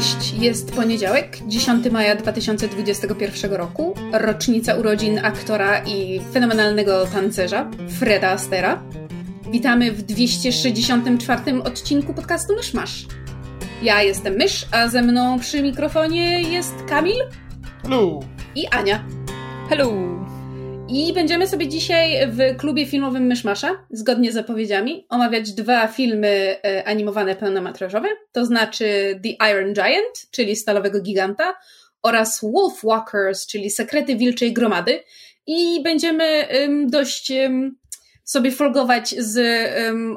Cześć! 0.00 0.32
Jest 0.32 0.72
poniedziałek, 0.72 1.38
10 1.46 1.90
maja 1.90 2.16
2021 2.16 3.52
roku, 3.52 3.94
rocznica 4.12 4.74
urodzin 4.74 5.18
aktora 5.18 5.84
i 5.84 6.20
fenomenalnego 6.32 7.06
tancerza 7.06 7.70
Freda 7.98 8.30
Astera. 8.30 8.82
Witamy 9.50 9.92
w 9.92 10.02
264 10.02 11.62
odcinku 11.64 12.14
podcastu 12.14 12.56
Myszmasz. 12.56 13.06
Ja 13.82 14.02
jestem 14.02 14.34
Mysz, 14.34 14.66
a 14.72 14.88
ze 14.88 15.02
mną 15.02 15.40
przy 15.40 15.62
mikrofonie 15.62 16.42
jest 16.42 16.74
Kamil. 16.88 17.20
Hello! 17.82 18.20
I 18.54 18.66
Ania. 18.66 19.04
Hello! 19.68 20.19
I 20.92 21.12
będziemy 21.12 21.46
sobie 21.46 21.68
dzisiaj 21.68 22.28
w 22.28 22.56
klubie 22.56 22.86
filmowym 22.86 23.26
Myszmasza, 23.26 23.86
zgodnie 23.90 24.30
z 24.30 24.34
zapowiedziami, 24.34 25.06
omawiać 25.08 25.52
dwa 25.52 25.88
filmy 25.88 26.56
e, 26.64 26.84
animowane 26.84 27.36
pełnometrażowe, 27.36 28.08
to 28.32 28.46
znaczy 28.46 28.84
The 29.22 29.50
Iron 29.50 29.72
Giant, 29.72 30.30
czyli 30.30 30.56
Stalowego 30.56 31.00
Giganta, 31.00 31.54
oraz 32.02 32.40
Wolf 32.42 32.82
Walkers, 32.84 33.46
czyli 33.46 33.70
Sekrety 33.70 34.16
Wilczej 34.16 34.52
Gromady. 34.52 35.00
I 35.46 35.82
będziemy 35.82 36.48
dość 36.86 37.32
sobie 38.24 38.50
folgować 38.50 39.14
z 39.18 39.40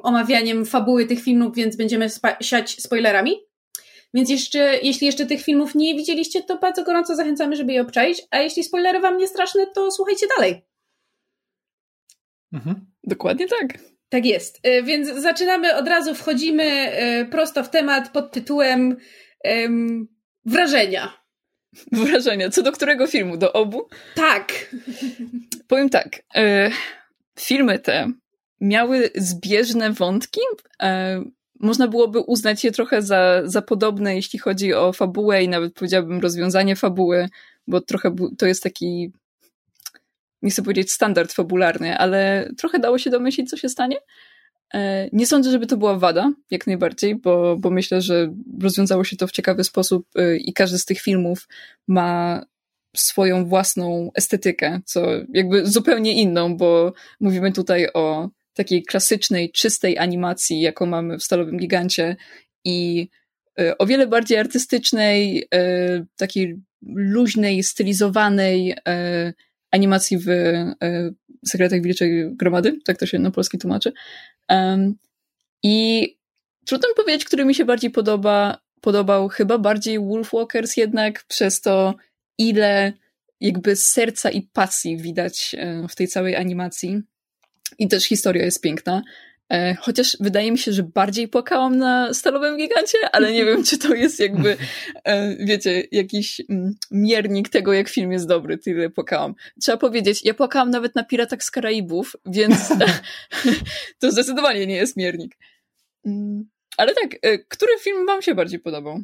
omawianiem 0.04 0.66
fabuły 0.66 1.06
tych 1.06 1.24
filmów, 1.24 1.56
więc 1.56 1.76
będziemy 1.76 2.08
siać 2.42 2.82
spoilerami. 2.82 3.36
Więc 4.14 4.30
jeszcze, 4.30 4.80
jeśli 4.84 5.08
jeszcze 5.08 5.26
tych 5.26 5.42
filmów 5.42 5.76
nie 5.76 5.96
widzieliście, 5.96 6.44
to 6.44 6.58
bardzo 6.58 6.84
gorąco 6.84 7.16
zachęcamy, 7.16 7.56
żeby 7.56 7.74
je 7.74 7.82
obczaić, 7.82 8.22
a 8.32 8.40
jeśli 8.40 8.64
spoilery 8.64 9.00
wam 9.00 9.18
nie 9.18 9.28
straszne, 9.28 9.68
to 9.76 9.92
słuchajcie 9.92 10.28
dalej. 10.38 10.73
Mhm. 12.54 12.86
Dokładnie 13.04 13.48
tak. 13.48 13.80
Tak 14.10 14.26
jest. 14.26 14.60
E, 14.64 14.84
więc 14.84 15.08
zaczynamy 15.08 15.76
od 15.76 15.88
razu, 15.88 16.16
wchodzimy 16.16 16.64
e, 16.64 17.26
prosto 17.26 17.64
w 17.64 17.70
temat 17.70 18.10
pod 18.10 18.32
tytułem 18.32 18.98
um, 19.44 20.08
wrażenia. 20.46 21.14
Wrażenia. 21.92 22.50
Co 22.50 22.64
do 22.64 22.72
którego 22.72 23.08
filmu? 23.08 23.38
Do 23.38 23.54
obu? 23.54 23.88
Tak. 24.16 24.76
Powiem 25.68 25.90
tak. 25.90 26.24
E, 26.36 26.72
filmy 27.40 27.80
te 27.80 28.12
miały 28.62 29.10
zbieżne 29.16 29.92
wątki. 29.92 30.42
Można 31.60 31.88
byłoby 31.88 32.20
uznać 32.20 32.64
je 32.64 32.72
trochę 32.72 33.02
za, 33.02 33.42
za 33.46 33.62
podobne, 33.62 34.16
jeśli 34.16 34.40
chodzi 34.40 34.74
o 34.74 34.94
fabułę 34.94 35.44
i 35.44 35.50
nawet 35.50 35.74
powiedziałabym 35.74 36.20
rozwiązanie 36.20 36.76
fabuły, 36.76 37.30
bo 37.68 37.82
trochę 37.82 38.16
to 38.38 38.46
jest 38.46 38.64
taki, 38.64 39.12
nie 40.44 40.52
chcę 40.52 40.62
powiedzieć 40.62 40.92
standard 40.92 41.34
fabularny, 41.34 41.98
ale 41.98 42.50
trochę 42.58 42.80
dało 42.80 42.98
się 42.98 43.10
domyślić, 43.10 43.50
co 43.50 43.58
się 43.58 43.70
stanie. 43.70 43.98
E, 44.74 45.10
nie 45.14 45.28
sądzę, 45.28 45.52
żeby 45.52 45.68
to 45.68 45.78
była 45.78 46.00
wada, 46.00 46.34
jak 46.52 46.68
najbardziej, 46.68 47.16
bo, 47.16 47.58
bo 47.58 47.70
myślę, 47.70 48.02
że 48.02 48.34
rozwiązało 48.62 49.04
się 49.04 49.18
to 49.18 49.28
w 49.28 49.32
ciekawy 49.32 49.64
sposób 49.64 50.08
e, 50.16 50.38
i 50.38 50.54
każdy 50.54 50.78
z 50.78 50.86
tych 50.86 51.02
filmów 51.02 51.48
ma 51.88 52.46
swoją 52.96 53.46
własną 53.46 54.12
estetykę, 54.16 54.82
co 54.86 55.06
jakby 55.34 55.68
zupełnie 55.68 56.14
inną, 56.22 56.58
bo 56.58 56.94
mówimy 57.20 57.52
tutaj 57.52 57.88
o 57.94 58.30
takiej 58.54 58.84
klasycznej, 58.84 59.52
czystej 59.52 59.98
animacji, 59.98 60.62
jaką 60.62 60.86
mamy 60.86 61.18
w 61.18 61.24
Stalowym 61.24 61.58
Gigancie 61.58 62.16
i 62.66 63.08
e, 63.60 63.78
o 63.78 63.86
wiele 63.86 64.08
bardziej 64.08 64.38
artystycznej, 64.38 65.48
takiej 66.16 66.60
luźnej, 66.96 67.64
stylizowanej 67.64 68.76
animacji 69.74 70.18
w 70.18 70.26
Sekretach 71.46 71.82
Wilczej 71.82 72.36
Gromady, 72.36 72.80
tak 72.86 72.98
to 72.98 73.06
się 73.06 73.20
na 73.20 73.32
polski 73.32 73.58
tłumaczy. 73.58 73.94
I 75.64 76.08
trudno 76.66 76.90
mi 76.90 76.96
powiedzieć, 76.96 77.26
który 77.26 77.46
mi 77.46 77.56
się 77.56 77.66
bardziej 77.66 77.92
podoba. 77.92 78.64
Podobał 78.82 79.30
chyba 79.30 79.58
bardziej 79.58 80.00
Wolfwalkers 80.00 80.78
jednak 80.78 81.24
przez 81.24 81.62
to, 81.62 81.96
ile 82.38 82.94
jakby 83.40 83.76
serca 83.76 84.30
i 84.30 84.42
pasji 84.42 84.98
widać 84.98 85.56
w 85.90 85.96
tej 85.96 86.08
całej 86.08 86.36
animacji. 86.36 87.02
I 87.80 87.88
też 87.88 88.04
historia 88.04 88.46
jest 88.46 88.62
piękna. 88.62 89.04
E, 89.50 89.76
chociaż 89.76 90.18
wydaje 90.20 90.52
mi 90.52 90.58
się, 90.58 90.72
że 90.72 90.84
bardziej 90.84 91.28
płakałam 91.28 91.78
na 91.78 92.14
Stalowym 92.14 92.58
Gigancie, 92.58 92.98
ale 93.12 93.32
nie 93.32 93.46
wiem, 93.46 93.64
czy 93.64 93.78
to 93.78 93.94
jest 93.94 94.20
jakby, 94.20 94.58
e, 95.04 95.36
wiecie, 95.46 95.84
jakiś 95.92 96.42
mm, 96.50 96.76
miernik 96.92 97.50
tego, 97.50 97.74
jak 97.74 97.90
film 97.90 98.12
jest 98.12 98.28
dobry, 98.28 98.58
tyle 98.58 98.90
płakałam. 98.90 99.36
Trzeba 99.62 99.78
powiedzieć, 99.78 100.26
ja 100.26 100.34
płakałam 100.34 100.70
nawet 100.70 100.96
na 100.96 101.04
Piratach 101.04 101.44
z 101.44 101.52
Karaibów, 101.52 102.16
więc 102.26 102.74
to 104.00 104.12
zdecydowanie 104.12 104.68
nie 104.68 104.76
jest 104.76 104.98
miernik. 104.98 105.38
Mm, 106.06 106.50
ale 106.78 106.94
tak, 106.94 107.16
e, 107.22 107.38
który 107.38 107.72
film 107.80 108.06
wam 108.06 108.22
się 108.22 108.36
bardziej 108.36 108.60
podobał? 108.60 109.04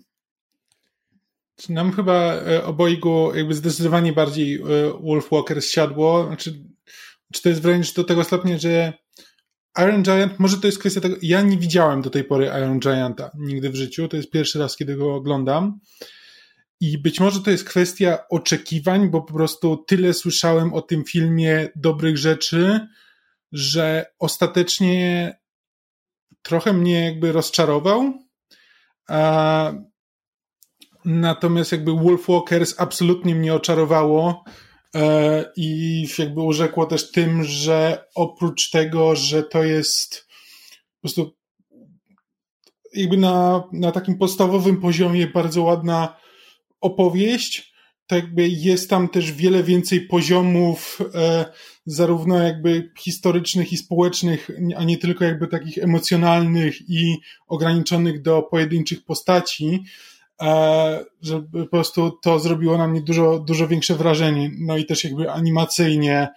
Nam 1.69 1.91
chyba 1.91 2.33
obojgu 2.63 3.35
jakby 3.35 3.53
zdecydowanie 3.53 4.13
bardziej 4.13 4.59
Wolf 5.01 5.31
Walker 5.31 5.63
siadło. 5.63 6.25
Znaczy, 6.27 6.63
czy 7.33 7.41
to 7.41 7.49
jest 7.49 7.61
wręcz 7.61 7.93
do 7.93 8.03
tego 8.03 8.23
stopnia, 8.23 8.57
że 8.57 8.93
Iron 9.77 10.03
Giant, 10.03 10.39
może 10.39 10.57
to 10.57 10.67
jest 10.67 10.79
kwestia 10.79 11.01
tego, 11.01 11.15
ja 11.21 11.41
nie 11.41 11.57
widziałem 11.57 12.01
do 12.01 12.09
tej 12.09 12.23
pory 12.23 12.45
Iron 12.45 12.79
Gianta 12.79 13.31
nigdy 13.37 13.69
w 13.69 13.75
życiu, 13.75 14.07
to 14.07 14.17
jest 14.17 14.29
pierwszy 14.29 14.59
raz, 14.59 14.75
kiedy 14.75 14.95
go 14.95 15.15
oglądam. 15.15 15.79
I 16.81 16.97
być 16.97 17.19
może 17.19 17.41
to 17.41 17.51
jest 17.51 17.63
kwestia 17.63 18.19
oczekiwań, 18.29 19.09
bo 19.09 19.21
po 19.21 19.33
prostu 19.33 19.77
tyle 19.77 20.13
słyszałem 20.13 20.73
o 20.73 20.81
tym 20.81 21.03
filmie 21.03 21.69
dobrych 21.75 22.17
rzeczy, 22.17 22.87
że 23.51 24.05
ostatecznie 24.19 25.35
trochę 26.41 26.73
mnie 26.73 27.05
jakby 27.05 27.31
rozczarował. 27.31 28.13
Natomiast 31.05 31.71
jakby 31.71 31.93
Wolfwalkers 31.93 32.75
absolutnie 32.77 33.35
mnie 33.35 33.53
oczarowało 33.53 34.43
i 35.55 36.07
jakby 36.19 36.41
urzekło 36.41 36.85
też 36.85 37.11
tym, 37.11 37.43
że 37.43 38.05
oprócz 38.15 38.69
tego, 38.69 39.15
że 39.15 39.43
to 39.43 39.63
jest 39.63 40.27
po 40.95 41.01
prostu 41.01 41.35
jakby 42.93 43.17
na, 43.17 43.63
na 43.73 43.91
takim 43.91 44.17
podstawowym 44.17 44.81
poziomie 44.81 45.27
bardzo 45.27 45.63
ładna 45.63 46.17
opowieść, 46.81 47.73
to 48.07 48.15
jakby 48.15 48.47
jest 48.47 48.89
tam 48.89 49.09
też 49.09 49.31
wiele 49.31 49.63
więcej 49.63 50.01
poziomów, 50.01 50.99
e, 51.15 51.45
zarówno 51.85 52.37
jakby 52.37 52.91
historycznych 52.99 53.73
i 53.73 53.77
społecznych, 53.77 54.49
a 54.75 54.83
nie 54.83 54.97
tylko 54.97 55.25
jakby 55.25 55.47
takich 55.47 55.77
emocjonalnych 55.77 56.89
i 56.89 57.17
ograniczonych 57.47 58.21
do 58.21 58.41
pojedynczych 58.41 59.03
postaci, 59.05 59.83
E, 59.83 60.08
że 61.21 61.41
po 61.41 61.65
prostu 61.65 62.11
to 62.11 62.39
zrobiło 62.39 62.77
na 62.77 62.87
mnie 62.87 63.01
dużo, 63.01 63.39
dużo 63.39 63.67
większe 63.67 63.95
wrażenie. 63.95 64.51
No 64.59 64.77
i 64.77 64.85
też 64.85 65.03
jakby 65.03 65.31
animacyjnie, 65.31 66.27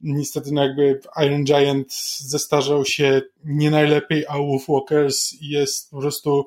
niestety 0.00 0.52
no 0.52 0.62
jakby 0.62 1.00
Iron 1.26 1.44
Giant 1.44 1.94
zestarzał 2.18 2.84
się 2.84 3.22
nie 3.44 3.70
najlepiej, 3.70 4.24
a 4.28 4.38
Wolfwalkers 4.38 5.34
jest 5.40 5.90
po 5.90 6.00
prostu 6.00 6.46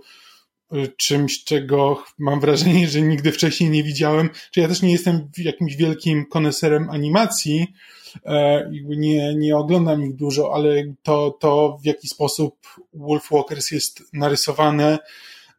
y, 0.73 0.87
czymś, 0.97 1.43
czego 1.43 2.03
mam 2.17 2.39
wrażenie, 2.39 2.87
że 2.87 3.01
nigdy 3.01 3.31
wcześniej 3.31 3.69
nie 3.69 3.83
widziałem. 3.83 4.29
Czy 4.51 4.59
ja 4.59 4.67
też 4.67 4.81
nie 4.81 4.91
jestem 4.91 5.29
jakimś 5.37 5.75
wielkim 5.75 6.25
koneserem 6.25 6.89
animacji, 6.89 7.67
e, 8.25 8.69
nie, 8.83 9.35
nie 9.35 9.57
oglądam 9.57 10.03
ich 10.03 10.15
dużo, 10.15 10.53
ale 10.53 10.93
to, 11.03 11.37
to 11.39 11.77
w 11.81 11.85
jaki 11.85 12.07
sposób 12.07 12.55
Wolfwalkers 12.93 13.71
jest 13.71 14.03
narysowane, 14.13 14.99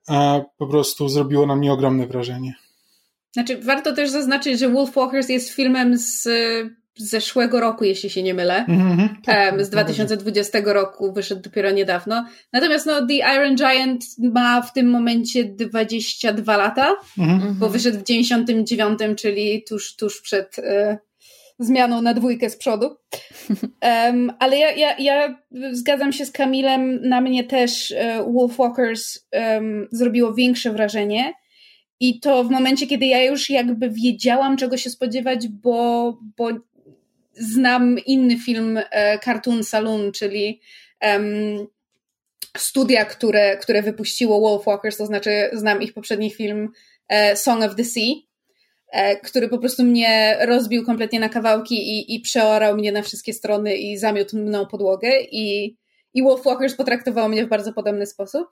a 0.08 0.40
po 0.58 0.66
prostu 0.66 1.08
zrobiło 1.08 1.46
na 1.46 1.56
mnie 1.56 1.72
ogromne 1.72 2.06
wrażenie. 2.06 2.54
Znaczy, 3.32 3.60
warto 3.60 3.92
też 3.92 4.10
zaznaczyć, 4.10 4.58
że 4.58 4.68
Wolfwalkers 4.68 5.28
jest 5.28 5.50
filmem 5.50 5.98
z 5.98 6.28
zeszłego 6.98 7.60
roku, 7.60 7.84
jeśli 7.84 8.10
się 8.10 8.22
nie 8.22 8.34
mylę. 8.34 8.64
Mm-hmm, 8.68 9.08
tak, 9.24 9.64
z 9.64 9.70
2020 9.70 10.58
roku 10.64 11.12
wyszedł 11.12 11.42
dopiero 11.42 11.70
niedawno. 11.70 12.24
Natomiast 12.52 12.86
no, 12.86 13.06
The 13.06 13.14
Iron 13.14 13.56
Giant 13.56 14.04
ma 14.18 14.62
w 14.62 14.72
tym 14.72 14.90
momencie 14.90 15.44
22 15.44 16.56
lata, 16.56 16.96
mm-hmm. 17.18 17.52
bo 17.52 17.68
wyszedł 17.68 17.98
w 17.98 18.02
99, 18.02 18.98
czyli 19.16 19.64
tuż, 19.68 19.96
tuż 19.96 20.20
przed 20.20 20.58
y, 20.58 20.98
zmianą 21.58 22.02
na 22.02 22.14
dwójkę 22.14 22.50
z 22.50 22.56
przodu. 22.56 22.96
Um, 23.82 24.32
ale 24.38 24.58
ja, 24.58 24.72
ja, 24.72 24.96
ja 24.98 25.38
zgadzam 25.72 26.12
się 26.12 26.26
z 26.26 26.32
Kamilem, 26.32 27.08
na 27.08 27.20
mnie 27.20 27.44
też 27.44 27.94
uh, 28.20 28.34
Wolfwalkers 28.34 29.28
um, 29.32 29.88
zrobiło 29.92 30.34
większe 30.34 30.72
wrażenie 30.72 31.32
I 32.00 32.20
to 32.20 32.44
w 32.44 32.50
momencie, 32.50 32.86
kiedy 32.86 33.06
ja 33.06 33.22
już 33.22 33.50
jakby 33.50 33.90
wiedziałam, 33.90 34.56
czego 34.56 34.76
się 34.76 34.90
spodziewać, 34.90 35.48
bo, 35.48 36.18
bo 36.36 36.48
znam 37.38 37.98
inny 37.98 38.38
film 38.38 38.80
e, 38.90 39.18
Cartoon 39.18 39.64
Saloon, 39.64 40.12
czyli 40.12 40.60
um, 41.02 41.66
studia, 42.56 43.04
które, 43.04 43.56
które 43.56 43.82
wypuściło 43.82 44.40
Wolfwalkers, 44.40 44.96
to 44.96 45.06
znaczy 45.06 45.50
znam 45.52 45.82
ich 45.82 45.92
poprzedni 45.92 46.30
film 46.30 46.68
e, 47.08 47.36
Song 47.36 47.64
of 47.64 47.76
the 47.76 47.84
Sea, 47.84 48.04
e, 48.04 48.22
który 49.24 49.48
po 49.48 49.58
prostu 49.58 49.84
mnie 49.84 50.38
rozbił 50.40 50.86
kompletnie 50.86 51.20
na 51.20 51.28
kawałki 51.28 51.74
i, 51.74 52.14
i 52.14 52.20
przeorał 52.20 52.74
mnie 52.74 52.92
na 52.92 53.02
wszystkie 53.02 53.32
strony 53.32 53.76
i 53.76 53.98
zamiótł 53.98 54.36
mną 54.36 54.66
podłogę 54.66 55.20
i, 55.20 55.76
i 56.14 56.22
Wolfwalkers 56.22 56.74
potraktował 56.74 57.28
mnie 57.28 57.46
w 57.46 57.48
bardzo 57.48 57.72
podobny 57.72 58.06
sposób. 58.06 58.48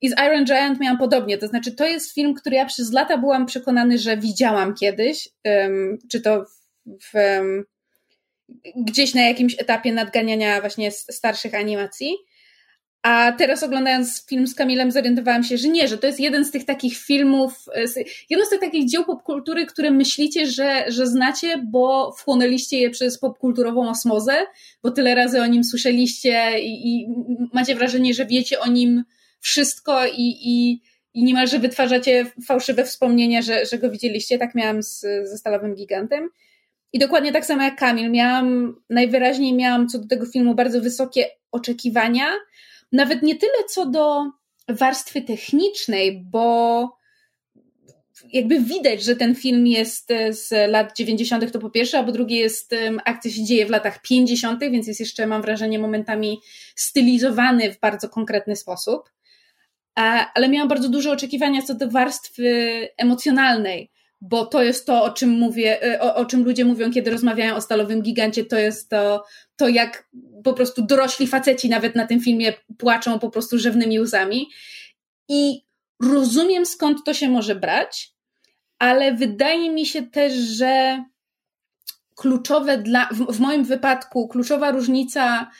I 0.00 0.08
z 0.08 0.12
Iron 0.12 0.44
Giant 0.44 0.80
miałam 0.80 0.98
podobnie, 0.98 1.38
to 1.38 1.46
znaczy 1.46 1.72
to 1.72 1.86
jest 1.86 2.14
film, 2.14 2.34
który 2.34 2.56
ja 2.56 2.66
przez 2.66 2.92
lata 2.92 3.18
byłam 3.18 3.46
przekonany, 3.46 3.98
że 3.98 4.16
widziałam 4.16 4.74
kiedyś, 4.74 5.28
um, 5.44 5.98
czy 6.10 6.20
to 6.20 6.44
w 6.88 7.14
um, 7.14 7.64
gdzieś 8.76 9.14
na 9.14 9.22
jakimś 9.22 9.54
etapie 9.58 9.92
nadganiania 9.92 10.60
właśnie 10.60 10.90
starszych 10.90 11.54
animacji. 11.54 12.16
A 13.02 13.32
teraz 13.32 13.62
oglądając 13.62 14.26
film 14.26 14.46
z 14.46 14.54
Kamilem 14.54 14.90
zorientowałam 14.90 15.44
się, 15.44 15.58
że 15.58 15.68
nie, 15.68 15.88
że 15.88 15.98
to 15.98 16.06
jest 16.06 16.20
jeden 16.20 16.44
z 16.44 16.50
tych 16.50 16.64
takich 16.64 16.96
filmów, 16.96 17.64
jedno 18.30 18.46
z 18.46 18.48
tych 18.48 18.60
takich 18.60 18.88
dzieł 18.88 19.04
popkultury, 19.04 19.66
które 19.66 19.90
myślicie, 19.90 20.46
że, 20.46 20.84
że 20.88 21.06
znacie, 21.06 21.62
bo 21.66 22.12
wchłonęliście 22.12 22.78
je 22.78 22.90
przez 22.90 23.18
popkulturową 23.18 23.90
osmozę, 23.90 24.46
bo 24.82 24.90
tyle 24.90 25.14
razy 25.14 25.40
o 25.40 25.46
nim 25.46 25.64
słyszeliście 25.64 26.60
i, 26.60 26.88
i 26.88 27.06
macie 27.52 27.74
wrażenie, 27.74 28.14
że 28.14 28.26
wiecie 28.26 28.60
o 28.60 28.66
nim 28.66 29.04
wszystko 29.40 30.06
i, 30.06 30.36
i, 30.40 30.82
i 31.14 31.24
niemalże 31.24 31.58
wytwarzacie 31.58 32.26
fałszywe 32.46 32.84
wspomnienia, 32.84 33.42
że, 33.42 33.66
że 33.66 33.78
go 33.78 33.90
widzieliście. 33.90 34.38
Tak 34.38 34.54
miałam 34.54 34.82
z, 34.82 35.00
ze 35.00 35.38
Stalowym 35.38 35.74
Gigantem. 35.74 36.28
I 36.92 36.98
dokładnie 36.98 37.32
tak 37.32 37.46
samo 37.46 37.62
jak 37.62 37.76
Kamil. 37.76 38.10
Miałam, 38.10 38.76
najwyraźniej 38.90 39.54
miałam 39.54 39.88
co 39.88 39.98
do 39.98 40.06
tego 40.06 40.26
filmu 40.26 40.54
bardzo 40.54 40.80
wysokie 40.80 41.26
oczekiwania. 41.50 42.26
Nawet 42.92 43.22
nie 43.22 43.36
tyle 43.36 43.64
co 43.68 43.86
do 43.86 44.30
warstwy 44.68 45.22
technicznej, 45.22 46.22
bo 46.24 46.98
jakby 48.32 48.60
widać, 48.60 49.02
że 49.02 49.16
ten 49.16 49.34
film 49.34 49.66
jest 49.66 50.08
z 50.30 50.70
lat 50.70 50.96
90. 50.96 51.52
to 51.52 51.58
po 51.58 51.70
pierwsze, 51.70 51.98
a 51.98 52.04
po 52.04 52.12
drugie 52.12 52.38
jest, 52.38 52.74
akcja 53.04 53.30
się 53.30 53.44
dzieje 53.44 53.66
w 53.66 53.70
latach 53.70 54.02
50., 54.02 54.60
więc 54.60 54.86
jest 54.86 55.00
jeszcze, 55.00 55.26
mam 55.26 55.42
wrażenie, 55.42 55.78
momentami 55.78 56.40
stylizowany 56.76 57.72
w 57.72 57.80
bardzo 57.80 58.08
konkretny 58.08 58.56
sposób. 58.56 59.10
Ale 60.34 60.48
miałam 60.48 60.68
bardzo 60.68 60.88
duże 60.88 61.12
oczekiwania 61.12 61.62
co 61.62 61.74
do 61.74 61.90
warstwy 61.90 62.88
emocjonalnej 62.96 63.90
bo 64.20 64.46
to 64.46 64.62
jest 64.62 64.86
to, 64.86 65.04
o 65.04 65.10
czym 65.10 65.30
mówię, 65.30 65.94
y, 65.94 66.00
o, 66.00 66.14
o, 66.14 66.24
czym 66.24 66.44
ludzie 66.44 66.64
mówią, 66.64 66.92
kiedy 66.92 67.10
rozmawiają 67.10 67.56
o 67.56 67.60
stalowym 67.60 68.02
gigancie, 68.02 68.44
to 68.44 68.58
jest 68.58 68.90
to, 68.90 69.24
to 69.56 69.68
jak 69.68 70.08
po 70.44 70.52
prostu 70.52 70.82
dorośli 70.86 71.26
faceci 71.26 71.68
nawet 71.68 71.94
na 71.94 72.06
tym 72.06 72.20
filmie 72.20 72.52
płaczą 72.78 73.18
po 73.18 73.30
prostu 73.30 73.58
rzewnymi 73.58 74.00
łzami. 74.00 74.48
I 75.28 75.64
rozumiem 76.02 76.66
skąd 76.66 77.04
to 77.04 77.14
się 77.14 77.28
może 77.28 77.54
brać, 77.54 78.12
ale 78.78 79.14
wydaje 79.14 79.70
mi 79.70 79.86
się 79.86 80.02
też, 80.02 80.32
że 80.32 81.04
kluczowe 82.16 82.78
dla, 82.78 83.08
w, 83.12 83.32
w 83.32 83.40
moim 83.40 83.64
wypadku, 83.64 84.28
kluczowa 84.28 84.70
różnica 84.70 85.50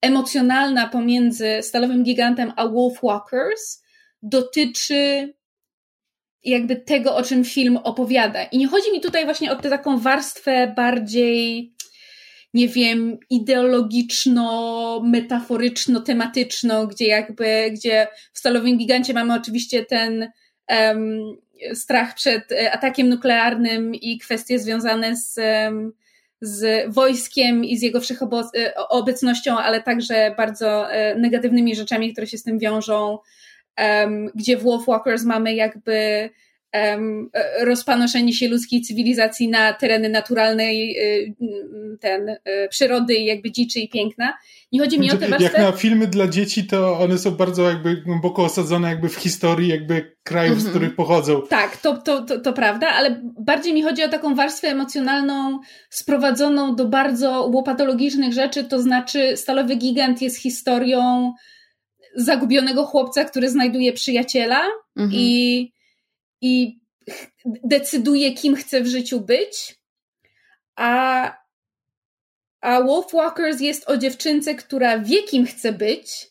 emocjonalna 0.00 0.88
pomiędzy 0.88 1.58
Stalowym 1.62 2.02
Gigantem 2.02 2.52
a 2.56 2.68
Wolfwalkers 2.68 3.82
dotyczy 4.22 5.34
jakby 6.50 6.76
tego, 6.76 7.16
o 7.16 7.22
czym 7.22 7.44
film 7.44 7.76
opowiada. 7.76 8.42
I 8.42 8.58
nie 8.58 8.68
chodzi 8.68 8.92
mi 8.92 9.00
tutaj 9.00 9.24
właśnie 9.24 9.52
o 9.52 9.56
tę 9.56 9.70
taką 9.70 9.98
warstwę 9.98 10.72
bardziej, 10.76 11.72
nie 12.54 12.68
wiem, 12.68 13.18
ideologiczno, 13.30 15.02
metaforyczno, 15.04 16.00
tematyczną, 16.00 16.86
gdzie 16.86 17.06
jakby, 17.06 17.70
gdzie 17.70 18.06
w 18.32 18.38
Stalowym 18.38 18.78
Gigancie 18.78 19.14
mamy 19.14 19.34
oczywiście 19.34 19.84
ten 19.84 20.30
um, 20.68 21.36
strach 21.74 22.14
przed 22.14 22.52
e, 22.52 22.72
atakiem 22.72 23.08
nuklearnym 23.08 23.94
i 23.94 24.18
kwestie 24.18 24.58
związane 24.58 25.16
z, 25.16 25.38
um, 25.38 25.92
z 26.40 26.92
wojskiem 26.94 27.64
i 27.64 27.78
z 27.78 27.82
jego 27.82 28.00
wszechobecnością, 28.00 29.58
ale 29.58 29.82
także 29.82 30.34
bardzo 30.36 30.92
e, 30.92 31.14
negatywnymi 31.14 31.76
rzeczami, 31.76 32.12
które 32.12 32.26
się 32.26 32.38
z 32.38 32.42
tym 32.42 32.58
wiążą, 32.58 33.18
gdzie 34.34 34.56
w 34.56 34.62
Wolfwalkers 34.62 35.24
mamy 35.24 35.54
jakby 35.54 36.30
um, 36.74 37.30
rozpanoszenie 37.60 38.32
się 38.32 38.48
ludzkiej 38.48 38.80
cywilizacji 38.80 39.48
na 39.48 39.72
tereny 39.72 40.08
naturalnej 40.08 40.98
y, 40.98 41.34
ten, 42.00 42.28
y, 42.28 42.38
przyrody 42.70 43.14
i 43.14 43.24
jakby 43.24 43.52
dziczy 43.52 43.80
i 43.80 43.88
piękna. 43.88 44.34
Nie 44.72 44.80
chodzi 44.80 45.00
mi 45.00 45.10
o 45.12 45.16
te 45.16 45.28
Jak 45.40 45.58
na 45.58 45.72
filmy 45.72 46.06
dla 46.06 46.28
dzieci, 46.28 46.66
to 46.66 46.98
one 46.98 47.18
są 47.18 47.30
bardzo 47.30 47.70
jakby 47.70 47.96
głęboko 47.96 48.44
osadzone 48.44 48.88
jakby 48.88 49.08
w 49.08 49.14
historii 49.14 49.68
jakby 49.68 50.16
krajów, 50.22 50.52
mm 50.52 50.64
-hmm. 50.64 50.68
z 50.68 50.70
których 50.70 50.94
pochodzą. 50.94 51.42
Tak, 51.48 51.76
to, 51.76 51.96
to, 51.96 52.22
to, 52.22 52.40
to 52.40 52.52
prawda, 52.52 52.88
ale 52.88 53.22
bardziej 53.40 53.74
mi 53.74 53.82
chodzi 53.82 54.02
o 54.02 54.08
taką 54.08 54.34
warstwę 54.34 54.68
emocjonalną 54.68 55.60
sprowadzoną 55.90 56.76
do 56.76 56.84
bardzo 56.88 57.50
łopatologicznych 57.52 58.32
rzeczy, 58.32 58.64
to 58.64 58.82
znaczy 58.82 59.36
Stalowy 59.36 59.76
Gigant 59.76 60.22
jest 60.22 60.42
historią 60.42 61.32
zagubionego 62.18 62.84
chłopca, 62.84 63.24
który 63.24 63.50
znajduje 63.50 63.92
przyjaciela 63.92 64.66
mhm. 64.96 65.20
i, 65.20 65.72
i 66.40 66.78
decyduje, 67.64 68.34
kim 68.34 68.56
chce 68.56 68.80
w 68.80 68.86
życiu 68.86 69.20
być. 69.20 69.78
A, 70.76 71.32
a 72.60 72.82
Wolfwalkers 72.82 73.60
jest 73.60 73.90
o 73.90 73.96
dziewczynce, 73.96 74.54
która 74.54 74.98
wie, 74.98 75.22
kim 75.22 75.46
chce 75.46 75.72
być. 75.72 76.26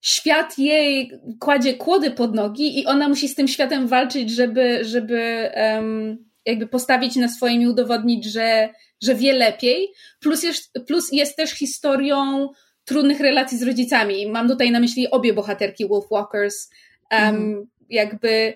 Świat 0.00 0.58
jej 0.58 1.12
kładzie 1.40 1.74
kłody 1.74 2.10
pod 2.10 2.34
nogi 2.34 2.80
i 2.80 2.86
ona 2.86 3.08
musi 3.08 3.28
z 3.28 3.34
tym 3.34 3.48
światem 3.48 3.88
walczyć, 3.88 4.30
żeby, 4.30 4.84
żeby 4.84 5.50
um, 5.56 6.28
jakby 6.46 6.66
postawić 6.66 7.16
na 7.16 7.28
swoim 7.28 7.62
i 7.62 7.66
udowodnić, 7.66 8.24
że, 8.24 8.68
że 9.02 9.14
wie 9.14 9.32
lepiej. 9.32 9.88
Plus 10.20 10.42
jest, 10.42 10.72
plus 10.86 11.12
jest 11.12 11.36
też 11.36 11.50
historią 11.50 12.48
trudnych 12.88 13.20
relacji 13.20 13.58
z 13.58 13.62
rodzicami. 13.62 14.26
Mam 14.26 14.48
tutaj 14.48 14.70
na 14.70 14.80
myśli 14.80 15.10
obie 15.10 15.32
bohaterki 15.32 15.88
Wolfwalkers. 15.88 16.70
Um, 17.10 17.36
mm. 17.36 17.66
Jakby 17.90 18.54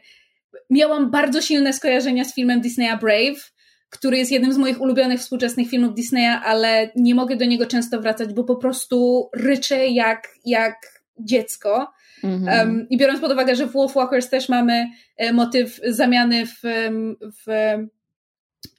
miałam 0.71 1.11
bardzo 1.11 1.41
silne 1.41 1.73
skojarzenia 1.73 2.25
z 2.25 2.35
filmem 2.35 2.61
Disneya 2.61 2.99
Brave, 3.01 3.53
który 3.91 4.19
jest 4.19 4.31
jednym 4.31 4.53
z 4.53 4.59
moich 4.59 4.81
ulubionych 4.81 5.21
współczesnych 5.21 5.69
filmów 5.69 5.95
Disneya, 5.95 6.41
ale 6.45 6.91
nie 6.97 7.15
mogę 7.15 7.37
do 7.37 7.45
niego 7.45 7.67
często 7.67 8.01
wracać, 8.01 8.33
bo 8.35 8.45
po 8.45 8.57
prostu 8.57 9.29
ryczę 9.35 9.87
jak, 9.89 10.29
jak 10.45 10.77
dziecko. 11.19 11.93
Mm 12.25 12.41
-hmm. 12.41 12.59
um, 12.59 12.87
I 12.91 12.99
biorąc 12.99 13.21
pod 13.21 13.33
uwagę, 13.33 13.57
że 13.57 13.67
w 13.67 13.73
Wolfwalkers 13.73 14.29
też 14.29 14.49
mamy 14.49 14.87
e, 15.17 15.33
motyw 15.33 15.81
zamiany 15.89 16.47
w, 16.47 16.61
w 17.47 17.77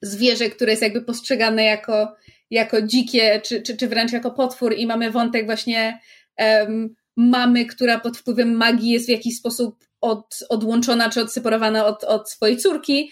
zwierzę, 0.01 0.49
które 0.49 0.71
jest 0.71 0.81
jakby 0.81 1.01
postrzegane 1.01 1.63
jako 1.63 2.15
jako 2.53 2.81
dzikie, 2.81 3.41
czy, 3.43 3.61
czy, 3.61 3.77
czy 3.77 3.87
wręcz 3.87 4.11
jako 4.11 4.31
potwór 4.31 4.73
i 4.77 4.87
mamy 4.87 5.11
wątek 5.11 5.45
właśnie 5.45 5.99
um, 6.37 6.95
mamy, 7.17 7.65
która 7.65 7.99
pod 7.99 8.17
wpływem 8.17 8.53
magii 8.55 8.91
jest 8.91 9.05
w 9.05 9.09
jakiś 9.09 9.37
sposób 9.37 9.85
od, 10.01 10.39
odłączona 10.49 11.09
czy 11.09 11.21
odseparowana 11.21 11.85
od, 11.85 12.03
od 12.03 12.29
swojej 12.29 12.57
córki. 12.57 13.11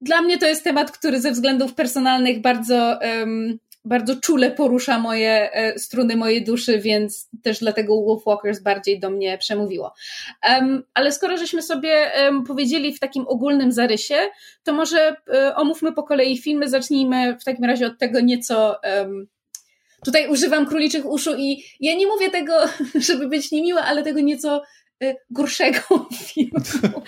Dla 0.00 0.22
mnie 0.22 0.38
to 0.38 0.46
jest 0.46 0.64
temat, 0.64 0.90
który 0.90 1.20
ze 1.20 1.30
względów 1.32 1.74
personalnych 1.74 2.40
bardzo 2.40 2.98
um, 3.02 3.58
bardzo 3.84 4.16
czule 4.16 4.50
porusza 4.50 4.98
moje 4.98 5.52
e, 5.52 5.78
struny 5.78 6.16
mojej 6.16 6.44
duszy, 6.44 6.78
więc 6.78 7.28
też 7.42 7.58
dlatego 7.58 8.02
Wolfwalkers 8.02 8.60
bardziej 8.60 9.00
do 9.00 9.10
mnie 9.10 9.38
przemówiło. 9.38 9.94
Um, 10.48 10.82
ale 10.94 11.12
skoro 11.12 11.36
żeśmy 11.36 11.62
sobie 11.62 12.10
um, 12.24 12.44
powiedzieli 12.44 12.94
w 12.94 13.00
takim 13.00 13.24
ogólnym 13.28 13.72
zarysie, 13.72 14.16
to 14.62 14.72
może 14.72 15.08
um, 15.08 15.52
omówmy 15.56 15.92
po 15.92 16.02
kolei 16.02 16.38
filmy. 16.38 16.68
Zacznijmy 16.68 17.36
w 17.40 17.44
takim 17.44 17.64
razie 17.64 17.86
od 17.86 17.98
tego 17.98 18.20
nieco 18.20 18.76
Tutaj 20.04 20.28
używam 20.28 20.66
króliczych 20.66 21.06
uszu 21.06 21.34
i 21.38 21.64
ja 21.80 21.94
nie 21.96 22.06
mówię 22.06 22.30
tego, 22.30 22.52
żeby 23.08 23.28
być 23.28 23.52
niemiła, 23.52 23.82
ale 23.82 24.02
tego 24.02 24.20
nieco 24.20 24.62
gorszego 25.30 26.08
filmu. 26.26 27.02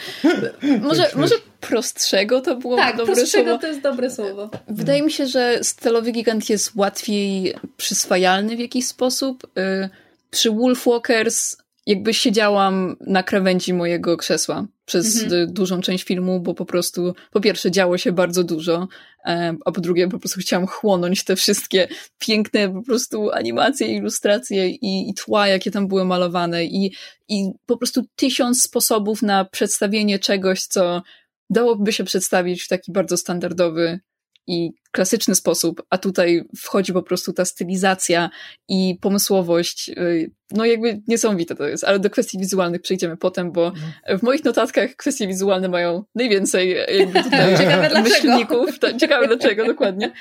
może, 0.82 1.10
może 1.14 1.34
prostszego 1.60 2.40
to 2.40 2.56
było 2.56 2.76
tak, 2.76 2.96
dobre 2.96 3.14
prostszego 3.14 3.44
słowo. 3.44 3.60
to 3.60 3.66
jest 3.66 3.80
dobre 3.80 4.10
słowo. 4.10 4.50
Wydaje 4.68 5.02
mi 5.02 5.12
się, 5.12 5.26
że 5.26 5.58
stelowy 5.62 6.12
gigant 6.12 6.50
jest 6.50 6.72
łatwiej 6.76 7.54
przyswajalny 7.76 8.56
w 8.56 8.60
jakiś 8.60 8.86
sposób. 8.86 9.44
Y, 9.58 9.88
przy 10.30 10.50
Wolfwalkers 10.50 11.56
jakby 11.86 12.14
siedziałam 12.14 12.96
na 13.00 13.22
krawędzi 13.22 13.74
mojego 13.74 14.16
krzesła 14.16 14.66
przez 14.86 15.22
mhm. 15.22 15.52
dużą 15.52 15.80
część 15.80 16.04
filmu, 16.04 16.40
bo 16.40 16.54
po 16.54 16.66
prostu, 16.66 17.14
po 17.30 17.40
pierwsze 17.40 17.70
działo 17.70 17.98
się 17.98 18.12
bardzo 18.12 18.44
dużo, 18.44 18.88
e, 19.24 19.56
a 19.64 19.72
po 19.72 19.80
drugie 19.80 20.08
po 20.08 20.18
prostu 20.18 20.40
chciałam 20.40 20.66
chłonąć 20.66 21.24
te 21.24 21.36
wszystkie 21.36 21.88
piękne 22.18 22.72
po 22.72 22.82
prostu 22.82 23.30
animacje, 23.30 23.86
ilustracje 23.86 24.68
i, 24.68 25.10
i 25.10 25.14
tła, 25.14 25.48
jakie 25.48 25.70
tam 25.70 25.88
były 25.88 26.04
malowane 26.04 26.64
i, 26.64 26.92
i 27.28 27.50
po 27.66 27.76
prostu 27.76 28.04
tysiąc 28.16 28.62
sposobów 28.62 29.22
na 29.22 29.44
przedstawienie 29.44 30.18
czegoś, 30.18 30.62
co 30.62 31.02
dałoby 31.50 31.92
się 31.92 32.04
przedstawić 32.04 32.62
w 32.62 32.68
taki 32.68 32.92
bardzo 32.92 33.16
standardowy 33.16 34.00
i 34.46 34.70
klasyczny 34.96 35.34
sposób, 35.34 35.82
a 35.90 35.98
tutaj 35.98 36.44
wchodzi 36.56 36.92
po 36.92 37.02
prostu 37.02 37.32
ta 37.32 37.44
stylizacja 37.44 38.30
i 38.68 38.98
pomysłowość. 39.00 39.88
Y, 39.88 40.30
no 40.50 40.64
jakby 40.64 41.02
niesamowite 41.08 41.54
to 41.54 41.68
jest, 41.68 41.84
ale 41.84 41.98
do 41.98 42.10
kwestii 42.10 42.38
wizualnych 42.38 42.82
przejdziemy 42.82 43.16
potem, 43.16 43.52
bo 43.52 43.72
w 44.18 44.22
moich 44.22 44.44
notatkach 44.44 44.90
kwestie 44.96 45.26
wizualne 45.26 45.68
mają 45.68 46.04
najwięcej 46.14 46.76
jakby 46.98 47.22
tutaj 47.22 47.56
Ciekawe 47.58 48.02
myślników. 48.02 48.78
Ciekawe 49.00 49.26
dlaczego, 49.26 49.66
dokładnie. 49.66 50.12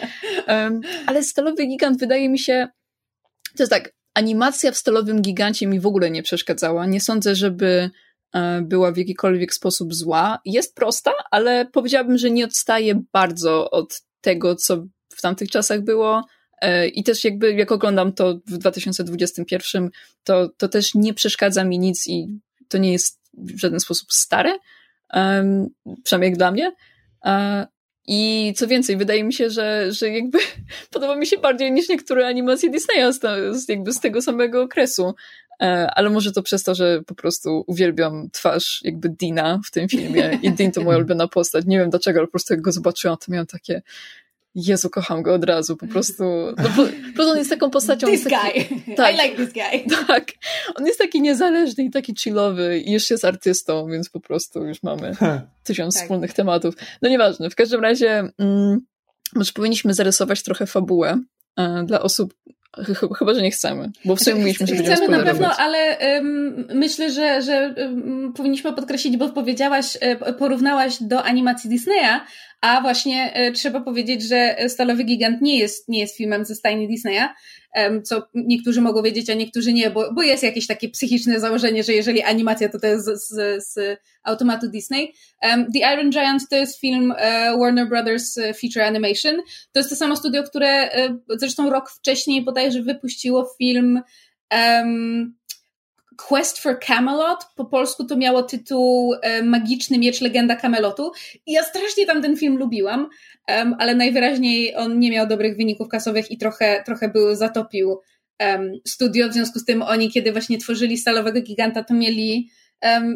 Um, 0.47 0.81
ale 1.05 1.23
Stalowy 1.23 1.65
Gigant 1.65 1.99
wydaje 1.99 2.29
mi 2.29 2.39
się, 2.39 2.67
to 3.57 3.63
jest 3.63 3.71
tak, 3.71 3.93
animacja 4.13 4.71
w 4.71 4.77
Stalowym 4.77 5.21
Gigancie 5.21 5.67
mi 5.67 5.79
w 5.79 5.87
ogóle 5.87 6.11
nie 6.11 6.23
przeszkadzała. 6.23 6.85
Nie 6.85 7.01
sądzę, 7.01 7.35
żeby 7.35 7.89
e, 8.33 8.61
była 8.61 8.91
w 8.91 8.97
jakikolwiek 8.97 9.53
sposób 9.53 9.93
zła. 9.93 10.39
Jest 10.45 10.75
prosta, 10.75 11.11
ale 11.31 11.65
powiedziałabym, 11.65 12.17
że 12.17 12.31
nie 12.31 12.45
odstaje 12.45 13.01
bardzo 13.13 13.71
od 13.71 14.04
tego, 14.25 14.55
co 14.55 14.85
w 15.09 15.21
tamtych 15.21 15.49
czasach 15.49 15.81
było. 15.81 16.25
E, 16.61 16.87
I 16.87 17.03
też 17.03 17.23
jakby 17.23 17.53
jak 17.53 17.71
oglądam 17.71 18.13
to 18.13 18.39
w 18.47 18.57
2021, 18.57 19.89
to, 20.23 20.49
to 20.57 20.67
też 20.67 20.95
nie 20.95 21.13
przeszkadza 21.13 21.63
mi 21.63 21.79
nic 21.79 22.07
i 22.07 22.39
to 22.67 22.77
nie 22.77 22.91
jest 22.91 23.21
w 23.33 23.59
żaden 23.59 23.79
sposób 23.79 24.11
stare, 24.11 24.57
um, 25.13 25.67
przynajmniej 26.03 26.29
jak 26.29 26.37
dla 26.37 26.51
mnie. 26.51 26.71
Uh, 27.25 27.65
I 28.07 28.53
co 28.57 28.67
więcej, 28.67 28.97
wydaje 28.97 29.23
mi 29.23 29.33
się, 29.33 29.49
że, 29.49 29.91
że 29.91 30.09
jakby 30.09 30.37
podoba 30.93 31.15
mi 31.15 31.27
się 31.27 31.37
bardziej 31.37 31.71
niż 31.71 31.89
niektóre 31.89 32.27
animacje 32.27 32.69
Disneya 32.69 33.13
z, 33.51 33.69
jakby 33.69 33.93
z 33.93 33.99
tego 33.99 34.21
samego 34.21 34.61
okresu. 34.61 35.13
E, 35.61 35.91
ale 35.91 36.09
może 36.09 36.31
to 36.31 36.43
przez 36.43 36.63
to, 36.63 36.75
że 36.75 37.01
po 37.07 37.15
prostu 37.15 37.63
uwielbiam 37.67 38.29
twarz 38.31 38.81
jakby 38.83 39.09
Dina 39.09 39.59
w 39.65 39.71
tym 39.71 39.89
filmie 39.89 40.39
i 40.41 40.51
Dean 40.51 40.71
to 40.71 40.81
moja 40.81 40.97
ulubiona 40.97 41.27
postać. 41.27 41.65
Nie 41.65 41.79
wiem 41.79 41.89
dlaczego, 41.89 42.19
ale 42.19 42.27
po 42.27 42.31
prostu 42.31 42.53
jak 42.53 42.61
go 42.61 42.71
zobaczyłam, 42.71 43.17
to 43.17 43.31
miałam 43.31 43.47
takie 43.47 43.81
Jezu, 44.55 44.89
kocham 44.89 45.21
go 45.21 45.33
od 45.33 45.43
razu, 45.43 45.77
po 45.77 45.87
prostu, 45.87 46.23
no, 46.57 46.63
po, 46.63 46.83
po 46.83 47.13
prostu 47.15 47.31
on 47.31 47.37
jest 47.37 47.49
taką 47.49 47.69
postacią... 47.69 48.07
This 48.07 48.23
taki, 48.23 48.65
guy, 48.65 48.95
tak, 48.95 49.15
I 49.15 49.23
like 49.23 49.35
this 49.35 49.53
guy. 49.53 49.97
Tak, 50.07 50.31
on 50.75 50.85
jest 50.85 50.99
taki 50.99 51.21
niezależny 51.21 51.83
i 51.83 51.91
taki 51.91 52.15
chillowy 52.15 52.79
i 52.79 52.91
jeszcze 52.91 53.13
jest 53.13 53.25
artystą, 53.25 53.87
więc 53.87 54.09
po 54.09 54.19
prostu 54.19 54.65
już 54.65 54.83
mamy 54.83 55.15
tysiąc 55.63 55.95
tak. 55.95 56.03
wspólnych 56.03 56.33
tematów. 56.33 56.75
No 57.01 57.09
nieważne, 57.09 57.49
w 57.49 57.55
każdym 57.55 57.81
razie 57.81 58.29
mm, 58.37 58.79
może 59.35 59.51
powinniśmy 59.53 59.93
zarysować 59.93 60.43
trochę 60.43 60.65
fabułę 60.65 61.21
e, 61.57 61.83
dla 61.83 62.01
osób, 62.01 62.33
Chyba, 63.17 63.33
że 63.33 63.41
nie 63.41 63.51
chcemy, 63.51 63.91
bo 64.05 64.15
w 64.15 64.21
sumie 64.21 64.35
mówiliśmy, 64.35 64.67
że 64.67 64.75
Chcemy 64.75 65.17
na 65.17 65.23
pewno, 65.23 65.55
ale 65.57 65.97
um, 66.15 66.67
myślę, 66.73 67.11
że, 67.11 67.41
że 67.41 67.75
um, 67.77 68.33
powinniśmy 68.33 68.73
podkreślić, 68.73 69.17
bo 69.17 69.29
powiedziałaś, 69.29 69.97
e, 70.01 70.33
porównałaś 70.33 71.03
do 71.03 71.23
animacji 71.23 71.69
Disneya, 71.69 72.21
a 72.61 72.81
właśnie 72.81 73.33
e, 73.33 73.51
trzeba 73.51 73.81
powiedzieć, 73.81 74.23
że 74.23 74.55
Stalowy 74.67 75.03
Gigant 75.03 75.41
nie 75.41 75.59
jest, 75.59 75.89
nie 75.89 75.99
jest 75.99 76.17
filmem 76.17 76.45
ze 76.45 76.55
stajni 76.55 76.87
Disneya, 76.87 77.27
co 78.03 78.27
niektórzy 78.33 78.81
mogą 78.81 79.01
wiedzieć, 79.01 79.29
a 79.29 79.33
niektórzy 79.33 79.73
nie, 79.73 79.89
bo, 79.89 80.13
bo 80.13 80.23
jest 80.23 80.43
jakieś 80.43 80.67
takie 80.67 80.89
psychiczne 80.89 81.39
założenie, 81.39 81.83
że 81.83 81.93
jeżeli 81.93 82.21
animacja, 82.21 82.69
to 82.69 82.79
to 82.79 82.87
jest 82.87 83.05
z, 83.05 83.27
z, 83.27 83.67
z 83.67 83.99
automatu 84.23 84.67
Disney. 84.69 85.13
The 85.41 85.93
Iron 85.93 86.09
Giant 86.09 86.49
to 86.49 86.55
jest 86.55 86.79
film 86.79 87.13
e, 87.17 87.57
Warner 87.57 87.89
Brothers 87.89 88.37
e, 88.37 88.53
Feature 88.53 88.83
Animation. 88.83 89.35
To 89.71 89.79
jest 89.79 89.89
to 89.89 89.95
samo 89.95 90.15
studio, 90.15 90.43
które 90.43 90.89
zresztą 91.29 91.69
rok 91.69 91.89
wcześniej 91.91 92.43
bodajże 92.43 92.81
wypuściło 92.81 93.49
film 93.57 94.01
um, 94.51 95.35
Quest 96.17 96.59
for 96.59 96.79
Camelot, 96.79 97.45
po 97.55 97.65
polsku 97.65 98.05
to 98.05 98.17
miało 98.17 98.43
tytuł 98.43 99.13
e, 99.21 99.43
Magiczny 99.43 99.97
Miecz 99.97 100.21
Legenda 100.21 100.55
Camelotu. 100.55 101.11
I 101.45 101.51
ja 101.51 101.63
strasznie 101.63 102.05
tam 102.05 102.21
ten 102.21 102.37
film 102.37 102.57
lubiłam, 102.57 103.09
ale 103.79 103.95
najwyraźniej 103.95 104.75
on 104.75 104.99
nie 104.99 105.11
miał 105.11 105.27
dobrych 105.27 105.57
wyników 105.57 105.87
kasowych 105.87 106.31
i 106.31 106.37
trochę, 106.37 106.83
trochę 106.85 107.09
był 107.09 107.35
zatopił 107.35 107.99
studio, 108.87 109.29
w 109.29 109.33
związku 109.33 109.59
z 109.59 109.65
tym 109.65 109.81
oni, 109.81 110.11
kiedy 110.11 110.31
właśnie 110.31 110.57
tworzyli 110.57 110.97
Stalowego 110.97 111.41
Giganta, 111.41 111.83
to 111.83 111.93
mieli, 111.93 112.49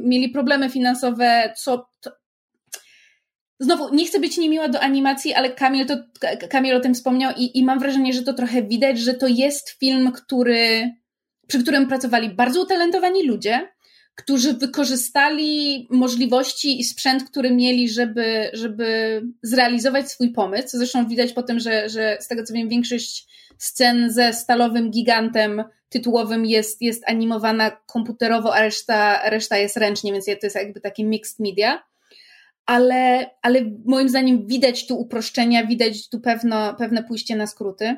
mieli 0.04 0.30
problemy 0.30 0.70
finansowe, 0.70 1.54
co... 1.58 1.90
To... 2.02 2.12
Znowu, 3.60 3.96
nie 3.96 4.06
chcę 4.06 4.20
być 4.20 4.38
niemiła 4.38 4.68
do 4.68 4.80
animacji, 4.80 5.34
ale 5.34 5.50
Kamil, 5.50 5.86
to, 5.86 5.98
Kamil 6.50 6.76
o 6.76 6.80
tym 6.80 6.94
wspomniał 6.94 7.34
i, 7.38 7.58
i 7.58 7.64
mam 7.64 7.80
wrażenie, 7.80 8.14
że 8.14 8.24
to 8.24 8.34
trochę 8.34 8.64
widać, 8.64 9.00
że 9.00 9.14
to 9.14 9.28
jest 9.28 9.70
film, 9.70 10.12
który 10.12 10.92
przy 11.50 11.62
którym 11.62 11.88
pracowali 11.88 12.30
bardzo 12.30 12.62
utalentowani 12.62 13.28
ludzie, 13.28 13.70
którzy 14.16 14.54
wykorzystali 14.54 15.88
możliwości 15.92 16.80
i 16.80 16.84
sprzęt, 16.84 17.24
który 17.30 17.52
mieli, 17.52 17.90
żeby, 17.90 18.50
żeby 18.54 19.22
zrealizować 19.44 20.12
swój 20.12 20.32
pomysł. 20.32 20.78
Zresztą 20.78 21.08
widać 21.08 21.34
po 21.34 21.44
tym, 21.44 21.60
że, 21.60 21.90
że 21.90 22.18
z 22.22 22.28
tego 22.28 22.44
co 22.44 22.54
wiem, 22.54 22.70
większość 22.70 23.28
scen 23.58 24.12
ze 24.12 24.34
stalowym 24.34 24.92
gigantem 24.92 25.64
tytułowym 25.90 26.46
jest, 26.46 26.82
jest 26.82 27.10
animowana 27.10 27.72
komputerowo, 27.72 28.56
a 28.56 28.62
reszta, 28.62 29.30
reszta 29.30 29.58
jest 29.58 29.78
ręcznie, 29.78 30.12
więc 30.14 30.26
to 30.26 30.32
jest 30.44 30.56
jakby 30.56 30.82
takie 30.82 31.04
mixed 31.04 31.40
media. 31.40 31.84
Ale, 32.66 33.30
ale 33.42 33.62
moim 33.86 34.10
zdaniem 34.10 34.48
widać 34.48 34.88
tu 34.88 35.00
uproszczenia, 35.00 35.68
widać 35.68 36.10
tu 36.10 36.20
pewno, 36.20 36.74
pewne 36.74 37.04
pójście 37.04 37.36
na 37.36 37.48
skróty. 37.48 37.96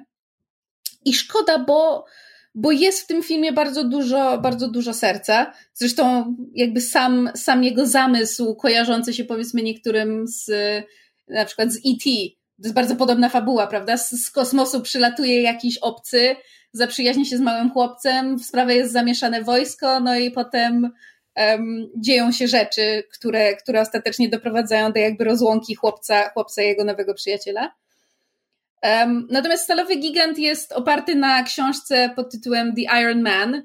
I 1.05 1.13
szkoda, 1.13 1.60
bo 1.60 2.05
bo 2.55 2.72
jest 2.72 3.01
w 3.01 3.08
tym 3.08 3.24
filmie 3.24 3.53
bardzo 3.53 3.84
dużo, 3.84 4.38
bardzo 4.38 4.67
dużo 4.67 4.93
serca. 4.93 5.53
Zresztą 5.74 6.36
jakby 6.53 6.81
sam, 6.81 7.29
sam 7.36 7.63
jego 7.63 7.86
zamysł 7.88 8.55
kojarzący 8.55 9.13
się 9.13 9.25
powiedzmy 9.25 9.62
niektórym 9.62 10.27
z 10.27 10.51
na 11.27 11.46
przykład 11.46 11.72
z 11.72 11.77
E.T. 11.77 12.10
To 12.58 12.67
jest 12.67 12.75
bardzo 12.75 12.96
podobna 12.96 13.29
fabuła, 13.29 13.67
prawda? 13.67 13.98
Z, 13.98 14.12
z 14.12 14.29
kosmosu 14.29 14.81
przylatuje 14.81 15.41
jakiś 15.41 15.77
obcy, 15.77 16.36
zaprzyjaźni 16.74 17.25
się 17.25 17.38
z 17.38 17.41
małym 17.41 17.72
chłopcem, 17.72 18.39
w 18.39 18.46
sprawę 18.46 18.75
jest 18.75 18.93
zamieszane 18.93 19.43
wojsko, 19.43 20.00
no 20.00 20.15
i 20.15 20.31
potem 20.31 20.91
um, 21.36 21.89
dzieją 21.98 22.31
się 22.31 22.48
rzeczy, 22.48 23.03
które, 23.13 23.55
które 23.55 23.81
ostatecznie 23.81 24.29
doprowadzają 24.29 24.91
do 24.91 25.00
jakby 25.00 25.24
rozłąki 25.24 25.75
chłopca, 25.75 26.29
chłopca 26.29 26.63
i 26.63 26.67
jego 26.67 26.84
nowego 26.84 27.13
przyjaciela. 27.13 27.72
Natomiast 29.29 29.63
Stalowy 29.63 29.95
Gigant 29.95 30.39
jest 30.39 30.71
oparty 30.71 31.15
na 31.15 31.43
książce 31.43 32.09
pod 32.15 32.31
tytułem 32.31 32.73
The 32.75 33.01
Iron 33.01 33.21
Man 33.21 33.63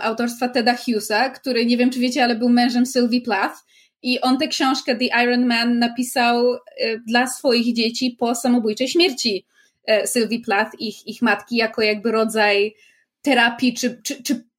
autorstwa 0.00 0.48
Teda 0.48 0.76
Hughesa, 0.76 1.30
który 1.30 1.66
nie 1.66 1.76
wiem 1.76 1.90
czy 1.90 1.98
wiecie, 1.98 2.24
ale 2.24 2.34
był 2.34 2.48
mężem 2.48 2.86
Sylvie 2.86 3.20
Plath. 3.20 3.54
I 4.02 4.20
on 4.20 4.38
tę 4.38 4.48
książkę 4.48 4.96
The 4.96 5.22
Iron 5.24 5.46
Man 5.46 5.78
napisał 5.78 6.54
y, 6.54 6.58
dla 7.06 7.26
swoich 7.26 7.74
dzieci 7.74 8.16
po 8.18 8.34
samobójczej 8.34 8.88
śmierci 8.88 9.46
y, 9.90 10.06
Sylvie 10.06 10.40
Plath, 10.40 10.70
ich, 10.78 11.06
ich 11.06 11.22
matki, 11.22 11.56
jako 11.56 11.82
jakby 11.82 12.12
rodzaj 12.12 12.74
terapii 13.22 13.74
czy, 13.74 14.00
czy, 14.02 14.22
czy 14.22 14.49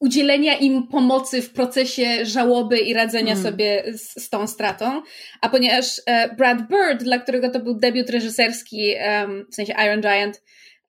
udzielenia 0.00 0.58
im 0.58 0.86
pomocy 0.86 1.42
w 1.42 1.52
procesie 1.52 2.26
żałoby 2.26 2.78
i 2.78 2.94
radzenia 2.94 3.32
mm. 3.32 3.44
sobie 3.44 3.84
z, 3.92 4.24
z, 4.24 4.30
tą 4.30 4.46
stratą. 4.46 5.02
A 5.40 5.48
ponieważ 5.48 6.00
e, 6.06 6.34
Brad 6.34 6.58
Bird, 6.68 7.04
dla 7.04 7.18
którego 7.18 7.50
to 7.50 7.60
był 7.60 7.74
debiut 7.74 8.10
reżyserski, 8.10 8.94
um, 9.08 9.46
w 9.50 9.54
sensie 9.54 9.74
Iron 9.84 10.00
Giant, 10.00 10.42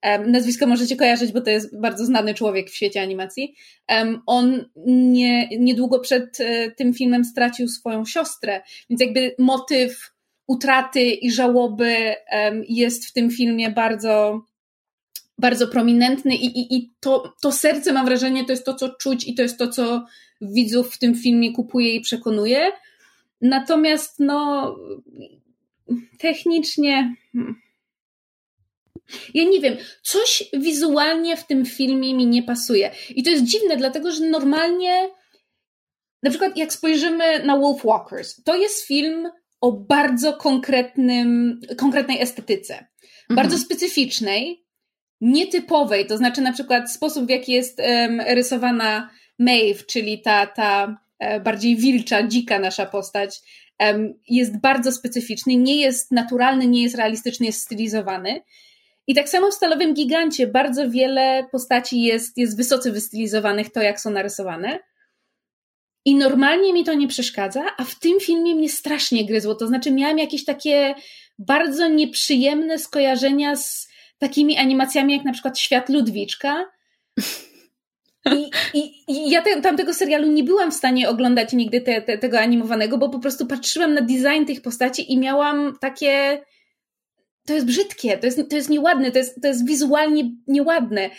um, 0.03 0.31
nazwisko 0.31 0.67
możecie 0.67 0.95
kojarzyć, 0.95 1.31
bo 1.31 1.41
to 1.41 1.49
jest 1.49 1.79
bardzo 1.79 2.05
znany 2.05 2.33
człowiek 2.33 2.69
w 2.69 2.75
świecie 2.75 3.01
animacji, 3.01 3.55
um, 3.89 4.21
on 4.25 4.69
nie, 4.85 5.47
niedługo 5.59 5.99
przed 5.99 6.39
e, 6.39 6.71
tym 6.71 6.93
filmem 6.93 7.25
stracił 7.25 7.67
swoją 7.67 8.05
siostrę, 8.05 8.61
więc 8.89 9.01
jakby 9.01 9.35
motyw 9.39 10.17
utraty 10.47 11.01
i 11.01 11.31
żałoby 11.31 12.15
jest 12.69 13.05
w 13.05 13.13
tym 13.13 13.31
filmie 13.31 13.71
bardzo 13.71 14.41
bardzo 15.37 15.67
prominentny 15.67 16.35
i, 16.35 16.45
i, 16.45 16.75
i 16.75 16.93
to, 16.99 17.33
to 17.41 17.51
serce, 17.51 17.93
mam 17.93 18.05
wrażenie, 18.05 18.45
to 18.45 18.51
jest 18.51 18.65
to, 18.65 18.73
co 18.73 18.89
czuć 18.89 19.27
i 19.27 19.35
to 19.35 19.41
jest 19.41 19.57
to, 19.57 19.67
co 19.67 20.05
widzów 20.41 20.95
w 20.95 20.99
tym 20.99 21.15
filmie 21.15 21.53
kupuje 21.53 21.95
i 21.95 22.01
przekonuje. 22.01 22.71
Natomiast, 23.41 24.19
no, 24.19 24.75
technicznie. 26.19 27.15
Hmm. 27.33 27.55
Ja 29.33 29.43
nie 29.43 29.59
wiem, 29.59 29.77
coś 30.01 30.43
wizualnie 30.53 31.37
w 31.37 31.47
tym 31.47 31.65
filmie 31.65 32.13
mi 32.13 32.27
nie 32.27 32.43
pasuje. 32.43 32.91
I 33.09 33.23
to 33.23 33.29
jest 33.29 33.43
dziwne, 33.43 33.77
dlatego 33.77 34.11
że 34.11 34.25
normalnie, 34.25 35.09
na 36.23 36.29
przykład 36.29 36.57
jak 36.57 36.73
spojrzymy 36.73 37.45
na 37.45 37.57
Wolf 37.57 37.83
Walkers, 37.83 38.43
to 38.43 38.55
jest 38.55 38.85
film 38.85 39.29
o 39.61 39.71
bardzo 39.71 40.33
konkretnym, 40.33 41.59
konkretnej 41.77 42.21
estetyce, 42.21 42.73
mhm. 42.73 43.35
bardzo 43.35 43.57
specyficznej, 43.57 44.66
nietypowej, 45.21 46.05
to 46.05 46.17
znaczy 46.17 46.41
na 46.41 46.53
przykład 46.53 46.91
sposób, 46.91 47.25
w 47.25 47.29
jaki 47.29 47.51
jest 47.51 47.79
um, 47.79 48.21
rysowana 48.21 49.09
Maeve, 49.39 49.83
czyli 49.85 50.21
ta, 50.21 50.47
ta 50.47 50.97
e, 51.19 51.39
bardziej 51.39 51.75
wilcza, 51.75 52.27
dzika 52.27 52.59
nasza 52.59 52.85
postać, 52.85 53.39
um, 53.79 54.13
jest 54.29 54.59
bardzo 54.59 54.91
specyficzny, 54.91 55.55
nie 55.55 55.81
jest 55.81 56.11
naturalny, 56.11 56.67
nie 56.67 56.83
jest 56.83 56.95
realistyczny, 56.95 57.45
jest 57.45 57.61
stylizowany. 57.61 58.41
I 59.07 59.15
tak 59.15 59.29
samo 59.29 59.51
w 59.51 59.53
Stalowym 59.53 59.93
Gigancie 59.93 60.47
bardzo 60.47 60.89
wiele 60.89 61.47
postaci 61.51 62.01
jest, 62.01 62.37
jest 62.37 62.57
wysoce 62.57 62.91
wystylizowanych, 62.91 63.71
to 63.71 63.81
jak 63.81 64.01
są 64.01 64.09
narysowane. 64.09 64.79
I 66.05 66.15
normalnie 66.15 66.73
mi 66.73 66.83
to 66.83 66.93
nie 66.93 67.07
przeszkadza, 67.07 67.63
a 67.77 67.83
w 67.83 67.99
tym 67.99 68.19
filmie 68.19 68.55
mnie 68.55 68.69
strasznie 68.69 69.25
gryzło. 69.25 69.55
To 69.55 69.67
znaczy, 69.67 69.91
miałam 69.91 70.17
jakieś 70.17 70.45
takie 70.45 70.95
bardzo 71.39 71.87
nieprzyjemne 71.87 72.79
skojarzenia 72.79 73.55
z 73.55 73.86
takimi 74.17 74.57
animacjami, 74.57 75.13
jak 75.13 75.25
na 75.25 75.33
przykład 75.33 75.59
Świat 75.59 75.89
Ludwiczka. 75.89 76.65
I, 78.35 78.49
i, 78.73 79.03
i 79.07 79.29
ja 79.29 79.41
te, 79.41 79.61
tamtego 79.61 79.93
serialu 79.93 80.31
nie 80.31 80.43
byłam 80.43 80.71
w 80.71 80.75
stanie 80.75 81.09
oglądać 81.09 81.53
nigdy 81.53 81.81
te, 81.81 82.01
te, 82.01 82.17
tego 82.17 82.39
animowanego, 82.39 82.97
bo 82.97 83.09
po 83.09 83.19
prostu 83.19 83.45
patrzyłam 83.45 83.93
na 83.93 84.01
design 84.01 84.45
tych 84.47 84.61
postaci 84.61 85.13
i 85.13 85.17
miałam 85.19 85.77
takie. 85.81 86.41
To 87.45 87.53
jest 87.53 87.65
brzydkie, 87.65 88.17
to 88.17 88.25
jest, 88.25 88.49
to 88.49 88.55
jest 88.55 88.69
nieładne, 88.69 89.11
to 89.11 89.17
jest, 89.17 89.41
to 89.41 89.47
jest 89.47 89.67
wizualnie 89.67 90.23
nieładne. 90.47 91.09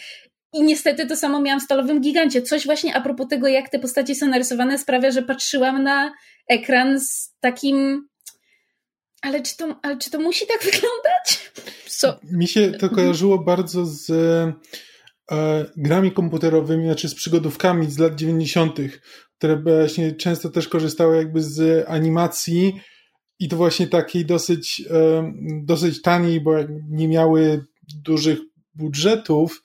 I 0.52 0.62
niestety 0.62 1.07
to 1.07 1.17
samo 1.17 1.40
miałam 1.40 1.61
w 1.61 1.62
Stalowym 1.62 2.00
Gigancie. 2.00 2.43
Coś 2.43 2.67
właśnie 2.67 2.95
a 2.95 3.00
propos 3.00 3.28
tego, 3.28 3.49
jak 3.49 3.69
te 3.69 3.78
postacie 3.78 4.14
są 4.14 4.26
narysowane, 4.26 4.78
sprawia, 4.78 5.11
że 5.11 5.23
patrzyłam 5.23 5.83
na 5.83 6.12
ekran 6.49 7.00
z 7.00 7.35
takim. 7.40 8.09
Ale 9.22 9.42
czy 9.42 9.56
to, 9.56 9.76
ale 9.82 9.98
czy 9.98 10.10
to 10.10 10.20
musi 10.20 10.46
tak 10.46 10.64
wyglądać? 10.72 11.52
Co? 11.87 12.18
Mi 12.32 12.48
się 12.48 12.72
to 12.72 12.90
kojarzyło 12.90 13.38
bardzo 13.38 13.87
z 13.87 14.10
e, 15.30 15.64
grami 15.76 16.12
komputerowymi, 16.12 16.84
znaczy 16.84 17.08
z 17.08 17.14
przygodówkami 17.14 17.90
z 17.90 17.98
lat 17.98 18.14
90., 18.14 18.78
które 19.38 19.56
właśnie 19.56 20.12
często 20.12 20.50
też 20.50 20.68
korzystały 20.68 21.16
jakby 21.16 21.42
z 21.42 21.88
animacji 21.88 22.80
i 23.38 23.48
to 23.48 23.56
właśnie 23.56 23.87
takiej 23.87 24.26
dosyć, 24.26 24.82
e, 24.90 25.32
dosyć 25.62 26.02
taniej, 26.02 26.40
bo 26.40 26.52
nie 26.88 27.08
miały 27.08 27.64
dużych 28.04 28.38
budżetów, 28.75 29.62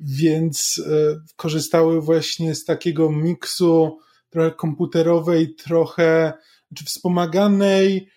więc 0.00 0.82
e, 0.86 1.20
korzystały 1.36 2.00
właśnie 2.00 2.54
z 2.54 2.64
takiego 2.64 3.12
miksu 3.12 3.98
trochę 4.30 4.50
komputerowej, 4.50 5.54
trochę 5.54 6.32
czy 6.74 6.84
wspomaganej 6.84 8.08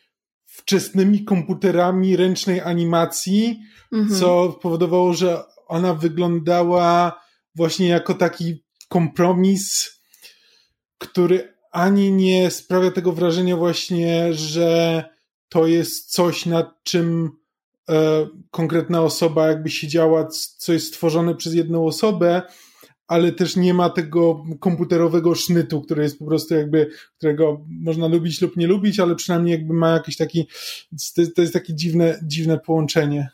wczesnymi 0.55 1.23
komputerami 1.25 2.15
ręcznej 2.15 2.61
animacji, 2.61 3.59
mhm. 3.93 4.19
co 4.19 4.59
powodowało, 4.61 5.13
że 5.13 5.43
ona 5.67 5.93
wyglądała 5.93 7.21
właśnie 7.55 7.87
jako 7.87 8.13
taki 8.13 8.63
kompromis, 8.89 9.91
który 10.97 11.55
ani 11.71 12.11
nie 12.11 12.51
sprawia 12.51 12.91
tego 12.91 13.11
wrażenia 13.11 13.57
właśnie, 13.57 14.33
że 14.33 15.03
to 15.49 15.67
jest 15.67 16.11
coś, 16.11 16.45
nad 16.45 16.83
czym 16.83 17.31
e, 17.89 18.27
konkretna 18.51 19.01
osoba 19.01 19.47
jakby 19.47 19.69
siedziała, 19.69 20.27
co 20.57 20.73
jest 20.73 20.87
stworzone 20.87 21.35
przez 21.35 21.53
jedną 21.53 21.85
osobę, 21.85 22.41
ale 23.07 23.31
też 23.31 23.55
nie 23.55 23.73
ma 23.73 23.89
tego 23.89 24.43
komputerowego 24.59 25.35
sznytu, 25.35 25.81
który 25.81 26.03
jest 26.03 26.19
po 26.19 26.25
prostu 26.25 26.53
jakby, 26.55 26.89
którego 27.17 27.65
można 27.69 28.07
lubić 28.07 28.41
lub 28.41 28.57
nie 28.57 28.67
lubić, 28.67 28.99
ale 28.99 29.15
przynajmniej 29.15 29.51
jakby 29.51 29.73
ma 29.73 29.93
jakiś 29.93 30.17
taki, 30.17 30.47
to 31.35 31.41
jest 31.41 31.53
takie 31.53 31.75
dziwne, 31.75 32.19
dziwne 32.23 32.59
połączenie. 32.59 33.29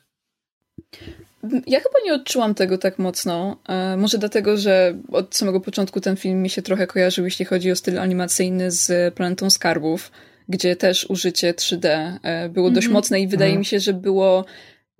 Ja 1.68 1.80
chyba 1.80 1.96
nie 2.06 2.14
odczułam 2.14 2.56
tego 2.56 2.78
tak 2.78 3.00
mocno. 3.00 3.58
E, 3.70 3.98
może 3.98 4.18
dlatego, 4.18 4.58
że 4.58 4.98
od 5.12 5.36
samego 5.36 5.60
początku 5.60 6.02
ten 6.02 6.18
film 6.18 6.42
mi 6.42 6.50
się 6.50 6.62
trochę 6.62 6.88
kojarzył, 6.88 7.26
jeśli 7.26 7.46
chodzi 7.46 7.72
o 7.72 7.76
styl 7.76 8.00
animacyjny 8.00 8.72
z 8.72 9.14
Planetą 9.14 9.50
Skarbów, 9.50 10.12
gdzie 10.50 10.76
też 10.76 11.06
użycie 11.10 11.54
3D 11.54 11.88
e, 11.88 12.50
było 12.50 12.68
mm 12.68 12.72
-hmm. 12.72 12.76
dość 12.76 12.88
mhm. 12.88 12.94
mocne 12.94 13.22
i 13.22 13.28
wydaje 13.28 13.52
mm. 13.52 13.60
mi 13.60 13.66
się, 13.66 13.80
że 13.80 13.94
było 13.94 14.46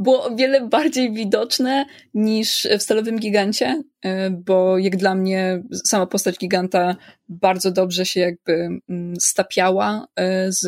było 0.02 0.26
o 0.26 0.36
wiele 0.36 0.68
bardziej 0.68 1.14
widoczne 1.14 1.86
niż 2.14 2.68
w 2.80 2.82
Stalowym 2.82 3.20
Gigancie, 3.20 3.84
e, 4.02 4.30
bo 4.30 4.78
jak 4.78 4.98
dla 4.98 5.16
mnie 5.16 5.64
sama 5.86 6.06
postać 6.06 6.38
giganta 6.38 6.96
bardzo 7.30 7.72
dobrze 7.72 8.06
się 8.06 8.20
jakby 8.20 8.68
mm, 8.90 9.14
stapiała 9.20 10.08
z 10.48 10.64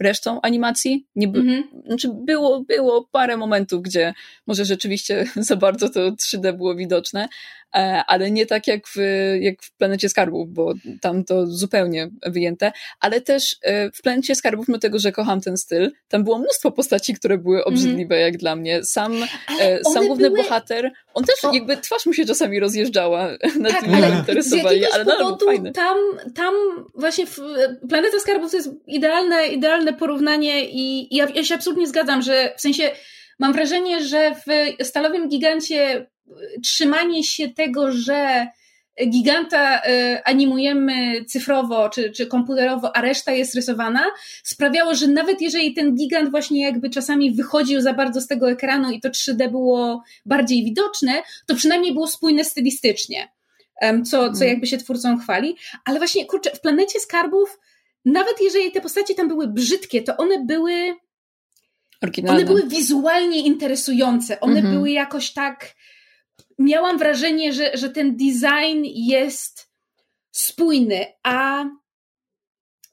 resztą 0.00 0.40
animacji. 0.40 1.06
Nie 1.16 1.28
by, 1.28 1.38
mm 1.38 1.62
-hmm. 1.62 1.86
znaczy 1.86 2.10
było, 2.14 2.60
było 2.60 3.08
parę 3.12 3.36
momentów, 3.36 3.82
gdzie 3.82 4.14
może 4.46 4.64
rzeczywiście 4.64 5.26
za 5.36 5.56
bardzo 5.56 5.88
to 5.88 6.00
3D 6.10 6.56
było 6.56 6.74
widoczne, 6.74 7.28
e, 7.74 8.02
ale 8.06 8.30
nie 8.30 8.46
tak 8.46 8.66
jak 8.66 8.88
w, 8.88 8.96
jak 9.40 9.62
w 9.62 9.76
Planecie 9.76 10.08
Skarbów, 10.08 10.52
bo 10.52 10.74
tam 11.00 11.24
to 11.24 11.46
zupełnie 11.46 12.10
wyjęte, 12.26 12.72
ale 13.00 13.20
też 13.20 13.56
e, 13.62 13.90
w 13.90 14.02
Planecie 14.02 14.34
Skarbów, 14.34 14.68
mimo 14.68 14.78
tego, 14.78 14.98
że 14.98 15.12
kocham 15.12 15.40
ten 15.40 15.56
styl, 15.56 15.92
tam 16.08 16.24
było 16.24 16.38
mnóstwo 16.38 16.70
postaci, 16.72 17.14
które 17.14 17.38
były 17.38 17.56
mhm. 17.56 17.74
obrzydliwe 17.74 18.14
mm 18.14 18.24
-hmm. 18.24 18.32
jak 18.32 18.36
dla 18.36 18.56
mnie. 18.56 18.84
Sam, 18.84 19.12
e, 19.60 19.84
sam 19.84 20.06
główny 20.06 20.30
były... 20.30 20.42
bohater, 20.42 20.92
on 21.18 21.24
też 21.24 21.44
o... 21.44 21.54
jakby 21.54 21.76
twarz 21.76 22.06
mu 22.06 22.12
się 22.12 22.24
czasami 22.24 22.60
rozjeżdżała 22.60 23.28
na 23.58 23.70
tak, 23.70 23.84
tym 23.84 23.94
ale 23.94 24.10
interesowali, 24.10 24.84
ale 24.86 25.04
powodu 25.04 25.46
fajny. 25.46 25.72
Tam, 25.72 25.96
tam 26.34 26.54
właśnie 26.94 27.26
w 27.26 27.40
Planeta 27.88 28.20
Skarbów 28.20 28.50
to 28.50 28.56
jest 28.56 28.70
idealne, 28.86 29.46
idealne 29.46 29.92
porównanie 29.92 30.64
i, 30.64 31.14
i 31.14 31.16
ja, 31.16 31.28
ja 31.34 31.44
się 31.44 31.54
absolutnie 31.54 31.86
zgadzam, 31.86 32.22
że 32.22 32.54
w 32.56 32.60
sensie 32.60 32.90
mam 33.38 33.52
wrażenie, 33.52 34.04
że 34.04 34.34
w 34.34 34.84
Stalowym 34.86 35.28
Gigancie 35.28 36.06
trzymanie 36.62 37.24
się 37.24 37.48
tego, 37.48 37.92
że 37.92 38.46
giganta 39.06 39.78
y, 39.78 40.24
animujemy 40.24 41.24
cyfrowo 41.24 41.88
czy, 41.88 42.10
czy 42.10 42.26
komputerowo, 42.26 42.96
a 42.96 43.00
reszta 43.00 43.32
jest 43.32 43.54
rysowana, 43.54 44.04
sprawiało, 44.42 44.94
że 44.94 45.06
nawet 45.06 45.40
jeżeli 45.40 45.74
ten 45.74 45.94
gigant 45.94 46.30
właśnie 46.30 46.62
jakby 46.62 46.90
czasami 46.90 47.32
wychodził 47.32 47.80
za 47.80 47.92
bardzo 47.92 48.20
z 48.20 48.26
tego 48.26 48.50
ekranu 48.50 48.90
i 48.90 49.00
to 49.00 49.08
3D 49.08 49.50
było 49.50 50.02
bardziej 50.26 50.64
widoczne, 50.64 51.22
to 51.46 51.54
przynajmniej 51.54 51.92
było 51.92 52.06
spójne 52.06 52.44
stylistycznie, 52.44 53.28
co, 53.82 54.02
co 54.10 54.18
mhm. 54.26 54.48
jakby 54.48 54.66
się 54.66 54.78
twórcą 54.78 55.18
chwali. 55.18 55.56
Ale 55.84 55.98
właśnie, 55.98 56.26
kurczę, 56.26 56.50
w 56.50 56.60
Planecie 56.60 57.00
Skarbów 57.00 57.58
nawet 58.04 58.40
jeżeli 58.40 58.72
te 58.72 58.80
postacie 58.80 59.14
tam 59.14 59.28
były 59.28 59.48
brzydkie, 59.48 60.02
to 60.02 60.16
one 60.16 60.44
były. 60.44 60.96
Oryginalne. 62.02 62.38
One 62.38 62.46
były 62.46 62.68
wizualnie 62.68 63.40
interesujące. 63.40 64.40
One 64.40 64.56
mhm. 64.56 64.74
były 64.74 64.90
jakoś 64.90 65.32
tak. 65.32 65.74
Miałam 66.58 66.98
wrażenie, 66.98 67.52
że, 67.52 67.70
że 67.74 67.90
ten 67.90 68.16
design 68.16 68.84
jest 68.84 69.70
spójny, 70.30 71.06
a. 71.22 71.64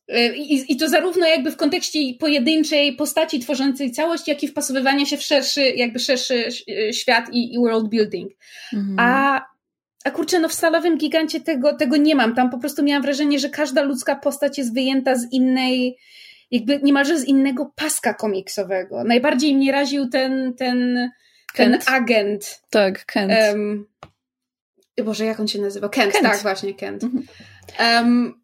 E, 0.07 0.35
I, 0.35 0.73
I 0.73 0.77
to 0.77 0.89
zarówno 0.89 1.27
jakby 1.27 1.51
w 1.51 1.57
kontekście 1.57 1.99
pojedynczej 2.19 2.95
postaci 2.95 3.39
tworzącej 3.39 3.91
całość, 3.91 4.27
jak 4.27 4.43
i 4.43 4.47
wpasowywania 4.47 5.05
się 5.05 5.17
w 5.17 5.23
szerszy, 5.23 5.61
jakby 5.61 5.99
szerszy 5.99 6.47
świat 6.91 7.33
i, 7.33 7.53
i 7.53 7.59
world 7.59 7.89
building. 7.89 8.31
Mhm. 8.73 8.95
A 8.99 9.41
a 10.05 10.11
kurczę, 10.11 10.39
no 10.39 10.49
w 10.49 10.53
Stalowym 10.53 10.97
Gigancie 10.97 11.41
tego, 11.41 11.73
tego 11.73 11.97
nie 11.97 12.15
mam. 12.15 12.35
Tam 12.35 12.49
po 12.49 12.57
prostu 12.57 12.83
miałam 12.83 13.03
wrażenie, 13.03 13.39
że 13.39 13.49
każda 13.49 13.81
ludzka 13.81 14.15
postać 14.15 14.57
jest 14.57 14.73
wyjęta 14.73 15.15
z 15.15 15.31
innej, 15.31 15.97
jakby 16.51 16.79
niemalże 16.83 17.19
z 17.19 17.25
innego 17.25 17.71
paska 17.75 18.13
komiksowego. 18.13 19.03
Najbardziej 19.03 19.55
mnie 19.55 19.71
raził 19.71 20.09
ten, 20.09 20.53
ten, 20.57 21.09
ten 21.55 21.79
agent. 21.85 22.61
Tak, 22.69 23.05
Kent. 23.05 23.33
Um, 23.51 23.87
Boże, 25.03 25.25
jak 25.25 25.39
on 25.39 25.47
się 25.47 25.61
nazywa? 25.61 25.89
Kent, 25.89 26.13
Kent. 26.13 26.25
tak, 26.25 26.41
właśnie, 26.41 26.73
Kent. 26.73 27.03
Mhm. 27.03 27.25
Um, 27.79 28.41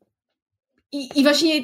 i, 0.91 1.19
I 1.19 1.23
właśnie 1.23 1.61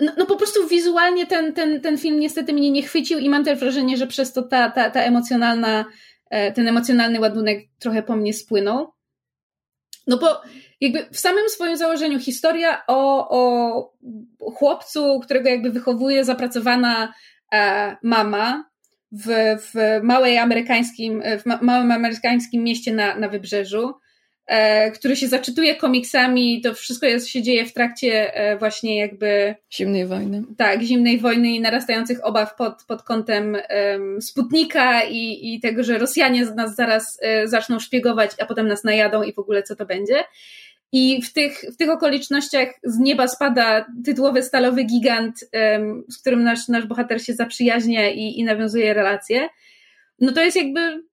no, 0.00 0.12
no, 0.18 0.26
po 0.26 0.36
prostu 0.36 0.68
wizualnie 0.68 1.26
ten, 1.26 1.52
ten, 1.52 1.80
ten 1.80 1.98
film 1.98 2.20
niestety 2.20 2.52
mnie 2.52 2.70
nie 2.70 2.82
chwycił 2.82 3.18
i 3.18 3.28
mam 3.28 3.44
też 3.44 3.58
wrażenie, 3.58 3.96
że 3.96 4.06
przez 4.06 4.32
to 4.32 4.42
ta, 4.42 4.70
ta, 4.70 4.90
ta 4.90 5.00
emocjonalna, 5.00 5.84
e, 6.30 6.52
ten 6.52 6.68
emocjonalny 6.68 7.20
ładunek 7.20 7.58
trochę 7.78 8.02
po 8.02 8.16
mnie 8.16 8.34
spłynął. 8.34 8.92
No 10.06 10.18
bo 10.18 10.42
jakby 10.80 11.06
w 11.12 11.18
samym 11.18 11.48
swoim 11.48 11.76
założeniu 11.76 12.20
historia 12.20 12.82
o, 12.86 13.28
o 13.30 13.94
chłopcu, 14.52 15.20
którego 15.20 15.48
jakby 15.48 15.70
wychowuje 15.70 16.24
zapracowana 16.24 17.14
e, 17.52 17.96
mama 18.02 18.67
w, 19.12 19.56
w, 19.60 20.00
małej 20.02 20.38
amerykańskim, 20.38 21.22
w 21.40 21.46
ma, 21.46 21.58
małym 21.62 21.92
amerykańskim 21.92 22.64
mieście 22.64 22.94
na, 22.94 23.16
na 23.16 23.28
wybrzeżu, 23.28 23.94
e, 24.46 24.90
który 24.90 25.16
się 25.16 25.28
zaczytuje 25.28 25.76
komiksami, 25.76 26.60
to 26.60 26.74
wszystko 26.74 27.06
jest, 27.06 27.28
się 27.28 27.42
dzieje 27.42 27.66
w 27.66 27.72
trakcie 27.72 28.34
e, 28.34 28.56
właśnie 28.56 28.98
jakby... 28.98 29.54
Zimnej 29.72 30.06
wojny. 30.06 30.42
Tak, 30.56 30.82
zimnej 30.82 31.18
wojny 31.18 31.48
i 31.48 31.60
narastających 31.60 32.24
obaw 32.24 32.54
pod, 32.54 32.84
pod 32.84 33.02
kątem 33.02 33.56
um, 33.70 34.22
Sputnika 34.22 35.02
i, 35.02 35.54
i 35.54 35.60
tego, 35.60 35.84
że 35.84 35.98
Rosjanie 35.98 36.44
nas 36.44 36.74
zaraz 36.74 37.18
e, 37.22 37.48
zaczną 37.48 37.78
szpiegować, 37.78 38.30
a 38.40 38.46
potem 38.46 38.68
nas 38.68 38.84
najadą 38.84 39.22
i 39.22 39.34
w 39.34 39.38
ogóle 39.38 39.62
co 39.62 39.76
to 39.76 39.86
będzie. 39.86 40.24
I 40.92 41.22
w 41.22 41.32
tych, 41.32 41.64
w 41.74 41.76
tych 41.76 41.90
okolicznościach 41.90 42.68
z 42.84 42.98
nieba 42.98 43.28
spada 43.28 43.86
tytułowy 44.04 44.42
stalowy 44.42 44.84
gigant, 44.84 45.50
z 46.08 46.20
którym 46.20 46.42
nasz, 46.42 46.68
nasz 46.68 46.86
bohater 46.86 47.24
się 47.24 47.34
zaprzyjaźnia 47.34 48.10
i, 48.10 48.40
i 48.40 48.44
nawiązuje 48.44 48.94
relacje. 48.94 49.48
No 50.20 50.32
to 50.32 50.42
jest 50.42 50.56
jakby 50.56 51.08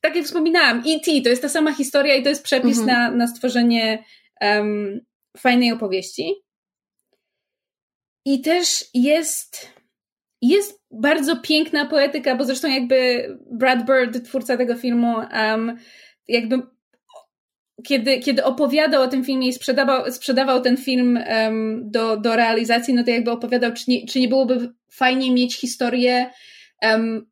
tak 0.00 0.16
jak 0.16 0.24
wspominałam, 0.24 0.78
E.T. 0.78 1.22
to 1.22 1.28
jest 1.28 1.42
ta 1.42 1.48
sama 1.48 1.72
historia 1.72 2.14
i 2.14 2.22
to 2.22 2.28
jest 2.28 2.44
przepis 2.44 2.78
mhm. 2.78 2.86
na, 2.86 3.16
na 3.16 3.26
stworzenie 3.26 4.04
um, 4.40 5.00
fajnej 5.36 5.72
opowieści. 5.72 6.34
I 8.24 8.40
też 8.40 8.84
jest, 8.94 9.72
jest 10.42 10.80
bardzo 10.90 11.36
piękna 11.36 11.86
poetyka, 11.86 12.34
bo 12.36 12.44
zresztą 12.44 12.68
jakby 12.68 13.28
Brad 13.52 13.86
Bird, 13.86 14.24
twórca 14.24 14.56
tego 14.56 14.76
filmu, 14.76 15.16
um, 15.16 15.78
jakby 16.28 16.62
kiedy, 17.84 18.18
kiedy 18.18 18.44
opowiadał 18.44 19.02
o 19.02 19.08
tym 19.08 19.24
filmie 19.24 19.48
i 19.48 19.52
sprzedawał, 19.52 20.12
sprzedawał 20.12 20.60
ten 20.60 20.76
film 20.76 21.18
um, 21.30 21.90
do, 21.90 22.16
do 22.16 22.36
realizacji, 22.36 22.94
no 22.94 23.04
to 23.04 23.10
jakby 23.10 23.30
opowiadał, 23.30 23.72
czy 23.72 23.84
nie, 23.88 24.06
czy 24.06 24.20
nie 24.20 24.28
byłoby 24.28 24.72
fajnie 24.90 25.32
mieć 25.32 25.56
historię 25.56 26.30
um, 26.82 27.26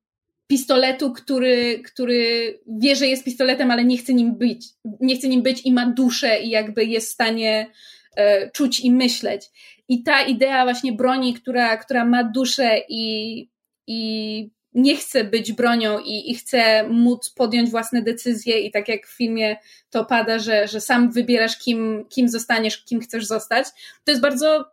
pistoletu, 0.46 1.12
który, 1.12 1.82
który 1.84 2.52
wie, 2.78 2.96
że 2.96 3.06
jest 3.06 3.24
pistoletem, 3.24 3.70
ale 3.70 3.84
nie 3.84 3.98
chce 3.98 4.14
nim 4.14 4.38
być, 4.38 4.66
nie 5.00 5.16
chce 5.16 5.28
nim 5.28 5.42
być 5.42 5.66
i 5.66 5.72
ma 5.72 5.86
duszę 5.86 6.40
i 6.40 6.50
jakby 6.50 6.84
jest 6.84 7.08
w 7.08 7.12
stanie 7.14 7.70
e, 8.16 8.50
czuć 8.50 8.80
i 8.80 8.90
myśleć. 8.90 9.46
I 9.88 10.02
ta 10.02 10.22
idea 10.22 10.64
właśnie 10.64 10.92
broni, 10.92 11.34
która, 11.34 11.76
która 11.76 12.04
ma 12.04 12.24
duszę 12.24 12.80
i, 12.88 13.48
i 13.86 14.50
nie 14.76 14.96
chce 14.96 15.24
być 15.24 15.52
bronią 15.52 15.98
i, 15.98 16.30
i 16.30 16.34
chce 16.34 16.88
móc 16.88 17.30
podjąć 17.30 17.70
własne 17.70 18.02
decyzje 18.02 18.60
i 18.60 18.70
tak 18.70 18.88
jak 18.88 19.06
w 19.06 19.16
filmie 19.16 19.56
to 19.90 20.04
pada, 20.04 20.38
że, 20.38 20.68
że 20.68 20.80
sam 20.80 21.12
wybierasz 21.12 21.58
kim, 21.58 22.04
kim 22.08 22.28
zostaniesz, 22.28 22.84
kim 22.84 23.00
chcesz 23.00 23.26
zostać, 23.26 23.66
to 24.04 24.12
jest 24.12 24.22
bardzo 24.22 24.64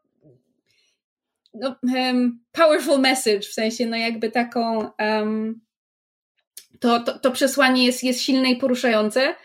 no, 1.54 1.76
um, 1.84 2.40
powerful 2.52 3.00
message, 3.00 3.42
w 3.42 3.54
sensie 3.54 3.86
no 3.86 3.98
jakby 3.98 4.32
taką 4.32 4.90
um, 5.00 5.62
to, 6.80 7.00
to, 7.00 7.20
to 7.20 7.32
przesłanie 7.32 7.86
jest, 7.86 8.04
jest 8.04 8.22
silne 8.22 8.52
i 8.52 8.56
poruszające. 8.56 9.36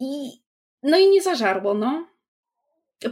I 0.00 0.30
no 0.82 0.98
i 0.98 1.10
nie 1.10 1.22
zażarło, 1.22 1.74
no 1.74 2.13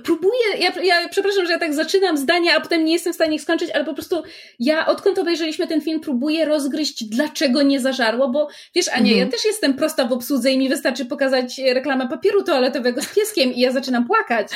próbuję, 0.05 0.59
ja, 0.59 0.83
ja 0.83 1.09
przepraszam, 1.09 1.47
że 1.47 1.53
ja 1.53 1.59
tak 1.59 1.75
zaczynam 1.75 2.17
zdania, 2.17 2.57
a 2.57 2.61
potem 2.61 2.85
nie 2.85 2.93
jestem 2.93 3.13
w 3.13 3.17
stanie 3.17 3.35
ich 3.35 3.43
skończyć, 3.43 3.71
ale 3.71 3.85
po 3.85 3.95
prostu 3.95 4.23
ja 4.59 4.87
odkąd 4.87 5.19
obejrzeliśmy 5.19 5.67
ten 5.67 5.81
film 5.81 6.01
próbuję 6.01 6.45
rozgryźć, 6.45 7.05
dlaczego 7.05 7.63
nie 7.63 7.81
zażarło, 7.81 8.29
bo 8.29 8.49
wiesz 8.75 8.89
Ania, 8.89 9.13
mhm. 9.13 9.19
ja 9.19 9.27
też 9.27 9.45
jestem 9.45 9.75
prosta 9.75 10.07
w 10.07 10.13
obsłudze 10.13 10.51
i 10.51 10.59
mi 10.59 10.69
wystarczy 10.69 11.05
pokazać 11.05 11.59
reklamę 11.59 12.09
papieru 12.09 12.43
toaletowego 12.43 13.03
z 13.03 13.15
pieskiem 13.15 13.53
i 13.53 13.61
ja 13.61 13.73
zaczynam 13.73 14.07
płakać. 14.07 14.49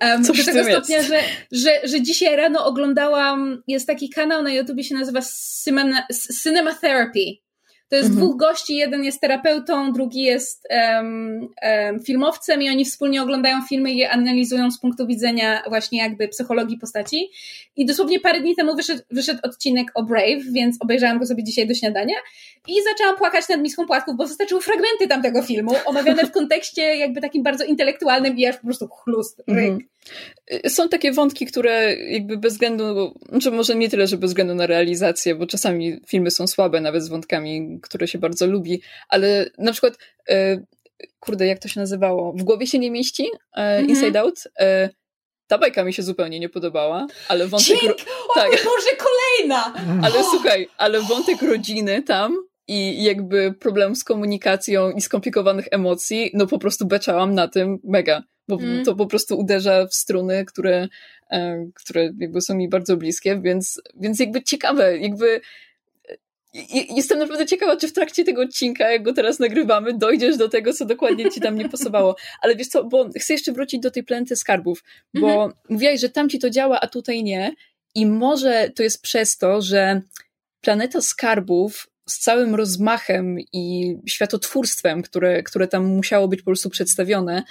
Um, 0.00 0.22
do 0.22 0.32
tego 0.32 0.64
stopnia, 0.64 1.02
że, 1.02 1.20
że, 1.52 1.80
że 1.84 2.02
dzisiaj 2.02 2.36
rano 2.36 2.66
oglądałam, 2.66 3.62
jest 3.66 3.86
taki 3.86 4.10
kanał 4.10 4.42
na 4.42 4.52
YouTube, 4.52 4.82
się 4.82 4.94
nazywa 4.94 5.20
Cinema, 5.64 6.02
Cinema 6.42 6.74
Therapy. 6.74 7.41
To 7.92 7.96
jest 7.96 8.08
mhm. 8.08 8.26
dwóch 8.26 8.40
gości, 8.40 8.76
jeden 8.76 9.04
jest 9.04 9.20
terapeutą, 9.20 9.92
drugi 9.92 10.22
jest 10.22 10.68
um, 10.70 11.48
um, 11.62 12.00
filmowcem 12.00 12.62
i 12.62 12.68
oni 12.68 12.84
wspólnie 12.84 13.22
oglądają 13.22 13.62
filmy 13.68 13.92
i 13.92 13.96
je 13.96 14.10
analizują 14.10 14.70
z 14.70 14.80
punktu 14.80 15.06
widzenia 15.06 15.62
właśnie 15.68 15.98
jakby 15.98 16.28
psychologii 16.28 16.78
postaci. 16.78 17.30
I 17.76 17.86
dosłownie 17.86 18.20
parę 18.20 18.40
dni 18.40 18.56
temu 18.56 18.76
wyszedł, 18.76 19.02
wyszedł 19.10 19.40
odcinek 19.42 19.90
o 19.94 20.02
Brave, 20.02 20.52
więc 20.52 20.76
obejrzałam 20.80 21.18
go 21.18 21.26
sobie 21.26 21.44
dzisiaj 21.44 21.68
do 21.68 21.74
śniadania 21.74 22.16
i 22.68 22.74
zaczęłam 22.82 23.16
płakać 23.16 23.48
nad 23.48 23.60
miską 23.60 23.86
płatków, 23.86 24.16
bo 24.16 24.26
wystarczyły 24.26 24.60
fragmenty 24.60 25.08
tamtego 25.08 25.42
filmu, 25.42 25.72
omawiane 25.84 26.26
w 26.26 26.32
kontekście 26.32 26.82
jakby 26.82 27.20
takim 27.20 27.42
bardzo 27.42 27.64
intelektualnym 27.64 28.38
i 28.38 28.46
aż 28.46 28.56
po 28.56 28.66
prostu 28.66 28.88
chlust, 28.88 29.42
ryk. 29.48 29.58
Mhm. 29.58 29.91
Są 30.68 30.88
takie 30.88 31.12
wątki, 31.12 31.46
które 31.46 31.96
jakby 31.96 32.36
bez 32.36 32.52
względu, 32.52 33.14
znaczy 33.28 33.50
może 33.50 33.74
nie 33.74 33.88
tyle, 33.88 34.06
że 34.06 34.16
bez 34.16 34.30
względu 34.30 34.54
na 34.54 34.66
realizację, 34.66 35.34
bo 35.34 35.46
czasami 35.46 36.00
filmy 36.08 36.30
są 36.30 36.46
słabe 36.46 36.80
nawet 36.80 37.04
z 37.04 37.08
wątkami, 37.08 37.78
które 37.82 38.08
się 38.08 38.18
bardzo 38.18 38.46
lubi, 38.46 38.82
ale 39.08 39.50
na 39.58 39.72
przykład 39.72 39.98
e, 40.28 40.58
kurde, 41.20 41.46
jak 41.46 41.58
to 41.58 41.68
się 41.68 41.80
nazywało? 41.80 42.32
W 42.32 42.42
głowie 42.42 42.66
się 42.66 42.78
nie 42.78 42.90
mieści? 42.90 43.26
E, 43.56 43.60
mhm. 43.60 43.88
Inside 43.88 44.20
Out? 44.20 44.42
Ta 45.46 45.58
bajka 45.58 45.84
mi 45.84 45.92
się 45.92 46.02
zupełnie 46.02 46.40
nie 46.40 46.48
podobała, 46.48 47.06
ale 47.28 47.46
wątek... 47.46 47.66
Dzięk! 47.80 47.96
O 48.28 48.34
tak. 48.34 48.50
Boże, 48.50 48.96
kolejna! 48.98 49.74
Ale 50.02 50.20
oh. 50.20 50.28
słuchaj, 50.30 50.68
ale 50.78 51.00
wątek 51.00 51.42
rodziny 51.42 52.02
tam 52.02 52.36
i 52.68 53.04
jakby 53.04 53.54
problem 53.60 53.96
z 53.96 54.04
komunikacją 54.04 54.90
i 54.90 55.00
skomplikowanych 55.00 55.66
emocji, 55.70 56.30
no 56.34 56.46
po 56.46 56.58
prostu 56.58 56.86
beczałam 56.86 57.34
na 57.34 57.48
tym 57.48 57.78
mega, 57.84 58.22
bo 58.56 58.64
mm. 58.64 58.84
to 58.84 58.94
po 58.94 59.06
prostu 59.06 59.38
uderza 59.38 59.86
w 59.86 59.94
struny, 59.94 60.44
które, 60.44 60.88
e, 61.30 61.66
które 61.74 62.10
jakby 62.18 62.40
są 62.40 62.54
mi 62.54 62.68
bardzo 62.68 62.96
bliskie, 62.96 63.40
więc, 63.40 63.80
więc 64.00 64.20
jakby 64.20 64.42
ciekawe, 64.42 64.98
jakby 64.98 65.40
Jestem 66.96 67.18
naprawdę 67.18 67.46
ciekawa, 67.46 67.76
czy 67.76 67.88
w 67.88 67.92
trakcie 67.92 68.24
tego 68.24 68.42
odcinka, 68.42 68.90
jak 68.90 69.02
go 69.02 69.12
teraz 69.12 69.38
nagrywamy, 69.38 69.98
dojdziesz 69.98 70.36
do 70.36 70.48
tego, 70.48 70.72
co 70.72 70.84
dokładnie 70.84 71.30
ci 71.30 71.40
tam 71.40 71.58
nie 71.58 71.68
pasowało. 71.68 72.16
Ale 72.42 72.56
wiesz 72.56 72.68
co, 72.68 72.84
bo 72.84 73.08
chcę 73.20 73.32
jeszcze 73.32 73.52
wrócić 73.52 73.80
do 73.80 73.90
tej 73.90 74.04
planety 74.04 74.36
skarbów, 74.36 74.84
bo 75.14 75.32
mhm. 75.32 75.52
mówiłaś, 75.68 76.00
że 76.00 76.08
tam 76.08 76.28
ci 76.28 76.38
to 76.38 76.50
działa, 76.50 76.80
a 76.80 76.86
tutaj 76.86 77.22
nie. 77.22 77.54
I 77.94 78.06
może 78.06 78.70
to 78.74 78.82
jest 78.82 79.02
przez 79.02 79.36
to, 79.36 79.62
że 79.62 80.00
planeta 80.60 81.00
skarbów 81.00 81.88
z 82.08 82.18
całym 82.18 82.54
rozmachem 82.54 83.36
i 83.52 83.96
światotwórstwem, 84.06 85.02
które, 85.02 85.42
które 85.42 85.68
tam 85.68 85.84
musiało 85.84 86.28
być 86.28 86.40
po 86.40 86.46
prostu 86.46 86.70
przedstawione, 86.70 87.42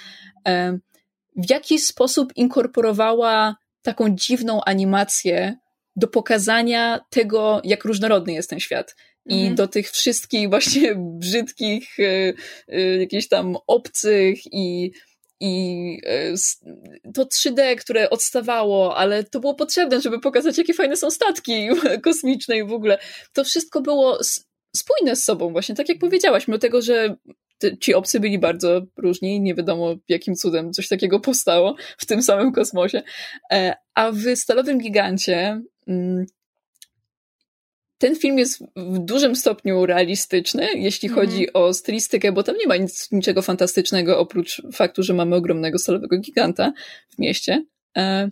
w 1.36 1.50
jakiś 1.50 1.86
sposób 1.86 2.32
inkorporowała 2.36 3.56
taką 3.82 4.16
dziwną 4.16 4.60
animację 4.64 5.56
do 5.96 6.08
pokazania 6.08 7.00
tego, 7.10 7.60
jak 7.64 7.84
różnorodny 7.84 8.32
jest 8.32 8.50
ten 8.50 8.60
świat. 8.60 8.96
I 9.26 9.38
mhm. 9.38 9.54
do 9.54 9.68
tych 9.68 9.90
wszystkich 9.90 10.48
właśnie 10.48 10.94
brzydkich, 11.18 11.98
y, 11.98 12.34
y, 12.72 12.98
jakichś 13.00 13.28
tam 13.28 13.56
obcych 13.66 14.38
i, 14.52 14.92
i 15.40 15.98
y, 16.06 17.12
to 17.14 17.24
3D, 17.24 17.76
które 17.76 18.10
odstawało, 18.10 18.96
ale 18.96 19.24
to 19.24 19.40
było 19.40 19.54
potrzebne, 19.54 20.00
żeby 20.00 20.20
pokazać, 20.20 20.58
jakie 20.58 20.74
fajne 20.74 20.96
są 20.96 21.10
statki 21.10 21.68
kosmiczne 22.04 22.58
i 22.58 22.64
w 22.64 22.72
ogóle. 22.72 22.98
To 23.32 23.44
wszystko 23.44 23.80
było 23.80 24.18
spójne 24.76 25.16
z 25.16 25.24
sobą, 25.24 25.52
właśnie 25.52 25.74
tak 25.74 25.88
jak 25.88 25.98
powiedziałaś, 25.98 26.48
mimo 26.48 26.58
tego, 26.58 26.82
że 26.82 27.16
ci 27.80 27.94
obcy 27.94 28.20
byli 28.20 28.38
bardzo 28.38 28.82
różni, 28.96 29.40
nie 29.40 29.54
wiadomo 29.54 29.94
jakim 30.08 30.34
cudem 30.34 30.72
coś 30.72 30.88
takiego 30.88 31.20
powstało 31.20 31.76
w 31.98 32.06
tym 32.06 32.22
samym 32.22 32.52
kosmosie. 32.52 33.02
E, 33.52 33.74
a 33.94 34.12
w 34.12 34.36
Stalowym 34.36 34.78
Gigancie 34.78 35.62
mm, 35.88 36.26
ten 37.98 38.16
film 38.16 38.38
jest 38.38 38.64
w 38.76 38.98
dużym 38.98 39.36
stopniu 39.36 39.86
realistyczny, 39.86 40.68
jeśli 40.74 41.08
mm. 41.08 41.20
chodzi 41.20 41.52
o 41.52 41.74
stylistykę, 41.74 42.32
bo 42.32 42.42
tam 42.42 42.56
nie 42.56 42.66
ma 42.66 42.76
nic, 42.76 43.12
niczego 43.12 43.42
fantastycznego 43.42 44.18
oprócz 44.18 44.62
faktu, 44.72 45.02
że 45.02 45.14
mamy 45.14 45.36
ogromnego 45.36 45.78
stalowego 45.78 46.18
giganta 46.18 46.72
w 47.10 47.18
mieście. 47.18 47.64
E, 47.96 48.30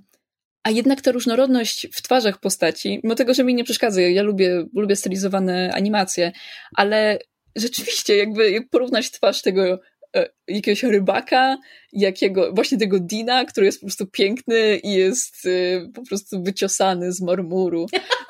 a 0.62 0.70
jednak 0.70 1.00
ta 1.00 1.12
różnorodność 1.12 1.86
w 1.92 2.02
twarzach 2.02 2.40
postaci, 2.40 3.00
mimo 3.04 3.14
tego, 3.14 3.34
że 3.34 3.44
mi 3.44 3.54
nie 3.54 3.64
przeszkadza, 3.64 4.00
ja 4.00 4.22
lubię, 4.22 4.64
lubię 4.74 4.96
stylizowane 4.96 5.72
animacje, 5.74 6.32
ale 6.76 7.18
rzeczywiście, 7.56 8.16
jakby 8.16 8.50
jak 8.50 8.68
porównać 8.68 9.10
twarz 9.10 9.42
tego 9.42 9.80
e, 10.16 10.28
jakiegoś 10.48 10.82
rybaka, 10.82 11.56
jakiego, 11.92 12.52
właśnie 12.52 12.78
tego 12.78 12.98
Dina, 13.00 13.44
który 13.44 13.66
jest 13.66 13.80
po 13.80 13.86
prostu 13.86 14.06
piękny 14.06 14.76
i 14.76 14.92
jest 14.92 15.46
e, 15.46 15.88
po 15.94 16.02
prostu 16.02 16.42
wyciosany 16.42 17.12
z 17.12 17.20
marmuru. 17.20 17.86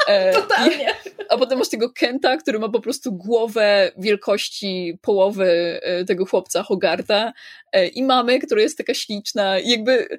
E, 0.07 0.33
Totalnie. 0.41 0.95
I, 1.07 1.11
a 1.29 1.39
potem 1.39 1.59
masz 1.59 1.69
tego 1.69 1.91
Kenta, 1.91 2.37
który 2.37 2.59
ma 2.59 2.69
po 2.69 2.81
prostu 2.81 3.13
głowę 3.13 3.93
wielkości 3.99 4.99
połowy 5.03 5.81
tego 6.07 6.27
chłopca 6.27 6.63
Hogarta 6.63 7.33
i 7.95 8.03
mamy, 8.03 8.39
która 8.39 8.61
jest 8.61 8.79
taka 8.79 8.95
śliczna 8.95 9.59
i 9.59 9.71
jakby 9.71 10.19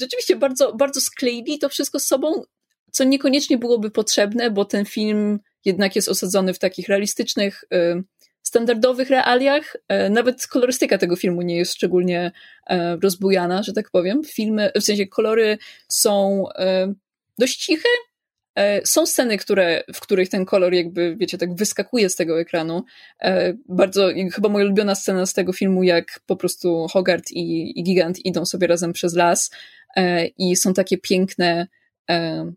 rzeczywiście 0.00 0.36
bardzo, 0.36 0.72
bardzo 0.72 1.00
skleili 1.00 1.58
to 1.58 1.68
wszystko 1.68 2.00
z 2.00 2.06
sobą, 2.06 2.42
co 2.90 3.04
niekoniecznie 3.04 3.58
byłoby 3.58 3.90
potrzebne, 3.90 4.50
bo 4.50 4.64
ten 4.64 4.84
film 4.84 5.40
jednak 5.64 5.96
jest 5.96 6.08
osadzony 6.08 6.54
w 6.54 6.58
takich 6.58 6.88
realistycznych, 6.88 7.64
y, 7.74 8.02
standardowych 8.42 9.10
realiach. 9.10 9.76
E, 9.88 10.10
nawet 10.10 10.46
kolorystyka 10.46 10.98
tego 10.98 11.16
filmu 11.16 11.42
nie 11.42 11.56
jest 11.56 11.74
szczególnie 11.74 12.32
e, 12.66 12.96
rozbujana, 12.96 13.62
że 13.62 13.72
tak 13.72 13.90
powiem. 13.90 14.24
Filmy, 14.24 14.70
w 14.74 14.82
sensie 14.82 15.06
kolory 15.06 15.58
są 15.88 16.44
e, 16.58 16.94
dość 17.38 17.56
ciche. 17.56 17.88
Są 18.84 19.06
sceny, 19.06 19.38
które, 19.38 19.84
w 19.94 20.00
których 20.00 20.28
ten 20.28 20.44
kolor 20.44 20.74
jakby, 20.74 21.16
wiecie, 21.16 21.38
tak 21.38 21.54
wyskakuje 21.54 22.08
z 22.08 22.16
tego 22.16 22.40
ekranu. 22.40 22.84
Bardzo, 23.68 24.08
chyba 24.32 24.48
moja 24.48 24.64
ulubiona 24.64 24.94
scena 24.94 25.26
z 25.26 25.34
tego 25.34 25.52
filmu, 25.52 25.82
jak 25.82 26.20
po 26.26 26.36
prostu 26.36 26.86
Hogarth 26.92 27.32
i, 27.32 27.78
i 27.80 27.82
Gigant 27.84 28.24
idą 28.24 28.44
sobie 28.44 28.66
razem 28.66 28.92
przez 28.92 29.14
las 29.14 29.50
i 30.38 30.56
są 30.56 30.74
takie 30.74 30.98
piękne, 30.98 31.66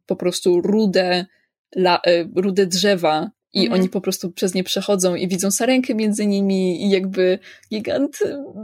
po 0.06 0.16
prostu 0.16 0.62
rude, 0.62 1.26
la, 1.76 2.00
e, 2.08 2.26
rude 2.36 2.66
drzewa 2.66 3.32
i 3.54 3.64
mhm. 3.64 3.80
oni 3.80 3.90
po 3.90 4.02
prostu 4.02 4.32
przez 4.32 4.54
nie 4.54 4.64
przechodzą 4.64 5.16
i 5.16 5.28
widzą 5.28 5.52
sarenkę 5.52 5.96
między 5.96 6.28
nimi 6.28 6.86
i 6.86 6.90
jakby 6.90 7.40
gigant 7.70 8.20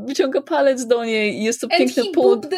wyciąga 0.05 0.41
palec 0.41 0.87
do 0.87 1.05
niej 1.05 1.35
i 1.35 1.43
jest 1.43 1.61
to 1.61 1.67
And 1.71 1.77
piękne 1.77 2.03
połączenie. 2.13 2.49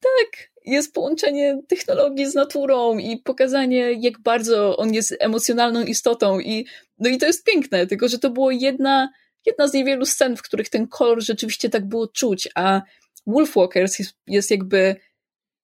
Tak, 0.00 0.50
jest 0.66 0.94
połączenie 0.94 1.60
technologii 1.68 2.26
z 2.26 2.34
naturą 2.34 2.98
i 2.98 3.18
pokazanie, 3.18 3.92
jak 3.92 4.20
bardzo 4.20 4.76
on 4.76 4.94
jest 4.94 5.16
emocjonalną 5.20 5.82
istotą 5.82 6.40
i 6.40 6.66
no 6.98 7.08
i 7.08 7.18
to 7.18 7.26
jest 7.26 7.44
piękne, 7.44 7.86
tylko 7.86 8.08
że 8.08 8.18
to 8.18 8.30
było 8.30 8.50
jedna, 8.50 9.10
jedna 9.46 9.68
z 9.68 9.72
niewielu 9.72 10.06
scen, 10.06 10.36
w 10.36 10.42
których 10.42 10.68
ten 10.68 10.88
kolor 10.88 11.22
rzeczywiście 11.22 11.70
tak 11.70 11.88
było 11.88 12.08
czuć, 12.08 12.48
a 12.54 12.82
Wolfwalkers 13.26 13.98
jest, 13.98 14.16
jest 14.26 14.50
jakby 14.50 14.96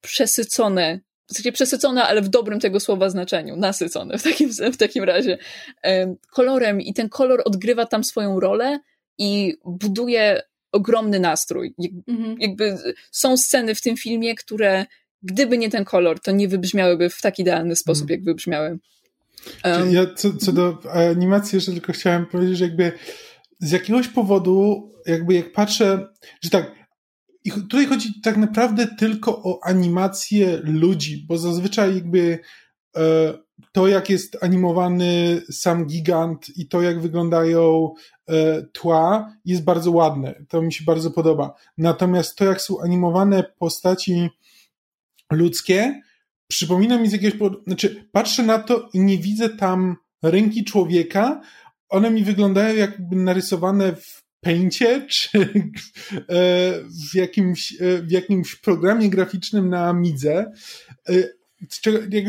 przesycone 0.01 1.01
w 1.27 1.35
sensie 1.35 1.53
przesycone, 1.53 2.05
ale 2.05 2.23
w 2.23 2.29
dobrym 2.29 2.61
tego 2.61 2.81
słowa 2.81 3.11
znaczeniu, 3.11 3.57
nasycone 3.57 4.19
w 4.19 4.23
takim, 4.23 4.51
w 4.73 4.77
takim 4.77 5.05
razie, 5.05 5.39
kolorem 6.31 6.81
i 6.81 6.95
ten 6.95 7.09
kolor 7.09 7.43
odgrywa 7.45 7.87
tam 7.87 8.05
swoją 8.05 8.41
rolę 8.41 8.81
i 9.19 9.55
buduje 9.65 10.43
ogromny 10.73 11.21
nastrój. 11.21 11.75
Mhm. 12.09 12.37
Jakby 12.41 12.79
są 13.11 13.37
sceny 13.37 13.75
w 13.75 13.81
tym 13.81 13.97
filmie, 13.97 14.35
które 14.35 14.87
gdyby 15.23 15.59
nie 15.59 15.71
ten 15.71 15.85
kolor, 15.85 16.21
to 16.21 16.31
nie 16.31 16.49
wybrzmiałyby 16.49 17.11
w 17.11 17.21
tak 17.21 17.39
idealny 17.39 17.77
sposób, 17.77 18.03
mhm. 18.03 18.19
jak 18.21 18.25
wybrzmiały. 18.25 18.79
Um, 19.65 19.93
ja 19.93 20.07
co, 20.15 20.37
co 20.37 20.53
do 20.53 20.79
animacji 20.93 21.57
jeszcze 21.57 21.73
tylko 21.73 21.93
chciałem 21.93 22.27
powiedzieć, 22.27 22.59
że 22.59 22.65
jakby 22.65 22.93
z 23.59 23.71
jakiegoś 23.71 24.09
powodu, 24.09 24.91
jakby 25.07 25.35
jak 25.35 25.53
patrzę, 25.53 26.09
że 26.43 26.51
tak, 26.51 26.73
i 27.47 27.51
tutaj 27.51 27.87
chodzi 27.87 28.21
tak 28.21 28.37
naprawdę 28.37 28.87
tylko 28.87 29.43
o 29.43 29.61
animację 29.65 30.61
ludzi, 30.65 31.27
bo 31.29 31.39
zazwyczaj 31.39 31.95
jakby 31.95 32.39
e, 32.97 33.01
to, 33.73 33.89
jak 33.89 34.11
jest 34.11 34.45
animowany 34.45 35.43
sam 35.51 35.87
gigant 35.87 36.57
i 36.57 36.69
to, 36.69 36.83
jak 36.83 37.01
wyglądają 37.01 37.95
e, 38.29 38.63
tła, 38.63 39.33
jest 39.45 39.65
bardzo 39.65 39.91
ładne. 39.91 40.45
To 40.49 40.63
mi 40.63 40.73
się 40.73 40.85
bardzo 40.85 41.11
podoba. 41.11 41.55
Natomiast 41.79 42.37
to, 42.37 42.45
jak 42.45 42.61
są 42.61 42.81
animowane 42.81 43.45
postaci 43.59 44.29
ludzkie, 45.33 46.03
przypomina 46.49 46.99
mi 46.99 47.09
z 47.09 47.13
jakiegoś 47.13 47.39
powodu, 47.39 47.63
znaczy 47.67 48.09
patrzę 48.13 48.43
na 48.43 48.59
to 48.59 48.89
i 48.93 49.01
nie 49.01 49.19
widzę 49.19 49.49
tam 49.49 49.97
ręki 50.23 50.65
człowieka, 50.65 51.41
one 51.89 52.11
mi 52.11 52.25
wyglądają 52.25 52.77
jakby 52.77 53.17
narysowane 53.17 53.97
w 53.97 54.26
Paincie, 54.47 55.07
czy 55.09 55.39
e, 55.39 56.73
w 57.11 57.15
jakimś, 57.15 57.73
e, 57.81 58.03
w 58.03 58.11
jakimś 58.11 58.57
programie 58.57 59.11
graficznym 59.11 59.69
na 59.69 59.93
Midze. 59.93 60.53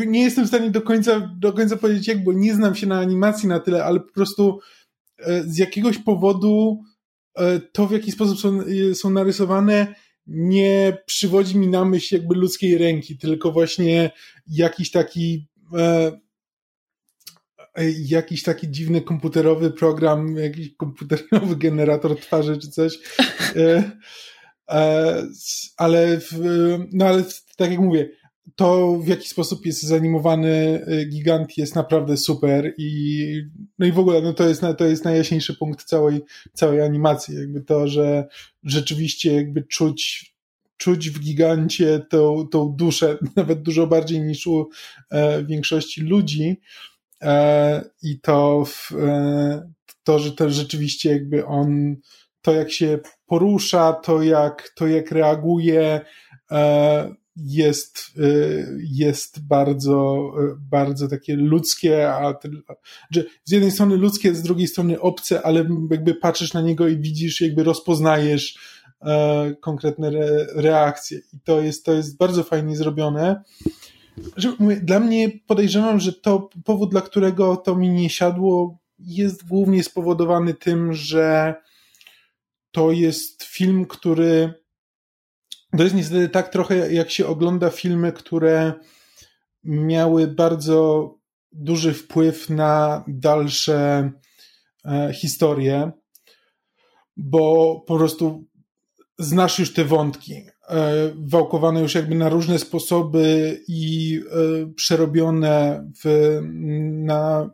Nie 0.06 0.22
jestem 0.22 0.44
w 0.44 0.48
stanie 0.48 0.70
do 0.70 0.82
końca, 0.82 1.34
do 1.38 1.52
końca 1.52 1.76
powiedzieć 1.76 2.08
jak, 2.08 2.24
bo 2.24 2.32
nie 2.32 2.54
znam 2.54 2.74
się 2.74 2.86
na 2.86 3.00
animacji 3.00 3.48
na 3.48 3.60
tyle, 3.60 3.84
ale 3.84 4.00
po 4.00 4.12
prostu 4.12 4.60
e, 5.18 5.42
z 5.42 5.58
jakiegoś 5.58 5.98
powodu 5.98 6.80
to, 7.72 7.86
w 7.86 7.92
jaki 7.92 8.12
sposób 8.12 8.40
są, 8.40 8.60
są 8.94 9.10
narysowane, 9.10 9.94
nie 10.26 10.98
przywodzi 11.06 11.58
mi 11.58 11.68
na 11.68 11.84
myśl 11.84 12.14
jakby 12.14 12.34
ludzkiej 12.34 12.78
ręki, 12.78 13.18
tylko 13.18 13.52
właśnie 13.52 14.10
jakiś 14.46 14.90
taki 14.90 15.46
jakiś 17.98 18.42
taki 18.42 18.70
dziwny 18.70 19.00
komputerowy 19.00 19.70
program, 19.70 20.36
jakiś 20.36 20.74
komputerowy 20.76 21.56
generator 21.66 22.20
twarzy 22.20 22.58
czy 22.58 22.70
coś. 22.70 22.98
E, 23.56 23.92
e, 24.68 25.22
ale, 25.76 26.20
w, 26.20 26.32
no 26.92 27.06
ale 27.06 27.24
tak 27.56 27.70
jak 27.70 27.80
mówię, 27.80 28.10
to 28.56 28.98
w 28.98 29.08
jaki 29.08 29.28
sposób 29.28 29.66
jest 29.66 29.82
zanimowany 29.82 30.84
e, 30.86 31.04
gigant 31.04 31.58
jest 31.58 31.74
naprawdę 31.74 32.16
super 32.16 32.74
i 32.78 33.42
no 33.78 33.86
i 33.86 33.92
w 33.92 33.98
ogóle 33.98 34.22
no 34.22 34.32
to 34.32 34.48
jest, 34.48 34.62
to 34.78 34.84
jest 34.84 35.04
najjaśniejszy 35.04 35.54
punkt 35.54 35.84
całej, 35.84 36.20
całej 36.52 36.82
animacji, 36.82 37.36
jakby 37.36 37.60
to, 37.60 37.88
że 37.88 38.28
rzeczywiście 38.64 39.34
jakby 39.34 39.62
czuć 39.62 40.34
czuć 40.78 41.10
w 41.10 41.20
gigancie 41.20 42.00
tą, 42.10 42.48
tą 42.50 42.74
duszę, 42.76 43.18
nawet 43.36 43.62
dużo 43.62 43.86
bardziej 43.86 44.20
niż 44.20 44.46
u 44.46 44.68
e, 45.10 45.44
większości 45.44 46.00
ludzi. 46.00 46.60
E, 47.22 47.84
i 48.02 48.20
to, 48.20 48.64
w, 48.66 48.92
e, 48.92 49.72
to, 50.04 50.18
że 50.18 50.32
to 50.32 50.50
rzeczywiście 50.50 51.12
jakby 51.12 51.46
on, 51.46 51.96
to 52.42 52.52
jak 52.52 52.70
się 52.70 52.98
porusza, 53.26 53.92
to 53.92 54.22
jak, 54.22 54.72
to 54.76 54.86
jak 54.86 55.10
reaguje, 55.10 56.00
e, 56.50 57.14
jest, 57.36 57.98
jest 58.90 59.46
bardzo, 59.46 60.32
bardzo 60.70 61.08
takie 61.08 61.36
ludzkie, 61.36 62.12
a 62.12 62.34
że 63.10 63.24
z 63.44 63.52
jednej 63.52 63.70
strony 63.70 63.96
ludzkie, 63.96 64.34
z 64.34 64.42
drugiej 64.42 64.68
strony 64.68 65.00
obce, 65.00 65.42
ale 65.42 65.64
jakby 65.90 66.14
patrzysz 66.14 66.52
na 66.52 66.60
niego 66.60 66.88
i 66.88 66.96
widzisz, 66.96 67.40
jakby 67.40 67.64
rozpoznajesz 67.64 68.58
konkretne 69.60 70.10
reakcje. 70.54 71.18
I 71.32 71.40
to 71.44 71.60
jest, 71.60 71.84
to 71.84 71.92
jest 71.92 72.16
bardzo 72.16 72.44
fajnie 72.44 72.76
zrobione 72.76 73.42
dla 74.82 75.00
mnie 75.00 75.30
podejrzewam, 75.46 76.00
że 76.00 76.12
to 76.12 76.50
powód, 76.64 76.90
dla 76.90 77.00
którego 77.00 77.56
to 77.56 77.76
mi 77.76 77.88
nie 77.88 78.10
siadło, 78.10 78.78
jest 78.98 79.48
głównie 79.48 79.84
spowodowany 79.84 80.54
tym, 80.54 80.92
że 80.92 81.54
to 82.70 82.92
jest 82.92 83.42
film, 83.42 83.86
który. 83.86 84.54
To 85.76 85.82
jest 85.82 85.94
niestety 85.94 86.28
tak 86.28 86.48
trochę, 86.48 86.92
jak 86.92 87.10
się 87.10 87.26
ogląda 87.26 87.70
filmy, 87.70 88.12
które 88.12 88.72
miały 89.64 90.26
bardzo 90.26 91.14
duży 91.52 91.94
wpływ 91.94 92.50
na 92.50 93.04
dalsze 93.08 94.10
e, 94.84 95.12
historie, 95.12 95.92
bo 97.16 97.74
po 97.86 97.98
prostu 97.98 98.44
znasz 99.18 99.58
już 99.58 99.72
te 99.74 99.84
wątki. 99.84 100.34
E, 100.68 101.12
wałkowane 101.16 101.80
już 101.80 101.94
jakby 101.94 102.14
na 102.14 102.28
różne 102.28 102.58
sposoby 102.58 103.60
i 103.68 104.20
e, 104.30 104.72
przerobione 104.74 105.84
w, 106.04 106.38
na, 106.92 107.50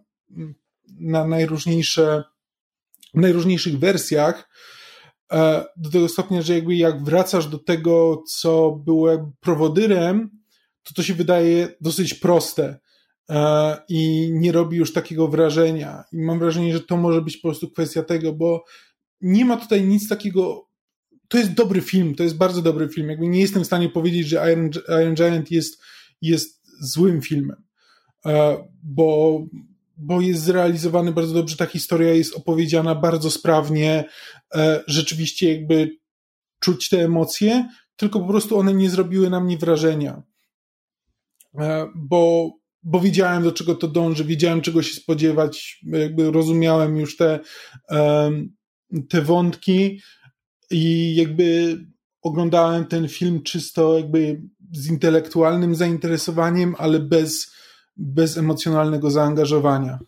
na 1.00 1.26
najróżniejsze, 1.26 2.24
najróżniejszych 3.14 3.78
wersjach, 3.78 4.48
e, 5.32 5.64
do 5.76 5.90
tego 5.90 6.08
stopnia, 6.08 6.42
że 6.42 6.54
jakby 6.54 6.74
jak 6.76 7.04
wracasz 7.04 7.46
do 7.46 7.58
tego, 7.58 8.22
co 8.28 8.70
było 8.84 9.10
jakby 9.10 9.30
prowodyrem, 9.40 10.30
to 10.82 10.94
to 10.94 11.02
się 11.02 11.14
wydaje 11.14 11.68
dosyć 11.80 12.14
proste 12.14 12.78
i 13.88 14.30
nie 14.32 14.52
robi 14.52 14.76
już 14.76 14.92
takiego 14.92 15.28
wrażenia. 15.28 16.04
I 16.12 16.16
mam 16.16 16.38
wrażenie, 16.38 16.72
że 16.72 16.80
to 16.80 16.96
może 16.96 17.22
być 17.22 17.36
po 17.36 17.48
prostu 17.48 17.70
kwestia 17.70 18.02
tego, 18.02 18.32
bo 18.32 18.64
nie 19.20 19.44
ma 19.44 19.56
tutaj 19.56 19.84
nic 19.84 20.08
takiego 20.08 20.68
to 21.28 21.38
jest 21.38 21.52
dobry 21.52 21.80
film, 21.80 22.14
to 22.14 22.22
jest 22.22 22.36
bardzo 22.36 22.62
dobry 22.62 22.88
film. 22.88 23.08
Jakby 23.08 23.28
nie 23.28 23.40
jestem 23.40 23.62
w 23.62 23.66
stanie 23.66 23.88
powiedzieć, 23.88 24.28
że 24.28 24.52
Iron, 24.52 24.70
Iron 25.02 25.14
Giant 25.14 25.50
jest, 25.50 25.82
jest 26.22 26.62
złym 26.80 27.22
filmem, 27.22 27.62
e, 28.26 28.56
bo, 28.82 29.40
bo 29.96 30.20
jest 30.20 30.42
zrealizowany 30.42 31.12
bardzo 31.12 31.34
dobrze, 31.34 31.56
ta 31.56 31.66
historia 31.66 32.14
jest 32.14 32.34
opowiedziana 32.34 32.94
bardzo 32.94 33.30
sprawnie, 33.30 34.04
e, 34.54 34.84
rzeczywiście 34.86 35.54
jakby 35.54 35.96
czuć 36.60 36.88
te 36.88 37.04
emocje, 37.04 37.68
tylko 37.96 38.20
po 38.20 38.26
prostu 38.26 38.58
one 38.58 38.74
nie 38.74 38.90
zrobiły 38.90 39.30
na 39.30 39.40
mnie 39.40 39.58
wrażenia. 39.58 40.22
E, 41.58 41.86
bo, 41.94 42.52
bo 42.82 43.00
wiedziałem, 43.00 43.42
do 43.42 43.52
czego 43.52 43.74
to 43.74 43.88
dąży, 43.88 44.24
wiedziałem, 44.24 44.60
czego 44.60 44.82
się 44.82 44.94
spodziewać, 44.94 45.80
jakby 45.86 46.30
rozumiałem 46.30 46.96
już 46.96 47.16
te, 47.16 47.40
te 49.08 49.22
wątki 49.22 50.00
i 50.70 51.14
jakby 51.14 51.78
oglądałem 52.22 52.84
ten 52.84 53.08
film 53.08 53.42
czysto 53.42 53.98
jakby 53.98 54.40
z 54.72 54.90
intelektualnym 54.90 55.74
zainteresowaniem, 55.74 56.74
ale 56.78 57.00
bez, 57.00 57.52
bez 57.96 58.38
emocjonalnego 58.38 59.10
zaangażowania. 59.10 59.98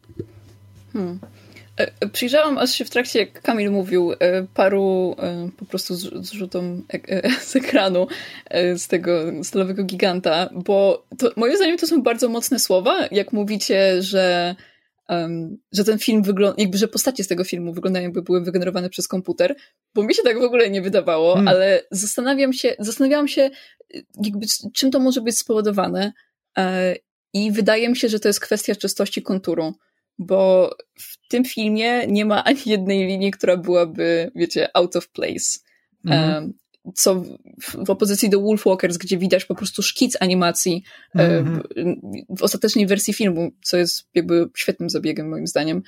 Hmm. 0.93 1.19
E, 1.81 1.93
e, 2.01 2.09
przyjrzałam, 2.09 2.67
się 2.67 2.85
w 2.85 2.91
trakcie, 2.91 3.19
jak 3.19 3.43
Kamil 3.43 3.71
mówił, 3.71 4.13
e, 4.13 4.47
paru 4.55 5.17
po 5.59 5.65
prostu 5.65 5.95
zrzutom 5.95 6.83
z 7.41 7.57
ekranu 7.57 8.07
z 8.77 8.89
tego 8.89 9.11
stalowego 9.43 9.85
giganta, 9.85 10.51
bo 10.55 11.07
to, 11.19 11.31
moim 11.37 11.57
zdaniem 11.57 11.79
to 11.79 11.87
są 11.87 12.03
bardzo 12.03 12.29
mocne 12.29 12.59
słowa, 12.59 13.07
jak 13.11 13.33
mówicie, 13.33 14.03
że 14.03 14.55
um, 15.09 15.59
że 15.73 15.85
ten 15.85 15.99
film 15.99 16.23
wygląda, 16.23 16.63
jakby, 16.63 16.79
że 16.79 16.89
postacie 16.89 17.25
z 17.25 17.29
tego 17.29 17.45
filmu 17.45 17.73
wyglądają 17.73 18.05
jakby 18.05 18.23
były 18.23 18.45
wygenerowane 18.45 18.91
przez 18.91 19.09
komputer, 19.09 19.57
bo 19.95 20.03
mi 20.03 20.15
się 20.15 20.23
tak 20.23 20.39
w 20.39 20.43
ogóle 20.43 20.71
nie 20.71 20.83
wydawało, 20.83 21.35
hmm. 21.35 21.49
ale 21.49 21.83
zastanawiam 21.91 22.53
się, 22.53 22.77
zastanawiałam 22.79 23.29
się, 23.29 23.51
jakby, 24.23 24.47
czym 24.75 24.91
to 24.91 25.01
może 25.01 25.21
być 25.21 25.39
spowodowane 25.39 26.13
e, 26.59 26.97
i 27.33 27.53
wydaje 27.53 27.89
mi 27.89 27.97
się, 27.97 28.09
że 28.09 28.21
to 28.21 28.29
jest 28.29 28.41
kwestia 28.41 28.75
czystości 28.75 29.23
konturu, 29.23 29.75
bo 30.19 30.71
w 30.99 31.29
tym 31.29 31.45
filmie 31.45 32.07
nie 32.07 32.25
ma 32.25 32.45
ani 32.45 32.61
jednej 32.67 33.07
linii, 33.07 33.31
która 33.31 33.57
byłaby, 33.57 34.31
wiecie, 34.35 34.69
out 34.75 34.97
of 34.97 35.09
place. 35.09 35.59
Mm 36.05 36.53
co 36.95 37.15
w, 37.63 37.87
w, 37.87 37.91
opozycji 37.91 38.31
do 38.31 38.41
Wolfwalkers, 38.41 38.97
gdzie 38.97 39.19
widać 39.19 39.45
po 39.45 39.55
prostu 39.55 39.83
szkic 39.83 40.17
animacji 40.21 40.83
mm 41.15 41.45
-hmm. 41.45 41.61
w 42.39 42.43
ostatecznej 42.43 42.87
wersji 42.87 43.15
filmu, 43.15 43.51
co 43.63 43.77
jest 43.77 44.09
jakby 44.15 44.49
świetnym 44.57 44.91
zabiegiem 44.91 45.29
moim 45.29 45.47
zdaniem. 45.47 45.83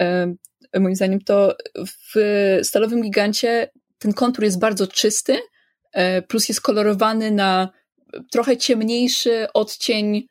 E, 0.00 0.34
moim 0.80 0.96
zdaniem 0.96 1.20
to 1.20 1.56
w 1.86 2.14
Stalowym 2.62 3.02
Gigancie 3.02 3.70
ten 3.98 4.12
kontur 4.12 4.44
jest 4.44 4.58
bardzo 4.58 4.86
czysty, 4.86 5.38
e, 5.92 6.22
plus 6.22 6.48
jest 6.48 6.60
kolorowany 6.60 7.30
na 7.30 7.70
trochę 8.30 8.56
ciemniejszy 8.56 9.46
odcień 9.54 10.26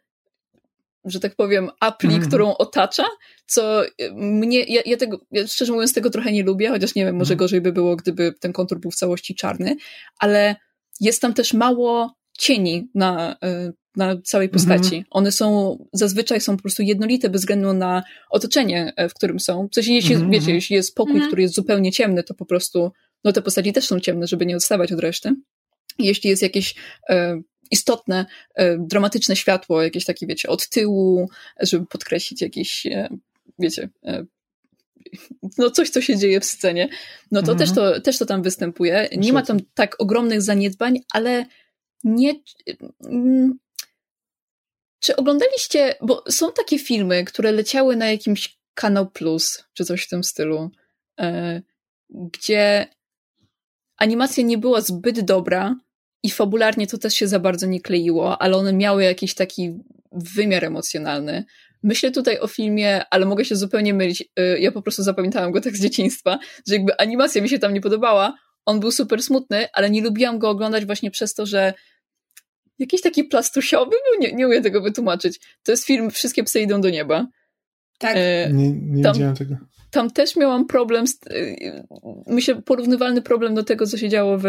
że 1.10 1.20
tak 1.20 1.36
powiem, 1.36 1.70
apli, 1.80 2.16
mm. 2.16 2.28
którą 2.28 2.58
otacza, 2.58 3.06
co 3.46 3.84
mnie, 4.14 4.64
ja, 4.64 4.82
ja, 4.86 4.98
tego, 4.98 5.20
ja 5.32 5.48
szczerze 5.48 5.74
mówiąc 5.74 5.94
tego 5.94 6.10
trochę 6.10 6.32
nie 6.32 6.44
lubię, 6.44 6.70
chociaż 6.70 6.96
nie 6.96 7.06
wiem, 7.06 7.16
może 7.16 7.34
mm. 7.34 7.40
gorzej 7.40 7.62
by 7.62 7.72
było, 7.72 7.96
gdyby 7.96 8.34
ten 8.40 8.54
kontur 8.54 8.80
był 8.80 8.92
w 8.92 8.96
całości 8.96 9.36
czarny, 9.36 9.76
ale 10.20 10.56
jest 11.00 11.22
tam 11.22 11.34
też 11.34 11.54
mało 11.54 12.16
cieni 12.38 12.90
na, 12.96 13.34
y, 13.34 13.74
na 13.96 14.22
całej 14.22 14.50
postaci. 14.50 14.96
Mm. 14.96 15.06
One 15.10 15.32
są, 15.32 15.78
zazwyczaj 15.94 16.42
są 16.42 16.56
po 16.58 16.62
prostu 16.62 16.84
jednolite 16.84 17.30
bez 17.30 17.42
względu 17.42 17.74
na 17.74 18.04
otoczenie, 18.30 18.94
e, 18.96 19.10
w 19.10 19.14
którym 19.14 19.40
są. 19.40 19.68
W 19.72 19.76
sensie, 19.76 19.94
jeśli, 19.94 20.16
mm. 20.16 20.32
wiecie, 20.32 20.54
jeśli 20.54 20.76
jest 20.76 20.96
pokój, 20.96 21.16
mm. 21.16 21.28
który 21.28 21.42
jest 21.42 21.56
zupełnie 21.56 21.92
ciemny, 21.92 22.24
to 22.24 22.34
po 22.34 22.46
prostu 22.46 22.92
no 23.24 23.32
te 23.32 23.42
postaci 23.42 23.74
też 23.74 23.88
są 23.88 24.00
ciemne, 24.00 24.28
żeby 24.28 24.46
nie 24.46 24.56
odstawać 24.56 24.92
od 24.92 25.00
reszty. 25.00 25.36
Jeśli 26.00 26.30
jest 26.30 26.42
jakieś 26.42 26.76
e, 27.10 27.42
istotne, 27.72 28.26
e, 28.56 28.78
dramatyczne 28.78 29.36
światło, 29.36 29.84
jakieś 29.84 30.06
takie, 30.06 30.28
wiecie, 30.28 30.50
od 30.50 30.70
tyłu, 30.70 31.30
żeby 31.60 31.86
podkreślić 31.86 32.42
jakieś, 32.42 32.86
e, 32.86 33.10
wiecie, 33.60 33.90
e, 34.06 34.26
no 35.58 35.70
coś, 35.70 35.90
co 35.90 36.02
się 36.02 36.18
dzieje 36.18 36.40
w 36.40 36.46
scenie, 36.46 36.90
no 37.32 37.42
to, 37.42 37.52
mhm. 37.52 37.58
też, 37.58 37.76
to 37.76 38.02
też 38.02 38.18
to 38.18 38.26
tam 38.26 38.44
występuje. 38.44 39.10
Nie 39.18 39.34
ma 39.34 39.42
tam 39.42 39.60
tak 39.74 39.96
ogromnych 40.02 40.42
zaniedbań, 40.42 41.00
ale 41.14 41.46
nie. 42.04 42.34
Mm, 43.06 43.60
czy 45.00 45.16
oglądaliście, 45.16 45.96
bo 46.02 46.24
są 46.30 46.52
takie 46.52 46.80
filmy, 46.80 47.24
które 47.26 47.52
leciały 47.52 47.96
na 47.96 48.12
jakimś 48.12 48.60
Kanał 48.74 49.10
Plus, 49.10 49.64
czy 49.74 49.86
coś 49.86 50.04
w 50.04 50.10
tym 50.10 50.24
stylu, 50.24 50.72
gdzie 52.10 52.88
animacja 53.98 54.44
nie 54.44 54.58
była 54.58 54.82
zbyt 54.82 55.22
dobra 55.22 55.76
i 56.24 56.30
fabularnie 56.30 56.88
to 56.88 56.98
też 56.98 57.14
się 57.14 57.28
za 57.28 57.40
bardzo 57.40 57.66
nie 57.66 57.82
kleiło, 57.82 58.42
ale 58.42 58.58
one 58.58 58.74
miały 58.74 59.04
jakiś 59.04 59.34
taki 59.36 59.80
wymiar 60.12 60.66
emocjonalny. 60.66 61.46
Myślę 61.84 62.12
tutaj 62.12 62.40
o 62.40 62.48
filmie, 62.48 63.02
ale 63.10 63.26
mogę 63.26 63.46
się 63.46 63.56
zupełnie 63.56 63.94
mylić. 63.94 64.30
E, 64.36 64.60
ja 64.60 64.72
po 64.72 64.82
prostu 64.82 65.04
zapamiętałam 65.04 65.52
go 65.52 65.62
tak 65.62 65.78
z 65.78 65.82
dzieciństwa, 65.82 66.40
że 66.68 66.76
jakby 66.76 67.00
animacja 67.00 67.42
mi 67.42 67.50
się 67.50 67.60
tam 67.60 67.74
nie 67.74 67.82
podobała. 67.82 68.38
On 68.66 68.80
był 68.80 68.92
super 68.92 69.24
smutny, 69.24 69.68
ale 69.74 69.90
nie 69.90 70.02
lubiłam 70.02 70.40
go 70.40 70.50
oglądać 70.50 70.86
właśnie 70.86 71.12
przez 71.12 71.34
to, 71.34 71.46
że 71.46 71.74
jakiś 72.80 73.02
taki 73.02 73.24
plastusiowy 73.24 73.92
był, 73.92 74.22
nie, 74.22 74.34
nie 74.34 74.48
umiem 74.48 74.64
tego 74.64 74.82
wytłumaczyć. 74.82 75.40
To 75.64 75.72
jest 75.72 75.86
film 75.86 76.12
Wszystkie 76.12 76.44
psy 76.44 76.62
idą 76.62 76.82
do 76.82 76.90
nieba. 76.90 77.28
Tak. 77.98 78.16
E, 78.18 78.50
nie 78.54 78.72
nie 78.72 79.04
tam, 79.04 79.14
widziałem 79.14 79.36
tego. 79.36 79.56
Tam 79.92 80.12
też 80.12 80.36
miałam 80.36 80.68
problem, 80.68 81.08
z, 81.08 81.20
e, 81.30 81.84
myślę, 82.28 82.62
porównywalny 82.62 83.22
problem 83.22 83.56
do 83.56 83.64
tego, 83.64 83.88
co 83.88 83.98
się 83.98 84.10
działo 84.10 84.38
w 84.38 84.46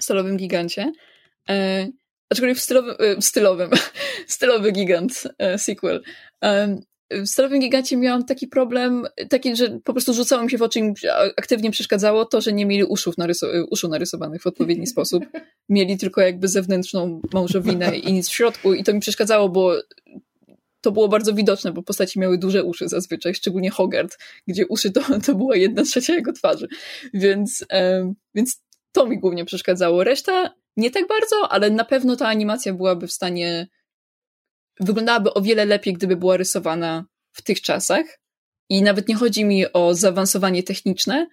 Stalowym 0.00 0.36
Gigancie. 0.36 0.92
E, 1.48 1.88
aczkolwiek 2.30 2.58
w 2.58 2.60
stylowym, 2.60 2.94
e, 2.98 3.22
stylowym, 3.30 3.70
stylowy 4.26 4.72
gigant 4.72 5.22
e, 5.38 5.58
sequel. 5.58 6.02
E, 6.44 6.78
w 7.10 7.26
Stalowym 7.26 7.60
Gigancie 7.60 7.96
miałam 7.96 8.24
taki 8.24 8.46
problem, 8.46 9.06
taki, 9.30 9.56
że 9.56 9.80
po 9.84 9.92
prostu 9.92 10.14
rzucało 10.14 10.42
mi 10.42 10.50
się 10.50 10.58
w 10.58 10.62
oczy 10.62 10.80
i 10.80 10.92
aktywnie 11.36 11.70
przeszkadzało 11.70 12.24
to, 12.24 12.40
że 12.40 12.52
nie 12.52 12.66
mieli 12.66 12.84
uszów 12.84 13.18
naryso- 13.18 13.66
uszu 13.70 13.88
narysowanych 13.88 14.42
w 14.42 14.46
odpowiedni 14.46 14.86
sposób. 14.96 15.24
Mieli 15.68 15.98
tylko 15.98 16.20
jakby 16.20 16.48
zewnętrzną 16.48 17.20
małżowinę 17.32 17.98
i 17.98 18.12
nic 18.12 18.28
w 18.28 18.34
środku 18.34 18.74
i 18.74 18.84
to 18.84 18.94
mi 18.94 19.00
przeszkadzało, 19.00 19.48
bo 19.48 19.74
to 20.80 20.92
było 20.92 21.08
bardzo 21.08 21.34
widoczne, 21.34 21.72
bo 21.72 21.82
postaci 21.82 22.20
miały 22.20 22.38
duże 22.38 22.64
uszy 22.64 22.88
zazwyczaj, 22.88 23.34
szczególnie 23.34 23.70
Hogard, 23.70 24.18
gdzie 24.46 24.66
uszy 24.66 24.90
to, 24.90 25.00
to 25.26 25.34
była 25.34 25.56
jedna 25.56 25.82
trzecia 25.82 26.14
jego 26.14 26.32
twarzy. 26.32 26.68
Więc, 27.14 27.64
e, 27.72 28.12
więc 28.34 28.62
to 28.92 29.06
mi 29.06 29.18
głównie 29.18 29.44
przeszkadzało. 29.44 30.04
Reszta 30.04 30.54
nie 30.76 30.90
tak 30.90 31.08
bardzo, 31.08 31.52
ale 31.52 31.70
na 31.70 31.84
pewno 31.84 32.16
ta 32.16 32.28
animacja 32.28 32.74
byłaby 32.74 33.06
w 33.06 33.12
stanie 33.12 33.68
wyglądałaby 34.80 35.34
o 35.34 35.40
wiele 35.40 35.64
lepiej, 35.64 35.94
gdyby 35.94 36.16
była 36.16 36.36
rysowana 36.36 37.04
w 37.32 37.42
tych 37.42 37.60
czasach. 37.60 38.06
I 38.68 38.82
nawet 38.82 39.08
nie 39.08 39.14
chodzi 39.14 39.44
mi 39.44 39.72
o 39.72 39.94
zaawansowanie 39.94 40.62
techniczne. 40.62 41.26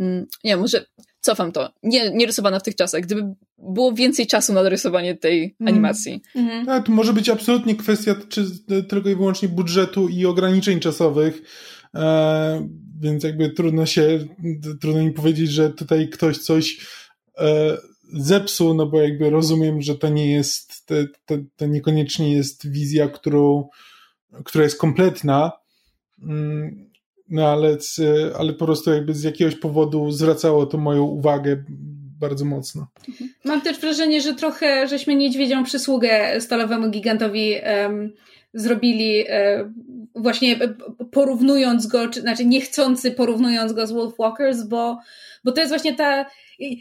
Mm, 0.00 0.26
nie, 0.44 0.56
może 0.56 0.86
cofam 1.20 1.52
to. 1.52 1.72
Nie, 1.82 2.10
nie 2.10 2.26
rysowana 2.26 2.58
w 2.58 2.62
tych 2.62 2.76
czasach. 2.76 3.02
Gdyby 3.02 3.34
było 3.58 3.92
więcej 3.92 4.26
czasu 4.26 4.52
na 4.52 4.68
rysowanie 4.68 5.16
tej 5.16 5.56
mm. 5.60 5.74
animacji. 5.74 6.22
Mm. 6.34 6.68
A, 6.68 6.80
to 6.80 6.92
może 6.92 7.12
być 7.12 7.28
absolutnie 7.28 7.76
kwestia 7.76 8.14
czy, 8.28 8.44
tylko 8.88 9.08
i 9.08 9.16
wyłącznie 9.16 9.48
budżetu 9.48 10.08
i 10.08 10.26
ograniczeń 10.26 10.80
czasowych. 10.80 11.42
E, 11.96 12.68
więc 13.00 13.24
jakby 13.24 13.50
trudno 13.50 13.86
się, 13.86 14.18
trudno 14.80 15.02
mi 15.02 15.12
powiedzieć, 15.12 15.50
że 15.50 15.70
tutaj 15.70 16.08
ktoś 16.08 16.38
coś 16.38 16.86
e, 17.38 17.76
zepsuł, 18.12 18.74
no 18.74 18.86
bo 18.86 19.00
jakby 19.00 19.30
rozumiem, 19.30 19.82
że 19.82 19.94
to 19.94 20.08
nie 20.08 20.32
jest, 20.32 20.86
to, 20.86 20.94
to, 21.26 21.34
to 21.56 21.66
niekoniecznie 21.66 22.32
jest 22.32 22.70
wizja, 22.70 23.08
którą, 23.08 23.68
która 24.44 24.64
jest 24.64 24.78
kompletna, 24.78 25.52
mm, 26.22 26.86
no 27.28 27.48
ale, 27.48 27.78
ale 28.38 28.52
po 28.52 28.64
prostu 28.64 28.90
jakby 28.90 29.14
z 29.14 29.22
jakiegoś 29.22 29.54
powodu 29.54 30.10
zwracało 30.10 30.66
to 30.66 30.78
moją 30.78 31.02
uwagę 31.02 31.64
bardzo 32.20 32.44
mocno. 32.44 32.86
Mam 33.44 33.60
też 33.60 33.80
wrażenie, 33.80 34.20
że 34.20 34.34
trochę 34.34 34.88
żeśmy 34.88 35.14
niedźwiedzią 35.14 35.64
przysługę 35.64 36.40
stalowemu 36.40 36.90
gigantowi 36.90 37.54
um, 37.54 38.12
zrobili 38.54 39.24
um, 39.24 39.74
właśnie 40.16 40.58
porównując 41.10 41.86
go, 41.86 42.08
czy 42.08 42.20
znaczy 42.20 42.44
niechcący 42.44 43.10
porównując 43.10 43.72
go 43.72 43.86
z 43.86 43.92
Wolfwalkers, 43.92 44.62
bo, 44.62 44.98
bo 45.44 45.52
to 45.52 45.60
jest 45.60 45.72
właśnie 45.72 45.94
ta 45.94 46.26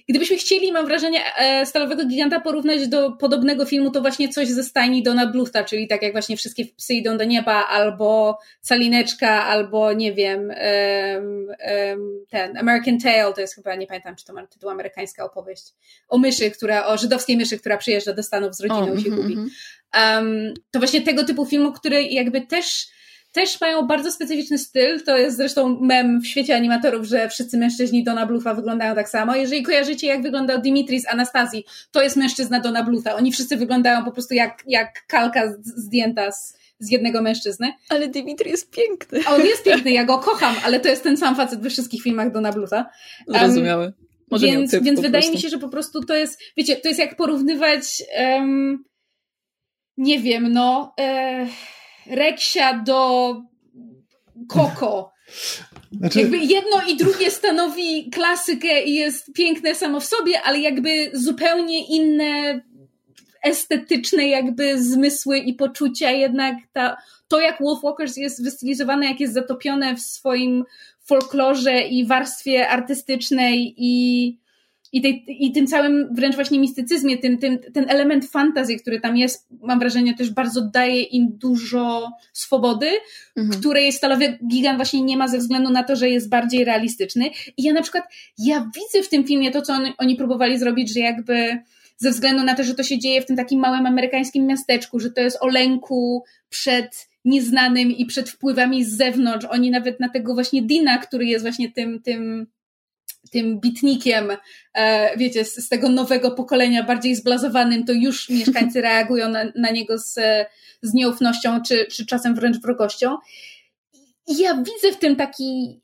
Gdybyśmy 0.10 0.38
chcieli, 0.38 0.72
mam 0.72 0.86
wrażenie, 0.86 1.36
e, 1.38 1.66
Stalowego 1.66 2.06
Giganta 2.06 2.40
porównać 2.40 2.88
do 2.88 3.12
podobnego 3.12 3.66
filmu, 3.66 3.92
to 3.92 4.02
właśnie 4.02 4.30
coś 4.30 4.48
ze 4.48 4.64
stajni 4.64 5.04
Dona 5.04 5.28
Bluta, 5.28 5.64
czyli 5.64 5.88
tak 5.88 6.02
jak 6.02 6.12
właśnie 6.12 6.38
wszystkie 6.38 6.66
psy 6.66 6.94
idą 6.94 7.18
do 7.18 7.24
nieba, 7.24 7.68
albo 7.68 8.40
Salineczka, 8.62 9.46
albo 9.46 9.94
nie 9.94 10.14
wiem, 10.14 10.40
um, 10.40 11.48
um, 11.88 12.26
ten 12.30 12.58
American 12.58 13.00
Tale, 13.00 13.34
to 13.34 13.42
jest 13.42 13.56
chyba, 13.56 13.76
nie 13.76 13.88
pamiętam, 13.88 14.16
czy 14.16 14.26
to 14.26 14.34
ma 14.34 14.48
tytuł 14.48 14.70
amerykańska 14.70 15.26
opowieść, 15.26 15.74
o 16.08 16.18
myszy, 16.18 16.52
która, 16.52 16.86
o 16.86 16.98
żydowskiej 16.98 17.38
myszy, 17.38 17.60
która 17.60 17.78
przyjeżdża 17.78 18.14
do 18.14 18.24
Stanów 18.24 18.56
z 18.56 18.62
rodziną 18.62 18.96
i 18.96 19.02
się 19.02 19.08
mm, 19.08 19.22
gubi. 19.22 19.36
Um, 19.36 20.54
to 20.72 20.80
właśnie 20.80 21.02
tego 21.02 21.24
typu 21.24 21.46
filmu, 21.46 21.72
który 21.72 22.04
jakby 22.04 22.42
też 22.42 22.88
też 23.36 23.62
mają 23.62 23.88
bardzo 23.88 24.12
specyficzny 24.12 24.58
styl. 24.58 25.04
To 25.04 25.18
jest 25.18 25.38
zresztą 25.38 25.80
mem 25.80 26.22
w 26.22 26.28
świecie 26.28 26.56
animatorów, 26.56 27.06
że 27.06 27.30
wszyscy 27.30 27.58
mężczyźni 27.58 28.04
Dona 28.04 28.26
Blufa 28.26 28.54
wyglądają 28.54 28.96
tak 28.96 29.10
samo. 29.10 29.36
Jeżeli 29.36 29.64
kojarzycie, 29.64 30.08
jak 30.08 30.22
wyglądał 30.22 30.62
Dimitri 30.62 31.02
z 31.02 31.08
Anastazji, 31.08 31.66
to 31.92 32.04
jest 32.04 32.16
mężczyzna 32.16 32.60
Dona 32.60 32.84
Blufa. 32.84 33.16
Oni 33.16 33.32
wszyscy 33.32 33.58
wyglądają 33.58 34.06
po 34.06 34.12
prostu 34.12 34.34
jak, 34.34 34.64
jak 34.68 35.06
kalka 35.08 35.54
zdjęta 35.64 36.32
z, 36.32 36.58
z 36.80 36.92
jednego 36.92 37.22
mężczyzny. 37.22 37.74
Ale 37.90 38.08
Dimitri 38.08 38.52
jest 38.52 38.72
piękny. 38.72 39.20
A 39.28 39.36
on 39.36 39.46
jest 39.46 39.64
piękny, 39.64 39.92
ja 39.92 40.04
go 40.04 40.18
kocham, 40.18 40.56
ale 40.66 40.80
to 40.80 40.90
jest 40.90 41.04
ten 41.04 41.18
sam 41.18 41.36
facet 41.36 41.62
we 41.62 41.70
wszystkich 41.70 42.04
filmach 42.04 42.32
Dona 42.32 42.52
Blufa. 42.52 42.90
Um, 43.28 43.40
Zrozumiałe. 43.40 43.94
Może 44.32 44.48
więc 44.48 44.76
więc 44.76 45.02
wydaje 45.02 45.32
mi 45.32 45.38
się, 45.38 45.50
że 45.50 45.58
po 45.58 45.70
prostu 45.70 46.04
to 46.04 46.16
jest, 46.16 46.40
wiecie, 46.58 46.76
to 46.76 46.88
jest 46.88 47.00
jak 47.00 47.16
porównywać, 47.16 48.04
um, 48.20 48.84
nie 49.98 50.20
wiem, 50.20 50.54
no. 50.54 50.94
E, 51.00 51.48
Reksia 52.08 52.84
do 52.84 53.42
Koko. 54.48 55.12
Znaczy... 55.92 56.20
Jakby 56.20 56.38
jedno 56.38 56.82
i 56.88 56.98
drugie 56.98 57.32
stanowi 57.32 58.10
klasykę 58.10 58.84
i 58.84 58.94
jest 58.94 59.34
piękne 59.34 59.76
samo 59.76 60.00
w 60.00 60.06
sobie, 60.06 60.42
ale 60.42 60.60
jakby 60.60 61.12
zupełnie 61.14 61.86
inne 61.88 62.62
estetyczne 63.44 64.28
jakby 64.28 64.84
zmysły 64.84 65.38
i 65.38 65.54
poczucia, 65.54 66.12
jednak 66.12 66.56
ta, 66.74 66.98
to 67.28 67.40
jak 67.40 67.60
Wolfwalkers 67.62 68.18
jest 68.18 68.44
wystylizowane, 68.44 69.06
jak 69.06 69.20
jest 69.20 69.34
zatopione 69.34 69.96
w 69.96 70.00
swoim 70.00 70.64
folklorze 71.06 71.82
i 71.82 72.06
warstwie 72.06 72.70
artystycznej 72.70 73.76
i 73.78 74.38
i, 74.96 75.02
tej, 75.02 75.26
i 75.28 75.52
tym 75.52 75.68
całym 75.68 76.16
wręcz 76.16 76.36
właśnie 76.36 76.60
mistycyzmie, 76.60 77.18
tym, 77.18 77.38
tym, 77.38 77.60
ten 77.74 77.90
element 77.90 78.26
fantazji, 78.26 78.80
który 78.80 79.00
tam 79.00 79.18
jest, 79.18 79.48
mam 79.62 79.80
wrażenie, 79.80 80.14
też 80.14 80.30
bardzo 80.30 80.62
daje 80.62 81.02
im 81.02 81.28
dużo 81.32 82.12
swobody, 82.34 82.90
mhm. 83.36 83.60
której 83.60 83.92
stalowy 83.92 84.38
gigant 84.48 84.78
właśnie 84.78 85.02
nie 85.02 85.18
ma 85.18 85.28
ze 85.28 85.38
względu 85.38 85.70
na 85.70 85.84
to, 85.84 85.96
że 85.96 86.10
jest 86.10 86.30
bardziej 86.30 86.64
realistyczny. 86.64 87.30
I 87.58 87.64
ja 87.64 87.74
na 87.74 87.82
przykład, 87.82 88.04
ja 88.38 88.72
widzę 88.76 89.04
w 89.04 89.10
tym 89.10 89.24
filmie 89.24 89.52
to, 89.52 89.62
co 89.62 89.74
on, 89.74 89.94
oni 89.98 90.16
próbowali 90.16 90.58
zrobić, 90.58 90.94
że 90.94 91.00
jakby 91.00 91.58
ze 91.98 92.12
względu 92.12 92.44
na 92.44 92.56
to, 92.56 92.64
że 92.64 92.76
to 92.76 92.84
się 92.84 93.00
dzieje 93.00 93.22
w 93.22 93.26
tym 93.26 93.36
takim 93.36 93.60
małym 93.60 93.86
amerykańskim 93.86 94.46
miasteczku, 94.46 95.00
że 95.00 95.12
to 95.12 95.22
jest 95.22 95.38
o 95.42 95.48
lęku 95.48 96.24
przed 96.50 97.08
nieznanym 97.26 97.92
i 97.92 98.06
przed 98.06 98.30
wpływami 98.30 98.86
z 98.86 98.98
zewnątrz. 98.98 99.46
Oni 99.50 99.72
nawet 99.72 100.00
na 100.00 100.10
tego 100.10 100.34
właśnie 100.34 100.62
Dina, 100.62 100.98
który 100.98 101.26
jest 101.26 101.46
właśnie 101.46 101.72
tym, 101.72 102.02
tym 102.02 102.48
tym 103.32 103.60
bitnikiem, 103.60 104.32
e, 104.74 105.18
wiecie, 105.18 105.46
z, 105.46 105.56
z, 105.56 105.70
tego 105.70 105.90
nowego 105.90 106.32
pokolenia, 106.32 106.84
bardziej 106.84 107.16
zblazowanym, 107.16 107.86
to 107.86 107.94
już 107.94 108.30
mieszkańcy 108.40 108.82
reagują 108.82 109.30
na, 109.30 109.44
na 109.56 109.72
niego 109.72 110.00
z, 110.00 110.20
z 110.82 110.94
nieufnością, 110.94 111.62
czy, 111.62 111.86
czy 111.86 112.06
czasem 112.06 112.36
wręcz 112.36 112.58
wrogością. 112.58 113.18
I 114.28 114.38
ja 114.38 114.54
widzę 114.54 114.92
w 114.94 115.00
tym 115.00 115.16
taki 115.16 115.82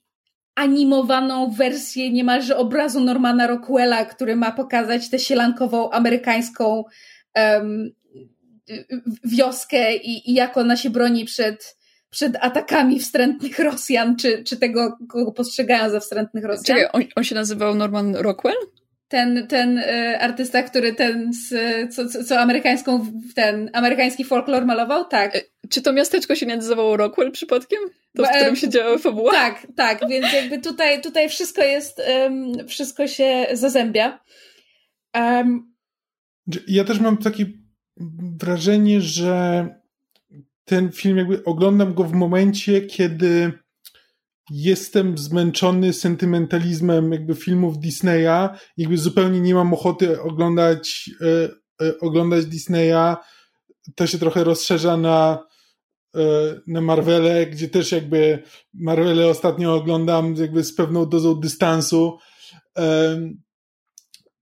animowaną 0.56 1.52
wersję 1.52 2.12
niemalże 2.12 2.58
obrazu 2.58 3.00
Normana 3.00 3.48
Rockwella, 3.48 4.06
który 4.06 4.36
ma 4.36 4.52
pokazać 4.52 5.10
tę 5.10 5.20
sielankową 5.20 5.92
amerykańską 5.92 6.84
um, 7.36 7.92
wioskę 9.24 9.96
i, 9.96 10.32
i 10.32 10.34
jak 10.34 10.58
ona 10.58 10.78
się 10.78 10.90
broni 10.90 11.26
przed 11.26 11.78
przed 12.12 12.38
atakami 12.42 13.00
wstrętnych 13.00 13.60
Rosjan, 13.60 14.16
czy, 14.16 14.44
czy 14.44 14.58
tego, 14.58 14.98
kogo 15.10 15.32
postrzegają 15.32 15.90
za 15.90 16.00
wstrętnych 16.00 16.46
Rosjan. 16.46 16.78
Czekaj, 16.78 16.90
on, 16.94 17.04
on 17.16 17.24
się 17.24 17.36
nazywał 17.36 17.76
Norman 17.76 18.16
Rockwell? 18.16 18.56
ten, 19.12 19.48
ten 19.48 19.78
y, 19.78 20.20
artysta, 20.20 20.64
który 20.64 20.94
ten, 20.94 21.34
z, 21.34 21.50
co, 21.96 22.10
co, 22.10 22.24
co 22.24 22.40
amerykańską, 22.40 23.06
ten 23.36 23.70
amerykański 23.74 24.24
folklor 24.24 24.66
malował? 24.66 25.06
Tak. 25.06 25.36
E, 25.36 25.42
czy 25.70 25.82
to 25.82 25.94
miasteczko 25.94 26.36
się 26.36 26.46
nazywało 26.46 26.98
Rockwell 26.98 27.32
przypadkiem? 27.32 27.80
To, 28.18 28.24
w 28.24 28.30
którym 28.30 28.56
się 28.56 28.70
działa 28.70 28.98
fabuła? 28.98 29.32
Tak, 29.32 29.68
tak, 29.76 30.10
więc 30.10 30.34
jakby 30.34 30.60
tutaj, 30.60 31.02
tutaj 31.02 31.30
wszystko 31.30 31.64
jest, 31.64 32.02
um, 32.24 32.68
wszystko 32.68 33.08
się 33.08 33.48
zazębia. 33.54 34.20
Um, 35.16 35.74
ja 36.68 36.84
też 36.84 37.00
mam 37.00 37.18
takie 37.18 37.46
wrażenie, 38.40 39.02
że 39.02 39.68
ten 40.72 40.92
film 40.92 41.18
jakby 41.18 41.44
oglądam 41.44 41.94
go 41.94 42.04
w 42.04 42.14
momencie, 42.14 42.82
kiedy 42.82 43.52
jestem 44.50 45.18
zmęczony 45.18 45.94
sentymentalizmem 45.94 47.12
jakby 47.12 47.36
filmów 47.36 47.80
Disneya, 47.80 48.50
jakby 48.78 48.98
zupełnie 48.98 49.42
nie 49.42 49.56
mam 49.56 49.74
ochoty 49.74 50.22
oglądać, 50.22 51.10
e, 51.22 51.86
e, 51.86 52.00
oglądać 52.00 52.46
Disneya. 52.46 53.16
To 53.96 54.08
się 54.08 54.20
trochę 54.20 54.44
rozszerza 54.44 54.98
na, 54.98 55.46
e, 56.16 56.22
na 56.68 56.82
Marvele, 56.82 57.46
gdzie 57.46 57.70
też 57.70 57.92
jakby 57.92 58.44
Marvele 58.74 59.28
ostatnio 59.28 59.76
oglądam 59.76 60.36
jakby 60.36 60.64
z 60.64 60.76
pewną 60.76 61.06
dozą 61.06 61.36
dystansu. 61.36 62.18
E, 62.78 63.18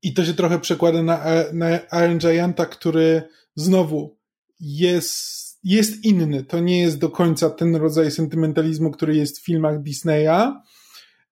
I 0.01 0.13
to 0.13 0.25
się 0.25 0.33
trochę 0.33 0.59
przekłada 0.59 1.03
na, 1.03 1.25
na 1.53 1.77
Iron 1.77 2.17
Gianta, 2.17 2.65
który 2.65 3.21
znowu 3.55 4.19
jest 4.59 5.38
jest 5.63 6.05
inny. 6.05 6.43
To 6.43 6.59
nie 6.59 6.81
jest 6.81 6.97
do 6.97 7.09
końca 7.09 7.49
ten 7.49 7.75
rodzaj 7.75 8.11
sentymentalizmu, 8.11 8.91
który 8.91 9.15
jest 9.15 9.39
w 9.39 9.45
filmach 9.45 9.81
Disneya, 9.83 10.53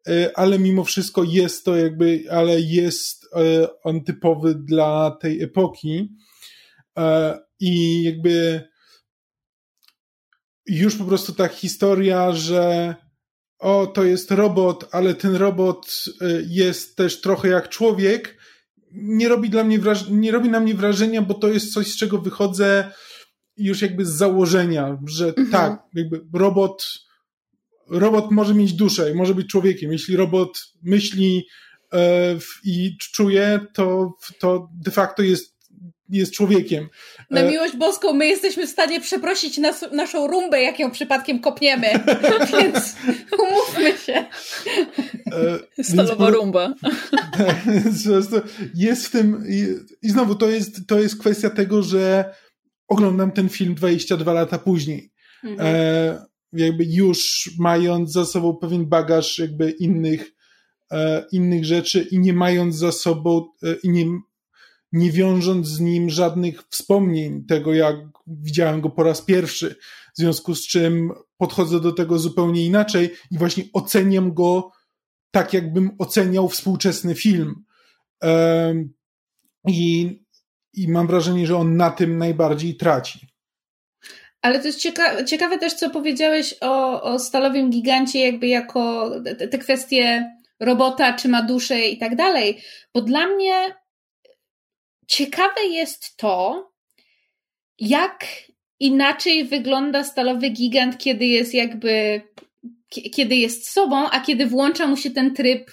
e, 0.07 0.31
ale 0.35 0.59
mimo 0.59 0.83
wszystko 0.83 1.23
jest 1.23 1.65
to 1.65 1.75
jakby, 1.75 2.23
ale 2.31 2.61
jest 2.61 3.25
e, 3.35 3.67
on 3.83 4.03
typowy 4.03 4.55
dla 4.55 5.17
tej 5.21 5.43
epoki. 5.43 6.09
E, 6.97 7.39
I 7.59 8.03
jakby 8.03 8.61
już 10.65 10.95
po 10.95 11.05
prostu 11.05 11.33
ta 11.33 11.47
historia, 11.47 12.31
że 12.31 12.95
o, 13.59 13.87
to 13.87 14.03
jest 14.03 14.31
robot, 14.31 14.89
ale 14.91 15.15
ten 15.15 15.35
robot 15.35 16.05
jest 16.47 16.95
też 16.95 17.21
trochę 17.21 17.47
jak 17.47 17.69
człowiek, 17.69 18.37
nie 18.91 19.29
robi 19.29 19.49
dla 19.49 19.63
mnie 19.63 19.79
wraż- 19.79 20.11
nie 20.11 20.31
robi 20.31 20.49
na 20.49 20.59
mnie 20.59 20.75
wrażenia, 20.75 21.21
bo 21.21 21.33
to 21.33 21.47
jest 21.47 21.73
coś, 21.73 21.87
z 21.87 21.97
czego 21.97 22.17
wychodzę 22.17 22.91
już 23.57 23.81
jakby 23.81 24.05
z 24.05 24.09
założenia, 24.09 24.97
że 25.05 25.27
mhm. 25.27 25.51
tak, 25.51 25.83
jakby 25.93 26.21
robot, 26.33 26.99
robot 27.89 28.31
może 28.31 28.53
mieć 28.53 28.73
duszę 28.73 29.11
i 29.11 29.15
może 29.15 29.35
być 29.35 29.47
człowiekiem. 29.47 29.91
Jeśli 29.91 30.15
robot 30.15 30.59
myśli 30.83 31.47
e, 31.93 32.37
i 32.63 32.97
czuje, 32.97 33.59
to, 33.73 34.13
to 34.39 34.69
de 34.83 34.91
facto 34.91 35.23
jest 35.23 35.57
jest 36.09 36.33
człowiekiem. 36.33 36.87
Na 37.29 37.41
e, 37.41 37.51
miłość 37.51 37.75
boską, 37.75 38.13
my 38.13 38.27
jesteśmy 38.27 38.67
w 38.67 38.69
stanie 38.69 39.01
przeprosić 39.01 39.57
nas, 39.57 39.85
naszą 39.91 40.27
rumbę, 40.27 40.61
jak 40.61 40.79
ją 40.79 40.91
przypadkiem 40.91 41.39
kopniemy, 41.39 41.87
więc 42.53 42.95
umówmy 43.39 43.97
się. 43.97 44.25
E, 45.77 45.83
Stalowa 45.83 46.29
rumba. 46.29 46.73
Jest 48.75 49.07
w 49.07 49.11
tym 49.11 49.43
i 50.01 50.09
znowu 50.09 50.35
to 50.35 50.49
jest, 50.49 50.87
to 50.87 50.99
jest 50.99 51.19
kwestia 51.19 51.49
tego, 51.49 51.83
że 51.83 52.33
oglądam 52.87 53.31
ten 53.31 53.49
film 53.49 53.75
22 53.75 54.33
lata 54.33 54.57
później. 54.57 55.11
Mhm. 55.43 55.75
E, 55.75 56.25
jakby 56.53 56.85
już 56.85 57.49
mając 57.59 58.11
za 58.11 58.25
sobą 58.25 58.55
pewien 58.55 58.85
bagaż 58.85 59.39
jakby 59.39 59.71
innych, 59.71 60.31
e, 60.91 61.25
innych 61.31 61.65
rzeczy 61.65 62.07
i 62.11 62.19
nie 62.19 62.33
mając 62.33 62.75
za 62.75 62.91
sobą 62.91 63.45
e, 63.63 63.75
i 63.83 63.89
nie, 63.89 64.05
nie 64.91 65.11
wiążąc 65.11 65.67
z 65.67 65.79
nim 65.79 66.09
żadnych 66.09 66.63
wspomnień 66.69 67.45
tego, 67.45 67.73
jak 67.73 67.95
widziałem 68.27 68.81
go 68.81 68.89
po 68.89 69.03
raz 69.03 69.21
pierwszy. 69.21 69.75
W 70.15 70.17
związku 70.17 70.55
z 70.55 70.67
czym 70.67 71.11
podchodzę 71.37 71.79
do 71.79 71.91
tego 71.91 72.19
zupełnie 72.19 72.65
inaczej 72.65 73.09
i 73.31 73.37
właśnie 73.37 73.63
oceniam 73.73 74.33
go 74.33 74.71
tak, 75.31 75.53
jakbym 75.53 75.91
oceniał 75.97 76.49
współczesny 76.49 77.15
film. 77.15 77.63
E, 78.23 78.73
I 79.67 80.19
i 80.77 80.87
mam 80.87 81.07
wrażenie, 81.07 81.47
że 81.47 81.57
on 81.57 81.77
na 81.77 81.91
tym 81.91 82.17
najbardziej 82.17 82.75
traci. 82.75 83.19
Ale 84.41 84.59
to 84.59 84.67
jest 84.67 84.79
cieka 84.79 85.23
ciekawe 85.23 85.57
też, 85.57 85.73
co 85.73 85.89
powiedziałeś 85.89 86.55
o, 86.61 87.01
o 87.01 87.19
stalowym 87.19 87.69
gigancie, 87.69 88.19
jakby 88.19 88.47
jako 88.47 89.11
te, 89.39 89.47
te 89.47 89.57
kwestie 89.57 90.31
robota, 90.59 91.13
czy 91.13 91.27
ma 91.27 91.41
duszę 91.41 91.87
i 91.87 91.97
tak 91.97 92.15
dalej. 92.15 92.61
Bo 92.93 93.01
dla 93.01 93.27
mnie 93.27 93.75
ciekawe 95.07 95.65
jest 95.65 96.17
to, 96.17 96.67
jak 97.79 98.25
inaczej 98.79 99.45
wygląda 99.45 100.03
stalowy 100.03 100.49
gigant, 100.49 100.97
kiedy 100.97 101.25
jest 101.25 101.53
jakby, 101.53 102.21
kiedy 102.89 103.35
jest 103.35 103.69
sobą, 103.69 104.09
a 104.09 104.19
kiedy 104.19 104.45
włącza 104.45 104.87
mu 104.87 104.97
się 104.97 105.11
ten 105.11 105.35
tryb 105.35 105.71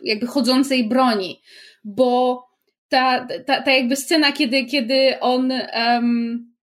jakby 0.00 0.26
chodzącej 0.26 0.88
broni. 0.88 1.42
Bo 1.84 2.42
ta, 2.88 3.26
ta, 3.46 3.62
ta 3.62 3.70
jakby 3.70 3.96
scena, 3.96 4.32
kiedy, 4.32 4.64
kiedy 4.64 5.20
on 5.20 5.52
um, 5.74 6.56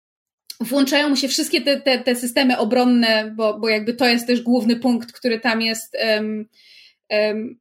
włączają 0.59 1.09
mu 1.09 1.15
się 1.15 1.27
wszystkie 1.27 1.61
te, 1.61 1.81
te, 1.81 1.99
te 1.99 2.15
systemy 2.15 2.57
obronne, 2.57 3.31
bo, 3.35 3.59
bo 3.59 3.69
jakby 3.69 3.93
to 3.93 4.07
jest 4.07 4.27
też 4.27 4.41
główny 4.41 4.75
punkt, 4.75 5.11
który 5.11 5.39
tam 5.39 5.61
jest 5.61 5.97
um, 6.15 6.45
um, 7.09 7.59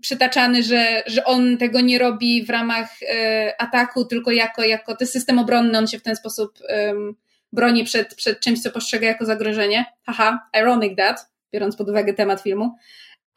przytaczany, 0.00 0.62
że, 0.62 1.02
że 1.06 1.24
on 1.24 1.58
tego 1.58 1.80
nie 1.80 1.98
robi 1.98 2.44
w 2.44 2.50
ramach 2.50 2.88
e, 3.02 3.54
ataku, 3.58 4.04
tylko 4.04 4.30
jako, 4.30 4.64
jako 4.64 4.96
ten 4.96 5.08
system 5.08 5.38
obronny, 5.38 5.78
on 5.78 5.86
się 5.86 5.98
w 5.98 6.02
ten 6.02 6.16
sposób 6.16 6.58
um, 6.86 7.16
broni 7.52 7.84
przed, 7.84 8.14
przed 8.14 8.40
czymś, 8.40 8.62
co 8.62 8.70
postrzega 8.70 9.06
jako 9.06 9.24
zagrożenie. 9.24 9.84
Haha, 10.06 10.48
ironic 10.60 10.96
that, 10.96 11.30
biorąc 11.52 11.76
pod 11.76 11.88
uwagę 11.88 12.14
temat 12.14 12.40
filmu. 12.40 12.76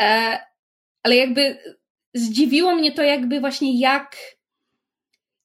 E, 0.01 0.39
ale 1.03 1.15
jakby 1.15 1.57
zdziwiło 2.13 2.75
mnie 2.75 2.91
to 2.91 3.03
jakby 3.03 3.39
właśnie 3.39 3.79
jak 3.79 4.15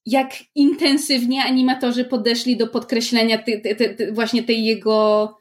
jak 0.07 0.30
intensywnie 0.54 1.44
animatorzy 1.44 2.04
podeszli 2.04 2.57
do 2.57 2.66
podkreślenia 2.66 3.42
właśnie 4.12 4.42
tej 4.42 4.64
jego 4.64 5.38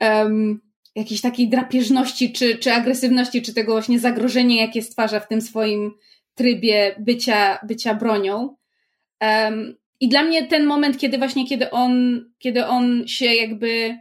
um, 0.00 0.60
jakiejś 0.94 1.20
takiej 1.20 1.48
drapieżności, 1.48 2.32
czy, 2.32 2.58
czy 2.58 2.72
agresywności, 2.72 3.42
czy 3.42 3.54
tego 3.54 3.72
właśnie 3.72 3.98
zagrożenia, 3.98 4.62
jakie 4.62 4.82
stwarza 4.82 5.20
w 5.20 5.28
tym 5.28 5.40
swoim 5.40 5.92
trybie 6.34 6.94
bycia, 6.98 7.58
bycia 7.62 7.94
bronią. 7.94 8.56
Um, 9.20 9.76
I 10.00 10.08
dla 10.08 10.22
mnie 10.22 10.46
ten 10.46 10.66
moment, 10.66 10.98
kiedy 10.98 11.18
właśnie, 11.18 11.48
kiedy 11.48 11.70
on, 11.70 12.24
kiedy 12.38 12.66
on 12.66 13.02
się 13.06 13.34
jakby 13.34 13.98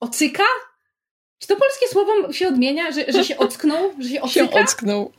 ocyka, 0.00 0.44
czy 1.38 1.48
to 1.48 1.56
polskie 1.56 1.88
słowo 1.88 2.32
się 2.32 2.48
odmienia, 2.48 2.92
że, 2.92 3.12
że 3.12 3.24
się 3.24 3.36
ocknął? 3.36 3.92
Że 3.98 4.08
się 4.08 4.22
ocyka? 4.22 4.48
Się 4.48 4.60
ocknął. 4.60 5.12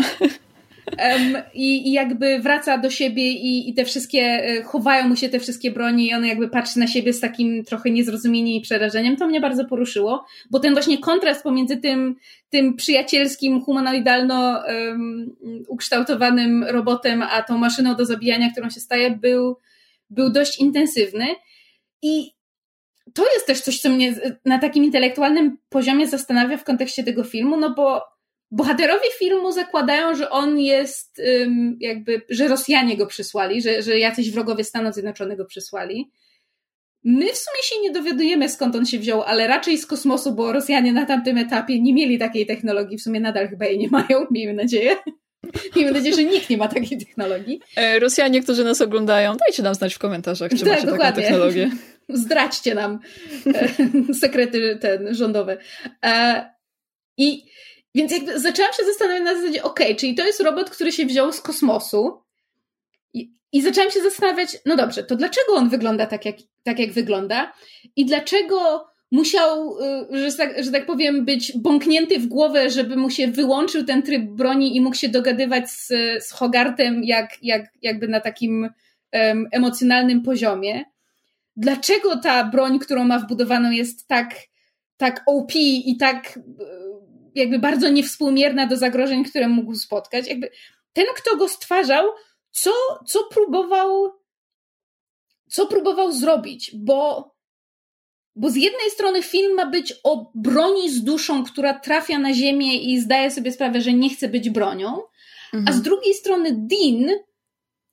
Um, 0.92 1.38
i, 1.54 1.90
I 1.90 1.92
jakby 1.92 2.40
wraca 2.40 2.78
do 2.78 2.90
siebie 2.90 3.32
i, 3.32 3.70
i 3.70 3.74
te 3.74 3.86
wszystkie, 3.86 4.22
e, 4.22 4.64
chowają 4.64 5.08
mu 5.08 5.16
się 5.16 5.30
te 5.30 5.40
wszystkie 5.40 5.72
broni 5.72 6.08
i 6.08 6.14
on 6.14 6.26
jakby 6.26 6.50
patrzy 6.50 6.80
na 6.80 6.88
siebie 6.88 7.14
z 7.14 7.20
takim 7.20 7.64
trochę 7.64 7.90
niezrozumieniem 7.90 8.56
i 8.56 8.62
przerażeniem. 8.62 9.16
To 9.18 9.28
mnie 9.28 9.42
bardzo 9.42 9.66
poruszyło, 9.66 10.26
bo 10.52 10.60
ten 10.60 10.74
właśnie 10.74 10.98
kontrast 10.98 11.44
pomiędzy 11.44 11.78
tym, 11.78 12.16
tym 12.50 12.76
przyjacielskim, 12.76 13.62
humanoidalno 13.62 14.64
um, 14.68 15.36
ukształtowanym 15.68 16.64
robotem, 16.64 17.22
a 17.22 17.44
tą 17.44 17.58
maszyną 17.58 17.96
do 17.96 18.06
zabijania, 18.06 18.52
którą 18.52 18.70
się 18.70 18.80
staje, 18.80 19.12
był, 19.12 19.58
był 20.10 20.32
dość 20.32 20.60
intensywny. 20.60 21.26
I 22.02 22.32
to 23.14 23.24
jest 23.34 23.48
też 23.48 23.62
coś, 23.62 23.80
co 23.80 23.90
mnie 23.90 24.16
na 24.46 24.60
takim 24.60 24.84
intelektualnym 24.84 25.58
poziomie 25.70 26.08
zastanawia 26.08 26.58
w 26.58 26.64
kontekście 26.64 27.04
tego 27.04 27.24
filmu, 27.24 27.58
no 27.58 27.74
bo 27.74 28.02
bohaterowie 28.52 29.10
filmu 29.20 29.52
zakładają, 29.52 30.16
że 30.16 30.30
on 30.30 30.60
jest 30.60 31.22
jakby, 31.80 32.22
że 32.30 32.48
Rosjanie 32.48 32.98
go 32.98 33.08
przysłali, 33.08 33.62
że, 33.62 33.82
że 33.82 34.00
jacyś 34.00 34.32
wrogowie 34.32 34.64
Stanów 34.64 34.94
Zjednoczonych 34.94 35.38
go 35.38 35.46
przysłali. 35.46 36.12
My 37.04 37.26
w 37.26 37.38
sumie 37.38 37.64
się 37.64 37.82
nie 37.82 37.92
dowiadujemy 37.92 38.50
skąd 38.50 38.76
on 38.76 38.86
się 38.86 39.00
wziął, 39.00 39.22
ale 39.22 39.48
raczej 39.48 39.78
z 39.78 39.86
kosmosu, 39.86 40.36
bo 40.36 40.54
Rosjanie 40.54 40.94
na 40.94 41.06
tamtym 41.06 41.38
etapie 41.38 41.82
nie 41.82 41.94
mieli 41.94 42.20
takiej 42.20 42.46
technologii, 42.46 42.98
w 42.98 43.02
sumie 43.02 43.20
nadal 43.20 43.48
chyba 43.50 43.66
jej 43.66 43.78
nie 43.78 43.88
mają, 43.90 44.26
miejmy 44.32 44.54
nadzieję. 44.54 44.96
Miejmy 45.76 45.92
nadzieję, 45.92 46.16
że 46.16 46.24
nikt 46.24 46.50
nie 46.50 46.58
ma 46.58 46.68
takiej 46.68 46.98
technologii. 46.98 47.60
E, 47.76 48.00
Rosjanie, 48.00 48.42
którzy 48.42 48.64
nas 48.64 48.82
oglądają, 48.82 49.38
dajcie 49.38 49.64
nam 49.64 49.76
znać 49.76 49.94
w 49.94 50.00
komentarzach, 50.00 50.52
czy 50.52 50.60
tak, 50.60 50.68
macie 50.68 50.86
dokładnie. 50.86 51.06
taką 51.06 51.22
technologię. 51.22 51.70
Zdradźcie 52.10 52.76
nam 52.76 53.00
e, 53.48 54.14
sekrety 54.22 54.78
ten 54.82 55.16
rządowe. 55.16 55.58
E, 56.06 56.46
I 57.18 57.44
więc 57.98 58.12
jakby 58.12 58.40
zaczęłam 58.40 58.74
się 58.74 58.86
zastanawiać 58.86 59.24
na 59.24 59.36
zasadzie, 59.36 59.64
okej, 59.64 59.88
okay, 59.88 59.96
czyli 59.96 60.16
to 60.16 60.26
jest 60.26 60.40
robot, 60.40 60.70
który 60.70 60.92
się 60.92 61.06
wziął 61.06 61.34
z 61.34 61.42
kosmosu 61.42 62.22
i, 63.14 63.32
i 63.52 63.62
zaczęłam 63.62 63.92
się 63.92 64.02
zastanawiać, 64.02 64.58
no 64.66 64.76
dobrze, 64.76 65.04
to 65.04 65.16
dlaczego 65.16 65.54
on 65.54 65.70
wygląda 65.70 66.06
tak 66.06 66.26
jak, 66.26 66.36
tak, 66.64 66.80
jak 66.80 66.92
wygląda 66.92 67.54
i 67.96 68.06
dlaczego 68.06 68.88
musiał, 69.12 69.78
y, 70.14 70.30
że 70.30 70.38
tak, 70.38 70.64
że 70.64 70.72
tak 70.72 70.86
powiem, 70.86 71.26
być 71.26 71.58
bąknięty 71.58 72.20
w 72.20 72.28
głowę, 72.28 72.70
żeby 72.70 72.96
mu 72.96 73.10
się 73.10 73.28
wyłączył 73.28 73.84
ten 73.84 74.02
tryb 74.02 74.24
broni 74.24 74.76
i 74.76 74.82
mógł 74.82 74.96
się 74.96 75.10
dogadywać 75.10 75.70
z, 75.70 75.88
z 76.28 76.32
Hogartem 76.32 77.04
jak, 77.04 77.38
jak, 77.42 77.66
jakby 77.82 78.08
na 78.08 78.20
takim 78.20 78.70
um, 79.14 79.48
emocjonalnym 79.52 80.24
poziomie. 80.24 80.86
Dlaczego 81.56 82.18
ta 82.18 82.44
broń, 82.44 82.80
którą 82.80 83.04
ma 83.04 83.20
wbudowaną 83.20 83.72
jest 83.72 84.08
tak, 84.08 84.36
tak 84.98 85.24
OP 85.28 85.56
i 85.56 85.98
tak 86.00 86.38
y, 86.38 86.87
jakby 87.38 87.60
bardzo 87.60 87.90
niewspółmierna 87.90 88.68
do 88.68 88.78
zagrożeń, 88.78 89.24
które 89.24 89.48
mógł 89.48 89.76
spotkać? 89.76 90.28
Jakby 90.28 90.52
ten, 90.94 91.06
kto 91.16 91.38
go 91.38 91.48
stwarzał, 91.48 92.06
co, 92.52 92.72
co 93.08 93.24
próbował 93.24 94.18
co 95.50 95.68
próbował 95.68 96.12
zrobić, 96.12 96.72
bo 96.76 97.32
bo 98.36 98.50
z 98.50 98.56
jednej 98.56 98.90
strony 98.90 99.24
film 99.24 99.56
ma 99.56 99.66
być 99.66 99.94
o 100.04 100.32
broni 100.36 100.90
z 100.90 101.04
duszą, 101.04 101.44
która 101.44 101.80
trafia 101.80 102.20
na 102.20 102.34
ziemię 102.34 102.78
i 102.78 103.00
zdaje 103.00 103.32
sobie 103.32 103.52
sprawę, 103.52 103.82
że 103.82 103.94
nie 103.94 104.10
chce 104.10 104.30
być 104.30 104.50
bronią, 104.50 105.02
mhm. 105.54 105.66
a 105.68 105.72
z 105.72 105.82
drugiej 105.82 106.14
strony 106.14 106.50
Dean, 106.52 107.20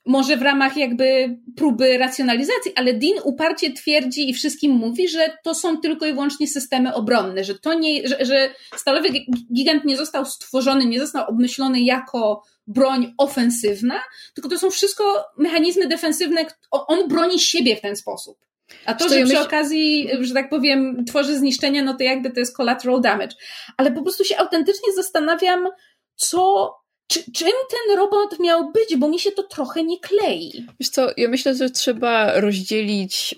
może 0.07 0.36
w 0.36 0.42
ramach 0.42 0.76
jakby 0.76 1.38
próby 1.57 1.98
racjonalizacji, 1.98 2.72
ale 2.76 2.94
Dean 2.94 3.18
uparcie 3.24 3.72
twierdzi 3.72 4.30
i 4.30 4.34
wszystkim 4.34 4.72
mówi, 4.72 5.09
że 5.09 5.36
to 5.44 5.55
są 5.55 5.80
tylko 5.80 6.07
i 6.07 6.12
wyłącznie 6.12 6.48
systemy 6.48 6.94
obronne, 6.94 7.44
że 7.44 7.59
to 7.59 7.74
nie, 7.74 8.09
że, 8.09 8.24
że 8.24 8.55
stalowy 8.76 9.09
gigant 9.55 9.84
nie 9.84 9.96
został 9.96 10.26
stworzony, 10.26 10.84
nie 10.86 11.00
został 11.00 11.28
obmyślony 11.28 11.80
jako 11.80 12.42
broń 12.66 13.14
ofensywna, 13.18 14.00
tylko 14.34 14.50
to 14.50 14.59
są 14.59 14.70
wszystko 14.70 15.24
mechanizmy 15.38 15.86
defensywne, 15.86 16.46
on 16.70 17.09
broni 17.09 17.38
siebie 17.38 17.76
w 17.76 17.80
ten 17.80 17.96
sposób. 17.96 18.38
A 18.86 18.94
to, 18.94 19.09
że 19.09 19.24
przy 19.24 19.40
okazji, 19.40 20.09
że 20.20 20.34
tak 20.34 20.50
powiem, 20.50 21.05
tworzy 21.09 21.38
zniszczenia, 21.38 21.82
no 21.82 21.94
to 21.94 22.02
jakby 22.02 22.30
to 22.30 22.40
jest 22.40 22.57
collateral 22.57 23.00
damage. 23.00 23.36
Ale 23.76 23.92
po 23.92 24.02
prostu 24.02 24.24
się 24.24 24.36
autentycznie 24.36 24.92
zastanawiam, 24.92 25.68
co, 26.16 26.74
czy, 27.07 27.32
czym 27.32 27.48
ten 27.48 27.96
robot 27.96 28.40
miał 28.40 28.72
być, 28.72 28.96
bo 28.96 29.09
mi 29.09 29.18
się 29.18 29.32
to 29.32 29.42
trochę 29.42 29.84
nie 29.84 30.00
klei. 30.00 30.66
Wiesz 30.80 30.88
co, 30.88 31.11
ja 31.16 31.28
myślę, 31.28 31.55
że 31.55 31.70
trzeba 31.70 32.40
rozdzielić 32.40 33.34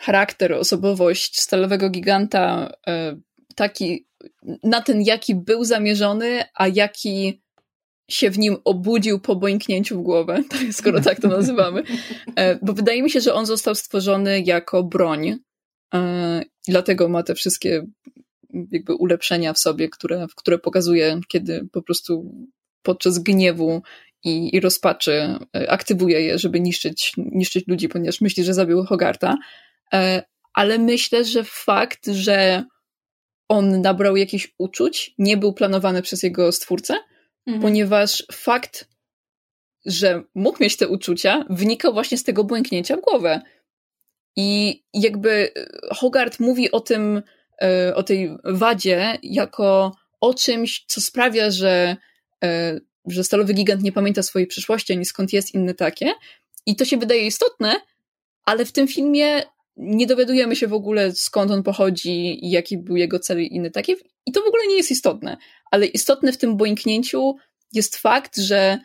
charakter, 0.00 0.52
osobowość 0.52 1.40
stalowego 1.40 1.90
giganta 1.90 2.72
um, 2.86 3.22
taki, 3.54 4.06
na 4.62 4.80
ten, 4.80 5.02
jaki 5.02 5.34
był 5.34 5.64
zamierzony, 5.64 6.44
a 6.54 6.68
jaki 6.68 7.42
się 8.10 8.30
w 8.30 8.38
nim 8.38 8.56
obudził 8.64 9.20
po 9.20 9.36
bońknięciu 9.36 9.98
w 9.98 10.02
głowę, 10.02 10.42
skoro 10.72 11.00
tak 11.00 11.20
to 11.20 11.28
nazywamy. 11.28 11.82
E, 12.36 12.58
bo 12.62 12.72
wydaje 12.72 13.02
mi 13.02 13.10
się, 13.10 13.20
że 13.20 13.34
on 13.34 13.46
został 13.46 13.74
stworzony 13.74 14.42
jako 14.46 14.82
broń. 14.82 15.38
E, 15.94 16.42
dlatego 16.68 17.08
ma 17.08 17.22
te 17.22 17.34
wszystkie 17.34 17.86
jakby 18.70 18.94
ulepszenia 18.94 19.52
w 19.52 19.58
sobie, 19.58 19.88
które, 19.88 20.26
które 20.36 20.58
pokazuje, 20.58 21.20
kiedy 21.28 21.68
po 21.72 21.82
prostu 21.82 22.34
podczas 22.82 23.18
gniewu 23.18 23.82
i, 24.24 24.56
i 24.56 24.60
rozpaczy 24.60 25.38
e, 25.56 25.70
aktywuje 25.70 26.20
je, 26.20 26.38
żeby 26.38 26.60
niszczyć, 26.60 27.12
niszczyć 27.16 27.66
ludzi, 27.66 27.88
ponieważ 27.88 28.20
myśli, 28.20 28.44
że 28.44 28.54
zabił 28.54 28.84
Hogarta. 28.84 29.36
Ale 30.54 30.78
myślę, 30.78 31.24
że 31.24 31.44
fakt, 31.44 32.06
że 32.06 32.64
on 33.48 33.80
nabrał 33.80 34.16
jakichś 34.16 34.54
uczuć, 34.58 35.14
nie 35.18 35.36
był 35.36 35.52
planowany 35.52 36.02
przez 36.02 36.22
jego 36.22 36.52
stwórcę, 36.52 36.94
mhm. 37.46 37.62
ponieważ 37.62 38.24
fakt, 38.32 38.88
że 39.86 40.22
mógł 40.34 40.62
mieć 40.62 40.76
te 40.76 40.88
uczucia, 40.88 41.44
wynikał 41.50 41.92
właśnie 41.92 42.18
z 42.18 42.24
tego 42.24 42.44
błęknięcia 42.44 42.96
w 42.96 43.00
głowę. 43.00 43.42
I 44.36 44.82
jakby 44.94 45.30
e, 45.30 45.94
Hogarth 45.94 46.40
mówi 46.40 46.70
o 46.70 46.80
tym, 46.80 47.16
e, 47.16 47.22
o 47.94 48.02
tej 48.02 48.36
wadzie, 48.44 49.18
jako 49.22 49.96
o 50.20 50.34
czymś, 50.34 50.84
co 50.86 51.00
sprawia, 51.00 51.50
że, 51.50 51.96
e, 52.44 52.80
że 53.06 53.24
stalowy 53.24 53.54
gigant 53.54 53.82
nie 53.82 53.92
pamięta 53.92 54.22
swojej 54.22 54.48
przyszłości, 54.48 54.92
ani 54.92 55.04
skąd 55.04 55.32
jest 55.32 55.54
inne 55.54 55.74
takie. 55.74 56.12
I 56.66 56.76
to 56.76 56.84
się 56.84 56.96
wydaje 56.96 57.26
istotne, 57.26 57.80
ale 58.44 58.64
w 58.64 58.72
tym 58.72 58.88
filmie 58.88 59.42
nie 59.76 60.06
dowiadujemy 60.06 60.56
się 60.56 60.66
w 60.66 60.72
ogóle 60.72 61.12
skąd 61.12 61.50
on 61.50 61.62
pochodzi 61.62 62.46
i 62.46 62.50
jaki 62.50 62.78
był 62.78 62.96
jego 62.96 63.18
cel 63.18 63.42
i 63.42 63.54
inny 63.54 63.70
taki. 63.70 63.92
I 64.26 64.32
to 64.32 64.40
w 64.40 64.46
ogóle 64.46 64.66
nie 64.66 64.76
jest 64.76 64.90
istotne. 64.90 65.36
Ale 65.70 65.86
istotne 65.86 66.32
w 66.32 66.38
tym 66.38 66.56
boinknięciu 66.56 67.36
jest 67.72 67.96
fakt, 67.96 68.36
że 68.36 68.78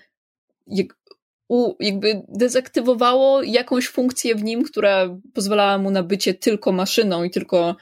jakby 1.79 2.21
dezaktywowało 2.27 3.43
jakąś 3.43 3.87
funkcję 3.87 4.35
w 4.35 4.43
nim, 4.43 4.63
która 4.63 5.19
pozwalała 5.33 5.77
mu 5.77 5.91
na 5.91 6.03
bycie 6.03 6.33
tylko 6.33 6.71
maszyną 6.71 7.23
i 7.23 7.31
tylko, 7.31 7.75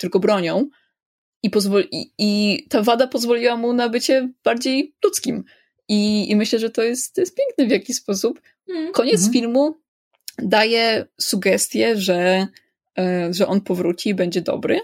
tylko 0.00 0.20
bronią. 0.20 0.68
I, 1.42 1.50
pozwoli, 1.50 1.88
i, 1.92 2.12
I 2.18 2.66
ta 2.68 2.82
wada 2.82 3.06
pozwoliła 3.06 3.56
mu 3.56 3.72
na 3.72 3.88
bycie 3.88 4.32
bardziej 4.44 4.94
ludzkim. 5.04 5.44
I, 5.88 6.30
i 6.30 6.36
myślę, 6.36 6.58
że 6.58 6.70
to 6.70 6.82
jest, 6.82 7.14
to 7.14 7.20
jest 7.20 7.36
piękne 7.36 7.66
w 7.66 7.70
jakiś 7.70 7.96
sposób. 7.96 8.40
Mm. 8.68 8.92
Koniec 8.92 9.20
mm. 9.20 9.32
filmu 9.32 9.80
daje 10.38 11.06
sugestię, 11.20 11.96
że, 11.96 12.46
e, 12.98 13.28
że 13.34 13.46
on 13.46 13.60
powróci 13.60 14.08
i 14.08 14.14
będzie 14.14 14.40
dobry. 14.40 14.80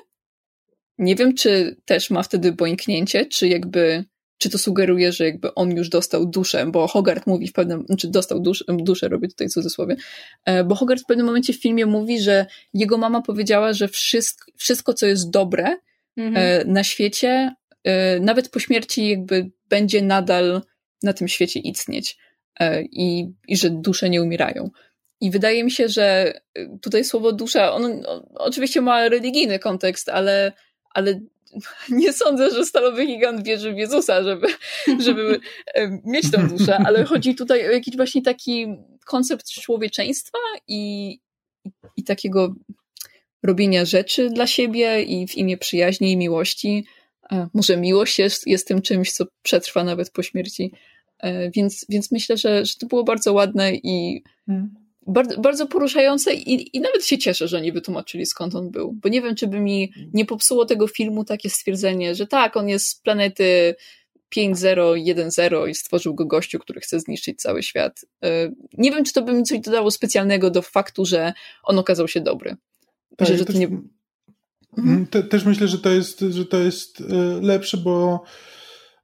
Nie 0.99 1.15
wiem, 1.17 1.35
czy 1.35 1.77
też 1.85 2.11
ma 2.11 2.23
wtedy 2.23 2.53
bońknięcie, 2.53 3.27
czy 3.27 3.49
jakby, 3.49 4.05
czy 4.39 4.51
to 4.51 4.59
sugeruje, 4.59 5.13
że 5.13 5.25
jakby 5.25 5.55
on 5.55 5.77
już 5.77 5.89
dostał 5.89 6.27
duszę, 6.27 6.67
bo 6.67 6.87
Hogarth 6.87 7.27
mówi 7.27 7.49
w 7.49 7.53
pewnym, 7.53 7.85
znaczy 7.87 8.09
dostał 8.09 8.41
duszę, 8.41 8.65
duszę 8.69 9.09
robię 9.09 9.29
tutaj 9.29 9.49
cudzysłowie, 9.49 9.97
e, 10.45 10.65
bo 10.65 10.75
Hogarth 10.75 11.03
w 11.03 11.07
pewnym 11.07 11.27
momencie 11.27 11.53
w 11.53 11.63
filmie 11.63 11.87
mówi, 11.87 12.21
że 12.21 12.47
jego 12.75 12.99
mama 12.99 13.23
powiedziała, 13.23 13.73
że 13.73 13.89
wszystko, 13.89 14.53
wszystko 14.57 14.95
co 14.95 15.07
jest 15.07 15.31
dobre 15.31 15.77
mhm. 16.17 16.73
na 16.73 16.85
świecie, 16.85 17.55
nawet 18.21 18.49
po 18.49 18.59
śmierci 18.59 19.09
jakby 19.09 19.51
będzie 19.69 20.03
nadal 20.03 20.63
na 21.03 21.13
tym 21.13 21.29
świecie 21.29 21.61
istnieć 21.61 22.19
i, 22.83 23.29
i 23.49 23.57
że 23.57 23.71
dusze 23.71 24.11
nie 24.11 24.23
umierają. 24.23 24.71
I 25.21 25.31
wydaje 25.31 25.65
mi 25.65 25.71
się, 25.71 25.89
że 25.89 26.33
tutaj 26.83 27.05
słowo 27.05 27.33
dusza, 27.33 27.73
on, 27.73 27.85
on 27.85 28.23
oczywiście 28.35 28.81
ma 28.81 29.09
religijny 29.09 29.59
kontekst, 29.59 30.09
ale, 30.09 30.53
ale 30.91 31.21
nie 31.89 32.13
sądzę, 32.13 32.51
że 32.51 32.65
stalowy 32.65 33.07
gigant 33.07 33.45
wierzy 33.45 33.73
w 33.73 33.77
Jezusa, 33.77 34.23
żeby, 34.23 34.47
żeby 35.05 35.41
mieć 36.05 36.31
tą 36.31 36.49
duszę, 36.49 36.77
ale 36.77 37.05
chodzi 37.05 37.35
tutaj 37.35 37.69
o 37.69 37.71
jakiś 37.71 37.97
właśnie 37.97 38.23
taki 38.23 38.67
koncept 39.05 39.51
człowieczeństwa 39.51 40.39
i, 40.69 41.13
i 41.97 42.05
takiego 42.05 42.55
robienia 43.43 43.85
rzeczy 43.85 44.31
dla 44.31 44.47
siebie 44.47 45.03
i 45.03 45.27
w 45.27 45.37
imię 45.37 45.59
przyjaźni 45.59 46.13
i 46.13 46.17
miłości. 46.17 46.87
E, 47.33 47.49
może 47.55 47.77
miłość 47.77 48.19
jest, 48.19 48.47
jest 48.47 48.69
tym 48.69 48.83
czymś, 48.83 49.13
co 49.13 49.25
przetrwa 49.43 49.85
nawet 49.85 50.11
po 50.11 50.23
śmierci. 50.23 50.73
E, 51.19 51.51
więc, 51.51 51.87
więc 51.89 52.13
myślę, 52.13 52.37
że, 52.37 52.65
że 52.65 52.75
to 52.81 52.87
było 52.87 53.05
bardzo 53.05 53.33
ładne 53.33 53.75
i 53.75 54.23
hmm 54.47 54.86
bardzo, 55.07 55.41
bardzo 55.41 55.67
poruszające 55.67 56.35
i, 56.35 56.77
i 56.77 56.81
nawet 56.81 57.07
się 57.07 57.19
cieszę, 57.19 57.49
że 57.49 57.61
nie 57.61 57.73
wytłumaczyli 57.73 58.27
skąd 58.27 58.55
on 58.55 58.71
był, 58.71 58.93
bo 58.93 59.09
nie 59.09 59.23
wiem, 59.23 59.35
czy 59.35 59.47
by 59.47 59.61
mi 59.61 59.93
nie 60.13 60.25
popsuło 60.25 60.65
tego 60.65 60.89
filmu 60.89 61.25
takie 61.25 61.51
stwierdzenie, 61.51 62.15
że 62.15 62.27
tak, 62.27 62.57
on 62.57 62.69
jest 62.69 62.87
z 62.87 62.95
planety 62.95 63.75
5010 64.29 65.53
i 65.69 65.75
stworzył 65.75 66.15
go 66.15 66.27
gościu, 66.27 66.59
który 66.59 66.81
chce 66.81 67.01
zniszczyć 67.01 67.41
cały 67.41 67.63
świat. 67.63 68.01
E, 68.25 68.53
nie 68.73 68.91
wiem, 68.91 69.05
czy 69.05 69.13
to 69.13 69.23
by 69.23 69.33
mi 69.33 69.43
coś 69.43 69.61
dodało 69.61 69.91
specjalnego 69.91 70.51
do 70.51 70.63
faktu, 70.63 71.05
że 71.05 71.33
on 71.63 71.79
okazał 71.79 72.09
się 72.09 72.21
dobry. 72.21 72.57
Tak, 73.17 73.29
że 73.29 73.45
też, 73.45 73.57
nie... 73.57 73.69
Mhm. 74.79 75.07
Te, 75.07 75.23
też 75.23 75.45
myślę, 75.45 75.69
że 75.69 75.79
to 75.79 75.91
jest, 75.91 76.21
że 76.21 76.47
to 76.47 76.59
jest 76.59 77.01
e, 77.01 77.05
lepsze, 77.43 77.77
bo 77.77 78.23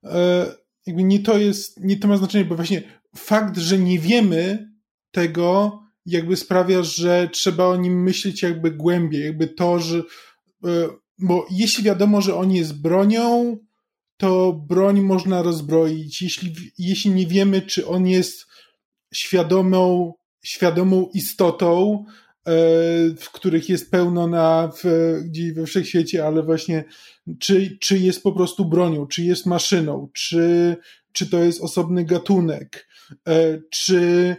e, 0.04 0.46
jakby 0.86 1.04
nie 1.04 1.20
to 1.20 1.38
jest, 1.38 1.80
nie 1.80 1.96
to 1.96 2.08
ma 2.08 2.16
znaczenie, 2.16 2.44
bo 2.44 2.56
właśnie 2.56 2.82
fakt, 3.16 3.58
że 3.58 3.78
nie 3.78 3.98
wiemy 3.98 4.72
tego, 5.10 5.81
jakby 6.06 6.36
sprawia, 6.36 6.82
że 6.82 7.28
trzeba 7.32 7.66
o 7.66 7.76
nim 7.76 8.02
myśleć 8.02 8.42
jakby 8.42 8.70
głębiej, 8.70 9.24
jakby 9.24 9.48
to, 9.48 9.78
że 9.78 10.02
e, 10.64 10.88
bo 11.18 11.46
jeśli 11.50 11.84
wiadomo, 11.84 12.20
że 12.20 12.36
on 12.36 12.52
jest 12.52 12.80
bronią, 12.80 13.56
to 14.16 14.52
broń 14.52 15.00
można 15.00 15.42
rozbroić. 15.42 16.22
Jeśli, 16.22 16.54
jeśli 16.78 17.10
nie 17.10 17.26
wiemy, 17.26 17.62
czy 17.62 17.86
on 17.86 18.06
jest 18.06 18.46
świadomą, 19.14 20.14
świadomą 20.44 21.08
istotą, 21.14 22.04
e, 22.04 22.52
w 23.18 23.30
których 23.32 23.68
jest 23.68 23.90
pełno 23.90 24.26
na, 24.26 24.72
w, 24.82 24.84
gdzieś 25.24 25.52
we 25.52 25.66
wszechświecie, 25.66 26.26
ale 26.26 26.42
właśnie 26.42 26.84
czy, 27.38 27.78
czy 27.80 27.98
jest 27.98 28.22
po 28.22 28.32
prostu 28.32 28.64
bronią, 28.64 29.06
czy 29.06 29.22
jest 29.22 29.46
maszyną, 29.46 30.08
czy, 30.12 30.76
czy 31.12 31.30
to 31.30 31.38
jest 31.38 31.62
osobny 31.62 32.04
gatunek, 32.04 32.88
e, 33.28 33.60
czy 33.70 34.36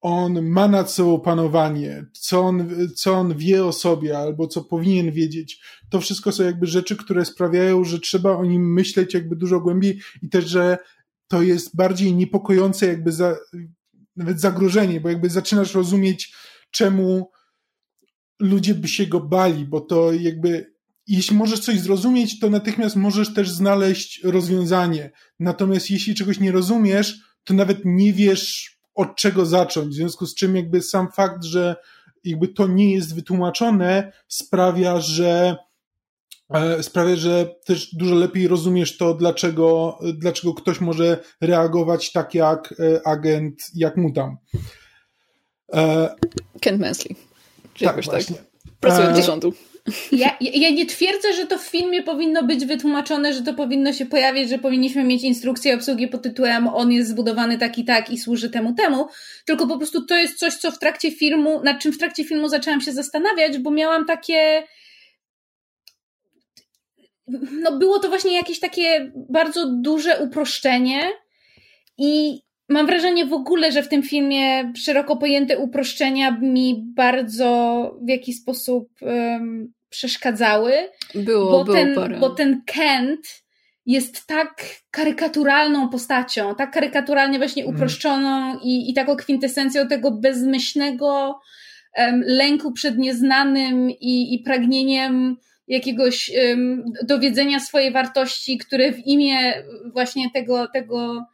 on 0.00 0.42
ma 0.42 0.68
nad 0.68 0.92
sobą 0.92 1.20
panowanie, 1.20 2.06
co 2.12 2.40
on, 2.40 2.68
co 2.94 3.12
on 3.12 3.36
wie 3.36 3.64
o 3.64 3.72
sobie 3.72 4.18
albo 4.18 4.46
co 4.46 4.64
powinien 4.64 5.12
wiedzieć. 5.12 5.60
To 5.90 6.00
wszystko 6.00 6.32
są 6.32 6.44
jakby 6.44 6.66
rzeczy, 6.66 6.96
które 6.96 7.24
sprawiają, 7.24 7.84
że 7.84 8.00
trzeba 8.00 8.36
o 8.36 8.44
nim 8.44 8.72
myśleć 8.72 9.14
jakby 9.14 9.36
dużo 9.36 9.60
głębiej 9.60 10.00
i 10.22 10.28
też, 10.28 10.46
że 10.46 10.78
to 11.28 11.42
jest 11.42 11.76
bardziej 11.76 12.14
niepokojące 12.14 12.86
jakby 12.86 13.12
za, 13.12 13.36
nawet 14.16 14.40
zagrożenie, 14.40 15.00
bo 15.00 15.08
jakby 15.08 15.30
zaczynasz 15.30 15.74
rozumieć 15.74 16.34
czemu 16.70 17.30
ludzie 18.40 18.74
by 18.74 18.88
się 18.88 19.06
go 19.06 19.20
bali, 19.20 19.64
bo 19.64 19.80
to 19.80 20.12
jakby 20.12 20.72
jeśli 21.06 21.36
możesz 21.36 21.60
coś 21.60 21.80
zrozumieć, 21.80 22.38
to 22.38 22.50
natychmiast 22.50 22.96
możesz 22.96 23.34
też 23.34 23.50
znaleźć 23.50 24.20
rozwiązanie. 24.24 25.10
Natomiast 25.38 25.90
jeśli 25.90 26.14
czegoś 26.14 26.40
nie 26.40 26.52
rozumiesz, 26.52 27.20
to 27.44 27.54
nawet 27.54 27.80
nie 27.84 28.12
wiesz 28.12 28.79
od 29.00 29.16
czego 29.16 29.46
zacząć. 29.46 29.88
W 29.88 29.96
związku 29.96 30.26
z 30.26 30.34
czym 30.34 30.56
jakby 30.56 30.82
sam 30.82 31.12
fakt, 31.12 31.44
że 31.44 31.76
jakby 32.24 32.48
to 32.48 32.66
nie 32.66 32.94
jest 32.94 33.14
wytłumaczone, 33.14 34.12
sprawia, 34.28 35.00
że 35.00 35.56
e, 36.50 36.82
sprawia, 36.82 37.16
że 37.16 37.54
też 37.64 37.94
dużo 37.94 38.14
lepiej 38.14 38.48
rozumiesz 38.48 38.96
to, 38.96 39.14
dlaczego, 39.14 39.98
dlaczego 40.14 40.54
ktoś 40.54 40.80
może 40.80 41.24
reagować 41.40 42.12
tak 42.12 42.34
jak 42.34 42.74
e, 42.80 43.06
agent, 43.06 43.62
jak 43.74 43.96
mu 43.96 44.12
tam. 44.12 44.36
E, 45.72 46.14
Kent 46.60 46.80
Mansley. 46.80 47.16
Tak, 47.78 47.94
tak, 47.94 48.04
właśnie. 48.04 48.36
tak. 48.36 48.44
Pracując 48.80 49.18
do 49.18 49.24
rządu. 49.24 49.52
Ja, 50.12 50.36
ja 50.40 50.70
nie 50.70 50.86
twierdzę, 50.86 51.32
że 51.32 51.46
to 51.46 51.58
w 51.58 51.66
filmie 51.66 52.02
powinno 52.02 52.42
być 52.42 52.66
wytłumaczone, 52.66 53.34
że 53.34 53.42
to 53.42 53.54
powinno 53.54 53.92
się 53.92 54.06
pojawić, 54.06 54.48
że 54.48 54.58
powinniśmy 54.58 55.04
mieć 55.04 55.22
instrukcję 55.22 55.74
obsługi 55.74 56.08
pod 56.08 56.22
tytułem 56.22 56.68
on 56.68 56.92
jest 56.92 57.10
zbudowany 57.10 57.58
tak 57.58 57.78
i 57.78 57.84
tak 57.84 58.10
i 58.10 58.18
służy 58.18 58.50
temu 58.50 58.74
temu, 58.74 59.08
tylko 59.44 59.66
po 59.66 59.78
prostu 59.78 60.04
to 60.06 60.16
jest 60.16 60.38
coś, 60.38 60.54
co 60.54 60.70
w 60.70 60.78
trakcie 60.78 61.10
filmu, 61.10 61.60
nad 61.64 61.80
czym 61.80 61.92
w 61.92 61.98
trakcie 61.98 62.24
filmu 62.24 62.48
zaczęłam 62.48 62.80
się 62.80 62.92
zastanawiać, 62.92 63.58
bo 63.58 63.70
miałam 63.70 64.04
takie 64.06 64.62
no 67.52 67.78
było 67.78 67.98
to 67.98 68.08
właśnie 68.08 68.34
jakieś 68.34 68.60
takie 68.60 69.12
bardzo 69.14 69.66
duże 69.66 70.18
uproszczenie 70.18 71.10
i 71.98 72.40
mam 72.70 72.86
wrażenie 72.86 73.26
w 73.26 73.32
ogóle, 73.32 73.72
że 73.72 73.82
w 73.82 73.88
tym 73.88 74.02
filmie 74.02 74.72
szeroko 74.76 75.16
pojęte 75.16 75.58
uproszczenia 75.58 76.30
mi 76.30 76.84
bardzo 76.94 77.50
w 78.02 78.08
jakiś 78.08 78.36
sposób 78.36 78.88
um, 79.02 79.72
przeszkadzały. 79.88 80.72
Było, 81.14 81.50
bo 81.50 81.64
było 81.64 81.76
ten, 81.76 81.94
parę. 81.94 82.18
Bo 82.18 82.30
ten 82.30 82.62
Kent 82.66 83.44
jest 83.86 84.26
tak 84.26 84.64
karykaturalną 84.90 85.88
postacią, 85.88 86.54
tak 86.54 86.70
karykaturalnie 86.70 87.38
właśnie 87.38 87.62
mhm. 87.62 87.76
uproszczoną 87.76 88.50
mm. 88.50 88.58
i, 88.62 88.90
i 88.90 88.94
taką 88.94 89.16
kwintesencją 89.16 89.88
tego 89.88 90.10
bezmyślnego 90.10 91.40
um, 91.96 92.22
lęku 92.26 92.72
przed 92.72 92.98
nieznanym 92.98 93.90
i, 93.90 94.34
i 94.34 94.38
pragnieniem 94.38 95.36
jakiegoś 95.68 96.30
um, 96.48 96.84
dowiedzenia 97.04 97.60
swojej 97.60 97.92
wartości, 97.92 98.58
które 98.58 98.92
w 98.92 99.06
imię 99.06 99.62
właśnie 99.92 100.30
tego, 100.30 100.68
tego 100.68 101.24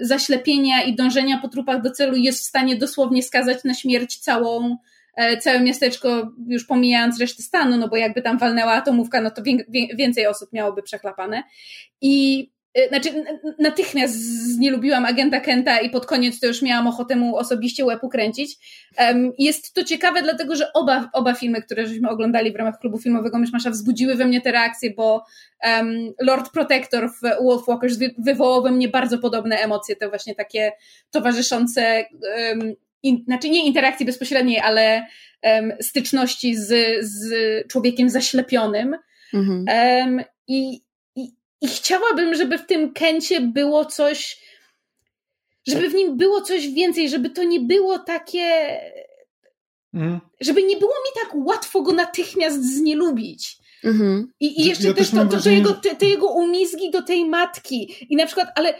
zaślepienia 0.00 0.82
i 0.82 0.94
dążenia 0.94 1.38
po 1.38 1.48
trupach 1.48 1.82
do 1.82 1.90
celu 1.90 2.16
jest 2.16 2.40
w 2.40 2.46
stanie 2.46 2.76
dosłownie 2.76 3.22
skazać 3.22 3.64
na 3.64 3.74
śmierć 3.74 4.18
całą, 4.18 4.76
e, 5.16 5.36
całe 5.36 5.60
miasteczko, 5.60 6.32
już 6.46 6.64
pomijając 6.64 7.20
resztę 7.20 7.42
stanu, 7.42 7.76
no 7.76 7.88
bo 7.88 7.96
jakby 7.96 8.22
tam 8.22 8.38
walnęła 8.38 8.72
atomówka, 8.72 9.20
no 9.20 9.30
to 9.30 9.42
więcej 9.94 10.26
osób 10.26 10.52
miałoby 10.52 10.82
przeklapane. 10.82 11.42
I 12.00 12.50
znaczy, 12.88 13.24
natychmiast 13.58 14.16
nie 14.58 14.70
lubiłam 14.70 15.04
agenta 15.04 15.40
Kenta 15.40 15.80
i 15.80 15.90
pod 15.90 16.06
koniec 16.06 16.40
to 16.40 16.46
już 16.46 16.62
miałam 16.62 16.86
ochotę 16.86 17.16
mu 17.16 17.36
osobiście 17.36 17.84
łeb 17.84 18.04
ukręcić. 18.04 18.56
Um, 18.98 19.32
jest 19.38 19.74
to 19.74 19.84
ciekawe, 19.84 20.22
dlatego 20.22 20.56
że 20.56 20.72
oba, 20.72 21.10
oba 21.12 21.34
filmy, 21.34 21.62
które 21.62 21.86
żeśmy 21.86 22.08
oglądali 22.08 22.52
w 22.52 22.56
ramach 22.56 22.78
klubu 22.80 22.98
filmowego 22.98 23.38
Myszmasza, 23.38 23.70
wzbudziły 23.70 24.14
we 24.14 24.24
mnie 24.24 24.40
te 24.40 24.52
reakcje, 24.52 24.90
bo 24.96 25.24
um, 25.64 26.12
Lord 26.20 26.52
Protector 26.52 27.10
w 27.10 27.44
Wolfwalkers 27.44 27.98
wywołał 28.18 28.62
we 28.62 28.70
mnie 28.70 28.88
bardzo 28.88 29.18
podobne 29.18 29.56
emocje, 29.56 29.96
te 29.96 30.08
właśnie 30.08 30.34
takie 30.34 30.72
towarzyszące, 31.10 32.04
um, 32.48 32.74
in, 33.02 33.24
znaczy 33.24 33.50
nie 33.50 33.66
interakcji 33.66 34.06
bezpośredniej, 34.06 34.60
ale 34.60 35.06
styczności 35.80 36.56
z, 36.56 36.68
z 37.04 37.32
człowiekiem 37.68 38.10
zaślepionym. 38.10 38.96
Mhm. 39.34 40.24
I 40.48 40.80
i 41.60 41.68
chciałabym, 41.68 42.34
żeby 42.34 42.58
w 42.58 42.66
tym 42.66 42.92
Kencie 42.92 43.40
było 43.40 43.84
coś, 43.84 44.40
żeby 45.68 45.90
w 45.90 45.94
nim 45.94 46.16
było 46.16 46.40
coś 46.40 46.68
więcej, 46.68 47.08
żeby 47.08 47.30
to 47.30 47.44
nie 47.44 47.60
było 47.60 47.98
takie. 47.98 48.78
Mhm. 49.94 50.20
Żeby 50.40 50.62
nie 50.62 50.76
było 50.76 50.92
mi 50.92 51.22
tak 51.22 51.46
łatwo 51.46 51.82
go 51.82 51.92
natychmiast 51.92 52.76
znielubić. 52.76 53.56
Mhm. 53.84 54.32
I, 54.40 54.60
I, 54.60 54.68
jeszcze 54.68 54.88
ja 54.88 54.94
też, 54.94 55.10
też 55.10 55.20
to, 55.20 55.36
to, 55.36 55.42
to, 55.42 55.50
jego, 55.50 55.72
te, 55.72 55.96
te, 55.96 56.06
jego 56.06 56.28
umizgi 56.28 56.90
do 56.90 57.02
tej 57.02 57.24
matki. 57.24 58.06
I 58.10 58.16
na 58.16 58.26
przykład, 58.26 58.48
ale 58.54 58.74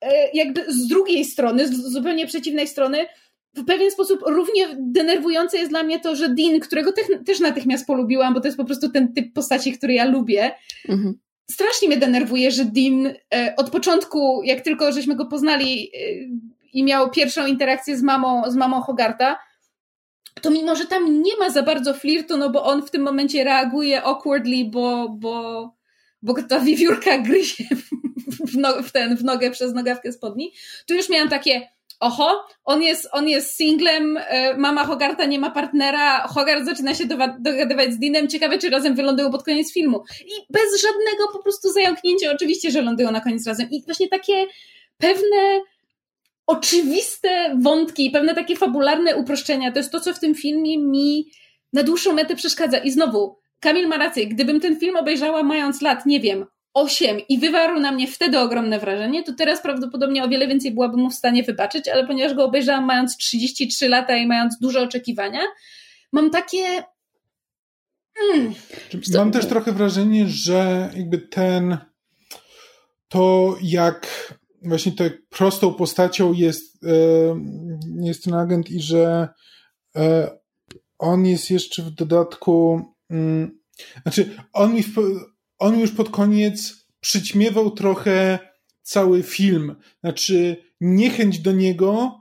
e, 0.00 0.30
jakby 0.34 0.72
z 0.72 0.86
drugiej 0.86 1.24
strony, 1.24 1.68
z 1.68 1.92
zupełnie 1.92 2.26
przeciwnej 2.26 2.68
strony, 2.68 3.06
w 3.54 3.64
pewien 3.64 3.90
sposób 3.90 4.20
równie 4.26 4.76
denerwujące 4.78 5.58
jest 5.58 5.70
dla 5.70 5.82
mnie 5.82 6.00
to, 6.00 6.16
że 6.16 6.28
Dean, 6.28 6.60
którego 6.60 6.92
te, 6.92 7.18
też 7.18 7.40
natychmiast 7.40 7.86
polubiłam, 7.86 8.34
bo 8.34 8.40
to 8.40 8.48
jest 8.48 8.58
po 8.58 8.64
prostu 8.64 8.90
ten 8.90 9.14
typ 9.14 9.32
postaci, 9.32 9.72
który 9.72 9.94
ja 9.94 10.04
lubię, 10.04 10.54
mhm 10.88 11.18
strasznie 11.52 11.88
mnie 11.88 11.96
denerwuje, 11.96 12.50
że 12.50 12.64
Dean 12.64 13.14
e, 13.34 13.54
od 13.56 13.70
początku, 13.70 14.42
jak 14.44 14.60
tylko 14.60 14.92
żeśmy 14.92 15.16
go 15.16 15.26
poznali 15.26 15.90
e, 15.94 15.98
i 16.72 16.84
miał 16.84 17.10
pierwszą 17.10 17.46
interakcję 17.46 17.96
z 17.96 18.02
mamą, 18.02 18.50
z 18.50 18.56
mamą 18.56 18.80
Hogarta, 18.80 19.38
to 20.40 20.50
mimo, 20.50 20.76
że 20.76 20.86
tam 20.86 21.22
nie 21.22 21.36
ma 21.36 21.50
za 21.50 21.62
bardzo 21.62 21.94
flirtu, 21.94 22.36
no 22.36 22.50
bo 22.50 22.64
on 22.64 22.82
w 22.82 22.90
tym 22.90 23.02
momencie 23.02 23.44
reaguje 23.44 24.02
awkwardly, 24.02 24.64
bo, 24.64 25.08
bo, 25.08 25.68
bo 26.22 26.42
ta 26.42 26.60
wiewiórka 26.60 27.18
gryzie 27.18 27.64
w, 28.46 28.56
no, 28.56 28.82
w, 28.82 28.92
ten, 28.92 29.16
w 29.16 29.24
nogę 29.24 29.50
przez 29.50 29.74
nogawkę 29.74 30.12
spodni, 30.12 30.52
tu 30.86 30.94
już 30.94 31.08
miałam 31.08 31.28
takie, 31.28 31.68
oho, 32.02 32.44
on 32.64 32.82
jest, 32.82 33.08
on 33.12 33.28
jest 33.28 33.56
singlem, 33.56 34.16
e, 34.16 34.56
mama 34.56 34.84
Hogarta 34.84 35.24
nie 35.24 35.38
ma 35.38 35.50
partnera, 35.50 36.28
Hogart 36.28 36.64
zaczyna 36.64 36.94
się 36.94 37.04
dogadywać 37.40 37.92
z 37.92 37.98
Deanem, 37.98 38.28
ciekawe 38.28 38.58
czy 38.58 38.70
razem 38.70 38.94
wylądują 38.94 39.30
pod 39.30 39.42
koniec 39.42 39.72
filmu. 39.72 40.02
I 40.20 40.52
bez 40.52 40.82
żadnego 40.82 41.32
po 41.32 41.42
prostu 41.42 41.72
zająknięcia, 41.72 42.32
oczywiście, 42.32 42.70
że 42.70 42.82
lądują 42.82 43.10
na 43.10 43.20
koniec 43.20 43.46
razem. 43.46 43.70
I 43.70 43.82
właśnie 43.86 44.08
takie 44.08 44.46
pewne 44.98 45.60
oczywiste 46.46 47.58
wątki, 47.62 48.10
pewne 48.10 48.34
takie 48.34 48.56
fabularne 48.56 49.16
uproszczenia, 49.16 49.72
to 49.72 49.78
jest 49.78 49.92
to, 49.92 50.00
co 50.00 50.14
w 50.14 50.20
tym 50.20 50.34
filmie 50.34 50.78
mi 50.78 51.30
na 51.72 51.82
dłuższą 51.82 52.12
metę 52.12 52.36
przeszkadza. 52.36 52.78
I 52.78 52.90
znowu, 52.90 53.36
Kamil 53.60 53.88
ma 53.88 53.96
rację, 53.96 54.26
gdybym 54.26 54.60
ten 54.60 54.80
film 54.80 54.96
obejrzała 54.96 55.42
mając 55.42 55.82
lat, 55.82 56.06
nie 56.06 56.20
wiem, 56.20 56.46
8 56.74 57.20
i 57.28 57.38
wywarł 57.38 57.80
na 57.80 57.92
mnie 57.92 58.06
wtedy 58.06 58.38
ogromne 58.38 58.78
wrażenie, 58.78 59.22
to 59.22 59.32
teraz 59.32 59.62
prawdopodobnie 59.62 60.24
o 60.24 60.28
wiele 60.28 60.48
więcej 60.48 60.70
byłabym 60.70 61.00
mu 61.00 61.10
w 61.10 61.14
stanie 61.14 61.42
wybaczyć, 61.42 61.88
ale 61.88 62.06
ponieważ 62.06 62.34
go 62.34 62.44
obejrzałam 62.44 62.84
mając 62.84 63.16
33 63.16 63.88
lata 63.88 64.16
i 64.16 64.26
mając 64.26 64.58
duże 64.58 64.82
oczekiwania, 64.82 65.40
mam 66.12 66.30
takie. 66.30 66.84
Hmm. 68.18 68.54
Mam 69.14 69.32
też 69.32 69.46
trochę 69.46 69.72
wrażenie, 69.72 70.28
że 70.28 70.90
jakby 70.96 71.18
ten. 71.18 71.76
To 73.08 73.56
jak 73.62 74.06
właśnie 74.64 74.92
tak 74.92 75.12
prostą 75.28 75.74
postacią 75.74 76.32
jest, 76.32 76.84
e, 76.84 76.88
jest 78.00 78.24
ten 78.24 78.34
agent 78.34 78.70
i 78.70 78.80
że 78.80 79.28
e, 79.96 80.30
on 80.98 81.26
jest 81.26 81.50
jeszcze 81.50 81.82
w 81.82 81.90
dodatku. 81.90 82.82
Mm, 83.10 83.58
znaczy, 84.02 84.36
on 84.52 84.74
mi 84.74 84.82
w, 84.82 84.96
on 85.62 85.78
już 85.78 85.90
pod 85.90 86.10
koniec 86.10 86.86
przyćmiewał 87.00 87.70
trochę 87.70 88.38
cały 88.82 89.22
film. 89.22 89.76
Znaczy, 90.00 90.56
niechęć 90.80 91.38
do 91.38 91.52
niego 91.52 92.20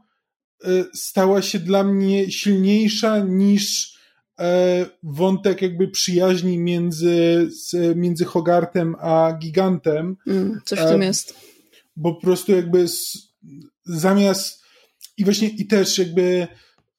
e, 0.64 0.68
stała 0.94 1.42
się 1.42 1.60
dla 1.60 1.84
mnie 1.84 2.32
silniejsza 2.32 3.20
niż 3.20 3.96
e, 4.40 4.86
wątek 5.04 5.62
jakby 5.62 5.88
przyjaźni 5.88 6.58
między, 6.58 7.50
między 7.96 8.26
Hogartem 8.26 8.96
a 9.00 9.34
Gigantem. 9.40 10.18
Mm, 10.28 10.62
coś 10.66 10.80
w 10.80 10.88
tym 10.88 11.02
e, 11.02 11.06
jest. 11.06 11.36
Bo 11.96 12.16
po 12.16 12.22
prostu 12.22 12.52
jakby 12.52 12.86
zamiast 13.86 14.62
i 15.18 15.24
właśnie 15.26 15.50
i 15.50 15.68
też 15.68 15.98
jakby 15.98 16.48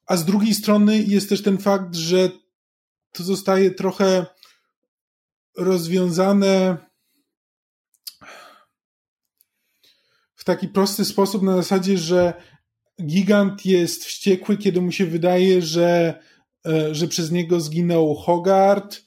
a 0.06 0.16
z 0.16 0.24
drugiej 0.24 0.54
strony 0.54 1.02
jest 1.02 1.28
też 1.28 1.42
ten 1.42 1.58
fakt, 1.58 1.96
że 1.96 2.30
to 3.12 3.22
zostaje 3.24 3.70
trochę 3.70 4.26
rozwiązane 5.56 6.76
w 10.34 10.44
taki 10.44 10.68
prosty 10.68 11.04
sposób 11.04 11.42
na 11.42 11.56
zasadzie, 11.56 11.98
że 11.98 12.32
gigant 13.06 13.66
jest 13.66 14.04
wściekły, 14.04 14.56
kiedy 14.56 14.80
mu 14.80 14.92
się 14.92 15.06
wydaje, 15.06 15.62
że, 15.62 16.20
e, 16.66 16.94
że 16.94 17.08
przez 17.08 17.30
niego 17.30 17.60
zginął 17.60 18.14
Hogart, 18.14 19.02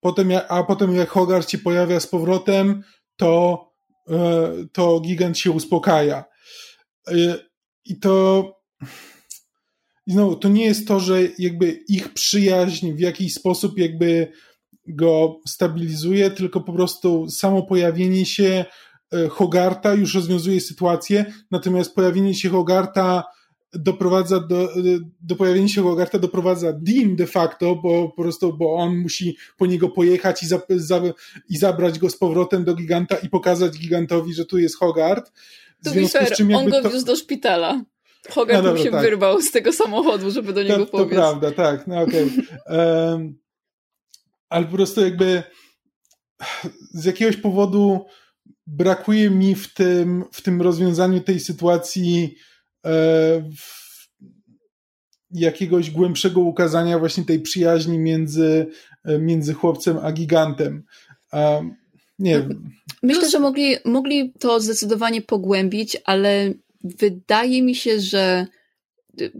potem, 0.00 0.30
a 0.48 0.62
potem 0.62 0.96
jak 0.96 1.08
Hogart 1.08 1.50
się 1.50 1.58
pojawia 1.58 2.00
z 2.00 2.06
powrotem, 2.06 2.82
to, 3.16 3.64
e, 4.08 4.52
to 4.72 5.00
gigant 5.00 5.38
się 5.38 5.50
uspokaja. 5.50 6.24
E, 7.08 7.14
I 7.84 8.00
to 8.00 8.44
no, 10.06 10.34
to 10.34 10.48
nie 10.48 10.64
jest 10.64 10.88
to, 10.88 11.00
że 11.00 11.22
jakby 11.38 11.70
ich 11.88 12.12
przyjaźń 12.12 12.92
w 12.92 13.00
jakiś 13.00 13.34
sposób 13.34 13.78
jakby 13.78 14.32
go 14.86 15.40
stabilizuje, 15.48 16.30
tylko 16.30 16.60
po 16.60 16.72
prostu 16.72 17.30
samo 17.30 17.62
pojawienie 17.62 18.26
się 18.26 18.64
e, 19.12 19.28
Hogarta 19.28 19.94
już 19.94 20.14
rozwiązuje 20.14 20.60
sytuację, 20.60 21.32
natomiast 21.50 21.94
pojawienie 21.94 22.34
się 22.34 22.48
Hogarta 22.48 23.24
doprowadza 23.74 24.40
do, 24.40 24.68
do 25.20 25.36
pojawienia 25.36 25.68
się 25.68 25.82
Hogarta 25.82 26.18
doprowadza 26.18 26.72
Dean 26.72 27.16
de 27.16 27.26
facto, 27.26 27.76
bo 27.76 28.08
po 28.08 28.22
prostu, 28.22 28.52
bo 28.52 28.74
on 28.74 28.96
musi 28.96 29.36
po 29.56 29.66
niego 29.66 29.88
pojechać 29.88 30.42
i, 30.42 30.46
za, 30.46 30.60
za, 30.68 31.00
i 31.48 31.56
zabrać 31.56 31.98
go 31.98 32.10
z 32.10 32.16
powrotem 32.16 32.64
do 32.64 32.74
giganta 32.74 33.16
i 33.16 33.28
pokazać 33.28 33.78
gigantowi, 33.78 34.34
że 34.34 34.44
tu 34.44 34.58
jest 34.58 34.78
Hogart. 34.78 35.32
To 35.84 35.90
fair, 36.08 36.32
on 36.54 36.70
go 36.70 36.82
to... 36.82 36.90
wiózł 36.90 37.06
do 37.06 37.16
szpitala. 37.16 37.82
Hogart 38.30 38.64
no 38.64 38.76
się 38.76 38.90
tak. 38.90 39.02
wyrwał 39.02 39.40
z 39.40 39.50
tego 39.50 39.72
samochodu, 39.72 40.30
żeby 40.30 40.52
do 40.52 40.62
niego 40.62 40.86
to, 40.86 40.98
to 40.98 41.06
prawda, 41.06 41.50
tak, 41.50 41.86
no 41.86 42.00
okej. 42.00 42.30
Okay. 42.66 43.12
Um, 43.14 43.41
ale 44.52 44.66
po 44.66 44.76
prostu 44.76 45.00
jakby 45.00 45.42
z 46.90 47.04
jakiegoś 47.04 47.36
powodu 47.36 48.04
brakuje 48.66 49.30
mi 49.30 49.54
w 49.54 49.74
tym, 49.74 50.24
w 50.32 50.42
tym 50.42 50.62
rozwiązaniu 50.62 51.20
tej 51.20 51.40
sytuacji 51.40 52.34
e, 52.86 53.50
jakiegoś 55.30 55.90
głębszego 55.90 56.40
ukazania 56.40 56.98
właśnie 56.98 57.24
tej 57.24 57.40
przyjaźni 57.40 57.98
między, 57.98 58.66
e, 59.04 59.18
między 59.18 59.54
chłopcem 59.54 59.98
a 60.02 60.12
gigantem. 60.12 60.84
Nie. 62.18 62.48
Myślę, 63.02 63.30
że 63.30 63.38
mogli, 63.38 63.76
mogli 63.84 64.32
to 64.32 64.60
zdecydowanie 64.60 65.22
pogłębić, 65.22 65.96
ale 66.04 66.54
wydaje 66.84 67.62
mi 67.62 67.74
się, 67.74 68.00
że 68.00 68.46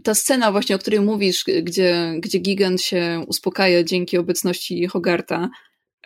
ta 0.03 0.14
scena 0.14 0.53
właśnie, 0.53 0.77
o 0.77 0.79
której 0.79 1.01
mówisz, 1.01 1.45
gdzie, 1.62 2.14
gdzie 2.18 2.39
Gigant 2.39 2.83
się 2.83 3.25
uspokaja 3.27 3.85
dzięki 3.85 4.18
obecności 4.18 4.87
Hogarta, 4.87 5.51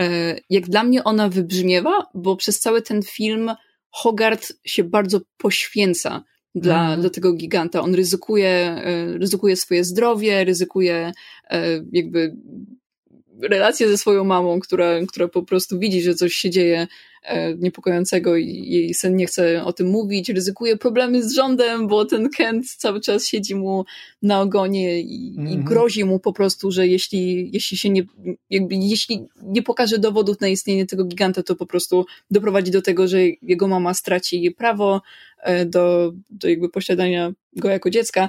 e, 0.00 0.36
jak 0.50 0.68
dla 0.68 0.84
mnie 0.84 1.04
ona 1.04 1.28
wybrzmiewa, 1.28 2.06
bo 2.14 2.36
przez 2.36 2.60
cały 2.60 2.82
ten 2.82 3.02
film 3.02 3.50
Hogart 3.90 4.52
się 4.64 4.84
bardzo 4.84 5.20
poświęca 5.36 6.24
dla, 6.54 6.86
mm. 6.86 7.00
dla 7.00 7.10
tego 7.10 7.32
giganta. 7.32 7.80
On 7.80 7.94
ryzykuje, 7.94 8.48
e, 8.48 9.18
ryzykuje 9.18 9.56
swoje 9.56 9.84
zdrowie, 9.84 10.44
ryzykuje 10.44 11.12
e, 11.50 11.84
jakby 11.92 12.36
relację 13.42 13.88
ze 13.88 13.98
swoją 13.98 14.24
mamą, 14.24 14.60
która, 14.60 15.06
która 15.08 15.28
po 15.28 15.42
prostu 15.42 15.78
widzi, 15.78 16.02
że 16.02 16.14
coś 16.14 16.32
się 16.32 16.50
dzieje 16.50 16.86
niepokojącego 17.58 18.36
i 18.36 18.46
jej 18.68 18.94
syn 18.94 19.16
nie 19.16 19.26
chce 19.26 19.64
o 19.64 19.72
tym 19.72 19.86
mówić, 19.86 20.28
ryzykuje 20.28 20.76
problemy 20.76 21.22
z 21.22 21.34
rządem, 21.34 21.86
bo 21.86 22.04
ten 22.04 22.30
Kent 22.30 22.66
cały 22.66 23.00
czas 23.00 23.26
siedzi 23.26 23.54
mu 23.54 23.84
na 24.22 24.40
ogonie 24.40 25.00
i, 25.00 25.34
mm 25.36 25.46
-hmm. 25.46 25.50
i 25.50 25.54
mhm. 25.54 25.64
grozi 25.64 26.04
mu 26.04 26.20
po 26.20 26.32
prostu, 26.32 26.70
że 26.70 26.88
jeśli, 26.88 27.50
jeśli 27.52 27.76
się 27.76 27.90
nie, 27.90 28.02
jakby, 28.50 28.74
jeśli 28.74 29.26
nie 29.42 29.62
pokaże 29.62 29.98
dowodów 29.98 30.40
na 30.40 30.48
istnienie 30.48 30.86
tego 30.86 31.04
giganta, 31.04 31.42
to 31.42 31.56
po 31.56 31.66
prostu 31.66 32.06
doprowadzi 32.30 32.70
do 32.70 32.82
tego, 32.82 33.08
że 33.08 33.18
jego 33.42 33.68
mama 33.68 33.94
straci 33.94 34.50
prawo 34.50 35.02
e, 35.42 35.66
do, 35.66 36.12
do 36.30 36.48
jakby 36.48 36.68
posiadania 36.68 37.32
go 37.56 37.68
jako 37.68 37.90
dziecka. 37.90 38.28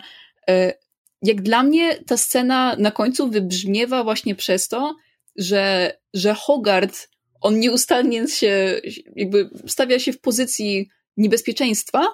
E, 0.49 0.73
jak 1.21 1.41
dla 1.41 1.63
mnie 1.63 1.95
ta 1.95 2.17
scena 2.17 2.75
na 2.79 2.91
końcu 2.91 3.29
wybrzmiewa 3.29 4.03
właśnie 4.03 4.35
przez 4.35 4.67
to, 4.67 4.95
że, 5.35 5.93
że 6.13 6.33
Hogard, 6.33 7.09
on 7.41 7.59
nieustannie 7.59 8.27
się, 8.27 8.81
jakby 9.15 9.49
stawia 9.67 9.99
się 9.99 10.13
w 10.13 10.21
pozycji 10.21 10.89
niebezpieczeństwa 11.17 12.07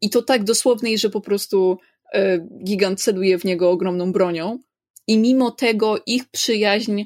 i 0.00 0.10
to 0.10 0.22
tak 0.22 0.44
dosłownej, 0.44 0.98
że 0.98 1.10
po 1.10 1.20
prostu 1.20 1.78
e, 2.12 2.38
gigant 2.64 3.02
celuje 3.02 3.38
w 3.38 3.44
niego 3.44 3.70
ogromną 3.70 4.12
bronią 4.12 4.58
i 5.06 5.18
mimo 5.18 5.50
tego 5.50 6.02
ich 6.06 6.28
przyjaźń 6.30 7.04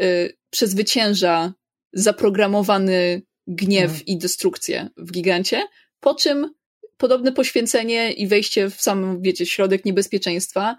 e, 0.00 0.28
przezwycięża 0.50 1.54
zaprogramowany 1.92 3.22
gniew 3.46 3.90
mhm. 3.90 4.06
i 4.06 4.18
destrukcję 4.18 4.88
w 4.96 5.12
gigancie, 5.12 5.62
po 6.00 6.14
czym 6.14 6.54
podobne 6.96 7.32
poświęcenie 7.32 8.12
i 8.12 8.26
wejście 8.26 8.70
w 8.70 8.82
sam, 8.82 9.22
wiecie, 9.22 9.46
środek 9.46 9.84
niebezpieczeństwa 9.84 10.76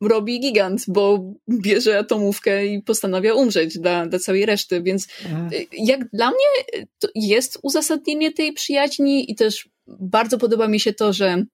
robi 0.00 0.40
gigant, 0.40 0.84
bo 0.88 1.34
bierze 1.48 1.98
atomówkę 1.98 2.66
i 2.66 2.82
postanawia 2.82 3.34
umrzeć 3.34 3.78
dla, 3.78 4.06
dla 4.06 4.18
całej 4.18 4.46
reszty, 4.46 4.82
więc 4.82 5.08
mhm. 5.24 5.46
E, 5.46 5.50
jak 5.72 6.10
dla 6.10 6.28
mnie 6.28 6.82
to 6.98 7.08
jest 7.14 7.58
uzasadnienie 7.62 8.32
tej 8.32 8.52
przyjaźni 8.52 9.30
i 9.30 9.34
też 9.34 9.68
bardzo 9.86 10.38
podoba 10.38 10.68
mi 10.68 10.80
się 10.80 10.92
to, 10.92 11.12
że 11.12 11.44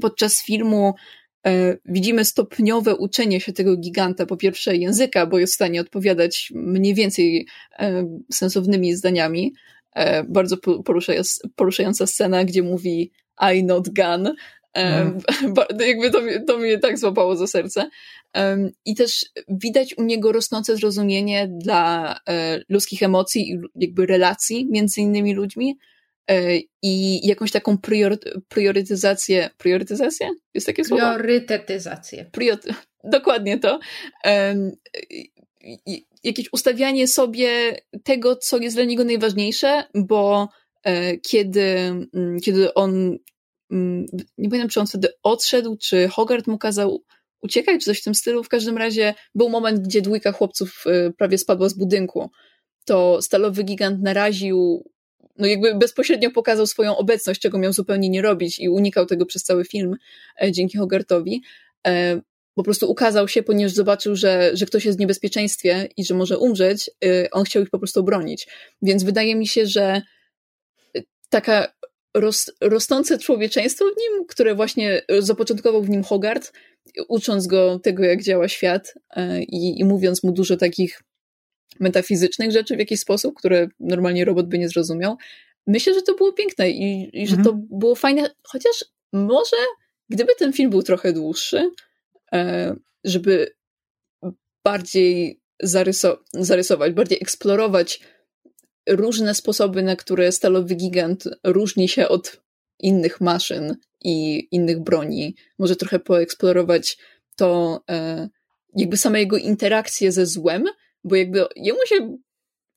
podczas 0.00 0.42
filmu 0.42 0.94
e, 1.46 1.76
widzimy 1.84 2.24
stopniowe 2.24 2.96
uczenie 2.96 3.40
się 3.40 3.52
tego 3.52 3.76
giganta, 3.76 4.26
po 4.26 4.36
pierwsze 4.36 4.76
języka, 4.76 5.26
bo 5.26 5.38
jest 5.38 5.52
w 5.52 5.56
stanie 5.56 5.80
odpowiadać 5.80 6.52
mniej 6.54 6.94
więcej 6.94 7.46
e, 7.78 8.18
sensownymi 8.32 8.94
zdaniami, 8.94 9.52
E, 9.96 10.24
bardzo 10.24 10.56
poruszająca 11.56 12.06
scena, 12.06 12.44
gdzie 12.44 12.62
mówi 12.62 13.12
I 13.54 13.64
not 13.64 13.88
gun. 13.88 14.34
Mm. 14.76 15.18
Jakby 15.88 16.10
to, 16.10 16.20
to 16.46 16.58
mnie 16.58 16.78
tak 16.78 16.98
złapało 16.98 17.36
za 17.36 17.46
serce. 17.46 17.90
I 18.84 18.94
też 18.94 19.26
widać 19.48 19.98
u 19.98 20.02
niego 20.02 20.32
rosnące 20.32 20.76
zrozumienie 20.76 21.48
dla 21.50 22.16
e, 22.28 22.60
ludzkich 22.68 23.02
emocji 23.02 23.50
i 23.50 23.58
jakby 23.74 24.06
relacji 24.06 24.66
między 24.70 25.00
innymi 25.00 25.34
ludźmi 25.34 25.78
e, 26.30 26.58
i 26.82 27.26
jakąś 27.26 27.52
taką 27.52 27.78
prior, 27.78 28.18
priorytetyzację. 28.48 29.50
Priorytetyzację? 29.58 30.30
Jest 30.54 30.66
takie 30.66 30.84
słowo? 30.84 31.02
Priorytetyzację. 31.02 32.30
Prior, 32.32 32.58
dokładnie 33.04 33.58
to 33.58 33.80
jakieś 36.24 36.52
ustawianie 36.52 37.08
sobie 37.08 37.76
tego, 38.04 38.36
co 38.36 38.58
jest 38.58 38.76
dla 38.76 38.84
niego 38.84 39.04
najważniejsze, 39.04 39.84
bo 39.94 40.48
e, 40.84 41.16
kiedy, 41.16 41.62
mm, 42.14 42.40
kiedy 42.44 42.74
on, 42.74 43.18
nie 43.70 44.48
pamiętam, 44.50 44.68
czy 44.68 44.80
on 44.80 44.86
wtedy 44.86 45.08
odszedł, 45.22 45.76
czy 45.76 46.08
Hogarth 46.08 46.46
mu 46.46 46.58
kazał 46.58 47.02
uciekać, 47.42 47.80
czy 47.80 47.84
coś 47.84 48.00
w 48.00 48.04
tym 48.04 48.14
stylu. 48.14 48.44
W 48.44 48.48
każdym 48.48 48.78
razie 48.78 49.14
był 49.34 49.48
moment, 49.48 49.80
gdzie 49.80 50.02
dwójka 50.02 50.32
chłopców 50.32 50.84
e, 50.86 51.12
prawie 51.12 51.38
spadła 51.38 51.68
z 51.68 51.74
budynku. 51.74 52.30
To 52.84 53.22
stalowy 53.22 53.62
gigant 53.62 54.02
naraził, 54.02 54.90
no 55.38 55.46
jakby 55.46 55.74
bezpośrednio 55.74 56.30
pokazał 56.30 56.66
swoją 56.66 56.96
obecność, 56.96 57.40
czego 57.40 57.58
miał 57.58 57.72
zupełnie 57.72 58.08
nie 58.08 58.22
robić 58.22 58.58
i 58.58 58.68
unikał 58.68 59.06
tego 59.06 59.26
przez 59.26 59.42
cały 59.42 59.64
film 59.64 59.94
e, 60.42 60.52
dzięki 60.52 60.78
Hogartowi 60.78 61.42
po 62.56 62.62
prostu 62.62 62.90
ukazał 62.90 63.28
się, 63.28 63.42
ponieważ 63.42 63.72
zobaczył, 63.72 64.16
że, 64.16 64.50
że 64.54 64.66
ktoś 64.66 64.84
jest 64.84 64.98
w 64.98 65.00
niebezpieczeństwie 65.00 65.88
i 65.96 66.04
że 66.04 66.14
może 66.14 66.38
umrzeć, 66.38 66.90
y, 67.04 67.28
on 67.32 67.44
chciał 67.44 67.62
ich 67.62 67.70
po 67.70 67.78
prostu 67.78 68.00
obronić. 68.00 68.48
Więc 68.82 69.04
wydaje 69.04 69.36
mi 69.36 69.48
się, 69.48 69.66
że 69.66 70.02
taka 71.28 71.72
roz, 72.20 72.52
rosnące 72.60 73.18
człowieczeństwo 73.18 73.84
w 73.84 74.00
nim, 74.00 74.26
które 74.26 74.54
właśnie 74.54 75.02
zapoczątkował 75.18 75.82
w 75.82 75.90
nim 75.90 76.02
Hogarth, 76.02 76.52
ucząc 77.08 77.46
go 77.46 77.78
tego, 77.78 78.04
jak 78.04 78.22
działa 78.22 78.48
świat 78.48 78.94
y, 79.16 79.42
i, 79.42 79.80
i 79.80 79.84
mówiąc 79.84 80.22
mu 80.22 80.32
dużo 80.32 80.56
takich 80.56 81.02
metafizycznych 81.80 82.52
rzeczy 82.52 82.76
w 82.76 82.78
jakiś 82.78 83.00
sposób, 83.00 83.34
które 83.38 83.68
normalnie 83.80 84.24
robot 84.24 84.48
by 84.48 84.58
nie 84.58 84.68
zrozumiał. 84.68 85.16
Myślę, 85.66 85.94
że 85.94 86.02
to 86.02 86.14
było 86.14 86.32
piękne 86.32 86.70
i, 86.70 87.10
i 87.22 87.26
że 87.26 87.36
mhm. 87.36 87.44
to 87.44 87.76
było 87.76 87.94
fajne, 87.94 88.30
chociaż 88.42 88.84
może 89.12 89.56
gdyby 90.08 90.34
ten 90.38 90.52
film 90.52 90.70
był 90.70 90.82
trochę 90.82 91.12
dłuższy, 91.12 91.70
E, 92.32 92.74
żeby 93.04 93.54
bardziej 94.64 95.40
zaryso 95.62 96.24
zarysować, 96.32 96.92
bardziej 96.92 97.18
eksplorować 97.22 98.00
różne 98.88 99.34
sposoby, 99.34 99.82
na 99.82 99.96
które 99.96 100.32
stalowy 100.32 100.74
gigant 100.74 101.24
różni 101.44 101.88
się 101.88 102.08
od 102.08 102.40
innych 102.78 103.20
maszyn 103.20 103.76
i 104.04 104.48
innych 104.50 104.80
broni. 104.80 105.36
Może 105.58 105.76
trochę 105.76 105.98
poeksplorować 105.98 106.98
to, 107.36 107.80
e, 107.90 108.28
jakby 108.76 108.96
same 108.96 109.20
jego 109.20 109.36
interakcje 109.36 110.12
ze 110.12 110.26
złem, 110.26 110.64
bo 111.04 111.16
jakby 111.16 111.44
jemu 111.56 111.78
się 111.86 112.16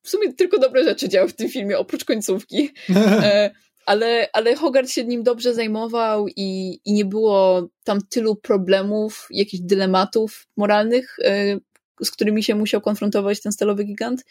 w 0.03 0.09
sumie 0.09 0.33
tylko 0.33 0.59
dobre 0.59 0.83
rzeczy 0.83 1.09
działy 1.09 1.29
w 1.29 1.35
tym 1.35 1.49
filmie, 1.49 1.77
oprócz 1.77 2.05
końcówki. 2.05 2.69
E, 3.23 3.51
ale, 3.85 4.29
ale 4.33 4.55
Hogarth 4.55 4.91
się 4.91 5.05
nim 5.05 5.23
dobrze 5.23 5.53
zajmował 5.53 6.27
i, 6.27 6.79
i 6.85 6.93
nie 6.93 7.05
było 7.05 7.69
tam 7.83 7.99
tylu 8.09 8.35
problemów, 8.35 9.27
jakichś 9.31 9.63
dylematów 9.63 10.47
moralnych, 10.57 11.15
e, 11.23 11.57
z 12.01 12.11
którymi 12.11 12.43
się 12.43 12.55
musiał 12.55 12.81
konfrontować 12.81 13.41
ten 13.41 13.51
stalowy 13.51 13.83
gigant, 13.83 14.23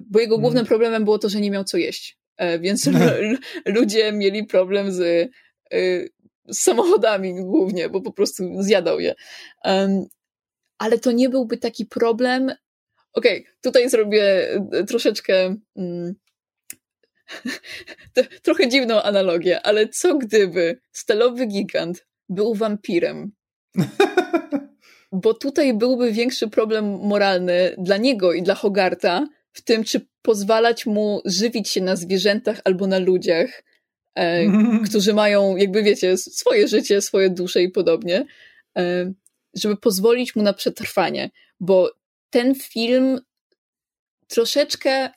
bo 0.00 0.20
jego 0.20 0.38
głównym 0.38 0.60
mm. 0.60 0.68
problemem 0.68 1.04
było 1.04 1.18
to, 1.18 1.28
że 1.28 1.40
nie 1.40 1.50
miał 1.50 1.64
co 1.64 1.76
jeść. 1.76 2.18
E, 2.36 2.58
więc 2.58 2.90
ludzie 3.76 4.12
mieli 4.12 4.46
problem 4.46 4.92
z, 4.92 5.30
z 6.48 6.58
samochodami 6.58 7.34
głównie, 7.34 7.88
bo 7.88 8.00
po 8.00 8.12
prostu 8.12 8.62
zjadał 8.62 9.00
je. 9.00 9.14
Ale 10.78 10.98
to 10.98 11.12
nie 11.12 11.28
byłby 11.28 11.56
taki 11.56 11.86
problem. 11.86 12.42
Okej, 13.12 13.40
okay, 13.40 13.54
tutaj 13.62 13.90
zrobię 13.90 14.48
troszeczkę 14.88 15.56
mm, 15.76 16.14
trochę 18.42 18.68
dziwną 18.68 19.02
analogię, 19.02 19.66
ale 19.66 19.88
co 19.88 20.18
gdyby 20.18 20.80
stalowy 20.92 21.46
gigant 21.46 22.06
był 22.28 22.54
wampirem? 22.54 23.32
Bo 25.12 25.34
tutaj 25.34 25.74
byłby 25.74 26.12
większy 26.12 26.48
problem 26.48 26.84
moralny 26.84 27.74
dla 27.78 27.96
niego 27.96 28.32
i 28.32 28.42
dla 28.42 28.54
Hogarta 28.54 29.26
w 29.52 29.62
tym, 29.62 29.84
czy 29.84 30.06
pozwalać 30.22 30.86
mu 30.86 31.20
żywić 31.24 31.68
się 31.68 31.80
na 31.80 31.96
zwierzętach 31.96 32.60
albo 32.64 32.86
na 32.86 32.98
ludziach, 32.98 33.62
e, 34.18 34.44
którzy 34.88 35.14
mają, 35.14 35.56
jakby 35.56 35.82
wiecie, 35.82 36.16
swoje 36.16 36.68
życie, 36.68 37.02
swoje 37.02 37.30
dusze 37.30 37.62
i 37.62 37.70
podobnie, 37.70 38.26
e, 38.78 39.12
żeby 39.54 39.76
pozwolić 39.76 40.36
mu 40.36 40.42
na 40.42 40.52
przetrwanie, 40.52 41.30
bo 41.60 41.92
ten 42.30 42.54
film 42.54 43.20
troszeczkę. 44.28 45.10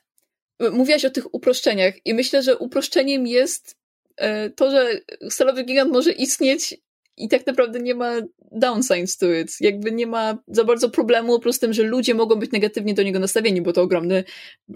Mówiłaś 0.72 1.04
o 1.04 1.10
tych 1.10 1.34
uproszczeniach, 1.34 1.94
i 2.04 2.14
myślę, 2.14 2.42
że 2.42 2.58
uproszczeniem 2.58 3.26
jest 3.26 3.76
e, 4.16 4.50
to, 4.50 4.70
że 4.70 5.00
stalowy 5.30 5.64
gigant 5.64 5.92
może 5.92 6.12
istnieć 6.12 6.74
i 7.16 7.28
tak 7.28 7.46
naprawdę 7.46 7.80
nie 7.80 7.94
ma 7.94 8.12
downsides 8.52 9.16
to 9.16 9.32
it. 9.32 9.56
Jakby 9.60 9.92
nie 9.92 10.06
ma 10.06 10.38
za 10.48 10.64
bardzo 10.64 10.90
problemu 10.90 11.40
po 11.40 11.52
z 11.52 11.58
tym, 11.58 11.72
że 11.72 11.82
ludzie 11.82 12.14
mogą 12.14 12.36
być 12.36 12.52
negatywnie 12.52 12.94
do 12.94 13.02
niego 13.02 13.18
nastawieni, 13.18 13.62
bo 13.62 13.72
to 13.72 13.82
ogromny 13.82 14.24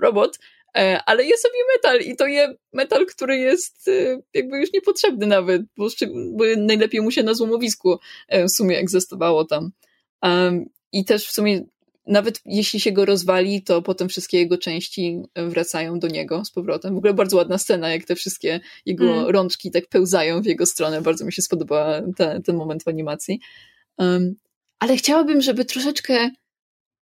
robot, 0.03 0.39
e, 0.77 1.01
ale 1.07 1.25
jest 1.25 1.43
sobie 1.43 1.59
metal 1.77 2.01
i 2.01 2.17
to 2.17 2.27
jest 2.27 2.53
metal, 2.73 3.07
który 3.07 3.37
jest 3.37 3.89
e, 3.89 4.19
jakby 4.35 4.59
już 4.59 4.73
niepotrzebny 4.73 5.27
nawet, 5.27 5.63
bo, 5.77 5.89
bo 6.33 6.45
najlepiej 6.57 7.01
mu 7.01 7.11
się 7.11 7.23
na 7.23 7.35
złomowisku 7.35 7.99
w 8.31 8.51
sumie 8.51 8.79
egzystowało 8.79 9.45
tam. 9.45 9.71
I 10.93 11.05
też 11.05 11.27
w 11.27 11.33
sumie 11.33 11.65
nawet 12.07 12.41
jeśli 12.45 12.81
się 12.81 12.93
go 12.93 13.05
rozwali, 13.05 13.63
to 13.63 13.83
potem 13.83 14.09
wszystkie 14.09 14.39
jego 14.39 14.59
części 14.59 15.23
wracają 15.37 15.99
do 15.99 16.09
niego 16.09 16.45
z 16.45 16.51
powrotem. 16.51 16.95
W 16.95 16.99
ogóle 16.99 17.15
bardzo 17.15 17.37
ładna 17.37 17.59
scena, 17.59 17.93
jak 17.93 18.05
te 18.05 18.15
wszystkie 18.15 18.61
jego 18.87 19.05
mm. 19.05 19.31
rączki 19.31 19.71
tak 19.71 19.89
pełzają 19.89 20.43
w 20.43 20.47
jego 20.47 20.67
stronę. 20.67 21.03
Bardzo 21.03 21.25
mi 21.25 21.33
się 21.33 21.43
spodobał 21.43 22.13
ten 22.45 22.57
moment 22.57 22.83
w 22.83 22.89
animacji. 22.89 23.41
Um, 23.99 24.35
ale 24.79 24.97
chciałabym, 24.97 25.41
żeby 25.41 25.65
troszeczkę 25.65 26.31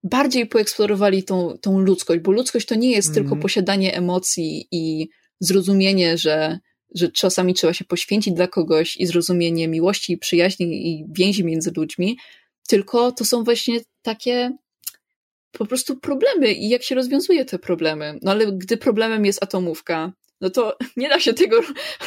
bardziej 0.04 0.48
poeksplorowali 0.48 1.24
tą, 1.24 1.58
tą 1.62 1.80
ludzkość, 1.80 2.22
bo 2.22 2.32
ludzkość 2.32 2.66
to 2.66 2.76
nie 2.76 2.92
jest 2.92 3.10
mm. 3.10 3.16
tylko 3.16 3.36
posiadanie 3.36 3.96
emocji 3.96 4.68
i 4.72 5.10
zrozumienie, 5.40 6.18
że, 6.18 6.60
że 6.96 7.12
czasami 7.12 7.54
trzeba 7.54 7.74
się 7.74 7.86
poświęcić 7.86 8.34
dla 8.34 8.48
kogoś 8.48 8.98
i 8.98 9.06
zrozumienie 9.06 9.68
miłości, 9.68 10.18
przyjaźni 10.18 10.88
i 10.88 11.06
więzi 11.10 11.44
między 11.44 11.72
ludźmi, 11.76 12.18
tylko 12.68 13.12
to 13.12 13.26
są 13.26 13.44
właśnie 13.44 13.80
takie 14.02 14.58
po 15.58 15.66
prostu 15.66 16.00
problemy 16.00 16.54
i 16.54 16.70
jak 16.70 16.84
się 16.84 16.96
rozwiązuje 16.96 17.46
te 17.46 17.60
problemy. 17.60 18.20
No 18.22 18.32
ale 18.32 18.46
gdy 18.52 18.78
problemem 18.78 19.26
jest 19.26 19.44
atomówka, 19.44 20.14
no 20.42 20.50
to 20.50 20.78
nie 20.98 21.10
da 21.10 21.20
się 21.20 21.34
tego 21.34 21.62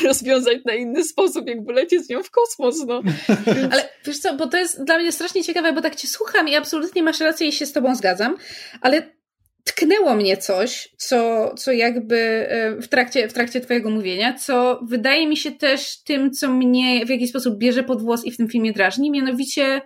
rozwiązać 0.05 0.59
na 0.65 0.75
inny 0.75 1.05
sposób, 1.05 1.49
jak 1.49 1.59
lecieć 1.69 2.05
z 2.05 2.09
nią 2.09 2.23
w 2.23 2.31
kosmos, 2.31 2.85
no. 2.87 3.03
Ale 3.73 3.89
wiesz 4.05 4.19
co, 4.19 4.37
bo 4.37 4.47
to 4.47 4.57
jest 4.57 4.85
dla 4.85 4.99
mnie 4.99 5.13
strasznie 5.13 5.45
ciekawe, 5.45 5.73
bo 5.73 5.81
tak 5.81 5.97
cię 5.97 6.09
słucham 6.09 6.49
i 6.49 6.55
absolutnie 6.55 7.03
masz 7.03 7.21
rację 7.21 7.49
i 7.49 7.53
się 7.53 7.67
z 7.67 7.73
tobą 7.73 7.95
zgadzam, 7.95 8.37
ale 8.81 9.17
tknęło 9.65 10.15
mnie 10.15 10.37
coś, 10.37 10.89
co, 10.97 11.51
co 11.55 11.73
jakby 11.73 12.17
e, 12.17 12.77
w 12.83 12.89
trakcie, 12.89 13.29
w 13.29 13.33
trakcie 13.33 13.61
twojego 13.61 13.91
mówienia, 13.91 14.35
co 14.35 14.81
wydaje 14.89 15.27
mi 15.27 15.37
się 15.37 15.53
też 15.53 16.03
tym, 16.03 16.31
co 16.31 16.51
mnie 16.51 17.07
w 17.07 17.09
jakiś 17.09 17.31
sposób 17.31 17.59
bierze 17.59 17.83
pod 17.83 18.03
włos 18.03 18.25
i 18.25 18.31
w 18.31 18.37
tym 18.37 18.49
filmie 18.49 18.73
drażni, 18.73 19.11
mianowicie 19.11 19.81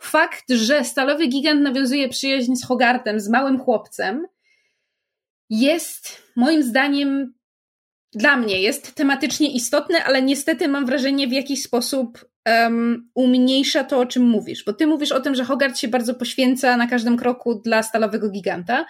fakt, 0.00 0.44
że 0.50 0.84
stalowy 0.84 1.26
gigant 1.26 1.62
nawiązuje 1.62 2.08
przyjaźń 2.08 2.54
z 2.54 2.64
Hogartem, 2.64 3.20
z 3.20 3.28
małym 3.28 3.60
chłopcem, 3.60 4.26
jest 5.50 6.22
moim 6.36 6.62
zdaniem 6.62 7.34
dla 8.12 8.36
mnie 8.36 8.62
jest 8.62 8.94
tematycznie 8.94 9.52
istotny, 9.52 10.04
ale 10.04 10.22
niestety 10.22 10.68
mam 10.68 10.86
wrażenie 10.86 11.28
w 11.28 11.32
jakiś 11.32 11.62
sposób 11.62 12.24
um, 12.46 13.10
umniejsza 13.14 13.84
to, 13.84 13.98
o 13.98 14.06
czym 14.06 14.28
mówisz. 14.28 14.64
Bo 14.64 14.72
ty 14.72 14.86
mówisz 14.86 15.12
o 15.12 15.20
tym, 15.20 15.34
że 15.34 15.44
Hogart 15.44 15.78
się 15.78 15.88
bardzo 15.88 16.14
poświęca 16.14 16.76
na 16.76 16.86
każdym 16.86 17.16
kroku 17.16 17.54
dla 17.54 17.82
stalowego 17.82 18.30
giganta, 18.30 18.86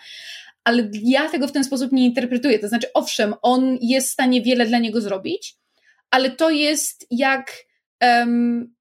ale 0.64 0.90
ja 0.92 1.28
tego 1.28 1.48
w 1.48 1.52
ten 1.52 1.64
sposób 1.64 1.92
nie 1.92 2.06
interpretuję. 2.06 2.58
To 2.58 2.68
znaczy, 2.68 2.86
owszem, 2.94 3.34
on 3.42 3.78
jest 3.80 4.08
w 4.08 4.12
stanie 4.12 4.42
wiele 4.42 4.66
dla 4.66 4.78
niego 4.78 5.00
zrobić, 5.00 5.56
ale 6.10 6.30
to 6.30 6.50
jest 6.50 7.06
jak 7.10 7.52
um, 8.02 8.74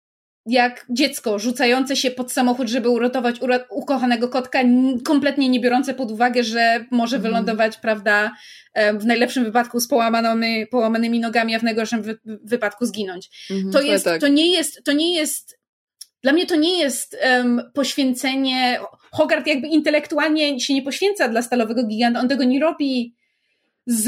jak 0.50 0.86
dziecko 0.90 1.40
rzucające 1.40 1.96
się 1.96 2.12
pod 2.12 2.32
samochód, 2.32 2.70
żeby 2.70 2.90
uratować 2.90 3.36
ukochanego 3.70 4.30
kotka, 4.30 4.60
kompletnie 5.06 5.50
nie 5.50 5.60
biorące 5.60 5.94
pod 5.94 6.12
uwagę, 6.12 6.44
że 6.44 6.86
może 6.92 7.16
mm. 7.16 7.24
wylądować, 7.24 7.78
prawda, 7.78 8.32
w 8.94 9.06
najlepszym 9.06 9.44
wypadku 9.44 9.80
z 9.80 9.88
połamanymi, 9.88 10.68
połamanymi 10.68 11.20
nogami, 11.20 11.56
a 11.56 11.60
w 11.60 11.64
najgorszym 11.64 12.02
wy 12.02 12.20
wypadku 12.26 12.86
zginąć. 12.86 13.30
Mm, 13.52 13.72
to, 13.72 13.82
jest, 13.82 14.06
tak. 14.06 14.22
to 14.22 14.28
nie 14.28 14.52
jest, 14.52 14.84
to 14.84 14.94
nie 14.94 15.14
jest, 15.14 15.60
dla 16.24 16.34
mnie 16.34 16.46
to 16.46 16.56
nie 16.56 16.80
jest 16.80 17.18
um, 17.24 17.62
poświęcenie, 17.74 18.80
Hogarth 19.12 19.48
jakby 19.48 19.68
intelektualnie 19.68 20.60
się 20.60 20.74
nie 20.74 20.82
poświęca 20.82 21.30
dla 21.30 21.42
stalowego 21.42 21.84
giganta, 21.84 22.20
on 22.20 22.28
tego 22.28 22.44
nie 22.44 22.60
robi 22.60 23.16
z, 23.86 24.06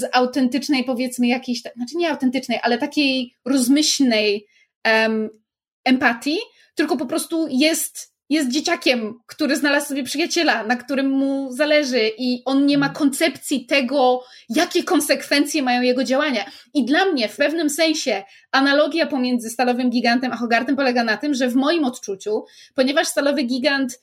z 0.00 0.04
autentycznej, 0.12 0.84
powiedzmy, 0.84 1.26
jakiejś, 1.26 1.60
znaczy 1.60 1.96
nie 1.96 2.10
autentycznej, 2.10 2.58
ale 2.62 2.78
takiej 2.78 3.34
rozmyślnej, 3.44 4.46
um, 4.84 5.43
empatii, 5.84 6.38
tylko 6.74 6.96
po 6.96 7.06
prostu 7.06 7.46
jest, 7.50 8.14
jest 8.30 8.50
dzieciakiem, 8.50 9.14
który 9.26 9.56
znalazł 9.56 9.86
sobie 9.88 10.02
przyjaciela, 10.02 10.66
na 10.66 10.76
którym 10.76 11.10
mu 11.10 11.52
zależy 11.52 12.10
i 12.18 12.42
on 12.44 12.66
nie 12.66 12.78
ma 12.78 12.86
mm. 12.86 12.96
koncepcji 12.96 13.66
tego, 13.66 14.24
jakie 14.48 14.84
konsekwencje 14.84 15.62
mają 15.62 15.82
jego 15.82 16.04
działania. 16.04 16.44
I 16.74 16.84
dla 16.84 17.04
mnie 17.04 17.28
w 17.28 17.36
pewnym 17.36 17.70
sensie 17.70 18.22
analogia 18.52 19.06
pomiędzy 19.06 19.50
Stalowym 19.50 19.90
Gigantem 19.90 20.32
a 20.32 20.36
Hogartem 20.36 20.76
polega 20.76 21.04
na 21.04 21.16
tym, 21.16 21.34
że 21.34 21.48
w 21.48 21.54
moim 21.54 21.84
odczuciu, 21.84 22.44
ponieważ 22.74 23.06
Stalowy 23.06 23.42
Gigant 23.42 24.00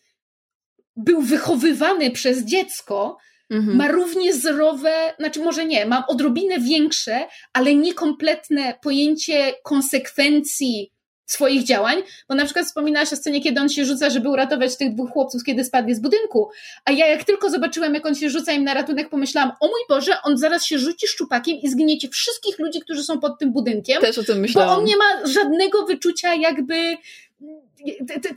był 0.95 1.21
wychowywany 1.21 2.11
przez 2.11 2.43
dziecko, 2.43 3.17
Mhm. 3.51 3.77
ma 3.77 3.87
równie 3.87 4.33
zdrowe, 4.33 5.13
znaczy 5.19 5.39
może 5.39 5.65
nie, 5.65 5.85
ma 5.85 6.07
odrobinę 6.07 6.59
większe, 6.59 7.27
ale 7.53 7.75
niekompletne 7.75 8.73
pojęcie 8.81 9.53
konsekwencji 9.63 10.91
swoich 11.25 11.63
działań, 11.63 11.97
bo 12.29 12.35
na 12.35 12.45
przykład 12.45 12.65
wspominałaś 12.65 13.13
o 13.13 13.15
scenie, 13.15 13.41
kiedy 13.41 13.61
on 13.61 13.69
się 13.69 13.85
rzuca, 13.85 14.09
żeby 14.09 14.29
uratować 14.29 14.77
tych 14.77 14.93
dwóch 14.93 15.09
chłopców, 15.11 15.43
kiedy 15.43 15.63
spadnie 15.63 15.95
z 15.95 15.99
budynku, 15.99 16.49
a 16.85 16.91
ja 16.91 17.07
jak 17.07 17.23
tylko 17.23 17.49
zobaczyłam, 17.49 17.93
jak 17.93 18.05
on 18.05 18.15
się 18.15 18.29
rzuca 18.29 18.51
im 18.53 18.63
na 18.63 18.73
ratunek, 18.73 19.09
pomyślałam, 19.09 19.51
o 19.59 19.67
mój 19.67 19.81
Boże, 19.89 20.11
on 20.23 20.37
zaraz 20.37 20.65
się 20.65 20.79
rzuci 20.79 21.07
szczupakiem 21.07 21.57
i 21.57 21.69
zgniecie 21.69 22.09
wszystkich 22.09 22.59
ludzi, 22.59 22.79
którzy 22.79 23.03
są 23.03 23.19
pod 23.19 23.39
tym 23.39 23.53
budynkiem, 23.53 24.01
Też 24.01 24.17
o 24.17 24.23
tym 24.23 24.39
myślałam. 24.39 24.75
bo 24.75 24.81
on 24.81 24.85
nie 24.85 24.97
ma 24.97 25.27
żadnego 25.27 25.85
wyczucia 25.85 26.35
jakby 26.35 26.97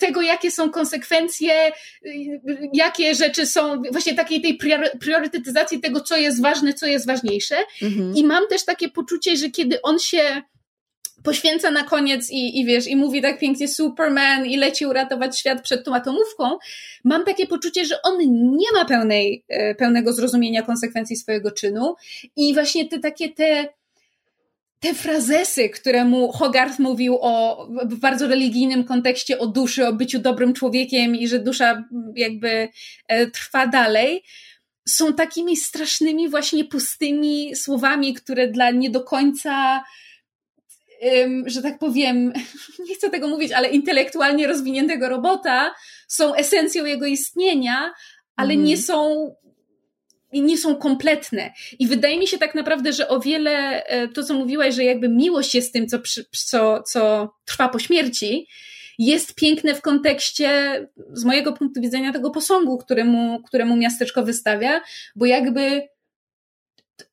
tego, 0.01 0.22
jakie 0.22 0.51
są 0.51 0.70
konsekwencje, 0.70 1.72
jakie 2.72 3.14
rzeczy 3.14 3.47
są, 3.47 3.82
właśnie 3.93 4.14
takiej 4.14 4.41
tej 4.41 4.59
priorytetyzacji 5.01 5.80
tego, 5.80 6.01
co 6.01 6.16
jest 6.16 6.43
ważne, 6.43 6.74
co 6.74 6.87
jest 6.87 7.07
ważniejsze. 7.07 7.57
Mhm. 7.82 8.16
I 8.16 8.24
mam 8.24 8.49
też 8.49 8.64
takie 8.64 8.89
poczucie, 8.89 9.37
że 9.37 9.51
kiedy 9.51 9.82
on 9.82 9.99
się 9.99 10.43
poświęca 11.25 11.70
na 11.70 11.85
koniec 11.85 12.31
i, 12.31 12.61
i 12.61 12.64
wiesz, 12.64 12.87
i 12.87 12.97
mówi 12.97 13.22
tak 13.22 13.39
pięknie 13.39 13.68
Superman 13.68 14.47
i 14.47 14.57
leci 14.57 14.87
uratować 14.87 15.39
świat 15.39 15.62
przed 15.62 15.85
tą 15.85 15.95
atomówką, 15.95 16.59
mam 17.05 17.25
takie 17.25 17.47
poczucie, 17.47 17.85
że 17.85 18.03
on 18.03 18.18
nie 18.57 18.72
ma 18.75 18.85
pełnej, 18.85 19.45
e, 19.49 19.75
pełnego 19.75 20.12
zrozumienia 20.12 20.62
konsekwencji 20.62 21.16
swojego 21.16 21.51
czynu. 21.51 21.95
I 22.37 22.55
właśnie 22.55 22.89
te 22.89 22.99
takie 22.99 23.29
te 23.29 23.68
te 24.81 24.95
frazesy, 24.95 25.68
które 25.68 26.05
mu 26.05 26.33
Hogarth 26.33 26.79
mówił 26.79 27.18
o, 27.20 27.66
w 27.85 27.95
bardzo 27.95 28.27
religijnym 28.27 28.85
kontekście 28.85 29.39
o 29.39 29.47
duszy, 29.47 29.87
o 29.87 29.93
byciu 29.93 30.18
dobrym 30.18 30.53
człowiekiem 30.53 31.16
i 31.16 31.29
że 31.29 31.39
dusza 31.39 31.85
jakby 32.16 32.68
e, 33.09 33.27
trwa 33.27 33.66
dalej, 33.66 34.22
są 34.89 35.12
takimi 35.12 35.57
strasznymi, 35.57 36.29
właśnie 36.29 36.64
pustymi 36.64 37.57
słowami, 37.57 38.14
które 38.14 38.49
dla 38.49 38.70
nie 38.70 38.91
do 38.91 39.01
końca 39.01 39.85
że 41.46 41.62
tak 41.62 41.78
powiem, 41.78 42.32
nie 42.88 42.94
chcę 42.94 43.11
tego 43.11 43.28
mówić, 43.28 43.52
ale 43.52 43.68
intelektualnie 43.68 44.46
rozwiniętego 44.46 45.09
robota 45.09 45.74
są 46.09 46.34
esencją 46.34 46.84
jego 46.84 47.07
istnienia, 47.07 47.92
ale 48.36 48.55
mm. 48.55 48.64
nie 48.64 48.76
są 48.76 49.30
nie 50.32 50.59
są 50.59 50.76
kompletne. 50.76 51.52
I 51.78 51.86
wydaje 51.86 52.18
mi 52.18 52.26
się 52.26 52.38
tak 52.38 52.55
naprawdę, 52.55 52.92
że 52.92 53.09
o 53.09 53.20
wiele 53.20 53.84
e, 53.84 54.09
to, 54.09 54.22
co 54.22 54.34
mówiłaś, 54.34 54.74
że 54.74 54.84
jakby 54.84 55.09
miłość 55.09 55.55
jest 55.55 55.72
tym, 55.72 55.86
co, 55.86 55.98
co, 56.32 56.82
co 56.82 57.34
trwa 57.44 57.68
po 57.68 57.78
śmierci, 57.78 58.46
jest 58.98 59.34
piękne 59.34 59.74
w 59.74 59.82
kontekście, 59.82 60.48
z 61.12 61.24
mojego 61.24 61.52
punktu 61.52 61.80
widzenia, 61.80 62.12
tego 62.12 62.30
posągu, 62.30 62.78
któremu, 62.78 63.42
któremu 63.42 63.76
miasteczko 63.76 64.22
wystawia, 64.22 64.80
bo 65.16 65.26
jakby 65.26 65.88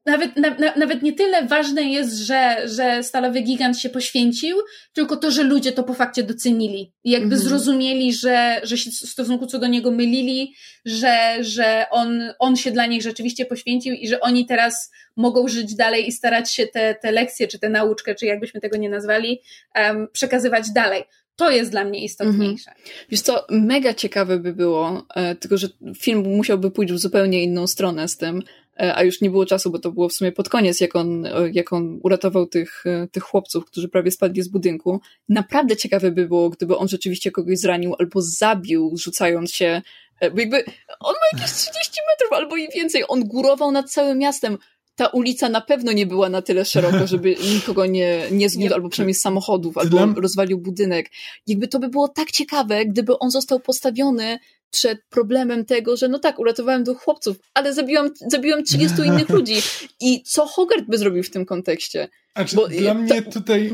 nawet, 0.06 0.38
na, 0.38 0.56
nawet 0.78 1.02
nie 1.02 1.14
tyle 1.14 1.46
ważne 1.46 1.84
jest, 1.84 2.18
że, 2.18 2.68
że 2.68 3.04
stalowy 3.04 3.42
gigant 3.42 3.80
się 3.80 3.90
poświęcił, 3.90 4.58
tylko 4.94 5.18
to, 5.18 5.32
że 5.32 5.44
ludzie 5.44 5.72
to 5.72 5.84
po 5.84 5.94
fakcie 5.94 6.24
docenili. 6.24 6.94
I 7.04 7.12
jakby 7.12 7.36
-hmm. 7.36 7.40
zrozumieli, 7.40 8.14
że, 8.14 8.62
że 8.64 8.78
się 8.78 8.92
w 8.92 9.10
stosunku 9.10 9.48
co 9.48 9.60
do 9.60 9.68
niego 9.68 9.92
mylili, 9.92 10.54
że, 10.86 11.38
że 11.40 11.86
on, 11.92 12.22
on 12.40 12.56
się 12.56 12.72
dla 12.72 12.86
nich 12.86 13.02
rzeczywiście 13.02 13.46
poświęcił 13.46 13.94
i 13.94 14.08
że 14.08 14.20
oni 14.20 14.46
teraz 14.46 14.92
mogą 15.16 15.48
żyć 15.48 15.76
dalej 15.76 16.08
i 16.08 16.12
starać 16.12 16.52
się 16.52 16.68
te, 16.68 16.96
te 16.96 17.12
lekcje, 17.12 17.48
czy 17.48 17.60
tę 17.60 17.70
nauczkę, 17.70 18.16
czy 18.16 18.26
jakbyśmy 18.26 18.62
tego 18.62 18.78
nie 18.78 18.90
nazwali, 18.90 19.42
um, 19.76 20.08
przekazywać 20.14 20.72
dalej. 20.72 21.04
To 21.36 21.52
jest 21.52 21.72
dla 21.72 21.84
mnie 21.84 22.04
istotniejsze. 22.04 22.72
Mhm. 22.72 22.88
Wiesz 23.10 23.22
co, 23.22 23.46
mega 23.50 23.94
ciekawe 23.94 24.40
by 24.40 24.54
było, 24.54 25.06
e, 25.16 25.36
tylko 25.36 25.58
że 25.58 25.68
film 25.98 26.36
musiałby 26.36 26.72
pójść 26.72 26.94
w 26.94 27.00
zupełnie 27.00 27.44
inną 27.44 27.68
stronę 27.68 28.08
z 28.08 28.18
tym, 28.18 28.42
a 28.78 29.04
już 29.04 29.22
nie 29.22 29.30
było 29.30 29.46
czasu, 29.46 29.72
bo 29.72 29.80
to 29.80 29.92
było 29.92 30.10
w 30.10 30.14
sumie 30.14 30.32
pod 30.32 30.50
koniec, 30.50 30.80
jak 30.82 30.96
on, 30.96 31.28
jak 31.54 31.74
on 31.74 32.00
uratował 32.04 32.46
tych, 32.46 32.84
tych 33.12 33.24
chłopców, 33.24 33.66
którzy 33.66 33.90
prawie 33.90 34.12
spadli 34.12 34.42
z 34.42 34.48
budynku. 34.48 35.00
Naprawdę 35.30 35.78
ciekawe 35.78 36.12
by 36.12 36.28
było, 36.28 36.50
gdyby 36.50 36.78
on 36.78 36.88
rzeczywiście 36.88 37.32
kogoś 37.32 37.60
zranił 37.60 37.96
albo 38.00 38.22
zabił, 38.22 38.94
rzucając 38.98 39.54
się 39.54 39.82
bo 40.22 40.40
jakby 40.40 40.64
on 41.00 41.14
ma 41.14 41.40
jakieś 41.40 41.54
30 41.54 42.02
metrów 42.12 42.34
albo 42.34 42.58
i 42.58 42.70
więcej. 42.76 43.04
On 43.08 43.24
górował 43.24 43.72
nad 43.72 43.92
całym 43.92 44.18
miastem 44.18 44.58
ta 44.96 45.08
ulica 45.08 45.50
na 45.50 45.62
pewno 45.62 45.92
nie 45.92 46.06
była 46.06 46.30
na 46.30 46.42
tyle 46.42 46.66
szeroka, 46.66 47.08
żeby 47.08 47.36
nikogo 47.56 47.86
nie, 47.86 48.22
nie 48.32 48.50
zniósł, 48.50 48.74
albo 48.74 48.90
przynajmniej 48.90 49.16
samochodów, 49.16 49.78
albo 49.78 50.22
rozwalił 50.22 50.58
budynek. 50.58 51.10
Jakby 51.48 51.68
to 51.68 51.80
by 51.80 51.90
było 51.90 52.08
tak 52.08 52.32
ciekawe, 52.32 52.86
gdyby 52.86 53.20
on 53.20 53.32
został 53.32 53.60
postawiony 53.60 54.40
przed 54.72 55.00
problemem 55.10 55.66
tego, 55.66 55.98
że 55.98 56.08
no 56.08 56.20
tak, 56.20 56.40
uratowałem 56.40 56.84
dwóch 56.84 57.02
chłopców, 57.02 57.38
ale 57.54 57.74
zabiłam, 57.74 58.10
zabiłem 58.32 58.64
30 58.64 59.02
innych 59.02 59.30
ludzi. 59.38 59.56
I 60.00 60.24
co 60.24 60.46
Hogarth 60.46 60.86
by 60.88 60.98
zrobił 60.98 61.24
w 61.24 61.30
tym 61.30 61.46
kontekście? 61.46 62.08
Znaczy, 62.36 62.56
bo, 62.56 62.68
dla 62.68 62.94
to... 62.94 63.00
mnie 63.00 63.22
tutaj 63.22 63.74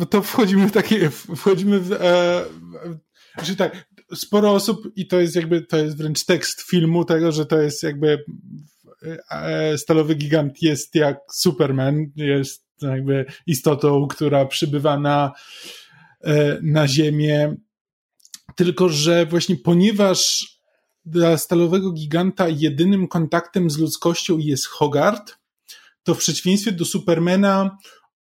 e, 0.00 0.06
to 0.06 0.22
wchodzimy 0.22 0.68
w 0.68 0.72
takie, 0.72 1.10
wchodzimy 1.10 1.80
w, 1.80 1.92
e, 1.92 2.44
że 3.42 3.56
tak, 3.56 3.86
sporo 4.14 4.52
osób 4.52 4.92
i 4.96 5.06
to 5.06 5.20
jest 5.20 5.36
jakby, 5.36 5.62
to 5.62 5.76
jest 5.76 5.96
wręcz 5.96 6.24
tekst 6.24 6.62
filmu 6.70 7.04
tego, 7.04 7.32
że 7.32 7.46
to 7.46 7.60
jest 7.60 7.82
jakby 7.82 8.24
E, 9.30 9.78
stalowy 9.78 10.14
gigant 10.14 10.62
jest 10.62 10.94
jak 10.94 11.18
Superman, 11.32 12.06
jest 12.16 12.66
jakby 12.82 13.24
istotą, 13.46 14.08
która 14.08 14.46
przybywa 14.46 14.98
na, 14.98 15.32
e, 16.24 16.58
na 16.62 16.88
Ziemię. 16.88 17.54
Tylko, 18.56 18.88
że 18.88 19.26
właśnie 19.26 19.56
ponieważ 19.56 20.48
dla 21.04 21.38
stalowego 21.38 21.92
giganta 21.92 22.48
jedynym 22.48 23.08
kontaktem 23.08 23.70
z 23.70 23.78
ludzkością 23.78 24.38
jest 24.38 24.66
Hogarth, 24.66 25.38
to 26.02 26.14
w 26.14 26.18
przeciwieństwie 26.18 26.72
do 26.72 26.84
Supermana 26.84 27.78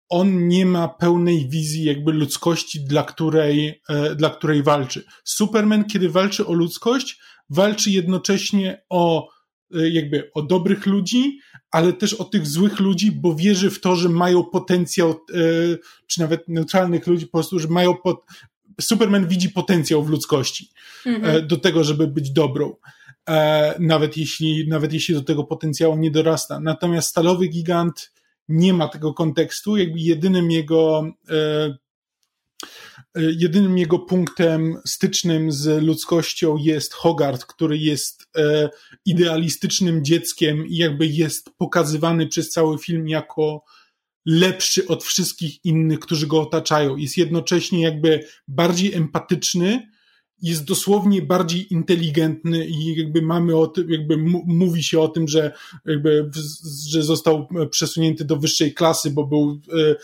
on 0.09 0.49
nie 0.49 0.67
ma 0.67 0.89
pełnej 0.89 1.49
wizji 1.49 1.85
jakby 1.85 2.13
ludzkości, 2.13 2.81
dla 2.81 3.03
której, 3.03 3.83
e, 3.89 4.15
dla 4.15 4.31
której 4.31 4.63
walczy. 4.63 5.05
Superman, 5.25 5.85
kiedy 5.85 6.11
walczy 6.11 6.47
o 6.47 6.53
ludzkość, 6.53 7.21
walczy 7.51 7.91
jednocześnie 7.91 8.83
o 8.89 9.29
Y, 9.77 9.91
jakby 9.91 10.31
o 10.35 10.43
dobrych 10.43 10.87
ludzi, 10.87 11.39
ale 11.71 11.93
też 11.93 12.15
o 12.15 12.25
tych 12.25 12.47
złych 12.47 12.81
ludzi, 12.81 13.13
bo 13.13 13.35
wierzy 13.35 13.71
w 13.71 13.81
to, 13.81 13.97
że 13.97 14.09
mają 14.09 14.45
potencjał, 14.45 15.11
y, 15.35 15.79
czy 16.07 16.21
nawet 16.21 16.49
neutralnych 16.49 17.07
ludzi 17.07 17.27
po 17.27 17.33
prostu, 17.33 17.59
że 17.59 17.69
mają 17.69 17.95
pot... 17.97 18.25
Superman 18.81 19.29
widzi 19.29 19.51
potencjał 19.51 20.05
w 20.05 20.11
ludzkości 20.11 20.71
mhm. 21.07 21.37
E, 21.37 21.43
do 21.43 21.57
tego, 21.57 21.85
żeby 21.85 22.07
być 22.07 22.31
dobrą. 22.31 22.77
E, 23.29 23.75
nawet 23.79 24.17
jeśli, 24.17 24.69
nawet 24.69 24.93
jeśli 24.93 25.15
do 25.15 25.23
tego 25.23 25.45
potencjału 25.45 25.97
nie 25.97 26.11
dorasta. 26.11 26.61
Natomiast 26.61 27.09
stalowy 27.09 27.49
gigant 27.49 28.13
nie 28.49 28.75
ma 28.75 28.89
tego 28.89 29.15
kontekstu, 29.15 29.77
jakby 29.77 29.99
jedynym 29.99 30.51
jego 30.51 31.13
e, 31.31 31.79
jedynym 33.17 33.79
jego 33.79 33.99
punktem 33.99 34.77
stycznym 34.87 35.53
z 35.53 35.83
ludzkością 35.83 36.57
jest 36.57 36.95
Hogarth, 36.95 37.47
który 37.47 37.79
jest 37.79 38.29
idealistycznym 39.07 40.05
dzieckiem 40.05 40.67
i 40.67 40.77
jakby 40.77 41.07
jest 41.07 41.51
pokazywany 41.59 42.27
przez 42.27 42.51
cały 42.51 42.79
film 42.79 43.09
jako 43.09 43.65
lepszy 44.27 44.87
od 44.87 45.05
wszystkich 45.05 45.65
innych, 45.65 46.01
którzy 46.01 46.27
go 46.27 46.41
otaczają. 46.41 46.97
Jest 46.97 47.17
jednocześnie 47.17 47.83
jakby 47.83 48.27
bardziej 48.49 48.95
empatyczny, 48.95 49.91
jest 50.43 50.65
dosłownie 50.65 51.23
bardziej 51.23 51.73
inteligentny 51.73 52.67
i 52.67 52.97
jakby 52.97 53.23
mamy 53.23 53.57
o 53.57 53.67
tym, 53.67 53.91
jakby 53.91 54.17
mówi 54.47 54.83
się 54.83 55.01
o 55.01 55.09
tym, 55.09 55.29
że 55.29 55.53
jakby, 55.87 56.31
że 56.89 57.03
został 57.03 57.49
przesunięty 57.71 58.25
do 58.25 58.37
wyższej 58.37 58.75
klasy, 58.75 59.11
bo 59.11 59.27
był 59.27 59.61
e, 59.73 59.95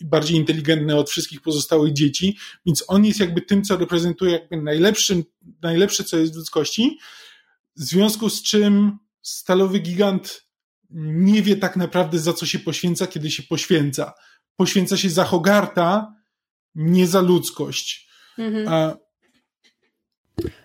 bardziej 0.00 0.36
inteligentny 0.36 0.96
od 0.96 1.10
wszystkich 1.10 1.40
pozostałych 1.42 1.92
dzieci, 1.92 2.36
więc 2.66 2.84
on 2.88 3.04
jest 3.04 3.20
jakby 3.20 3.40
tym, 3.40 3.64
co 3.64 3.76
reprezentuje 3.76 4.32
jakby 4.32 4.56
najlepszym, 4.56 5.24
najlepsze, 5.62 6.04
co 6.04 6.18
jest 6.18 6.32
w 6.32 6.36
ludzkości, 6.36 6.98
w 7.76 7.82
związku 7.82 8.30
z 8.30 8.42
czym 8.42 8.98
stalowy 9.22 9.78
gigant 9.78 10.47
nie 10.90 11.42
wie 11.42 11.56
tak 11.56 11.76
naprawdę, 11.76 12.18
za 12.18 12.32
co 12.32 12.46
się 12.46 12.58
poświęca, 12.58 13.06
kiedy 13.06 13.30
się 13.30 13.42
poświęca. 13.42 14.12
Poświęca 14.56 14.96
się 14.96 15.10
za 15.10 15.24
Hogarta, 15.24 16.14
nie 16.74 17.06
za 17.06 17.20
ludzkość. 17.20 18.08
Mhm. 18.38 18.68
A... 18.68 18.96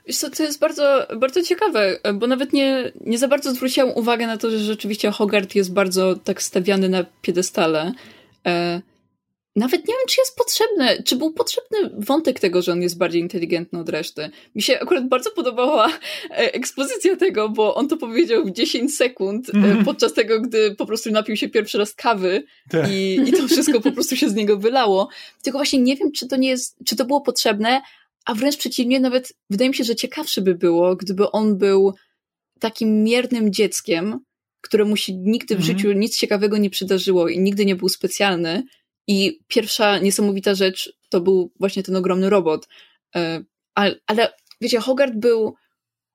Wiesz 0.07 0.17
co, 0.17 0.29
to 0.29 0.43
jest 0.43 0.59
bardzo, 0.59 1.07
bardzo 1.19 1.43
ciekawe, 1.43 1.99
bo 2.13 2.27
nawet 2.27 2.53
nie, 2.53 2.91
nie 3.01 3.17
za 3.17 3.27
bardzo 3.27 3.53
zwróciłam 3.53 3.91
uwagę 3.95 4.27
na 4.27 4.37
to, 4.37 4.51
że 4.51 4.59
rzeczywiście 4.59 5.11
Hogart 5.11 5.55
jest 5.55 5.73
bardzo 5.73 6.15
tak 6.15 6.41
stawiany 6.41 6.89
na 6.89 7.03
piedestale. 7.21 7.91
E, 8.45 8.81
nawet 9.55 9.87
nie 9.87 9.93
wiem, 9.93 10.07
czy 10.09 10.21
jest 10.21 10.35
potrzebny, 10.35 11.03
czy 11.03 11.15
był 11.15 11.33
potrzebny 11.33 11.77
wątek 11.97 12.39
tego, 12.39 12.61
że 12.61 12.71
on 12.71 12.81
jest 12.81 12.97
bardziej 12.97 13.21
inteligentny 13.21 13.79
od 13.79 13.89
reszty. 13.89 14.29
Mi 14.55 14.61
się 14.61 14.79
akurat 14.79 15.07
bardzo 15.07 15.31
podobała 15.31 15.87
e, 16.29 16.53
ekspozycja 16.53 17.15
tego, 17.15 17.49
bo 17.49 17.75
on 17.75 17.87
to 17.87 17.97
powiedział 17.97 18.45
w 18.45 18.51
10 18.51 18.95
sekund 18.95 19.53
mm. 19.53 19.85
podczas 19.85 20.13
tego, 20.13 20.41
gdy 20.41 20.75
po 20.75 20.85
prostu 20.85 21.11
napił 21.11 21.37
się 21.37 21.49
pierwszy 21.49 21.77
raz 21.77 21.93
kawy 21.93 22.43
tak. 22.69 22.91
i, 22.91 23.19
i 23.25 23.31
to 23.31 23.47
wszystko 23.47 23.81
po 23.81 23.91
prostu 23.91 24.15
się 24.15 24.29
z 24.29 24.35
niego 24.35 24.57
wylało. 24.57 25.09
Tylko 25.41 25.59
właśnie 25.59 25.79
nie 25.79 25.95
wiem, 25.95 26.11
czy 26.11 26.27
to 26.27 26.35
nie 26.35 26.49
jest, 26.49 26.77
czy 26.85 26.95
to 26.95 27.05
było 27.05 27.21
potrzebne, 27.21 27.81
a 28.25 28.35
wręcz 28.35 28.57
przeciwnie, 28.57 28.99
nawet 28.99 29.33
wydaje 29.49 29.69
mi 29.69 29.75
się, 29.75 29.83
że 29.83 29.95
ciekawsze 29.95 30.41
by 30.41 30.55
było, 30.55 30.95
gdyby 30.95 31.31
on 31.31 31.57
był 31.57 31.93
takim 32.59 33.03
miernym 33.03 33.53
dzieckiem, 33.53 34.19
któremu 34.61 34.95
się 34.95 35.13
nigdy 35.13 35.55
w 35.55 35.57
mm. 35.57 35.65
życiu 35.65 35.91
nic 35.91 36.17
ciekawego 36.17 36.57
nie 36.57 36.69
przydarzyło 36.69 37.27
i 37.27 37.39
nigdy 37.39 37.65
nie 37.65 37.75
był 37.75 37.89
specjalny, 37.89 38.63
i 39.07 39.39
pierwsza 39.47 39.99
niesamowita 39.99 40.55
rzecz 40.55 40.93
to 41.09 41.21
był 41.21 41.51
właśnie 41.59 41.83
ten 41.83 41.95
ogromny 41.95 42.29
robot. 42.29 42.67
E, 43.15 43.43
ale, 43.75 43.95
ale 44.07 44.33
wiecie, 44.61 44.79
Hogarth 44.79 45.15
był. 45.15 45.55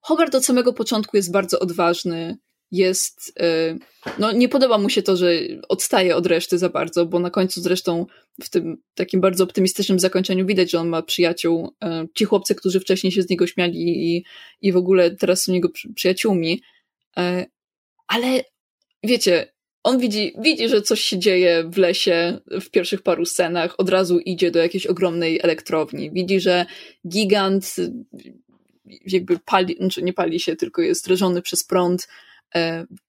Hogarth 0.01 0.34
od 0.34 0.45
samego 0.45 0.72
początku 0.72 1.16
jest 1.16 1.32
bardzo 1.32 1.59
odważny. 1.59 2.39
Jest. 2.70 3.32
E, 3.41 3.76
no, 4.18 4.32
nie 4.32 4.49
podoba 4.49 4.78
mu 4.78 4.91
się 4.91 5.03
to, 5.03 5.16
że 5.16 5.32
odstaje 5.68 6.16
od 6.16 6.26
reszty 6.26 6.59
za 6.59 6.68
bardzo, 6.68 7.07
bo 7.07 7.18
na 7.18 7.30
końcu 7.30 7.61
zresztą 7.61 8.07
w 8.43 8.49
tym 8.49 8.82
takim 8.95 9.20
bardzo 9.20 9.45
optymistycznym 9.45 9.99
zakończeniu 9.99 10.47
widać, 10.47 10.70
że 10.70 10.80
on 10.80 10.89
ma 10.89 11.03
przyjaciół. 11.03 11.74
E, 11.82 12.07
ci 12.14 12.24
chłopcy, 12.24 12.55
którzy 12.55 12.80
wcześniej 12.80 13.12
się 13.12 13.22
z 13.22 13.28
niego 13.30 13.47
śmiali 13.47 13.76
i, 13.78 14.24
i 14.61 14.72
w 14.72 14.76
ogóle 14.76 15.11
teraz 15.11 15.43
są 15.43 15.53
jego 15.53 15.68
przyjaciółmi. 15.95 16.62
Ale 18.07 18.45
wiecie, 19.03 19.53
on 19.89 19.99
widzi, 19.99 20.32
widzi, 20.39 20.68
że 20.68 20.82
coś 20.82 21.01
się 21.01 21.18
dzieje 21.18 21.64
w 21.68 21.76
lesie 21.76 22.39
w 22.47 22.70
pierwszych 22.70 23.03
paru 23.03 23.24
scenach, 23.24 23.74
od 23.78 23.89
razu 23.89 24.18
idzie 24.18 24.51
do 24.51 24.59
jakiejś 24.59 24.86
ogromnej 24.86 25.41
elektrowni. 25.43 26.11
Widzi, 26.11 26.41
że 26.41 26.66
gigant 27.09 27.76
jakby 29.07 29.39
pali, 29.39 29.76
znaczy 29.76 30.03
nie 30.03 30.12
pali 30.12 30.41
się, 30.41 30.57
tylko 30.57 30.82
jest 30.82 31.07
rażony 31.07 31.43
przez 31.43 31.64
prąd 31.64 32.09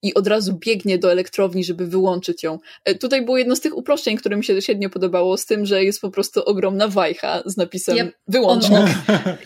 i 0.03 0.13
od 0.13 0.27
razu 0.27 0.57
biegnie 0.59 0.97
do 0.97 1.11
elektrowni, 1.11 1.63
żeby 1.63 1.87
wyłączyć 1.87 2.43
ją. 2.43 2.59
E, 2.85 2.95
tutaj 2.95 3.25
było 3.25 3.37
jedno 3.37 3.55
z 3.55 3.59
tych 3.59 3.77
uproszczeń, 3.77 4.17
które 4.17 4.37
mi 4.37 4.43
się 4.43 4.61
średnio 4.61 4.89
podobało, 4.89 5.37
z 5.37 5.45
tym, 5.45 5.65
że 5.65 5.83
jest 5.83 6.01
po 6.01 6.11
prostu 6.11 6.43
ogromna 6.43 6.87
wajcha 6.87 7.41
z 7.45 7.57
napisem 7.57 7.97
yep. 7.97 8.15
wyłącznik 8.27 8.79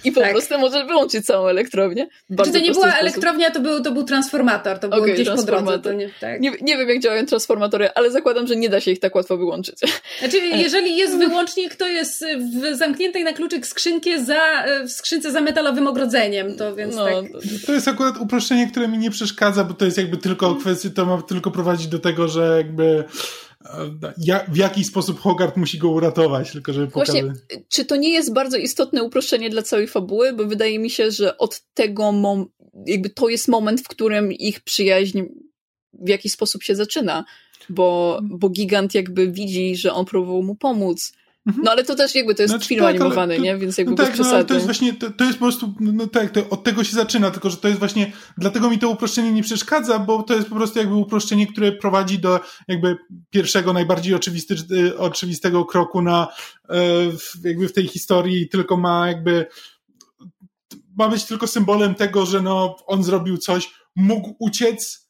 i 0.03 0.11
po 0.11 0.21
tak. 0.21 0.31
prostu 0.31 0.59
może 0.59 0.85
wyłączyć 0.85 1.25
całą 1.25 1.47
elektrownię. 1.47 2.07
Bardzo 2.29 2.53
Czy 2.53 2.59
to 2.59 2.65
nie 2.65 2.71
była 2.71 2.85
sposób. 2.87 3.01
elektrownia, 3.01 3.51
to 3.51 3.59
był, 3.59 3.83
to 3.83 3.91
był 3.91 4.03
transformator, 4.03 4.79
to 4.79 4.87
okay, 4.87 5.13
gdzieś 5.13 5.29
po 5.29 5.43
drodze. 5.43 5.95
Nie, 5.95 6.09
tak. 6.19 6.41
nie, 6.41 6.51
nie, 6.61 6.77
wiem, 6.77 6.89
jak 6.89 6.99
działają 6.99 7.25
transformatory, 7.25 7.89
ale 7.95 8.11
zakładam, 8.11 8.47
że 8.47 8.55
nie 8.55 8.69
da 8.69 8.81
się 8.81 8.91
ich 8.91 8.99
tak 8.99 9.15
łatwo 9.15 9.37
wyłączyć. 9.37 9.79
Znaczy, 10.19 10.37
e. 10.37 10.61
jeżeli 10.61 10.97
jest 10.97 11.17
wyłącznik, 11.17 11.75
to 11.75 11.87
jest 11.87 12.25
w 12.25 12.75
zamkniętej 12.77 13.23
na 13.23 13.33
kluczyk 13.33 13.67
skrzynkie 13.67 14.23
za, 14.23 14.63
w 14.87 14.91
skrzynce 14.91 15.31
za 15.31 15.41
metalowym 15.41 15.87
ogrodzeniem, 15.87 16.57
to 16.57 16.75
więc 16.75 16.95
no, 16.95 17.05
tak. 17.05 17.25
To 17.65 17.73
jest 17.73 17.87
akurat 17.87 18.17
uproszczenie, 18.17 18.67
które 18.71 18.87
mi 18.87 18.97
nie 18.97 19.11
przeszkadza, 19.11 19.63
bo 19.63 19.73
to 19.73 19.82
jest 19.85 19.97
jakby 19.97 20.17
tylko 20.17 20.47
mm. 20.47 20.59
kwestia, 20.59 20.89
to 20.89 21.05
ma 21.05 21.21
tylko 21.21 21.51
prowadzić 21.51 21.87
do 21.87 21.99
tego, 21.99 22.27
że 22.27 22.57
jakby 22.57 23.03
e, 23.65 24.13
ja, 24.17 24.45
w 24.47 24.57
jaki 24.57 24.83
sposób 24.83 25.19
Hogarth 25.19 25.57
musi 25.57 25.77
go 25.77 25.89
uratować, 25.89 26.51
tylko 26.51 26.73
żeby 26.73 26.87
pokazać. 26.87 27.23
Właśnie, 27.23 27.63
czy 27.69 27.85
to 27.85 27.95
nie 27.95 28.09
jest 28.09 28.33
bardzo 28.33 28.57
istotne 28.57 29.03
uproszczenie 29.03 29.49
dla 29.49 29.61
całej 29.61 29.87
fabuły? 29.87 30.33
Bo 30.33 30.45
wydaje 30.45 30.79
mi 30.79 30.89
się, 30.89 31.11
że 31.11 31.37
od 31.37 31.61
tego 31.73 32.11
mom 32.11 32.45
jakby 32.87 33.09
to 33.09 33.29
jest 33.29 33.47
moment, 33.47 33.81
w 33.81 33.87
którym 33.87 34.31
ich 34.31 34.59
przyjaźń 34.59 35.21
w 35.93 36.09
jakiś 36.09 36.31
sposób 36.31 36.63
się 36.63 36.75
zaczyna. 36.75 37.25
Bo, 37.69 38.19
bo 38.23 38.49
gigant 38.49 38.95
jakby 38.95 39.31
widzi, 39.31 39.75
że 39.75 39.93
on 39.93 40.05
próbował 40.05 40.43
mu 40.43 40.55
pomóc 40.55 41.13
Mhm. 41.13 41.22
No 41.45 41.71
ale 41.71 41.83
to 41.83 41.95
też 41.95 42.15
jakby 42.15 42.35
to 42.35 42.43
jest 42.43 42.51
znaczy, 42.51 42.67
film 42.67 42.81
tak, 42.81 42.89
animowany, 42.89 43.35
to, 43.35 43.41
nie? 43.41 43.57
Więc 43.57 43.77
jakby 43.77 43.91
no 43.91 43.97
tak, 43.97 44.05
bez 44.05 44.15
przesady. 44.15 44.37
No, 44.37 44.45
to 44.45 44.53
jest 44.53 44.65
właśnie, 44.65 44.93
to, 44.93 45.11
to 45.11 45.23
jest 45.23 45.37
po 45.37 45.45
prostu, 45.45 45.73
no, 45.79 45.91
no 45.91 46.07
tak, 46.07 46.31
to 46.31 46.49
od 46.49 46.63
tego 46.63 46.83
się 46.83 46.95
zaczyna, 46.95 47.31
tylko 47.31 47.49
że 47.49 47.57
to 47.57 47.67
jest 47.67 47.79
właśnie, 47.79 48.11
dlatego 48.37 48.69
mi 48.69 48.79
to 48.79 48.89
uproszczenie 48.89 49.31
nie 49.31 49.43
przeszkadza, 49.43 49.99
bo 49.99 50.23
to 50.23 50.33
jest 50.33 50.47
po 50.47 50.55
prostu 50.55 50.79
jakby 50.79 50.95
uproszczenie, 50.95 51.47
które 51.47 51.71
prowadzi 51.71 52.19
do 52.19 52.39
jakby 52.67 52.97
pierwszego, 53.29 53.73
najbardziej 53.73 54.13
oczywisty, 54.13 54.55
y, 54.71 54.97
oczywistego 54.97 55.65
kroku 55.65 56.01
na, 56.01 56.27
e, 56.69 56.77
jakby 57.43 57.67
w 57.67 57.73
tej 57.73 57.87
historii, 57.87 58.49
tylko 58.49 58.77
ma 58.77 59.07
jakby, 59.07 59.45
ma 60.97 61.09
być 61.09 61.25
tylko 61.25 61.47
symbolem 61.47 61.95
tego, 61.95 62.25
że 62.25 62.41
no, 62.41 62.75
on 62.87 63.03
zrobił 63.03 63.37
coś, 63.37 63.71
mógł 63.95 64.35
uciec, 64.39 65.02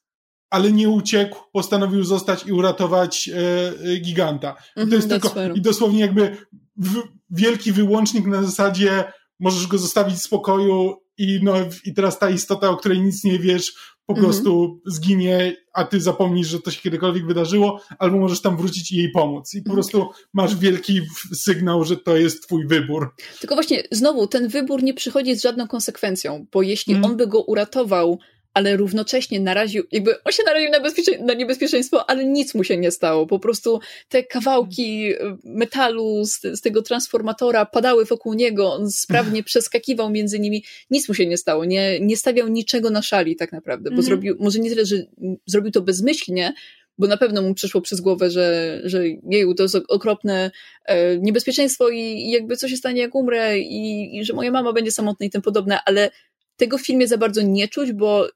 ale 0.53 0.71
nie 0.71 0.89
uciekł, 0.89 1.39
postanowił 1.53 2.03
zostać 2.03 2.45
i 2.45 2.51
uratować 2.51 3.29
e, 3.33 3.97
giganta. 3.99 4.49
I 4.51 4.75
to 4.75 4.81
Mhm, 4.81 4.91
jest 4.97 5.09
tylko, 5.09 5.29
fair. 5.29 5.57
i 5.57 5.61
dosłownie 5.61 5.99
jakby 5.99 6.37
w, 6.77 7.01
wielki 7.29 7.71
wyłącznik 7.71 8.25
na 8.25 8.43
zasadzie 8.43 9.03
możesz 9.39 9.67
go 9.67 9.77
zostawić 9.77 10.15
w 10.15 10.21
spokoju 10.23 10.93
i, 11.17 11.39
no, 11.43 11.53
i 11.85 11.93
teraz 11.93 12.19
ta 12.19 12.29
istota, 12.29 12.69
o 12.69 12.77
której 12.77 13.01
nic 13.01 13.23
nie 13.23 13.39
wiesz, 13.39 13.73
po 14.05 14.13
Mhm. 14.13 14.25
prostu 14.27 14.81
zginie, 14.85 15.55
a 15.73 15.83
ty 15.83 16.01
zapomnisz, 16.01 16.47
że 16.47 16.59
to 16.59 16.71
się 16.71 16.81
kiedykolwiek 16.81 17.25
wydarzyło, 17.27 17.81
albo 17.99 18.17
możesz 18.17 18.41
tam 18.41 18.57
wrócić 18.57 18.91
i 18.91 18.95
jej 18.97 19.11
pomóc. 19.11 19.53
I 19.53 19.57
po 19.61 19.69
Mhm. 19.69 19.75
prostu 19.75 20.09
masz 20.33 20.55
wielki 20.55 21.01
sygnał, 21.33 21.83
że 21.83 21.97
to 21.97 22.17
jest 22.17 22.43
twój 22.43 22.67
wybór. 22.67 23.13
Tylko 23.39 23.55
właśnie, 23.55 23.83
znowu, 23.91 24.27
ten 24.27 24.47
wybór 24.47 24.83
nie 24.83 24.93
przychodzi 24.93 25.35
z 25.35 25.41
żadną 25.41 25.67
konsekwencją, 25.67 26.45
bo 26.53 26.61
jeśli 26.61 26.93
Mm. 26.93 27.05
on 27.05 27.17
by 27.17 27.27
go 27.27 27.41
uratował, 27.43 28.19
ale 28.53 28.77
równocześnie 28.77 29.39
naraził, 29.39 29.83
jakby 29.91 30.23
on 30.23 30.31
się 30.33 30.43
naraził 30.45 30.69
na, 30.71 30.79
bezpiecze- 30.79 31.21
na 31.25 31.33
niebezpieczeństwo, 31.33 32.09
ale 32.09 32.25
nic 32.25 32.55
mu 32.55 32.63
się 32.63 32.77
nie 32.77 32.91
stało. 32.91 33.27
Po 33.27 33.39
prostu 33.39 33.79
te 34.09 34.23
kawałki 34.23 35.13
e, 35.13 35.37
metalu 35.43 36.25
z, 36.25 36.41
z 36.41 36.61
tego 36.61 36.81
transformatora 36.81 37.65
padały 37.65 38.05
wokół 38.05 38.33
niego, 38.33 38.73
on 38.73 38.91
sprawnie 38.91 39.43
przeskakiwał 39.43 40.09
między 40.09 40.39
nimi, 40.39 40.63
nic 40.89 41.07
mu 41.09 41.15
się 41.15 41.25
nie 41.25 41.37
stało, 41.37 41.65
nie, 41.65 41.99
nie 41.99 42.17
stawiał 42.17 42.47
niczego 42.47 42.89
na 42.89 43.01
szali 43.01 43.35
tak 43.35 43.51
naprawdę, 43.51 43.89
bo 43.89 43.93
Mhm. 43.95 44.05
zrobił, 44.05 44.35
może 44.39 44.59
nie 44.59 44.69
tyle, 44.69 44.85
że 44.85 44.95
zrobił 45.45 45.71
to 45.71 45.81
bezmyślnie, 45.81 46.53
bo 46.97 47.07
na 47.07 47.17
pewno 47.17 47.41
mu 47.41 47.53
przyszło 47.53 47.81
przez 47.81 48.01
głowę, 48.01 48.29
że, 48.31 48.79
że 48.83 49.03
jeju, 49.29 49.53
to 49.55 49.63
jest 49.63 49.75
okropne 49.87 50.51
e, 50.85 51.17
niebezpieczeństwo 51.17 51.89
i, 51.89 51.99
i 51.99 52.31
jakby 52.31 52.57
co 52.57 52.67
się 52.67 52.77
stanie, 52.77 53.01
jak 53.01 53.15
umrę 53.15 53.59
i, 53.59 54.17
i 54.17 54.25
że 54.25 54.33
moja 54.33 54.51
mama 54.51 54.73
będzie 54.73 54.91
samotna 54.91 55.25
i 55.25 55.29
tym 55.29 55.41
podobne, 55.41 55.79
ale 55.85 56.09
tego 56.57 56.77
w 56.77 56.85
filmie 56.85 57.07
za 57.07 57.17
bardzo 57.17 57.41
nie 57.41 57.67
czuć, 57.67 57.93
bo 57.93 58.27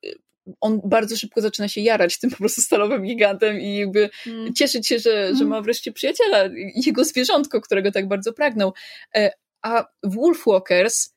on 0.61 0.81
bardzo 0.83 1.17
szybko 1.17 1.41
zaczyna 1.41 1.67
się 1.67 1.81
jarać 1.81 2.19
tym 2.19 2.29
po 2.29 2.37
prostu 2.37 2.61
stalowym 2.61 3.03
gigantem 3.03 3.59
i 3.61 3.77
jakby 3.77 4.09
Mm. 4.27 4.53
cieszyć 4.53 4.87
się, 4.87 4.99
że, 4.99 5.35
że 5.35 5.45
ma 5.45 5.61
wreszcie 5.61 5.91
przyjaciela, 5.91 6.49
jego 6.85 7.03
zwierzątko, 7.03 7.61
którego 7.61 7.91
tak 7.91 8.07
bardzo 8.07 8.33
pragnął. 8.33 8.73
E, 9.15 9.31
A 9.61 9.85
w 10.03 10.15
Wolfwalkers 10.15 11.09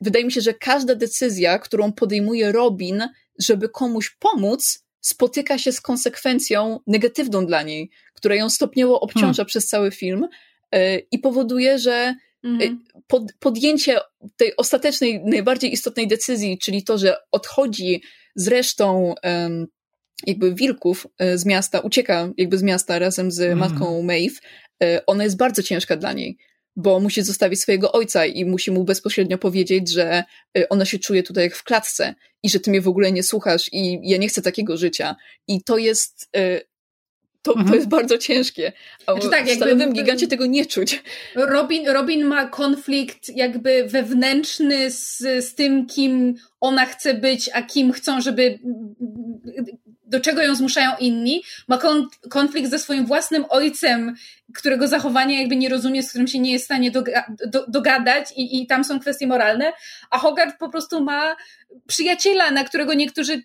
wydaje 0.00 0.24
mi 0.24 0.32
się, 0.32 0.40
że 0.40 0.54
każda 0.54 0.94
decyzja, 0.94 1.58
którą 1.58 1.92
podejmuje 1.92 2.52
Robin, 2.52 3.02
żeby 3.38 3.68
komuś 3.68 4.16
pomóc, 4.18 4.84
spotyka 5.00 5.58
się 5.58 5.72
z 5.72 5.80
konsekwencją 5.80 6.80
negatywną 6.86 7.46
dla 7.46 7.62
niej, 7.62 7.90
która 8.14 8.34
ją 8.34 8.50
stopniowo 8.50 9.00
obciąża 9.00 9.44
przez 9.44 9.66
cały 9.66 9.90
film 9.90 10.28
e, 10.72 10.98
i 10.98 11.18
powoduje, 11.18 11.78
że 11.78 12.14
Mhm. 12.44 12.84
pod, 13.06 13.22
podjęcie 13.38 13.98
tej 14.36 14.56
ostatecznej, 14.56 15.24
najbardziej 15.24 15.72
istotnej 15.72 16.08
decyzji, 16.08 16.58
czyli 16.58 16.84
to, 16.84 16.98
że 16.98 17.16
odchodzi 17.32 18.02
z 18.36 18.48
resztą 18.48 19.14
em, 19.22 19.66
jakby 20.26 20.54
wilków 20.54 21.06
e, 21.18 21.38
z 21.38 21.46
miasta, 21.46 21.80
ucieka 21.80 22.30
jakby 22.36 22.58
z 22.58 22.62
miasta 22.62 22.98
razem 22.98 23.30
z 23.30 23.40
Mhm. 23.40 23.58
matką 23.58 24.02
Maeve, 24.02 24.34
e, 24.82 25.06
ona 25.06 25.24
jest 25.24 25.36
bardzo 25.36 25.62
ciężka 25.62 25.96
dla 25.96 26.12
niej, 26.12 26.36
bo 26.76 27.00
musi 27.00 27.22
zostawić 27.22 27.60
swojego 27.60 27.92
ojca 27.92 28.26
i 28.26 28.44
musi 28.44 28.70
mu 28.70 28.84
bezpośrednio 28.84 29.38
powiedzieć, 29.38 29.92
że 29.92 30.24
e, 30.58 30.68
ona 30.68 30.84
się 30.84 30.98
czuje 30.98 31.22
tutaj 31.22 31.44
jak 31.44 31.56
w 31.56 31.64
klatce 31.64 32.14
i 32.42 32.50
że 32.50 32.60
ty 32.60 32.70
mnie 32.70 32.80
w 32.80 32.88
ogóle 32.88 33.12
nie 33.12 33.22
słuchasz 33.22 33.68
i 33.72 33.98
ja 34.02 34.18
nie 34.18 34.28
chcę 34.28 34.42
takiego 34.42 34.76
życia. 34.76 35.16
I 35.48 35.62
to 35.62 35.78
jest 35.78 36.30
to, 37.42 37.52
to 37.52 37.58
Mhm. 37.58 37.76
jest 37.76 37.88
bardzo 37.88 38.18
ciężkie. 38.18 38.72
A 39.06 39.12
Znaczy 39.12 39.28
tak, 39.30 39.44
w 39.44 39.48
jakby- 39.48 39.64
stalowym 39.64 39.92
gigancie 39.92 40.26
tego 40.28 40.46
nie 40.46 40.66
czuć. 40.66 41.02
Robin, 41.34 41.88
Robin 41.88 42.24
ma 42.24 42.46
konflikt 42.46 43.28
jakby 43.36 43.84
wewnętrzny 43.88 44.90
z, 44.90 45.18
z 45.18 45.54
tym, 45.54 45.86
kim 45.86 46.34
ona 46.60 46.86
chce 46.86 47.14
być, 47.14 47.50
a 47.54 47.62
kim 47.62 47.92
chcą, 47.92 48.20
żeby 48.20 48.58
do 50.04 50.20
czego 50.20 50.42
ją 50.42 50.54
zmuszają 50.54 50.90
inni. 51.00 51.42
Ma 51.68 51.78
kon, 51.78 52.08
konflikt 52.30 52.70
ze 52.70 52.78
swoim 52.78 53.06
własnym 53.06 53.44
ojcem, 53.48 54.14
którego 54.54 54.88
zachowania 54.88 55.38
jakby 55.40 55.56
nie 55.56 55.68
rozumie, 55.68 56.02
z 56.02 56.08
którym 56.08 56.26
się 56.28 56.38
nie 56.38 56.52
jest 56.52 56.64
w 56.64 56.66
stanie 56.66 56.90
doga, 56.90 57.24
do, 57.46 57.66
dogadać 57.66 58.32
i, 58.36 58.62
i 58.62 58.66
tam 58.66 58.84
są 58.84 59.00
kwestie 59.00 59.26
moralne, 59.26 59.72
a 60.10 60.18
Hogarth 60.18 60.58
po 60.58 60.68
prostu 60.68 61.04
ma 61.04 61.36
przyjaciela, 61.86 62.50
na 62.50 62.64
którego 62.64 62.94
niektórzy 62.94 63.42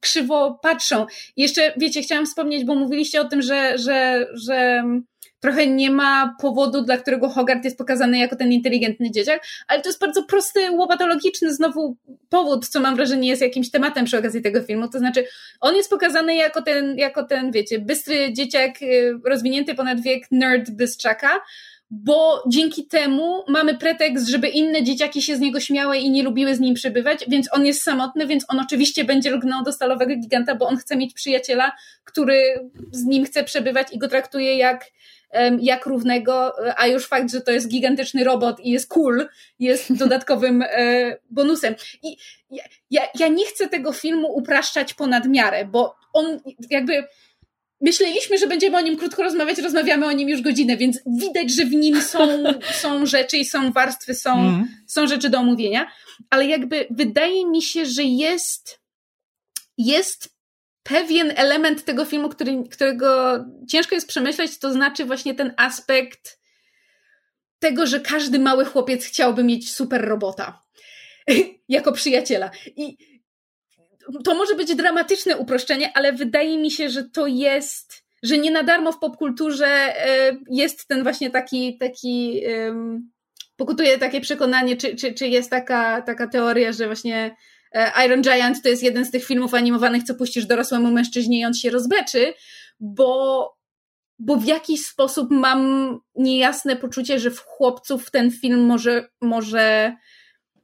krzywo 0.00 0.58
patrzą. 0.62 1.06
Jeszcze, 1.36 1.72
wiecie, 1.76 2.02
chciałam 2.02 2.26
wspomnieć, 2.26 2.64
bo 2.64 2.74
mówiliście 2.74 3.20
o 3.20 3.24
tym, 3.24 3.42
że, 3.42 3.78
że, 3.78 4.26
że 4.34 4.84
trochę 5.44 5.66
nie 5.66 5.90
ma 5.90 6.36
powodu, 6.40 6.82
dla 6.82 6.96
którego 6.96 7.28
Hogarth 7.28 7.64
jest 7.64 7.78
pokazany 7.78 8.18
jako 8.18 8.36
ten 8.36 8.52
inteligentny 8.52 9.10
dzieciak, 9.10 9.46
ale 9.68 9.82
to 9.82 9.88
jest 9.88 10.00
bardzo 10.00 10.22
prosty, 10.22 10.70
łopatologiczny 10.70 11.54
znowu 11.54 11.96
powód, 12.28 12.68
co 12.68 12.80
mam 12.80 12.96
wrażenie 12.96 13.28
jest 13.28 13.42
jakimś 13.42 13.70
tematem 13.70 14.04
przy 14.04 14.18
okazji 14.18 14.42
tego 14.42 14.62
filmu, 14.62 14.88
to 14.88 14.98
znaczy 14.98 15.24
on 15.60 15.76
jest 15.76 15.90
pokazany 15.90 16.34
jako 16.34 16.62
ten, 16.62 16.98
jako 16.98 17.24
ten, 17.24 17.52
wiecie, 17.52 17.78
bystry 17.78 18.32
dzieciak, 18.32 18.82
y, 18.82 19.18
rozwinięty 19.24 19.74
ponad 19.74 20.00
wiek 20.00 20.24
nerd 20.30 20.70
bystrzaka, 20.70 21.40
bo 22.02 22.42
dzięki 22.48 22.86
temu 22.86 23.44
mamy 23.48 23.78
pretekst, 23.78 24.28
żeby 24.28 24.48
inne 24.48 24.82
dzieciaki 24.82 25.22
się 25.22 25.36
z 25.36 25.40
niego 25.40 25.60
śmiały 25.60 25.98
i 25.98 26.10
nie 26.10 26.22
lubiły 26.22 26.54
z 26.54 26.60
nim 26.60 26.74
przebywać, 26.74 27.24
więc 27.28 27.48
on 27.52 27.66
jest 27.66 27.82
samotny, 27.82 28.26
więc 28.26 28.44
on 28.48 28.60
oczywiście 28.60 29.04
będzie 29.04 29.30
lgnął 29.30 29.64
do 29.64 29.72
stalowego 29.72 30.16
giganta, 30.16 30.54
bo 30.54 30.66
on 30.66 30.76
chce 30.76 30.96
mieć 30.96 31.14
przyjaciela, 31.14 31.72
który 32.04 32.70
z 32.92 33.04
nim 33.04 33.24
chce 33.24 33.44
przebywać 33.44 33.88
i 33.92 33.98
go 33.98 34.08
traktuje 34.08 34.56
jak 34.56 34.84
jak 35.60 35.86
równego, 35.86 36.52
a 36.76 36.86
już 36.86 37.06
fakt, 37.06 37.30
że 37.32 37.40
to 37.40 37.52
jest 37.52 37.68
gigantyczny 37.68 38.24
robot 38.24 38.60
i 38.60 38.70
jest 38.70 38.88
cool, 38.88 39.28
jest 39.58 39.92
dodatkowym 40.04 40.62
e, 40.62 41.16
bonusem. 41.30 41.74
I 42.02 42.16
ja, 42.50 42.64
ja, 42.90 43.02
ja 43.18 43.28
nie 43.28 43.46
chcę 43.46 43.68
tego 43.68 43.92
filmu 43.92 44.28
upraszczać 44.36 44.94
ponad 44.94 45.26
miarę, 45.26 45.64
bo 45.64 45.96
on 46.12 46.40
jakby 46.70 47.04
myśleliśmy, 47.84 48.38
że 48.38 48.46
będziemy 48.46 48.76
o 48.76 48.80
nim 48.80 48.96
krótko 48.96 49.22
rozmawiać, 49.22 49.58
rozmawiamy 49.58 50.06
o 50.06 50.12
nim 50.12 50.28
już 50.28 50.42
godzinę, 50.42 50.76
więc 50.76 51.00
widać, 51.06 51.54
że 51.54 51.64
w 51.64 51.70
nim 51.70 52.02
są, 52.02 52.44
są 52.82 53.06
rzeczy 53.06 53.36
i 53.36 53.44
są 53.44 53.72
warstwy, 53.72 54.14
są, 54.14 54.30
Mhm. 54.32 54.68
są 54.86 55.06
rzeczy 55.06 55.30
do 55.30 55.38
omówienia, 55.38 55.90
ale 56.30 56.46
jakby 56.46 56.86
wydaje 56.90 57.46
mi 57.46 57.62
się, 57.62 57.86
że 57.86 58.02
jest, 58.02 58.80
jest 59.78 60.34
pewien 60.82 61.32
element 61.36 61.84
tego 61.84 62.04
filmu, 62.04 62.28
który, 62.28 62.64
którego 62.70 63.38
ciężko 63.68 63.94
jest 63.94 64.08
przemyśleć, 64.08 64.58
to 64.58 64.72
znaczy 64.72 65.04
właśnie 65.04 65.34
ten 65.34 65.54
aspekt 65.56 66.38
tego, 67.58 67.86
że 67.86 68.00
każdy 68.00 68.38
mały 68.38 68.64
chłopiec 68.64 69.04
chciałby 69.04 69.44
mieć 69.44 69.72
super 69.72 70.08
robota 70.08 70.62
jako 71.68 71.92
przyjaciela. 71.92 72.50
I 72.76 72.96
to 74.24 74.34
może 74.34 74.54
być 74.54 74.74
dramatyczne 74.74 75.36
uproszczenie, 75.36 75.92
ale 75.94 76.12
wydaje 76.12 76.58
mi 76.58 76.70
się, 76.70 76.90
że 76.90 77.04
to 77.04 77.26
jest, 77.26 78.04
że 78.22 78.38
nie 78.38 78.50
na 78.50 78.62
darmo 78.62 78.92
w 78.92 78.98
popkulturze 78.98 79.66
e, 79.66 80.36
jest 80.50 80.88
ten 80.88 81.02
właśnie 81.02 81.30
taki, 81.30 81.78
taki 81.78 82.42
pokutuje 83.56 83.98
takie 83.98 84.20
przekonanie, 84.20 84.76
czy, 84.76 84.96
czy, 84.96 85.12
czy 85.12 85.28
jest 85.28 85.50
taka, 85.50 86.02
taka 86.02 86.28
teoria, 86.28 86.72
że 86.72 86.86
właśnie 86.86 87.36
e, 87.72 88.06
Iron 88.06 88.22
Giant 88.22 88.62
to 88.62 88.68
jest 88.68 88.82
jeden 88.82 89.04
z 89.04 89.10
tych 89.10 89.24
filmów 89.24 89.54
animowanych, 89.54 90.02
co 90.02 90.14
puścisz 90.14 90.46
dorosłemu 90.46 90.90
mężczyźnie 90.90 91.40
i 91.40 91.44
on 91.44 91.54
się 91.54 91.70
rozbeczy, 91.70 92.34
bo, 92.80 93.50
bo 94.18 94.36
w 94.36 94.44
jakiś 94.44 94.86
sposób 94.86 95.30
mam 95.30 95.90
niejasne 96.14 96.76
poczucie, 96.76 97.18
że 97.18 97.30
w 97.30 97.40
chłopców 97.40 98.10
ten 98.10 98.30
film 98.30 98.66
może, 98.66 99.08
może 99.20 99.96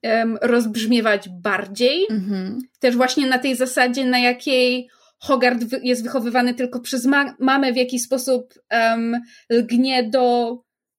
um, 0.03 0.38
rozbrzmiewać 0.42 1.28
bardziej. 1.28 2.07
Mhm. 2.11 2.59
Też 2.78 2.96
właśnie 2.96 3.26
na 3.26 3.38
tej 3.38 3.57
zasadzie, 3.57 4.05
na 4.05 4.18
jakiej 4.18 4.88
Hogarth 5.18 5.64
wy- 5.64 5.80
jest 5.82 6.02
wychowywany 6.02 6.55
tylko 6.55 6.81
przez 6.81 7.06
ma- 7.06 7.36
mamę, 7.39 7.72
w 7.72 7.77
jaki 7.77 7.98
sposób 7.98 8.55
um, 8.70 9.20
lgnie 9.51 10.05
do 10.10 10.56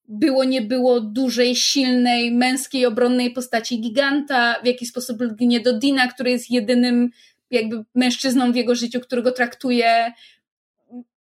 było, 0.08 0.44
nie 0.44 0.62
było 0.62 1.02
dużej, 1.02 1.56
silnej, 1.56 2.32
męskiej, 2.32 2.86
obronnej 2.86 3.32
postaci 3.32 3.82
giganta, 3.82 4.56
w 4.64 4.66
jaki 4.66 4.86
sposób 4.86 5.22
lgnie 5.22 5.60
do 5.60 5.80
Dina, 5.80 6.08
który 6.08 6.32
jest 6.32 6.52
jedynym 6.52 7.10
jakby 7.52 7.84
mężczyzną 7.96 8.52
w 8.52 8.56
jego 8.56 8.76
życiu, 8.76 9.00
którego 9.00 9.32
traktuje 9.32 10.12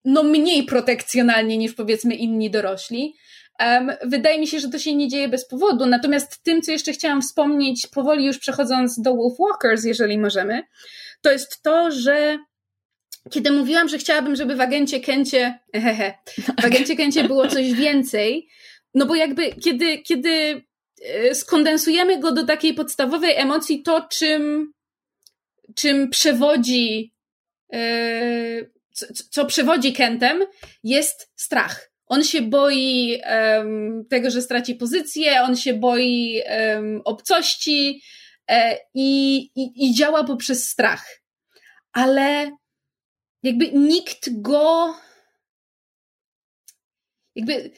no 0.04 0.22
mniej 0.22 0.64
protekcjonalnie 0.64 1.58
niż 1.58 1.74
powiedzmy 1.74 2.14
inni 2.14 2.50
dorośli. 2.50 3.14
Wydaje 4.04 4.40
mi 4.40 4.46
się, 4.46 4.60
że 4.60 4.68
to 4.68 4.78
się 4.78 4.94
nie 4.94 5.08
dzieje 5.08 5.28
bez 5.28 5.48
powodu. 5.48 5.86
Natomiast 5.86 6.42
tym, 6.42 6.62
co 6.62 6.72
jeszcze 6.72 6.92
chciałam 6.92 7.22
wspomnieć, 7.22 7.86
powoli 7.86 8.26
już 8.26 8.38
przechodząc 8.38 9.00
do 9.00 9.14
Wolfwalkers, 9.14 9.84
jeżeli 9.84 10.18
możemy, 10.18 10.62
to 11.20 11.32
jest 11.32 11.62
to, 11.62 11.90
że 11.90 12.38
kiedy 13.30 13.50
mówiłam, 13.50 13.88
że 13.88 13.98
chciałabym, 13.98 14.36
żeby 14.36 14.56
w 14.56 14.60
agencie 14.60 15.00
Kencie, 15.00 15.58
hehe, 15.74 16.14
w 16.60 16.64
agencie 16.64 17.24
było 17.24 17.48
coś 17.48 17.72
więcej, 17.72 18.48
no 18.94 19.06
bo 19.06 19.14
jakby 19.14 19.52
kiedy, 19.52 19.98
kiedy 19.98 20.62
e, 21.02 21.34
skondensujemy 21.34 22.20
go 22.20 22.32
do 22.32 22.46
takiej 22.46 22.74
podstawowej 22.74 23.36
emocji, 23.36 23.82
to 23.82 24.06
czym, 24.10 24.72
czym 25.74 26.10
przewodzi, 26.10 27.14
e, 27.72 27.78
co, 28.92 29.06
co 29.30 29.46
przewodzi 29.46 29.92
Kentem, 29.92 30.44
jest 30.84 31.30
strach. 31.36 31.95
On 32.06 32.24
się 32.24 32.42
boi 32.42 33.20
um, 33.30 34.04
tego, 34.10 34.30
że 34.30 34.42
straci 34.42 34.74
pozycję, 34.74 35.42
on 35.42 35.56
się 35.56 35.74
boi 35.74 36.42
um, 36.50 37.02
obcości 37.04 38.02
e, 38.48 38.78
i, 38.94 39.36
i, 39.36 39.86
i 39.86 39.94
działa 39.94 40.24
poprzez 40.24 40.68
strach. 40.68 41.20
Ale 41.92 42.50
jakby 43.42 43.72
nikt 43.72 44.40
go 44.42 44.94
jakby 47.36 47.70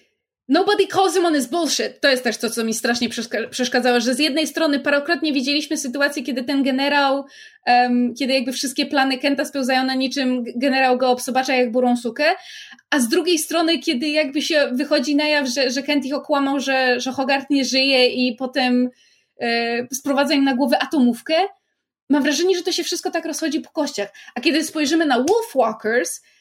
Nobody 0.49 0.87
calls 0.87 1.15
him 1.15 1.27
on 1.27 1.35
his 1.35 1.47
bullshit. 1.47 2.01
To 2.01 2.11
jest 2.11 2.25
też 2.25 2.37
to, 2.37 2.51
co 2.51 2.65
mi 2.65 2.75
strasznie 2.75 3.09
przeszkadzało, 3.51 4.01
że 4.01 4.15
z 4.15 4.19
jednej 4.19 4.47
strony 4.47 4.81
parokrotnie 4.81 5.33
widzieliśmy 5.33 5.77
sytuację, 5.77 6.23
kiedy 6.23 6.45
ten 6.45 6.63
generał, 6.63 7.25
um, 7.67 8.15
kiedy 8.15 8.33
jakby 8.33 8.53
wszystkie 8.53 8.87
plany 8.87 9.19
Kenta 9.19 9.45
spełzają 9.45 9.85
na 9.85 9.95
niczym, 9.95 10.45
generał 10.57 10.99
go 10.99 11.11
obsobacza 11.11 11.55
jak 11.55 11.73
burą 11.73 11.97
sukę, 11.97 12.25
a 12.91 13.01
z 13.01 13.09
drugiej 13.09 13.39
strony, 13.39 13.79
kiedy 13.79 14.09
jakby 14.09 14.43
się 14.43 14.71
wychodzi 14.73 15.17
na 15.17 15.29
jaw, 15.29 15.49
że, 15.49 15.71
że 15.71 15.83
Kent 15.83 16.05
ich 16.07 16.15
okłamał, 16.15 16.61
że, 16.61 17.01
że 17.01 17.13
Hogarth 17.13 17.51
nie 17.51 17.65
żyje 17.65 18.07
i 18.07 18.37
potem 18.37 18.91
e, 19.41 19.87
sprowadza 19.95 20.35
im 20.35 20.45
na 20.45 20.55
głowę 20.55 20.79
atomówkę, 20.83 21.35
mam 22.11 22.23
wrażenie, 22.23 22.57
że 22.57 22.63
to 22.63 22.73
się 22.73 22.85
wszystko 22.85 23.11
tak 23.11 23.27
rozchodzi 23.27 23.61
po 23.61 23.71
kościach. 23.71 24.09
A 24.35 24.41
kiedy 24.41 24.65
spojrzymy 24.65 25.07
na 25.07 25.25
Wolfwalkers, 25.25 26.21
E, 26.21 26.38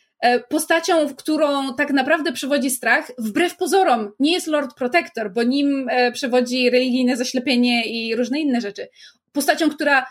postacią, 0.49 1.07
w 1.07 1.15
którą 1.15 1.76
tak 1.76 1.91
naprawdę 1.91 2.31
przewodzi 2.31 2.69
strach, 2.69 3.11
wbrew 3.18 3.57
pozorom, 3.57 4.11
nie 4.19 4.34
jest 4.34 4.48
Lord 4.48 4.77
Protector, 4.77 5.34
bo 5.34 5.44
nim 5.44 5.88
e, 5.89 6.11
przewodzi 6.11 6.69
religijne 6.69 7.18
zaślepienie 7.18 7.85
i 7.85 8.15
różne 8.15 8.39
inne 8.39 8.61
rzeczy. 8.61 8.88
Postacią, 9.34 9.69
która 9.69 10.06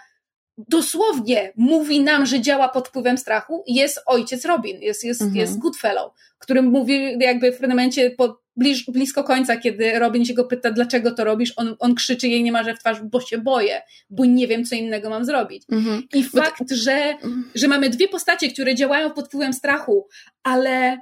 dosłownie 0.59 1.53
mówi 1.57 2.01
nam, 2.01 2.27
że 2.27 2.41
działa 2.41 2.69
pod 2.69 2.89
wpływem 2.89 3.19
strachu, 3.19 3.65
jest 3.67 4.01
ojciec 4.07 4.45
Robin, 4.45 4.81
jest, 4.81 5.05
jest, 5.05 5.21
mhm. 5.21 5.41
jest 5.41 5.59
Goodfellow, 5.59 6.13
którym 6.39 6.65
mówi 6.65 7.17
jakby 7.21 7.53
w 7.53 7.55
pewnym 7.55 7.71
momencie 7.71 8.11
po, 8.11 8.41
bliż, 8.57 8.85
blisko 8.85 9.25
końca, 9.25 9.57
kiedy 9.57 9.99
Robin 9.99 10.25
się 10.25 10.35
go 10.35 10.45
pyta, 10.45 10.71
dlaczego 10.71 11.11
to 11.11 11.25
robisz, 11.25 11.53
on, 11.57 11.77
on 11.79 11.95
krzyczy 11.95 12.29
jej 12.29 12.43
niemalże 12.43 12.75
w 12.75 12.79
twarz, 12.79 13.01
bo 13.03 13.21
się 13.21 13.39
boję, 13.39 13.83
bo 14.11 14.25
nie 14.25 14.47
wiem, 14.47 14.65
co 14.65 14.75
innego 14.75 15.11
mam 15.11 15.25
zrobić. 15.25 15.63
Mhm. 15.73 16.03
I 16.15 16.25
fakt, 16.25 16.71
że, 16.71 16.93
mhm. 16.93 17.51
że 17.55 17.69
mamy 17.69 17.91
dwie 17.91 18.09
postacie, 18.09 18.51
które 18.51 18.75
działają 18.75 19.11
pod 19.11 19.27
wpływem 19.27 19.53
strachu, 19.53 20.09
ale 20.43 20.99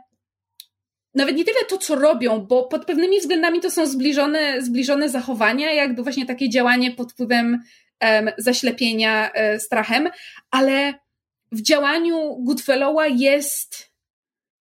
nawet 1.15 1.37
nie 1.37 1.45
tyle 1.45 1.65
to, 1.69 1.79
co 1.79 1.95
robią, 1.95 2.41
bo 2.41 2.65
pod 2.65 2.85
pewnymi 2.85 3.21
względami 3.21 3.61
to 3.61 3.71
są 3.71 3.87
zbliżone, 3.87 4.63
zbliżone 4.63 5.09
zachowania, 5.09 5.73
jakby 5.73 6.03
właśnie 6.03 6.27
takie 6.27 6.51
działanie 6.51 6.91
pod 6.91 7.13
wpływem 7.13 7.63
zaślepienia 8.39 9.31
um, 9.35 9.61
strachem, 9.61 10.09
ale 10.51 10.95
w 11.53 11.63
działaniu 11.63 12.37
Goodfellowa 12.45 13.07
jest 13.07 13.95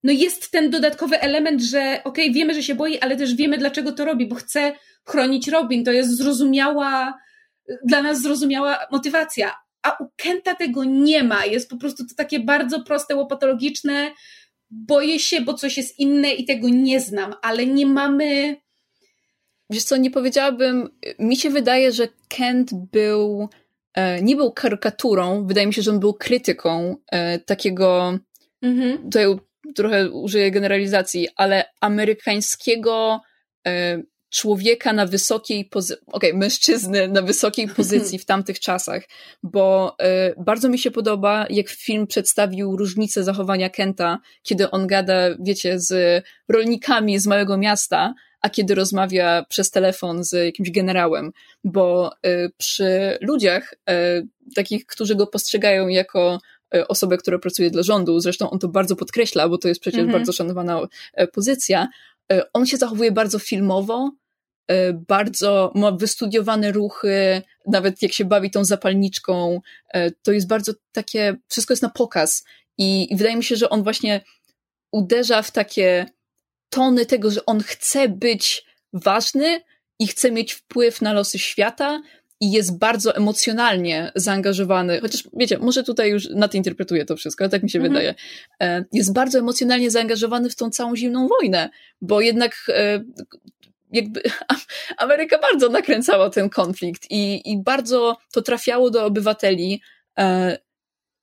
no 0.03 0.11
jest 0.11 0.51
ten 0.51 0.69
dodatkowy 0.69 1.21
element, 1.21 1.61
że 1.61 2.01
okej, 2.03 2.25
okay, 2.25 2.33
wiemy, 2.33 2.53
że 2.53 2.63
się 2.63 2.75
boi, 2.75 2.99
ale 2.99 3.15
też 3.15 3.35
wiemy, 3.35 3.57
dlaczego 3.57 3.91
to 3.91 4.05
robi, 4.05 4.27
bo 4.27 4.35
chce 4.35 4.73
chronić 5.05 5.47
Robin. 5.47 5.83
To 5.83 5.91
jest 5.91 6.17
zrozumiała, 6.17 7.13
dla 7.85 8.01
nas 8.01 8.21
zrozumiała 8.21 8.79
motywacja. 8.91 9.55
A 9.83 9.97
u 10.03 10.07
Kenta 10.15 10.55
tego 10.55 10.83
nie 10.83 11.23
ma. 11.23 11.45
Jest 11.45 11.69
po 11.69 11.77
prostu 11.77 12.07
to 12.07 12.15
takie 12.15 12.39
bardzo 12.39 12.83
proste, 12.83 13.15
łopatologiczne. 13.15 14.11
Boję 14.69 15.19
się, 15.19 15.41
bo 15.41 15.53
coś 15.53 15.77
jest 15.77 15.99
inne 15.99 16.33
i 16.33 16.45
tego 16.45 16.69
nie 16.69 16.99
znam, 16.99 17.33
ale 17.41 17.65
nie 17.65 17.85
mamy. 17.85 18.55
Wiesz 19.69 19.83
co, 19.83 19.97
nie 19.97 20.11
powiedziałabym. 20.11 20.89
Mi 21.19 21.35
się 21.35 21.49
wydaje, 21.49 21.91
że 21.91 22.07
Kent 22.27 22.73
był. 22.73 23.49
E, 23.93 24.21
nie 24.21 24.35
był 24.35 24.51
karykaturą, 24.51 25.47
wydaje 25.47 25.67
mi 25.67 25.73
się, 25.73 25.81
że 25.81 25.91
on 25.91 25.99
był 25.99 26.13
krytyką 26.13 26.95
e, 27.11 27.39
takiego. 27.39 28.19
Mhm. 28.61 28.97
Tutaj 29.03 29.25
trochę 29.75 30.09
użyję 30.09 30.51
generalizacji, 30.51 31.27
ale 31.35 31.65
amerykańskiego 31.81 33.21
e, 33.67 34.01
człowieka 34.29 34.93
na 34.93 35.05
wysokiej 35.05 35.65
pozycji, 35.65 36.05
okej, 36.07 36.29
okay, 36.29 36.39
mężczyzny 36.39 37.07
na 37.07 37.21
wysokiej 37.21 37.67
pozycji 37.77 38.19
w 38.19 38.25
tamtych 38.25 38.59
czasach, 38.59 39.03
bo 39.43 39.95
bardzo 40.37 40.69
mi 40.69 40.79
się 40.79 40.91
podoba, 40.91 41.45
jak 41.49 41.69
film 41.69 42.07
przedstawił 42.07 42.77
różnicę 42.77 43.23
zachowania 43.23 43.69
Kenta, 43.69 44.19
kiedy 44.43 44.71
on 44.71 44.87
gada, 44.87 45.15
wiecie, 45.39 45.79
z 45.79 46.23
rolnikami 46.49 47.19
z 47.19 47.27
małego 47.27 47.57
miasta, 47.57 48.13
a 48.43 48.49
kiedy 48.49 48.75
rozmawia 48.75 49.45
przez 49.49 49.71
telefon 49.71 50.23
z 50.23 50.31
jakimś 50.31 50.71
generałem, 50.71 51.31
bo 51.63 52.11
e, 52.23 52.49
przy 52.57 53.17
ludziach, 53.21 53.73
takich, 54.55 54.85
którzy 54.85 55.15
go 55.15 55.27
postrzegają 55.27 55.87
jako 55.87 56.39
E, 56.73 56.87
osobę, 56.87 57.17
która 57.17 57.39
pracuje 57.39 57.69
dla 57.69 57.83
rządu, 57.83 58.19
zresztą 58.19 58.49
on 58.49 58.59
to 58.59 58.67
bardzo 58.67 58.95
podkreśla, 58.95 59.49
bo 59.49 59.57
to 59.57 59.67
jest 59.67 59.81
przecież 59.81 59.99
mhm. 59.99 60.19
bardzo 60.19 60.33
szanowana 60.33 60.87
pozycja, 61.33 61.87
on 62.53 62.65
się 62.65 62.77
zachowuje 62.77 63.11
bardzo 63.11 63.39
filmowo, 63.39 64.11
bardzo 65.07 65.71
ma 65.75 65.91
wystudiowane 65.91 66.71
ruchy, 66.71 67.41
nawet 67.67 68.01
jak 68.01 68.13
się 68.13 68.25
bawi 68.25 68.51
tą 68.51 68.65
zapalniczką, 68.65 69.61
to 70.21 70.31
jest 70.31 70.47
bardzo 70.47 70.73
takie, 70.91 71.35
wszystko 71.47 71.71
jest 71.71 71.83
na 71.83 71.89
pokaz 71.89 72.43
i, 72.77 73.13
i 73.13 73.17
wydaje 73.17 73.35
mi 73.35 73.43
się, 73.43 73.55
że 73.55 73.69
on 73.69 73.83
właśnie 73.83 74.21
uderza 74.91 75.41
w 75.41 75.51
takie 75.51 76.05
tony 76.73 77.05
tego, 77.05 77.31
że 77.31 77.45
on 77.45 77.63
chce 77.63 78.09
być 78.09 78.65
ważny 78.93 79.61
i 79.99 80.07
chce 80.07 80.31
mieć 80.31 80.53
wpływ 80.53 81.01
na 81.01 81.13
losy 81.13 81.39
świata, 81.39 82.01
i 82.43 82.51
jest 82.51 82.77
bardzo 82.77 83.15
emocjonalnie 83.15 84.11
zaangażowany, 84.15 85.01
chociaż 85.01 85.23
wiecie, 85.33 85.57
może 85.57 85.83
tutaj 85.83 86.09
już 86.09 86.29
nadinterpretuję 86.29 87.05
to 87.05 87.15
wszystko, 87.15 87.43
ale 87.43 87.51
tak 87.51 87.63
mi 87.63 87.69
się 87.69 87.79
mhm. 87.79 87.93
wydaje. 87.93 88.15
E, 88.61 88.85
jest 88.91 89.13
bardzo 89.13 89.39
emocjonalnie 89.39 89.91
zaangażowany 89.91 90.49
w 90.49 90.55
tą 90.55 90.69
całą 90.69 90.95
zimną 90.95 91.27
wojnę, 91.27 91.69
bo 92.01 92.21
jednak 92.21 92.55
e, 92.69 93.03
jakby 93.91 94.21
Ameryka 94.97 95.39
bardzo 95.39 95.69
nakręcała 95.69 96.29
ten 96.29 96.49
konflikt 96.49 97.11
i, 97.11 97.51
i 97.51 97.57
bardzo 97.57 98.17
to 98.31 98.41
trafiało 98.41 98.89
do 98.89 99.05
obywateli. 99.05 99.81
E, 100.19 100.57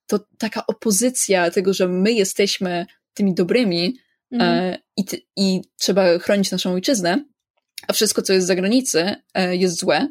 to 0.07 0.19
taka 0.37 0.65
opozycja 0.67 1.51
tego, 1.51 1.73
że 1.73 1.87
my 1.87 2.11
jesteśmy 2.11 2.85
tymi 3.13 3.33
dobrymi 3.33 3.97
mhm. 4.31 4.77
i, 4.97 5.03
i 5.37 5.61
trzeba 5.79 6.19
chronić 6.19 6.51
naszą 6.51 6.73
ojczyznę, 6.73 7.25
a 7.87 7.93
wszystko, 7.93 8.21
co 8.21 8.33
jest 8.33 8.47
za 8.47 8.55
granicy, 8.55 9.15
jest 9.51 9.79
złe 9.79 10.07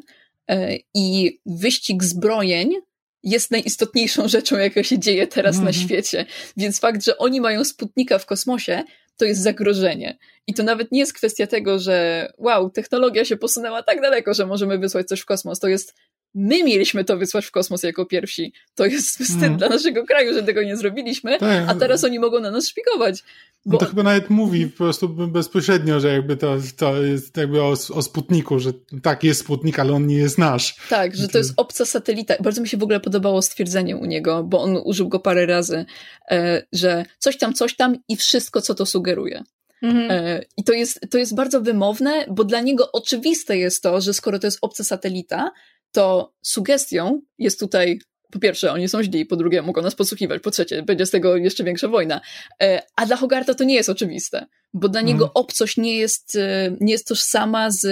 E, 0.51 0.77
I 0.93 1.39
wyścig 1.45 2.03
zbrojeń 2.03 2.75
jest 3.23 3.51
najistotniejszą 3.51 4.27
rzeczą, 4.35 4.57
jaka 4.57 4.83
się 4.83 4.99
dzieje 4.99 5.27
teraz 5.27 5.55
mhm. 5.55 5.65
na 5.65 5.73
świecie. 5.73 6.25
Więc 6.57 6.79
fakt, 6.79 7.05
że 7.05 7.17
oni 7.17 7.41
mają 7.41 7.63
sputnika 7.63 8.19
w 8.19 8.25
kosmosie, 8.25 8.83
to 9.17 9.25
jest 9.25 9.41
zagrożenie. 9.41 10.17
I 10.47 10.53
to 10.53 10.63
nawet 10.63 10.91
nie 10.91 10.99
jest 10.99 11.13
kwestia 11.13 11.47
tego, 11.47 11.79
że 11.79 12.27
wow, 12.37 12.69
technologia 12.69 13.25
się 13.25 13.37
posunęła 13.37 13.83
tak 13.83 14.01
daleko, 14.01 14.33
że 14.33 14.45
możemy 14.45 14.77
wysłać 14.77 15.07
coś 15.07 15.19
w 15.19 15.25
kosmos. 15.25 15.59
To 15.59 15.67
jest 15.67 15.95
my 16.33 16.63
mieliśmy 16.63 17.03
to 17.03 17.17
wysłać 17.17 17.45
w 17.45 17.51
kosmos 17.51 17.83
jako 17.83 18.05
pierwsi. 18.05 18.53
To 18.75 18.85
jest 18.85 19.17
wstyd 19.19 19.43
mm. 19.43 19.57
dla 19.57 19.69
naszego 19.69 20.05
kraju, 20.05 20.33
że 20.33 20.43
tego 20.43 20.63
nie 20.63 20.77
zrobiliśmy, 20.77 21.39
tak. 21.39 21.63
a 21.67 21.75
teraz 21.75 22.03
oni 22.03 22.19
mogą 22.19 22.39
na 22.39 22.51
nas 22.51 22.67
szpiegować. 22.67 23.23
Bo... 23.65 23.77
to 23.77 23.85
chyba 23.85 24.03
nawet 24.03 24.29
mówi 24.29 24.67
po 24.67 24.77
prostu 24.77 25.09
bezpośrednio, 25.09 25.99
że 25.99 26.13
jakby 26.13 26.37
to, 26.37 26.57
to 26.77 27.03
jest 27.03 27.37
jakby 27.37 27.61
o, 27.61 27.69
o 27.93 28.01
Sputniku, 28.01 28.59
że 28.59 28.73
tak, 29.01 29.23
jest 29.23 29.39
Sputnik, 29.39 29.79
ale 29.79 29.93
on 29.93 30.07
nie 30.07 30.15
jest 30.15 30.37
nasz. 30.37 30.75
Tak, 30.89 31.15
że 31.15 31.27
to 31.27 31.37
jest 31.37 31.53
obca 31.57 31.85
satelita. 31.85 32.35
Bardzo 32.39 32.61
mi 32.61 32.67
się 32.67 32.77
w 32.77 32.83
ogóle 32.83 32.99
podobało 32.99 33.41
stwierdzenie 33.41 33.97
u 33.97 34.05
niego, 34.05 34.43
bo 34.43 34.61
on 34.61 34.77
użył 34.85 35.09
go 35.09 35.19
parę 35.19 35.45
razy, 35.45 35.85
e, 36.31 36.63
że 36.73 37.05
coś 37.19 37.37
tam, 37.37 37.53
coś 37.53 37.75
tam 37.75 37.95
i 38.07 38.15
wszystko, 38.15 38.61
co 38.61 38.75
to 38.75 38.85
sugeruje. 38.85 39.43
Mhm. 39.81 40.11
E, 40.11 40.41
I 40.57 40.63
to 40.63 40.73
jest, 40.73 40.99
to 41.09 41.17
jest 41.17 41.35
bardzo 41.35 41.61
wymowne, 41.61 42.25
bo 42.29 42.43
dla 42.43 42.61
niego 42.61 42.91
oczywiste 42.91 43.57
jest 43.57 43.83
to, 43.83 44.01
że 44.01 44.13
skoro 44.13 44.39
to 44.39 44.47
jest 44.47 44.59
obca 44.61 44.83
satelita, 44.83 45.51
to 45.91 46.33
sugestią 46.41 47.21
jest 47.37 47.59
tutaj 47.59 47.99
po 48.31 48.39
pierwsze, 48.39 48.71
oni 48.71 48.89
są 48.89 49.03
źli, 49.03 49.25
po 49.25 49.35
drugie, 49.35 49.61
mogą 49.61 49.81
nas 49.81 49.95
podsłuchiwać, 49.95 50.41
po 50.41 50.51
trzecie, 50.51 50.83
będzie 50.83 51.05
z 51.05 51.11
tego 51.11 51.37
jeszcze 51.37 51.63
większa 51.63 51.87
wojna. 51.87 52.21
E, 52.61 52.81
a 52.95 53.05
dla 53.05 53.15
Hogarta 53.15 53.53
to 53.53 53.63
nie 53.63 53.75
jest 53.75 53.89
oczywiste, 53.89 54.45
bo 54.73 54.89
dla 54.89 55.01
niego 55.01 55.25
mhm. 55.25 55.31
obcość 55.33 55.77
nie 55.77 55.97
jest, 55.97 56.35
e, 56.35 56.75
nie 56.79 56.93
jest 56.93 57.07
tożsama 57.07 57.71
z, 57.71 57.85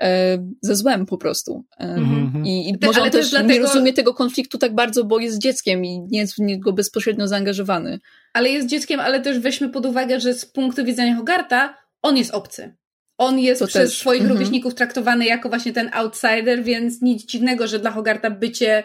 e, 0.00 0.38
ze 0.62 0.76
złem 0.76 1.06
po 1.06 1.18
prostu. 1.18 1.64
Mm-hmm. 1.80 2.46
I, 2.46 2.68
i 2.68 2.74
może 2.82 3.02
on 3.02 3.10
też 3.10 3.30
dlatego... 3.30 3.52
nie 3.52 3.60
rozumie 3.60 3.92
tego 3.92 4.14
konfliktu 4.14 4.58
tak 4.58 4.74
bardzo, 4.74 5.04
bo 5.04 5.18
jest 5.18 5.38
dzieckiem 5.38 5.84
i 5.84 6.00
nie 6.00 6.18
jest 6.18 6.34
w 6.34 6.38
niego 6.38 6.72
bezpośrednio 6.72 7.28
zaangażowany. 7.28 7.98
Ale 8.32 8.48
jest 8.48 8.68
dzieckiem, 8.68 9.00
ale 9.00 9.20
też 9.20 9.38
weźmy 9.38 9.68
pod 9.68 9.86
uwagę, 9.86 10.20
że 10.20 10.34
z 10.34 10.46
punktu 10.46 10.84
widzenia 10.84 11.16
Hogarta 11.16 11.74
on 12.02 12.16
jest 12.16 12.30
obcy. 12.30 12.74
On 13.20 13.38
jest 13.38 13.58
to 13.58 13.66
przez 13.66 13.90
też. 13.90 13.98
swoich 13.98 14.22
mm-hmm. 14.22 14.28
rówieśników 14.28 14.74
traktowany 14.74 15.26
jako 15.26 15.48
właśnie 15.48 15.72
ten 15.72 15.90
outsider, 15.92 16.62
więc 16.62 17.02
nic 17.02 17.24
dziwnego, 17.24 17.66
że 17.66 17.78
dla 17.78 17.90
Hogarta 17.90 18.30
bycie 18.30 18.84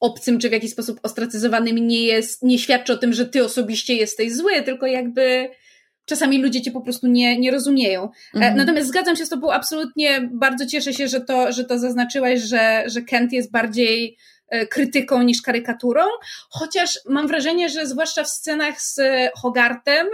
obcym 0.00 0.38
czy 0.38 0.48
w 0.48 0.52
jakiś 0.52 0.70
sposób 0.70 1.00
ostracyzowanym 1.02 1.76
nie 1.76 2.04
jest, 2.04 2.42
nie 2.42 2.58
świadczy 2.58 2.92
o 2.92 2.96
tym, 2.96 3.12
że 3.12 3.26
ty 3.26 3.44
osobiście 3.44 3.94
jesteś 3.94 4.32
zły, 4.34 4.62
tylko 4.62 4.86
jakby 4.86 5.48
czasami 6.04 6.42
ludzie 6.42 6.62
cię 6.62 6.70
po 6.70 6.80
prostu 6.80 7.06
nie, 7.06 7.38
nie 7.38 7.50
rozumieją. 7.50 8.02
E, 8.02 8.10
mhm. 8.34 8.56
Natomiast 8.56 8.88
zgadzam 8.88 9.16
się 9.16 9.26
z 9.26 9.28
tobą 9.28 9.52
absolutnie, 9.52 10.28
bardzo 10.32 10.66
cieszę 10.66 10.92
się, 10.92 11.08
że 11.08 11.20
to, 11.20 11.52
że 11.52 11.64
to 11.64 11.78
zaznaczyłaś, 11.78 12.40
że, 12.40 12.84
że 12.86 13.02
Kent 13.02 13.32
jest 13.32 13.50
bardziej 13.50 14.16
e, 14.48 14.66
krytyką 14.66 15.22
niż 15.22 15.42
karykaturą, 15.42 16.02
chociaż 16.50 16.98
mam 17.08 17.26
wrażenie, 17.26 17.68
że 17.68 17.86
zwłaszcza 17.86 18.24
w 18.24 18.28
scenach 18.28 18.80
z 18.80 19.00
Hogartem, 19.34 20.06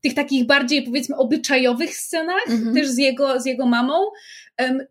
tych 0.00 0.14
takich 0.14 0.46
bardziej 0.46 0.82
powiedzmy 0.82 1.16
obyczajowych 1.16 1.94
scenach, 1.94 2.50
mhm. 2.50 2.74
też 2.74 2.88
z 2.88 2.98
jego, 2.98 3.40
z 3.40 3.46
jego 3.46 3.66
mamą, 3.66 3.94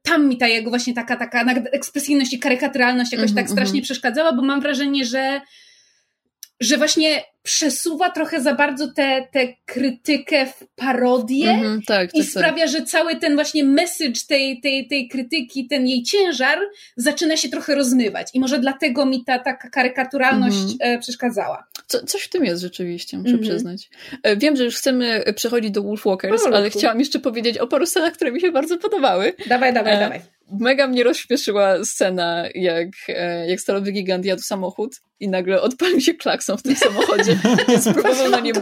tam 0.02 0.28
mi 0.28 0.38
ta 0.38 0.48
jego 0.48 0.70
właśnie 0.70 0.94
taka, 0.94 1.16
taka 1.16 1.44
ekspresyjność 1.72 2.34
i 2.34 2.40
karykaturalność 2.40 3.12
jakoś 3.12 3.32
mm 3.32 3.34
-hmm, 3.34 3.38
tak 3.38 3.50
strasznie 3.50 3.72
mm 3.72 3.82
-hmm. 3.82 3.86
przeszkadzała, 3.86 4.34
bo 4.34 4.42
mam 4.42 4.62
wrażenie, 4.62 5.06
że 5.06 5.42
że 6.60 6.78
właśnie 6.78 7.24
przesuwa 7.44 8.10
trochę 8.10 8.42
za 8.42 8.54
bardzo 8.54 8.88
tę 8.88 9.08
te, 9.08 9.28
te 9.34 9.54
krytykę 9.66 10.46
w 10.46 10.68
parodię 10.76 11.50
mm 11.50 11.80
-hmm, 11.80 11.86
tak, 11.88 12.16
i 12.16 12.20
tak, 12.20 12.28
sprawia, 12.28 12.64
tak. 12.64 12.70
że 12.70 12.82
cały 12.82 13.16
ten 13.16 13.36
właśnie 13.36 13.64
message 13.64 14.20
tej, 14.28 14.62
tej, 14.62 14.88
tej 14.88 15.08
krytyki, 15.08 15.68
ten 15.68 15.88
jej 15.88 16.04
ciężar 16.04 16.60
zaczyna 16.96 17.38
się 17.38 17.50
trochę 17.50 17.76
rozmywać. 17.76 18.28
I 18.34 18.40
może 18.40 18.60
dlatego 18.60 19.06
mi 19.06 19.24
ta 19.24 19.40
taka 19.40 19.70
karykaturalność 19.70 20.58
mm 20.58 20.98
-hmm. 20.98 21.02
przeszkadzała. 21.02 21.68
Co, 21.88 22.06
coś 22.06 22.24
w 22.24 22.30
tym 22.30 22.46
jest 22.46 22.62
rzeczywiście, 22.62 23.18
muszę 23.18 23.30
mm 23.30 23.42
-hmm. 23.42 23.48
przyznać. 23.50 23.90
E, 24.24 24.38
wiem, 24.38 24.56
że 24.56 24.64
już 24.64 24.76
chcemy 24.76 25.24
przechodzić 25.36 25.72
do 25.72 25.84
Wolfwalkers, 25.84 26.46
ale 26.46 26.70
chciałam 26.70 27.00
jeszcze 27.00 27.20
powiedzieć 27.20 27.58
o 27.58 27.68
paru 27.68 27.86
scenach, 27.86 28.14
które 28.14 28.32
mi 28.32 28.42
się 28.42 28.52
bardzo 28.52 28.78
podobały. 28.78 29.34
Dawaj, 29.48 29.74
dawaj, 29.74 29.96
e, 29.96 30.00
dawaj 30.00 30.37
mega 30.52 30.88
mnie 30.88 31.04
rozśmieszyła 31.04 31.86
scena, 31.86 32.44
jak, 32.56 32.90
e, 33.08 33.48
jak 33.48 33.62
stalowy 33.62 33.92
gigant 33.92 34.26
jadł 34.26 34.42
samochód 34.42 35.02
i 35.20 35.30
nagle 35.30 35.62
odpalił 35.62 36.02
się 36.02 36.14
klakson 36.14 36.58
w 36.58 36.64
tym 36.64 36.76
samochodzie, 36.86 37.38
więc 37.68 37.94
próbował 37.94 38.30
na 38.30 38.40
nim 38.40 38.56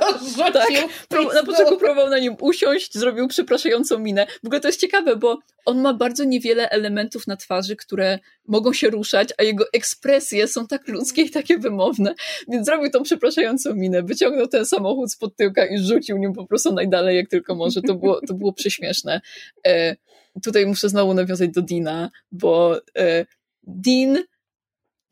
tak, 1.09 1.33
na 1.33 1.43
początku 1.43 1.77
próbował 1.77 2.09
na 2.09 2.19
nim 2.19 2.35
usiąść, 2.41 2.93
zrobił 2.93 3.27
przepraszającą 3.27 3.99
minę. 3.99 4.27
W 4.43 4.45
ogóle 4.45 4.61
to 4.61 4.67
jest 4.67 4.79
ciekawe, 4.79 5.15
bo 5.15 5.39
on 5.65 5.81
ma 5.81 5.93
bardzo 5.93 6.23
niewiele 6.23 6.69
elementów 6.69 7.27
na 7.27 7.37
twarzy, 7.37 7.75
które 7.75 8.19
mogą 8.47 8.73
się 8.73 8.89
ruszać, 8.89 9.29
a 9.37 9.43
jego 9.43 9.65
ekspresje 9.73 10.47
są 10.47 10.67
tak 10.67 10.87
ludzkie 10.87 11.21
i 11.21 11.29
takie 11.29 11.57
wymowne, 11.57 12.15
więc 12.47 12.65
zrobił 12.65 12.91
tą 12.91 13.03
przepraszającą 13.03 13.75
minę, 13.75 14.03
wyciągnął 14.03 14.47
ten 14.47 14.65
samochód 14.65 15.11
z 15.11 15.17
pod 15.17 15.35
tyłka 15.35 15.65
i 15.65 15.77
rzucił 15.77 16.17
nim 16.17 16.33
po 16.33 16.47
prostu 16.47 16.73
najdalej 16.73 17.15
jak 17.15 17.29
tylko 17.29 17.55
może. 17.55 17.81
To 17.81 17.95
było, 17.95 18.21
to 18.27 18.33
było 18.33 18.53
prześmieszne. 18.53 19.21
Tutaj 20.43 20.65
muszę 20.65 20.89
znowu 20.89 21.13
nawiązać 21.13 21.49
do 21.49 21.61
Dina, 21.61 22.09
bo 22.31 22.81
e, 22.97 23.25
Dean 23.63 24.17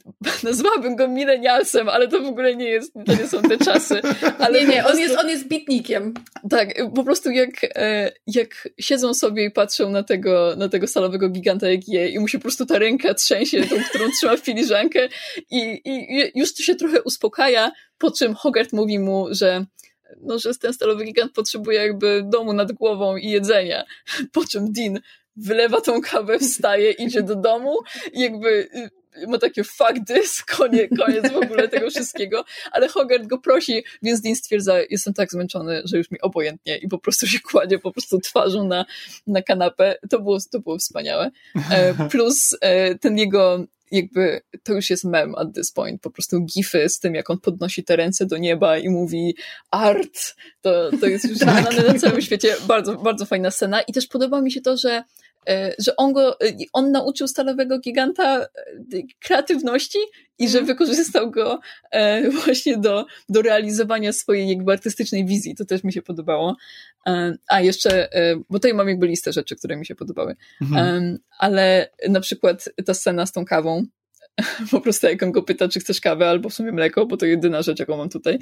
nazwałabym 0.44 0.96
go 0.96 1.08
milenialsem, 1.08 1.90
ale 1.90 2.08
to 2.08 2.22
w 2.22 2.26
ogóle 2.26 2.56
nie 2.56 2.66
jest, 2.66 2.94
to 3.06 3.16
nie 3.16 3.28
są 3.28 3.42
te 3.42 3.58
czasy. 3.58 4.02
Ale 4.40 4.62
nie, 4.62 4.68
nie, 4.68 4.84
prostu, 4.84 4.92
on 4.92 5.00
jest, 5.00 5.18
on 5.18 5.30
jest 5.30 5.48
bitnikiem. 5.48 6.14
Tak, 6.50 6.74
po 6.96 7.04
prostu 7.04 7.32
jak, 7.32 7.50
e, 7.64 8.12
jak 8.28 8.70
siedzą 8.80 9.14
sobie 9.14 9.46
i 9.46 9.52
patrzą 9.52 9.90
na 9.90 10.04
tego, 10.04 10.56
na 10.58 10.70
tego 10.70 10.88
salowego 10.88 11.30
giganta 11.30 11.72
jak 11.72 11.88
je 11.88 12.10
i 12.10 12.20
mu 12.20 12.28
się 12.28 12.38
po 12.38 12.42
prostu 12.42 12.66
ta 12.66 12.80
ręka 12.80 13.14
trzęsie, 13.14 13.64
tą, 13.64 13.76
którą 13.90 14.06
trzyma 14.18 14.38
w 14.38 14.40
filiżankę 14.40 15.10
i, 15.52 15.82
i 15.86 16.32
już 16.40 16.54
to 16.54 16.64
się 16.64 16.76
trochę 16.76 17.02
uspokaja, 17.02 17.72
po 17.98 18.12
czym 18.12 18.34
Hogarth 18.34 18.74
mówi 18.74 19.00
mu, 19.00 19.28
że 19.32 19.66
no, 20.22 20.40
że 20.40 20.56
ten 20.56 20.74
stalowy 20.74 21.06
gigant 21.06 21.34
potrzebuje 21.34 21.80
jakby 21.80 22.24
domu 22.26 22.54
nad 22.54 22.72
głową 22.72 23.18
i 23.18 23.30
jedzenia. 23.30 23.84
Po 24.32 24.46
czym 24.46 24.72
Dean 24.72 25.00
wylewa 25.36 25.82
tą 25.82 26.02
kawę, 26.02 26.40
wstaje, 26.40 26.92
idzie 26.92 27.24
do 27.24 27.36
domu 27.36 27.78
i 28.14 28.22
jakby 28.22 28.70
y, 28.76 29.28
ma 29.28 29.38
takie 29.38 29.64
fuck 29.64 29.94
this, 30.08 30.44
koniec, 30.44 30.92
koniec 30.98 31.32
w 31.32 31.38
ogóle 31.38 31.68
tego 31.68 31.90
wszystkiego, 31.90 32.46
ale 32.72 32.88
Hogarth 32.88 33.28
go 33.28 33.38
prosi, 33.38 33.84
więc 34.02 34.22
Dean 34.22 34.36
stwierdza, 34.36 34.76
jestem 34.90 35.14
tak 35.14 35.32
zmęczony, 35.32 35.82
że 35.86 35.98
już 35.98 36.12
mi 36.12 36.22
obojętnie 36.22 36.78
i 36.78 36.88
po 36.88 36.98
prostu 36.98 37.28
się 37.28 37.40
kładzie 37.40 37.80
po 37.80 37.92
prostu 37.92 38.20
twarzą 38.20 38.68
na, 38.68 38.86
na 39.28 39.42
kanapę. 39.42 39.96
To 40.10 40.20
było, 40.20 40.38
to 40.52 40.60
było 40.60 40.78
wspaniałe. 40.78 41.32
E, 41.72 42.10
plus 42.10 42.58
e, 42.62 42.96
ten 42.96 43.18
jego 43.18 43.66
jakby 43.94 44.42
to 44.64 44.74
już 44.74 44.90
jest 44.90 45.04
mem 45.04 45.36
at 45.36 45.48
this 45.56 45.72
point, 45.72 46.02
po 46.02 46.10
prostu 46.10 46.42
gify 46.42 46.90
z 46.90 47.00
tym, 47.00 47.16
jak 47.16 47.30
on 47.30 47.40
podnosi 47.40 47.84
te 47.84 47.96
ręce 47.96 48.26
do 48.26 48.38
nieba 48.38 48.78
i 48.78 48.90
mówi 48.90 49.36
art, 49.72 50.36
to, 50.62 50.90
to 51.02 51.08
jest 51.08 51.26
już 51.30 51.38
znane 51.38 51.84
na 51.88 52.00
całym 52.00 52.22
świecie. 52.22 52.56
Bardzo, 52.68 52.96
bardzo 52.96 53.26
fajna 53.26 53.52
scena. 53.52 53.82
I 53.82 53.94
też 53.94 54.08
podoba 54.08 54.42
mi 54.42 54.52
się 54.52 54.62
to, 54.62 54.78
że 54.78 55.04
że 55.80 55.96
on 55.96 56.14
go, 56.14 56.40
e, 56.40 56.54
on 56.74 56.92
nauczył 56.92 57.28
stalowego 57.28 57.80
giganta 57.80 58.42
e, 58.42 58.48
kreatywności 59.20 59.98
i 60.40 60.50
że 60.50 60.60
mhm. 60.60 60.66
wykorzystał 60.66 61.32
go 61.32 61.60
właśnie 62.44 62.78
do, 62.78 63.06
do 63.30 63.42
realizowania 63.42 64.14
swojej 64.14 64.50
jakby 64.50 64.72
artystycznej 64.72 65.26
wizji. 65.26 65.56
To 65.56 65.66
też 65.66 65.84
mi 65.84 65.94
się 65.94 66.02
podobało. 66.02 66.56
A 67.48 67.62
jeszcze, 67.62 68.10
bo 68.50 68.60
tutaj 68.60 68.74
mam 68.74 68.88
jakby 68.90 69.08
listę 69.08 69.34
rzeczy, 69.34 69.56
które 69.56 69.76
mi 69.78 69.86
się 69.86 69.96
podobały. 69.96 70.36
Mhm. 70.62 71.20
Ale 71.40 71.90
na 72.10 72.20
przykład 72.20 72.70
ta 72.86 72.94
scena 72.94 73.26
z 73.26 73.32
tą 73.32 73.46
kawą, 73.46 73.86
po 74.72 74.82
prostu 74.82 75.08
jak 75.08 75.24
on 75.24 75.32
go 75.32 75.44
pyta, 75.44 75.68
czy 75.68 75.80
chcesz 75.80 76.02
kawę 76.02 76.30
albo 76.30 76.50
w 76.50 76.54
sumie 76.54 76.72
mleko, 76.72 77.06
bo 77.06 77.18
to 77.18 77.26
jedyna 77.26 77.62
rzecz, 77.62 77.80
jaką 77.80 77.98
mam 77.98 78.10
tutaj. 78.10 78.40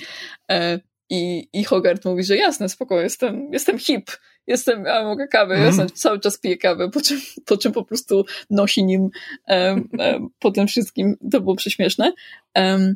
I, 1.12 1.50
i 1.54 1.64
Hogarth 1.64 2.06
mówi, 2.06 2.24
że 2.24 2.38
jasne, 2.38 2.70
spoko, 2.70 3.02
jestem, 3.02 3.50
jestem 3.54 3.80
hip, 3.80 4.12
jestem, 4.48 4.86
ja 4.86 5.04
mogę 5.04 5.28
kawę, 5.28 5.56
mm. 5.56 5.78
ja 5.78 5.86
cały 5.94 6.20
czas 6.20 6.40
piję 6.40 6.58
kawę, 6.58 6.90
po 6.90 7.02
czym, 7.02 7.22
po 7.46 7.58
czym 7.58 7.72
po 7.72 7.86
prostu 7.86 8.26
nosi 8.50 8.84
nim 8.84 9.10
um, 9.48 9.90
um, 10.00 10.30
po 10.40 10.52
tym 10.52 10.68
wszystkim. 10.68 11.18
To 11.32 11.42
było 11.42 11.56
prześmieszne. 11.56 12.14
Um, 12.56 12.96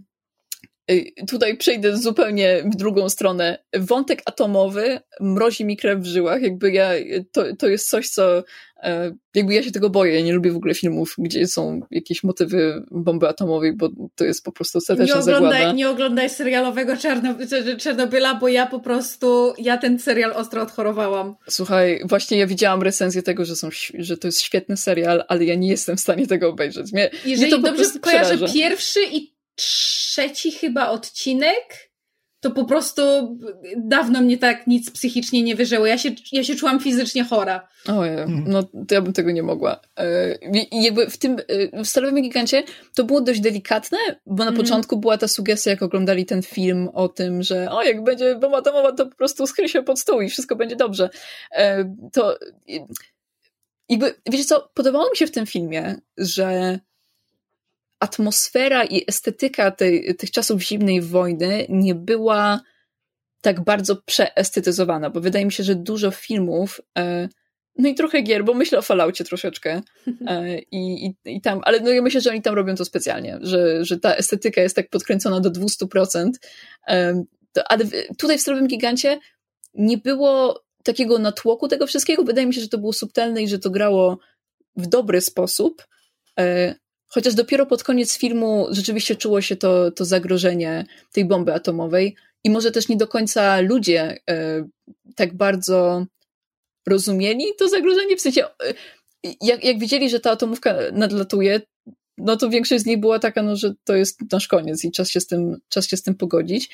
tutaj 1.29 1.57
przejdę 1.57 1.97
zupełnie 1.97 2.63
w 2.73 2.75
drugą 2.75 3.09
stronę. 3.09 3.57
Wątek 3.73 4.21
atomowy 4.25 4.99
mrozi 5.19 5.65
mi 5.65 5.77
krew 5.77 5.99
w 5.99 6.05
żyłach. 6.05 6.41
Jakby 6.41 6.71
ja, 6.71 6.89
to, 7.31 7.43
to 7.59 7.67
jest 7.67 7.89
coś, 7.89 8.09
co 8.09 8.43
e, 8.83 9.11
jakby 9.35 9.53
ja 9.53 9.63
się 9.63 9.71
tego 9.71 9.89
boję. 9.89 10.15
Ja 10.15 10.21
nie 10.21 10.33
lubię 10.33 10.51
w 10.51 10.55
ogóle 10.55 10.73
filmów, 10.73 11.15
gdzie 11.17 11.47
są 11.47 11.79
jakieś 11.91 12.23
motywy 12.23 12.83
bomby 12.91 13.27
atomowej, 13.27 13.73
bo 13.73 13.89
to 14.15 14.25
jest 14.25 14.43
po 14.43 14.51
prostu 14.51 14.77
ostateczna 14.77 15.15
nie 15.15 15.21
oglądaj, 15.21 15.51
zagłada. 15.51 15.71
Nie 15.71 15.89
oglądaj 15.89 16.29
serialowego 16.29 16.93
Czernobyla, 17.79 18.35
bo 18.35 18.47
ja 18.47 18.65
po 18.65 18.79
prostu, 18.79 19.53
ja 19.57 19.77
ten 19.77 19.99
serial 19.99 20.33
ostro 20.33 20.61
odchorowałam. 20.61 21.35
Słuchaj, 21.49 22.01
właśnie 22.05 22.37
ja 22.37 22.47
widziałam 22.47 22.81
recenzję 22.83 23.23
tego, 23.23 23.45
że, 23.45 23.55
są, 23.55 23.69
że 23.97 24.17
to 24.17 24.27
jest 24.27 24.41
świetny 24.41 24.77
serial, 24.77 25.23
ale 25.27 25.45
ja 25.45 25.55
nie 25.55 25.69
jestem 25.69 25.97
w 25.97 25.99
stanie 25.99 26.27
tego 26.27 26.49
obejrzeć. 26.49 26.93
Mnie, 26.93 27.09
Jeżeli 27.25 27.53
mnie 27.53 27.61
to 27.61 27.71
dobrze 27.71 27.99
kojarzę, 28.01 28.35
przeraża. 28.35 28.53
pierwszy 28.53 28.99
i 29.11 29.34
trzeci 29.55 30.51
chyba 30.51 30.89
odcinek, 30.89 31.91
to 32.45 32.51
po 32.51 32.65
prostu 32.65 33.01
dawno 33.77 34.21
mnie 34.21 34.37
tak 34.37 34.67
nic 34.67 34.91
psychicznie 34.91 35.43
nie 35.43 35.55
wyżyło. 35.55 35.85
Ja 35.85 35.97
się, 35.97 36.09
ja 36.31 36.43
się 36.43 36.55
czułam 36.55 36.79
fizycznie 36.79 37.23
chora. 37.23 37.67
Ojej, 37.87 38.19
mhm. 38.19 38.43
no 38.47 38.63
to 38.63 38.95
ja 38.95 39.01
bym 39.01 39.13
tego 39.13 39.31
nie 39.31 39.43
mogła. 39.43 39.79
E, 39.99 40.35
I 40.71 40.83
jakby 40.83 41.09
w 41.09 41.17
tym, 41.17 41.37
e, 41.73 41.83
w 41.83 41.87
Stalowym 41.87 42.21
Gigancie 42.21 42.63
to 42.95 43.03
było 43.03 43.21
dość 43.21 43.39
delikatne, 43.41 43.97
bo 44.25 44.43
na 44.43 44.51
mm. 44.51 44.63
początku 44.63 44.97
była 44.97 45.17
ta 45.17 45.27
sugestia, 45.27 45.69
jak 45.71 45.83
oglądali 45.83 46.25
ten 46.25 46.41
film 46.41 46.89
o 46.93 47.07
tym, 47.07 47.43
że 47.43 47.71
o, 47.71 47.83
jak 47.83 48.03
będzie 48.03 48.35
bomba 48.35 48.57
atomowa, 48.57 48.91
to 48.91 49.05
po 49.05 49.15
prostu 49.15 49.47
skryj 49.47 49.69
się 49.69 49.83
pod 49.83 49.99
stół 49.99 50.21
i 50.21 50.29
wszystko 50.29 50.55
będzie 50.55 50.75
dobrze. 50.75 51.09
E, 51.51 51.95
to 52.13 52.37
jakby, 53.89 54.13
wiecie 54.29 54.45
co, 54.45 54.71
podobało 54.73 55.09
mi 55.09 55.17
się 55.17 55.27
w 55.27 55.31
tym 55.31 55.45
filmie, 55.45 55.95
że 56.17 56.79
atmosfera 58.05 58.83
i 58.83 59.03
estetyka 59.07 59.71
tej, 59.71 60.15
tych 60.15 60.31
czasów 60.31 60.61
zimnej 60.61 61.01
wojny 61.01 61.65
nie 61.69 61.95
była 61.95 62.61
tak 63.41 63.63
bardzo 63.63 63.95
przeestetyzowana, 63.95 65.09
bo 65.09 65.21
wydaje 65.21 65.45
mi 65.45 65.51
się, 65.51 65.63
że 65.63 65.75
dużo 65.75 66.11
filmów, 66.11 66.81
e, 66.97 67.29
no 67.77 67.89
i 67.89 67.95
trochę 67.95 68.21
gier, 68.21 68.43
bo 68.43 68.53
myślę 68.53 68.79
o 68.79 68.81
Falloutie 68.81 69.23
troszeczkę 69.23 69.81
e, 70.27 70.59
i, 70.59 71.05
i, 71.05 71.15
i, 71.25 71.41
tam, 71.41 71.61
ale 71.63 71.79
no 71.79 71.89
ja 71.89 72.01
myślę, 72.01 72.21
że 72.21 72.29
oni 72.29 72.41
tam 72.41 72.55
robią 72.55 72.75
to 72.75 72.85
specjalnie, 72.85 73.37
że, 73.41 73.85
że 73.85 73.99
ta 73.99 74.15
estetyka 74.15 74.61
jest 74.61 74.75
tak 74.75 74.89
podkręcona 74.89 75.39
do 75.39 75.51
200%, 75.51 76.29
e, 76.87 77.23
ale 77.65 77.85
tutaj 78.17 78.37
w 78.37 78.41
Strowym 78.41 78.67
Gigancie 78.67 79.19
nie 79.73 79.97
było 79.97 80.63
takiego 80.83 81.19
natłoku 81.19 81.67
tego 81.67 81.87
wszystkiego, 81.87 82.23
wydaje 82.23 82.47
mi 82.47 82.53
się, 82.53 82.61
że 82.61 82.69
to 82.69 82.77
było 82.77 82.93
subtelne 82.93 83.43
i 83.43 83.47
że 83.47 83.59
to 83.59 83.69
grało 83.69 84.19
w 84.75 84.87
dobry 84.87 85.21
sposób, 85.21 85.87
Chociaż 87.07 87.33
dopiero 87.33 87.65
pod 87.65 87.83
koniec 87.83 88.17
filmu 88.17 88.67
rzeczywiście 88.71 89.15
czuło 89.15 89.41
się 89.41 89.55
to, 89.55 89.91
to 89.91 90.05
zagrożenie 90.05 90.85
tej 91.11 91.25
bomby 91.25 91.53
atomowej 91.53 92.15
i 92.43 92.49
może 92.49 92.71
też 92.71 92.89
nie 92.89 92.97
do 92.97 93.07
końca 93.07 93.61
ludzie 93.61 94.17
e, 94.29 94.67
tak 95.15 95.37
bardzo 95.37 96.05
rozumieli 96.87 97.45
to 97.59 97.69
zagrożenie, 97.69 98.17
w 98.17 98.21
sensie 98.21 98.45
e, 98.45 98.73
jak, 99.41 99.63
jak 99.63 99.79
widzieli, 99.79 100.09
że 100.09 100.19
ta 100.19 100.31
atomówka 100.31 100.75
nadlatuje, 100.93 101.61
no 102.17 102.37
to 102.37 102.49
większość 102.49 102.83
z 102.83 102.85
nich 102.85 102.99
była 102.99 103.19
taka, 103.19 103.43
no, 103.43 103.55
że 103.55 103.73
to 103.83 103.95
jest 103.95 104.19
nasz 104.31 104.47
koniec 104.47 104.85
i 104.85 104.91
czas 104.91 105.09
się 105.09 105.19
z 105.19 105.27
tym, 105.27 105.57
czas 105.69 105.87
się 105.87 105.97
z 105.97 106.03
tym 106.03 106.15
pogodzić. 106.15 106.69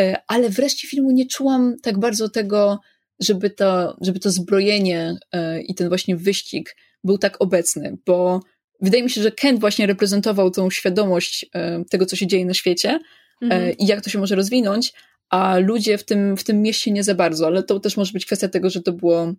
E, 0.00 0.22
ale 0.26 0.50
wreszcie 0.50 0.88
filmu 0.88 1.10
nie 1.10 1.26
czułam 1.26 1.76
tak 1.82 1.98
bardzo 1.98 2.28
tego, 2.28 2.80
żeby 3.20 3.50
to, 3.50 3.96
żeby 4.00 4.20
to 4.20 4.30
zbrojenie 4.30 5.16
e, 5.32 5.62
i 5.62 5.74
ten 5.74 5.88
właśnie 5.88 6.16
wyścig 6.16 6.76
był 7.04 7.18
tak 7.18 7.36
obecny, 7.40 7.96
bo 8.06 8.40
wydaje 8.80 9.02
mi 9.02 9.10
się, 9.10 9.22
że 9.22 9.32
Kent 9.32 9.60
właśnie 9.60 9.86
reprezentował 9.86 10.50
tą 10.50 10.70
świadomość 10.70 11.46
e, 11.54 11.84
tego, 11.90 12.06
co 12.06 12.16
się 12.16 12.26
dzieje 12.26 12.46
na 12.46 12.54
świecie 12.54 12.90
e, 12.90 13.00
mhm. 13.44 13.72
i 13.78 13.86
jak 13.86 14.00
to 14.00 14.10
się 14.10 14.18
może 14.18 14.36
rozwinąć, 14.36 14.92
a 15.30 15.58
ludzie 15.58 15.98
w 15.98 16.04
tym, 16.04 16.36
w 16.36 16.44
tym 16.44 16.62
mieście 16.62 16.90
nie 16.90 17.04
za 17.04 17.14
bardzo, 17.14 17.46
ale 17.46 17.62
to 17.62 17.80
też 17.80 17.96
może 17.96 18.12
być 18.12 18.26
kwestia 18.26 18.48
tego, 18.48 18.70
że 18.70 18.82
to 18.82 18.92
było 18.92 19.34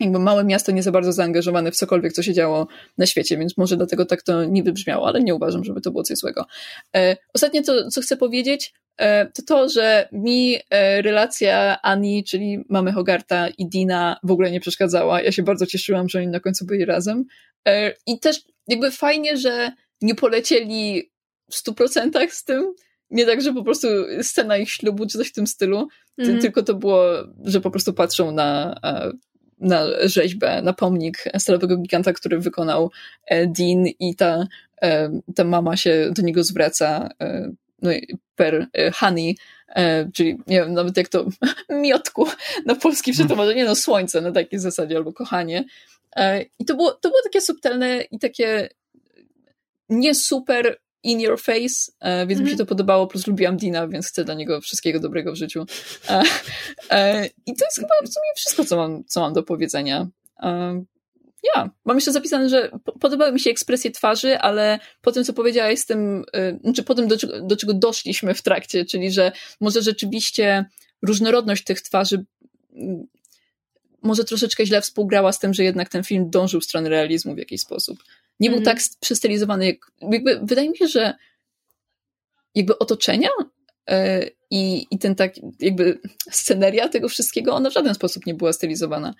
jakby 0.00 0.18
małe 0.18 0.44
miasto 0.44 0.72
nie 0.72 0.82
za 0.82 0.92
bardzo 0.92 1.12
zaangażowane 1.12 1.72
w 1.72 1.76
cokolwiek, 1.76 2.12
co 2.12 2.22
się 2.22 2.32
działo 2.32 2.66
na 2.98 3.06
świecie, 3.06 3.38
więc 3.38 3.56
może 3.56 3.76
dlatego 3.76 4.06
tak 4.06 4.22
to 4.22 4.44
nie 4.44 4.62
wybrzmiało, 4.62 5.06
ale 5.08 5.20
nie 5.20 5.34
uważam, 5.34 5.64
żeby 5.64 5.80
to 5.80 5.90
było 5.90 6.02
coś 6.02 6.18
złego. 6.18 6.46
E, 6.96 7.16
ostatnie, 7.34 7.62
to, 7.62 7.90
co 7.90 8.00
chcę 8.00 8.16
powiedzieć, 8.16 8.72
e, 8.98 9.26
to 9.26 9.42
to, 9.42 9.68
że 9.68 10.08
mi 10.12 10.56
e, 10.70 11.02
relacja 11.02 11.82
Ani, 11.82 12.24
czyli 12.24 12.64
mamy 12.68 12.92
Hogarta 12.92 13.48
i 13.48 13.68
Dina 13.68 14.16
w 14.22 14.30
ogóle 14.30 14.50
nie 14.50 14.60
przeszkadzała. 14.60 15.22
Ja 15.22 15.32
się 15.32 15.42
bardzo 15.42 15.66
cieszyłam, 15.66 16.08
że 16.08 16.18
oni 16.18 16.28
na 16.28 16.40
końcu 16.40 16.66
byli 16.66 16.84
razem. 16.84 17.24
E, 17.68 17.94
I 18.06 18.20
też 18.20 18.40
jakby 18.70 18.90
fajnie, 18.90 19.36
że 19.36 19.72
nie 20.02 20.14
polecieli 20.14 21.10
w 21.50 21.56
stu 21.56 21.74
procentach 21.74 22.32
z 22.32 22.44
tym, 22.44 22.74
nie 23.10 23.26
tak, 23.26 23.42
że 23.42 23.52
po 23.52 23.64
prostu 23.64 23.88
scena 24.22 24.56
ich 24.56 24.70
ślubu 24.70 25.06
czy 25.06 25.18
coś 25.18 25.28
w 25.28 25.32
tym 25.32 25.46
stylu, 25.46 25.88
mm. 26.18 26.40
tylko 26.40 26.62
to 26.62 26.74
było, 26.74 27.04
że 27.44 27.60
po 27.60 27.70
prostu 27.70 27.92
patrzą 27.92 28.32
na, 28.32 28.80
na 29.58 29.86
rzeźbę, 30.08 30.62
na 30.62 30.72
pomnik 30.72 31.24
stalowego 31.38 31.76
giganta, 31.76 32.12
który 32.12 32.38
wykonał 32.38 32.90
Dean 33.30 33.86
i 34.00 34.16
ta, 34.16 34.46
ta 35.34 35.44
mama 35.44 35.76
się 35.76 36.10
do 36.16 36.22
niego 36.22 36.44
zwraca 36.44 37.08
no, 37.82 37.90
per 38.36 38.66
honey, 38.94 39.36
czyli 40.14 40.38
nie 40.46 40.60
wiem 40.60 40.74
nawet 40.74 40.96
jak 40.96 41.08
to 41.08 41.26
miotku 41.82 42.26
na 42.66 42.74
polski 42.74 43.12
przetłumaczenie, 43.12 43.62
nie 43.62 43.68
no 43.68 43.74
słońce 43.74 44.20
na 44.20 44.32
takiej 44.32 44.58
zasadzie 44.58 44.96
albo 44.96 45.12
kochanie. 45.12 45.64
I 46.58 46.64
to 46.64 46.74
było, 46.74 46.92
to 46.92 47.08
było 47.08 47.22
takie 47.22 47.40
subtelne 47.40 48.00
i 48.10 48.18
takie 48.18 48.68
nie 49.88 50.14
super 50.14 50.80
in 51.02 51.20
your 51.20 51.40
face, 51.40 51.92
e, 52.00 52.26
więc 52.26 52.30
mm 52.30 52.38
-hmm. 52.38 52.44
mi 52.44 52.48
się 52.48 52.52
mhm. 52.52 52.58
to 52.58 52.66
podobało, 52.66 53.06
plus 53.06 53.26
lubiłam 53.26 53.56
Dina, 53.56 53.88
więc 53.88 54.08
chcę 54.08 54.24
dla 54.24 54.34
niego 54.34 54.60
wszystkiego 54.60 55.00
dobrego 55.00 55.32
w 55.32 55.36
życiu. 55.36 55.66
E, 56.08 56.22
e, 56.90 57.26
I 57.46 57.56
to 57.56 57.64
jest 57.64 57.76
chyba 57.76 57.94
w 58.02 58.08
sumie 58.08 58.34
wszystko, 58.36 58.64
co 58.64 58.76
mam, 58.76 59.04
co 59.04 59.20
mam 59.20 59.32
do 59.32 59.42
powiedzenia. 59.42 60.08
Ja, 61.54 61.70
mam 61.84 61.96
jeszcze 61.96 62.12
zapisane, 62.12 62.48
że 62.48 62.70
podobały 63.00 63.32
mi 63.32 63.40
się 63.40 63.50
ekspresje 63.50 63.90
twarzy, 63.90 64.38
ale 64.38 64.78
po 65.00 65.12
tym, 65.12 65.24
co 65.24 65.32
powiedziała, 65.32 65.70
jestem, 65.70 66.24
znaczy 66.64 66.82
po 66.82 66.94
tym, 66.94 67.08
do, 67.08 67.16
do 67.42 67.56
czego 67.56 67.74
doszliśmy 67.74 68.34
w 68.34 68.42
trakcie, 68.42 68.84
czyli 68.84 69.10
że 69.10 69.32
może 69.60 69.82
rzeczywiście 69.82 70.64
różnorodność 71.02 71.64
tych 71.64 71.80
twarzy 71.80 72.24
może 74.02 74.24
troszeczkę 74.24 74.66
źle 74.66 74.80
współgrała 74.80 75.32
z 75.32 75.38
tym, 75.38 75.54
że 75.54 75.64
jednak 75.64 75.88
ten 75.88 76.04
film 76.04 76.30
dążył 76.30 76.60
w 76.60 76.64
stronę 76.64 76.88
realizmu 76.88 77.34
w 77.34 77.38
jakiś 77.38 77.60
sposób 77.60 77.98
nie 78.40 78.50
był 78.50 78.58
mm. 78.58 78.64
tak 78.64 78.78
przystylizowany. 79.00 79.66
Jak, 79.66 79.92
jakby, 80.10 80.40
wydaje 80.42 80.70
mi 80.70 80.76
się, 80.76 80.88
że 80.88 81.14
jakby 82.54 82.78
otoczenia 82.78 83.28
yy, 83.88 83.94
i, 84.50 84.86
i 84.90 84.98
ten 84.98 85.14
tak 85.14 85.34
jakby 85.60 85.98
sceneria 86.30 86.88
tego 86.88 87.08
wszystkiego, 87.08 87.54
ona 87.54 87.70
w 87.70 87.72
żaden 87.72 87.94
sposób 87.94 88.26
nie 88.26 88.34
była 88.34 88.52
stylizowana. 88.52 89.14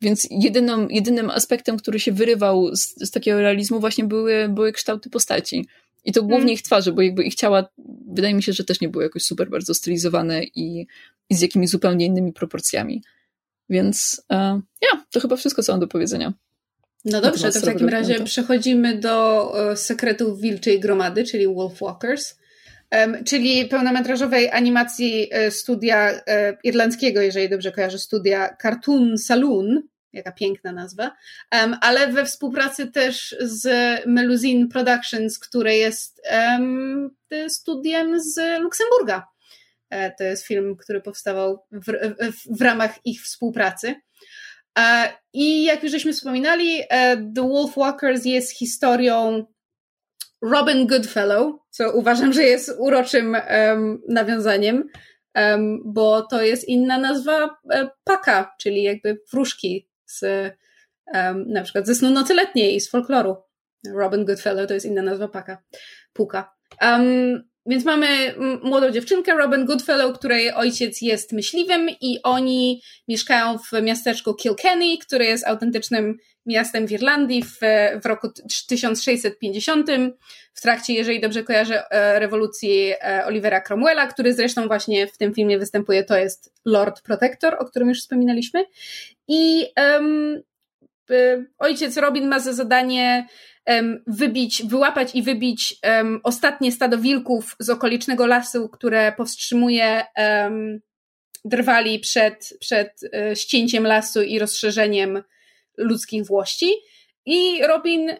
Więc 0.00 0.28
jedyną, 0.30 0.88
jedynym 0.88 1.30
aspektem, 1.30 1.76
który 1.76 2.00
się 2.00 2.12
wyrywał 2.12 2.76
z, 2.76 2.94
z 3.08 3.10
takiego 3.10 3.40
realizmu 3.40 3.80
właśnie 3.80 4.04
były, 4.04 4.48
były 4.48 4.72
kształty 4.72 5.10
postaci. 5.10 5.66
I 6.04 6.12
to 6.12 6.20
głównie 6.20 6.36
mm. 6.36 6.54
ich 6.54 6.62
twarzy, 6.62 6.92
bo 6.92 7.02
jakby 7.02 7.24
ich 7.24 7.34
ciała, 7.34 7.68
wydaje 8.08 8.34
mi 8.34 8.42
się, 8.42 8.52
że 8.52 8.64
też 8.64 8.80
nie 8.80 8.88
były 8.88 9.04
jakoś 9.04 9.22
super 9.22 9.50
bardzo 9.50 9.74
stylizowane 9.74 10.44
i, 10.44 10.86
i 11.30 11.34
z 11.34 11.40
jakimiś 11.40 11.70
zupełnie 11.70 12.06
innymi 12.06 12.32
proporcjami. 12.32 13.02
Więc 13.68 14.22
uh, 14.30 14.60
ja, 14.82 15.04
to 15.10 15.20
chyba 15.20 15.36
wszystko, 15.36 15.62
co 15.62 15.72
mam 15.72 15.80
do 15.80 15.88
powiedzenia. 15.88 16.32
No 17.04 17.20
dobrze, 17.20 17.52
to 17.52 17.60
w 17.60 17.64
takim 17.64 17.88
razie 17.88 18.20
przechodzimy 18.24 18.98
do 18.98 19.52
e, 19.70 19.76
sekretów 19.76 20.40
Wilczej 20.40 20.80
Gromady, 20.80 21.24
czyli 21.24 21.46
Wolfwalkers, 21.46 22.38
um, 22.92 23.24
czyli 23.24 23.68
pełnometrażowej 23.68 24.50
animacji 24.50 25.28
e, 25.30 25.50
studia 25.50 26.10
e, 26.10 26.56
irlandzkiego, 26.64 27.20
jeżeli 27.20 27.48
dobrze 27.48 27.72
kojarzę, 27.72 27.98
studia 27.98 28.56
Cartoon 28.62 29.18
Saloon, 29.18 29.82
jaka 30.12 30.32
piękna 30.32 30.72
nazwa, 30.72 31.12
ale 31.80 32.08
we 32.08 32.24
współpracy 32.24 32.86
też 32.86 33.36
z 33.40 33.66
Melusine 34.06 34.68
Productions, 34.68 35.38
które 35.38 35.76
jest 35.76 36.22
studiem 37.48 38.20
z 38.20 38.60
Luksemburga. 38.60 39.33
To 40.18 40.24
jest 40.24 40.46
film, 40.46 40.76
który 40.76 41.00
powstawał 41.00 41.58
w, 41.72 41.92
w, 42.32 42.58
w 42.58 42.62
ramach 42.62 43.06
ich 43.06 43.22
współpracy. 43.22 43.94
E, 44.78 45.12
I 45.32 45.64
jak 45.64 45.82
już 45.82 45.92
żeśmy 45.92 46.12
wspominali, 46.12 46.80
e, 46.90 47.16
The 47.16 47.48
Wolf 47.48 47.76
Walkers 47.76 48.24
jest 48.24 48.58
historią 48.58 49.46
Robin 50.42 50.86
Goodfellow, 50.86 51.54
co 51.70 51.92
uważam, 51.92 52.32
że 52.32 52.42
jest 52.42 52.74
uroczym 52.78 53.36
um, 53.50 54.02
nawiązaniem, 54.08 54.88
um, 55.34 55.82
bo 55.84 56.22
to 56.22 56.42
jest 56.42 56.68
inna 56.68 56.98
nazwa 56.98 57.56
paka, 58.04 58.54
czyli 58.60 58.82
jakby 58.82 59.20
wróżki 59.32 59.88
z 60.06 60.22
um, 61.14 61.44
na 61.48 61.62
przykład 61.62 61.86
ze 61.86 61.94
snu 61.94 62.10
nocy 62.10 62.34
letniej 62.34 62.76
i 62.76 62.80
z 62.80 62.90
folkloru. 62.90 63.36
Robin 63.94 64.24
Goodfellow 64.24 64.68
to 64.68 64.74
jest 64.74 64.86
inna 64.86 65.02
nazwa 65.02 65.28
paka, 65.28 65.62
puka. 66.12 66.54
Um, 66.82 67.48
więc 67.66 67.84
mamy 67.84 68.34
młodą 68.62 68.90
dziewczynkę, 68.90 69.34
Robin 69.34 69.64
Goodfellow, 69.64 70.18
której 70.18 70.52
ojciec 70.52 71.02
jest 71.02 71.32
myśliwym 71.32 71.88
i 72.00 72.18
oni 72.22 72.82
mieszkają 73.08 73.58
w 73.58 73.82
miasteczku 73.82 74.34
Kilkenny, 74.34 74.98
które 74.98 75.24
jest 75.24 75.46
autentycznym 75.46 76.18
miastem 76.46 76.86
w 76.86 76.92
Irlandii 76.92 77.42
w, 77.42 77.58
w 78.02 78.06
roku 78.06 78.28
1650, 78.68 79.90
w 80.54 80.60
trakcie, 80.60 80.94
jeżeli 80.94 81.20
dobrze 81.20 81.42
kojarzę, 81.42 81.90
e, 81.90 82.18
rewolucji 82.18 82.92
e, 83.02 83.26
Olivera 83.26 83.60
Cromwella, 83.60 84.06
który 84.06 84.34
zresztą 84.34 84.66
właśnie 84.66 85.06
w 85.06 85.18
tym 85.18 85.34
filmie 85.34 85.58
występuje, 85.58 86.04
to 86.04 86.16
jest 86.16 86.52
Lord 86.64 87.02
Protector, 87.02 87.56
o 87.58 87.64
którym 87.64 87.88
już 87.88 88.00
wspominaliśmy. 88.00 88.64
I 89.28 89.66
um, 89.76 90.42
ojciec 91.58 91.96
Robin 91.96 92.28
ma 92.28 92.40
za 92.40 92.52
zadanie 92.52 93.26
wybić, 94.06 94.62
wyłapać 94.66 95.14
i 95.14 95.22
wybić 95.22 95.76
ostatnie 96.22 96.72
stado 96.72 96.98
wilków 96.98 97.56
z 97.58 97.70
okolicznego 97.70 98.26
lasu, 98.26 98.68
które 98.68 99.12
powstrzymuje 99.12 100.04
drwali 101.44 101.98
przed, 101.98 102.56
przed 102.60 103.00
e, 103.14 103.36
ścięciem 103.36 103.86
lasu 103.86 104.22
i 104.22 104.38
rozszerzeniem 104.38 105.22
ludzkich 105.76 106.26
włości. 106.26 106.70
I 107.26 107.62
Robin 107.62 108.10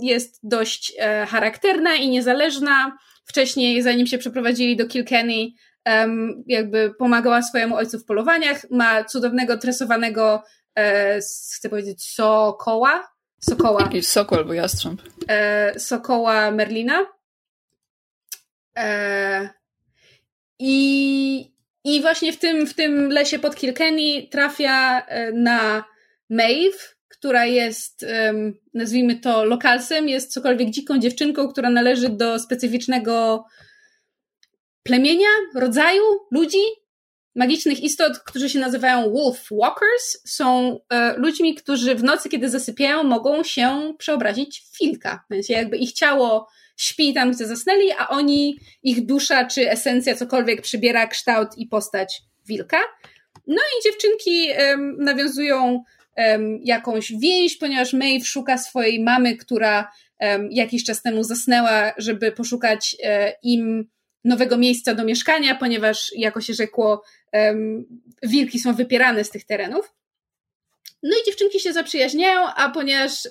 jest 0.00 0.40
dość 0.42 0.92
e, 0.98 1.26
charakterna 1.26 1.94
i 1.94 2.08
niezależna. 2.08 2.98
Wcześniej, 3.24 3.82
zanim 3.82 4.06
się 4.06 4.18
przeprowadzili 4.18 4.76
do 4.76 4.86
Kilkenny, 4.86 5.46
jakby 6.46 6.94
pomagała 6.98 7.42
swojemu 7.42 7.76
ojcu 7.76 7.98
w 7.98 8.04
polowaniach. 8.04 8.70
Ma 8.70 9.04
cudownego, 9.04 9.58
tresowanego, 9.58 10.42
e, 10.80 11.20
chcę 11.56 11.68
powiedzieć, 11.68 12.04
sokoła, 12.04 13.10
Sokoła. 13.40 13.82
Jakiś 13.82 14.06
sokol 14.06 14.38
albo 14.38 14.54
jastrząb. 14.54 15.02
E, 15.28 15.78
sokoła 15.78 16.50
Merlina. 16.50 17.06
E, 18.76 19.48
i, 20.58 21.54
I 21.84 22.00
właśnie 22.00 22.32
w 22.32 22.38
tym, 22.38 22.66
w 22.66 22.74
tym 22.74 23.08
lesie 23.08 23.38
pod 23.38 23.56
Kilkenny 23.56 24.28
trafia 24.30 25.06
e, 25.06 25.32
na 25.32 25.84
Maeve, 26.30 26.94
która 27.08 27.44
jest, 27.46 28.06
nazwijmy 28.74 29.20
to, 29.20 29.44
lokalsem, 29.44 30.08
jest 30.08 30.32
cokolwiek 30.32 30.70
dziką 30.70 30.98
dziewczynką, 30.98 31.48
która 31.48 31.70
należy 31.70 32.08
do 32.08 32.38
specyficznego 32.38 33.44
plemienia, 34.82 35.28
rodzaju 35.54 36.02
ludzi, 36.30 36.62
magicznych 37.34 37.82
istot, 37.82 38.18
którzy 38.18 38.48
się 38.48 38.58
nazywają 38.58 39.12
Wolf 39.12 39.48
Walkers, 39.50 40.18
są 40.24 40.78
e, 40.90 41.14
ludźmi, 41.16 41.54
którzy 41.54 41.94
w 41.94 42.04
nocy, 42.04 42.28
kiedy 42.28 42.50
zasypiają, 42.50 43.04
mogą 43.04 43.42
się 43.42 43.94
przeobrazić 43.98 44.60
w 44.60 44.78
wilka. 44.80 45.24
Więc 45.30 45.48
jakby 45.48 45.76
ich 45.76 45.92
ciało 45.92 46.48
śpi 46.76 47.14
tam, 47.14 47.32
gdzie 47.32 47.46
zasnęli, 47.46 47.90
a 47.98 48.08
oni, 48.08 48.58
ich 48.82 49.06
dusza 49.06 49.44
czy 49.44 49.70
esencja, 49.70 50.16
cokolwiek 50.16 50.62
przybiera 50.62 51.06
kształt 51.06 51.48
i 51.56 51.66
postać 51.66 52.22
wilka. 52.46 52.78
No 53.46 53.56
i 53.56 53.82
dziewczynki 53.84 54.48
nawiązują 54.98 55.82
jakąś 56.64 57.12
więź, 57.12 57.56
ponieważ 57.56 57.92
Maeve 57.92 58.24
szuka 58.24 58.58
swojej 58.58 59.00
mamy, 59.00 59.36
która 59.36 59.92
jakiś 60.50 60.84
czas 60.84 61.02
temu 61.02 61.24
zasnęła, 61.24 61.92
żeby 61.98 62.32
poszukać 62.32 62.96
e, 63.02 63.32
im 63.42 63.88
nowego 64.24 64.58
miejsca 64.58 64.94
do 64.94 65.04
mieszkania, 65.04 65.54
ponieważ, 65.54 66.12
jako 66.16 66.40
się 66.40 66.54
rzekło, 66.54 67.04
wilki 68.22 68.58
są 68.58 68.74
wypierane 68.74 69.24
z 69.24 69.30
tych 69.30 69.44
terenów. 69.44 69.92
No 71.02 71.10
i 71.10 71.26
dziewczynki 71.26 71.60
się 71.60 71.72
zaprzyjaźniają, 71.72 72.46
a 72.46 72.70
ponieważ 72.70 73.26
y, 73.26 73.30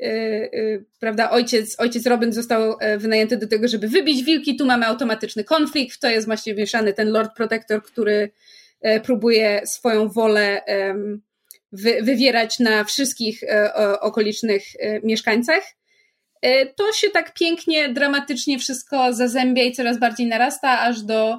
y, 0.00 0.84
prawda, 1.00 1.30
ojciec, 1.30 1.80
ojciec 1.80 2.06
Robin 2.06 2.32
został 2.32 2.76
e, 2.80 2.98
wynajęty 2.98 3.36
do 3.36 3.48
tego, 3.48 3.68
żeby 3.68 3.88
wybić 3.88 4.24
wilki, 4.24 4.56
tu 4.56 4.66
mamy 4.66 4.86
automatyczny 4.86 5.44
konflikt, 5.44 6.00
to 6.00 6.08
jest 6.08 6.26
właśnie 6.26 6.54
mieszany 6.54 6.92
ten 6.92 7.10
Lord 7.10 7.36
Protector, 7.36 7.82
który 7.82 8.30
e, 8.80 9.00
próbuje 9.00 9.62
swoją 9.66 10.08
wolę 10.08 10.62
wy, 11.72 12.02
wywierać 12.02 12.58
na 12.58 12.84
wszystkich 12.84 13.40
okolicznych 14.00 14.62
mieszkańcach. 15.02 15.64
To 16.76 16.92
się 16.92 17.10
tak 17.10 17.34
pięknie, 17.34 17.88
dramatycznie 17.88 18.58
wszystko 18.58 19.12
zazębia 19.12 19.62
i 19.62 19.72
coraz 19.72 19.98
bardziej 19.98 20.26
narasta, 20.26 20.80
aż 20.80 21.02
do 21.02 21.38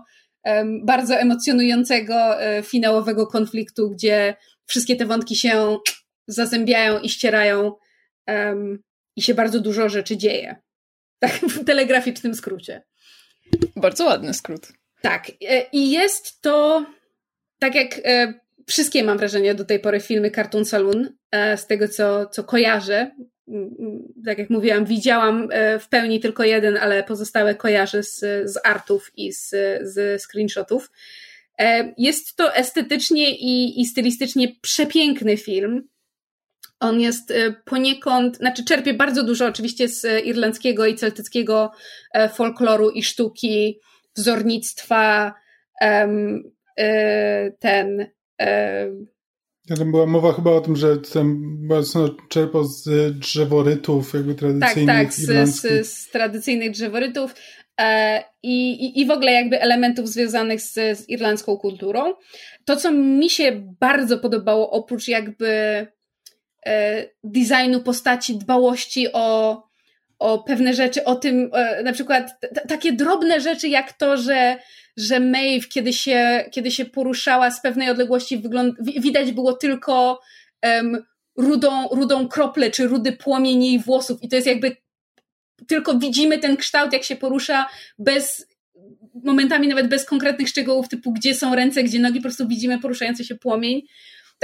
bardzo 0.84 1.16
emocjonującego 1.16 2.42
e, 2.42 2.64
finałowego 2.64 3.28
konfliktu, 3.28 3.90
gdzie 3.90 4.36
wszystkie 4.66 4.96
te 4.96 5.06
wątki 5.06 5.36
się 5.36 5.78
zazębiają 6.28 7.00
i 7.00 7.10
ścierają 7.10 7.74
um, 8.28 8.84
i 9.16 9.22
się 9.22 9.34
bardzo 9.34 9.60
dużo 9.60 9.90
rzeczy 9.90 10.18
dzieje. 10.18 10.56
Tak 11.20 11.32
w 11.52 11.66
telegraficznym 11.66 12.36
skrócie. 12.36 12.84
Bardzo 13.76 14.06
ładny 14.06 14.34
skrót. 14.34 14.68
Tak. 15.02 15.32
E, 15.50 15.66
I 15.72 15.92
jest 15.92 16.42
to, 16.42 16.86
tak 17.60 17.76
jak 17.76 18.00
e, 18.06 18.34
wszystkie, 18.68 19.04
mam 19.04 19.18
wrażenie, 19.18 19.56
do 19.56 19.66
tej 19.66 19.80
pory 19.80 20.00
filmy 20.00 20.32
Cartoon 20.32 20.66
Saloon, 20.66 21.10
z 21.56 21.68
tego 21.68 21.88
co, 21.88 22.26
co 22.26 22.44
kojarzę, 22.44 23.12
tak 24.26 24.38
jak 24.38 24.50
mówiłam, 24.50 24.86
widziałam 24.86 25.50
w 25.80 25.90
pełni 25.90 26.20
tylko 26.20 26.44
jeden, 26.44 26.78
ale 26.78 27.04
pozostałe 27.04 27.56
kojarzę 27.56 28.04
z, 28.04 28.20
z 28.44 28.60
artów 28.64 29.12
i 29.16 29.34
z, 29.34 29.50
z 29.82 30.22
screenshotów. 30.22 30.92
Jest 31.98 32.36
to 32.36 32.56
estetycznie 32.56 33.36
i, 33.36 33.82
i 33.82 33.86
stylistycznie 33.86 34.48
przepiękny 34.62 35.38
film. 35.38 35.88
On 36.80 37.00
jest 37.00 37.34
poniekąd, 37.66 38.38
znaczy 38.38 38.66
czerpie 38.66 38.94
bardzo 38.94 39.24
dużo 39.24 39.46
oczywiście 39.46 39.88
z 39.88 40.26
irlandzkiego 40.26 40.86
i 40.86 40.96
celtyckiego 40.96 41.72
folkloru 42.34 42.90
i 42.90 43.04
sztuki, 43.04 43.80
wzornictwa, 44.16 45.34
ten 47.60 48.08
ja 49.70 49.76
tam 49.76 49.92
była 49.92 50.06
mowa 50.06 50.34
chyba 50.34 50.52
o 50.52 50.62
tym, 50.62 50.76
że 50.76 50.98
tam 50.98 51.58
mocno 51.62 52.10
czerpał 52.30 52.64
z 52.64 52.84
drzeworytów 53.20 54.14
jakby 54.14 54.36
tradycyjnych. 54.36 54.96
Tak, 54.96 55.06
tak, 55.06 55.14
z, 55.14 55.62
z, 55.62 55.88
z 55.88 56.10
tradycyjnych 56.12 56.72
drzeworytów 56.72 57.36
e, 57.80 58.24
i, 58.44 58.72
i, 58.72 59.02
i 59.02 59.06
w 59.06 59.12
ogóle 59.12 59.32
jakby 59.32 59.62
elementów 59.62 60.10
związanych 60.10 60.62
z, 60.62 60.74
z 60.74 61.10
irlandzką 61.10 61.58
kulturą. 61.58 62.14
To, 62.66 62.76
co 62.76 62.92
mi 62.92 63.30
się 63.30 63.76
bardzo 63.80 64.18
podobało, 64.18 64.70
oprócz 64.72 65.08
jakby 65.08 65.48
e, 66.66 67.06
designu 67.24 67.82
postaci, 67.82 68.38
dbałości 68.38 69.08
o, 69.14 69.64
o 70.20 70.44
pewne 70.44 70.74
rzeczy, 70.74 71.04
o 71.04 71.16
tym, 71.16 71.50
e, 71.54 71.84
na 71.84 71.94
przykład 71.94 72.32
takie 72.68 72.94
drobne 72.94 73.42
rzeczy, 73.42 73.68
jak 73.68 73.94
to, 73.94 74.18
że 74.18 74.58
że 74.98 75.20
Maeve, 75.20 75.68
kiedy 75.68 75.94
się, 75.94 76.46
kiedy 76.52 76.72
się 76.72 76.86
poruszała 76.86 77.52
z 77.52 77.62
pewnej 77.62 77.90
odległości, 77.90 78.38
wygląd- 78.38 78.76
widać 78.80 79.32
było 79.32 79.54
tylko 79.54 80.22
um, 80.64 81.04
rudą, 81.38 81.88
rudą 81.88 82.28
kroplę, 82.28 82.72
czy 82.72 82.88
rudy 82.88 83.12
płomień 83.12 83.64
jej 83.64 83.80
włosów 83.80 84.24
i 84.24 84.30
to 84.30 84.36
jest 84.36 84.48
jakby 84.48 84.78
tylko 85.68 85.98
widzimy 85.98 86.38
ten 86.38 86.58
kształt, 86.58 86.94
jak 86.94 87.04
się 87.04 87.16
porusza 87.16 87.70
bez 88.00 88.48
momentami 89.24 89.68
nawet 89.68 89.88
bez 89.88 90.06
konkretnych 90.06 90.50
szczegółów, 90.50 90.90
typu 90.90 91.14
gdzie 91.14 91.36
są 91.36 91.56
ręce, 91.56 91.84
gdzie 91.84 92.00
nogi, 92.00 92.20
po 92.20 92.24
prostu 92.24 92.48
widzimy 92.48 92.80
poruszający 92.80 93.26
się 93.26 93.36
płomień. 93.36 93.82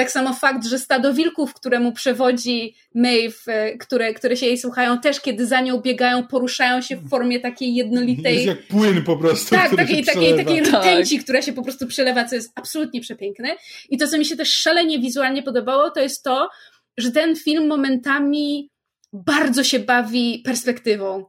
Tak 0.02 0.12
samo 0.12 0.34
fakt, 0.34 0.66
że 0.66 0.80
stado 0.80 1.14
wilków, 1.14 1.54
któremu 1.54 1.92
przewodzi 1.92 2.76
Maeve, 2.96 3.48
e, 3.48 3.78
które, 3.78 4.14
które 4.14 4.38
się 4.38 4.46
jej 4.46 4.58
słuchają, 4.58 5.00
też 5.00 5.22
kiedy 5.22 5.48
za 5.48 5.62
nią 5.62 5.82
biegają, 5.82 6.28
poruszają 6.28 6.82
się 6.82 6.98
w 6.98 7.10
formie 7.10 7.40
takiej 7.40 7.76
jednolitej. 7.76 8.36
Jest 8.36 8.48
jak 8.48 8.68
płyn 8.68 9.04
po 9.04 9.18
prostu. 9.18 9.56
Tak, 9.56 9.76
takiej, 9.76 10.04
takiej, 10.04 10.36
takiej 10.38 10.62
rtęci, 10.62 11.16
tak. 11.16 11.24
która 11.24 11.42
się 11.42 11.54
po 11.54 11.64
prostu 11.64 11.88
przelewa, 11.88 12.26
co 12.26 12.36
jest 12.36 12.52
absolutnie 12.56 13.02
przepiękne. 13.02 13.56
I 13.90 13.98
to, 13.98 14.08
co 14.08 14.18
mi 14.18 14.26
się 14.26 14.36
też 14.36 14.54
szalenie 14.54 15.00
wizualnie 15.00 15.44
podobało, 15.44 15.92
to 15.92 16.00
jest 16.00 16.24
to, 16.24 16.50
że 16.98 17.12
ten 17.12 17.36
film 17.36 17.68
momentami 17.68 18.70
bardzo 19.14 19.64
się 19.64 19.80
bawi 19.80 20.42
perspektywą. 20.46 21.26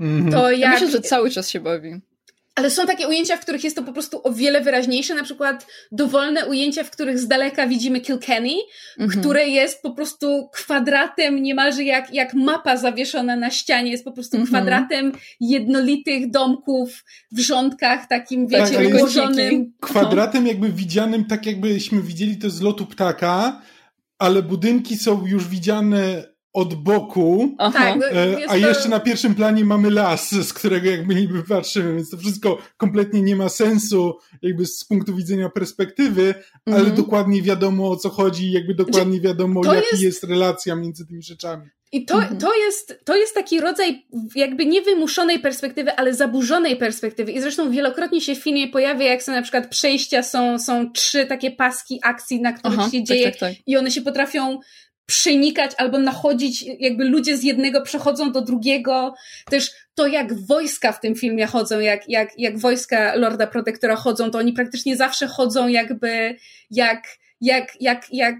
Mm 0.00 0.26
-hmm. 0.26 0.32
To 0.32 0.50
jak... 0.50 0.60
Ja 0.60 0.70
myślę, 0.70 0.90
że 0.90 1.00
cały 1.00 1.30
czas 1.30 1.50
się 1.50 1.60
bawi. 1.60 2.00
Ale 2.54 2.70
są 2.70 2.86
takie 2.86 3.08
ujęcia, 3.08 3.36
w 3.36 3.40
których 3.40 3.64
jest 3.64 3.76
to 3.76 3.82
po 3.82 3.92
prostu 3.92 4.20
o 4.24 4.32
wiele 4.32 4.60
wyraźniejsze, 4.60 5.14
na 5.14 5.24
przykład 5.24 5.66
dowolne 5.92 6.46
ujęcia, 6.46 6.84
w 6.84 6.90
których 6.90 7.18
z 7.18 7.28
daleka 7.28 7.66
widzimy 7.66 8.00
Kilkenny, 8.00 8.54
mhm. 8.98 9.20
które 9.20 9.48
jest 9.48 9.82
po 9.82 9.90
prostu 9.90 10.48
kwadratem 10.52 11.42
niemalże 11.42 11.84
jak, 11.84 12.14
jak 12.14 12.34
mapa 12.34 12.76
zawieszona 12.76 13.36
na 13.36 13.50
ścianie, 13.50 13.90
jest 13.90 14.04
po 14.04 14.12
prostu 14.12 14.36
mhm. 14.36 14.48
kwadratem 14.48 15.12
jednolitych 15.40 16.30
domków 16.30 17.04
w 17.32 17.40
rządkach, 17.40 18.08
takim 18.08 18.46
wiecie, 18.46 18.74
tak, 18.74 18.94
ułożonym. 18.94 19.72
Kwadratem 19.80 20.46
jakby 20.46 20.72
widzianym 20.72 21.24
tak 21.24 21.46
jakbyśmy 21.46 22.02
widzieli 22.02 22.36
to 22.36 22.50
z 22.50 22.60
lotu 22.60 22.86
ptaka, 22.86 23.62
ale 24.18 24.42
budynki 24.42 24.96
są 24.96 25.26
już 25.26 25.48
widziane 25.48 26.31
od 26.52 26.74
boku, 26.74 27.56
tak, 27.58 27.96
e, 28.02 28.36
a 28.48 28.56
jeszcze 28.56 28.88
na 28.88 29.00
pierwszym 29.00 29.34
planie 29.34 29.64
mamy 29.64 29.90
las, 29.90 30.30
z 30.30 30.52
którego 30.52 30.90
jakby 30.90 31.14
niby 31.14 31.42
patrzymy, 31.42 31.94
więc 31.94 32.10
to 32.10 32.16
wszystko 32.16 32.58
kompletnie 32.76 33.22
nie 33.22 33.36
ma 33.36 33.48
sensu 33.48 34.18
jakby 34.42 34.66
z 34.66 34.84
punktu 34.84 35.16
widzenia 35.16 35.48
perspektywy, 35.48 36.34
ale 36.66 36.84
-hmm. 36.84 36.94
dokładnie 36.94 37.42
wiadomo 37.42 37.90
o 37.90 37.96
co 37.96 38.10
chodzi, 38.10 38.52
jakby 38.52 38.74
dokładnie 38.74 39.20
wiadomo 39.20 39.64
jaka 39.64 39.86
jest... 39.92 40.02
jest 40.02 40.24
relacja 40.24 40.76
między 40.76 41.06
tymi 41.06 41.22
rzeczami. 41.22 41.70
I 41.94 42.04
to, 42.04 42.14
mhm. 42.14 42.38
to, 42.38 42.56
jest, 42.56 43.00
to 43.04 43.16
jest 43.16 43.34
taki 43.34 43.60
rodzaj 43.60 44.06
jakby 44.34 44.66
niewymuszonej 44.66 45.38
perspektywy, 45.38 45.92
ale 45.92 46.14
zaburzonej 46.14 46.76
perspektywy. 46.76 47.32
I 47.32 47.40
zresztą 47.40 47.70
wielokrotnie 47.70 48.20
się 48.20 48.34
w 48.34 48.38
filmie 48.38 48.68
pojawia, 48.68 49.06
jak 49.06 49.22
są 49.22 49.32
na 49.32 49.42
przykład 49.42 49.68
przejścia, 49.68 50.22
są, 50.22 50.58
są 50.58 50.92
trzy 50.92 51.26
takie 51.26 51.50
paski 51.50 52.00
akcji, 52.02 52.40
na 52.40 52.52
których 52.52 52.78
Aha, 52.78 52.90
się 52.90 52.98
tak, 52.98 53.06
dzieje 53.06 53.30
tak, 53.30 53.40
tak. 53.40 53.52
i 53.66 53.76
one 53.76 53.90
się 53.90 54.02
potrafią 54.02 54.58
przenikać 55.06 55.72
albo 55.78 55.98
nachodzić, 55.98 56.64
jakby 56.78 57.04
ludzie 57.04 57.36
z 57.36 57.42
jednego 57.42 57.82
przechodzą 57.82 58.32
do 58.32 58.40
drugiego. 58.40 59.14
Też 59.50 59.70
to, 59.94 60.06
jak 60.06 60.34
wojska 60.46 60.92
w 60.92 61.00
tym 61.00 61.14
filmie 61.14 61.46
chodzą, 61.46 61.80
jak, 61.80 62.08
jak, 62.08 62.38
jak 62.38 62.58
wojska 62.58 63.14
Lorda 63.14 63.46
Protektora 63.46 63.96
chodzą, 63.96 64.30
to 64.30 64.38
oni 64.38 64.52
praktycznie 64.52 64.96
zawsze 64.96 65.26
chodzą 65.26 65.68
jakby 65.68 66.36
jak, 66.70 67.18
jak, 67.40 67.72
jak, 67.80 68.06
jak, 68.12 68.36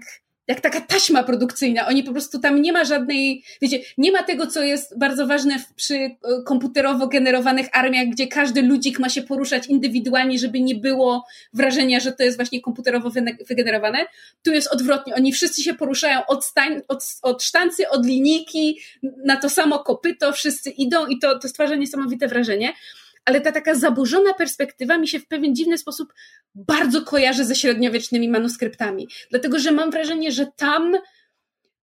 jak 0.47 0.61
taka 0.61 0.81
taśma 0.81 1.23
produkcyjna. 1.23 1.87
Oni 1.87 2.03
po 2.03 2.11
prostu 2.11 2.39
tam 2.39 2.61
nie 2.61 2.73
ma 2.73 2.83
żadnej, 2.83 3.43
wiecie, 3.61 3.79
nie 3.97 4.11
ma 4.11 4.23
tego, 4.23 4.47
co 4.47 4.63
jest 4.63 4.99
bardzo 4.99 5.27
ważne 5.27 5.55
przy 5.75 5.95
e, 5.95 6.17
komputerowo 6.45 7.07
generowanych 7.07 7.67
armiach, 7.71 8.07
gdzie 8.07 8.27
każdy 8.27 8.61
ludzik 8.61 8.99
ma 8.99 9.09
się 9.09 9.21
poruszać 9.21 9.67
indywidualnie, 9.67 10.39
żeby 10.39 10.61
nie 10.61 10.75
było 10.75 11.25
wrażenia, 11.53 11.99
że 11.99 12.11
to 12.11 12.23
jest 12.23 12.37
właśnie 12.37 12.61
komputerowo 12.61 13.11
wygenerowane. 13.47 14.05
Tu 14.43 14.51
jest 14.51 14.67
odwrotnie. 14.67 15.15
Oni 15.15 15.33
wszyscy 15.33 15.63
się 15.63 15.73
poruszają 15.73 16.25
od, 16.25 16.45
stań, 16.45 16.81
od, 16.87 17.03
od 17.21 17.43
sztancy, 17.43 17.89
od 17.89 18.05
linijki, 18.05 18.79
na 19.25 19.37
to 19.37 19.49
samo 19.49 19.79
kopyto, 19.79 20.33
wszyscy 20.33 20.69
idą 20.69 21.07
i 21.07 21.19
to, 21.19 21.39
to 21.39 21.47
stwarza 21.47 21.75
niesamowite 21.75 22.27
wrażenie 22.27 22.73
ale 23.25 23.41
ta 23.41 23.51
taka 23.51 23.75
zaburzona 23.75 24.33
perspektywa 24.33 24.97
mi 24.97 25.07
się 25.07 25.19
w 25.19 25.27
pewien 25.27 25.55
dziwny 25.55 25.77
sposób 25.77 26.13
bardzo 26.55 27.01
kojarzy 27.01 27.45
ze 27.45 27.55
średniowiecznymi 27.55 28.29
manuskryptami. 28.29 29.07
Dlatego, 29.29 29.59
że 29.59 29.71
mam 29.71 29.91
wrażenie, 29.91 30.31
że 30.31 30.47
tam 30.55 30.97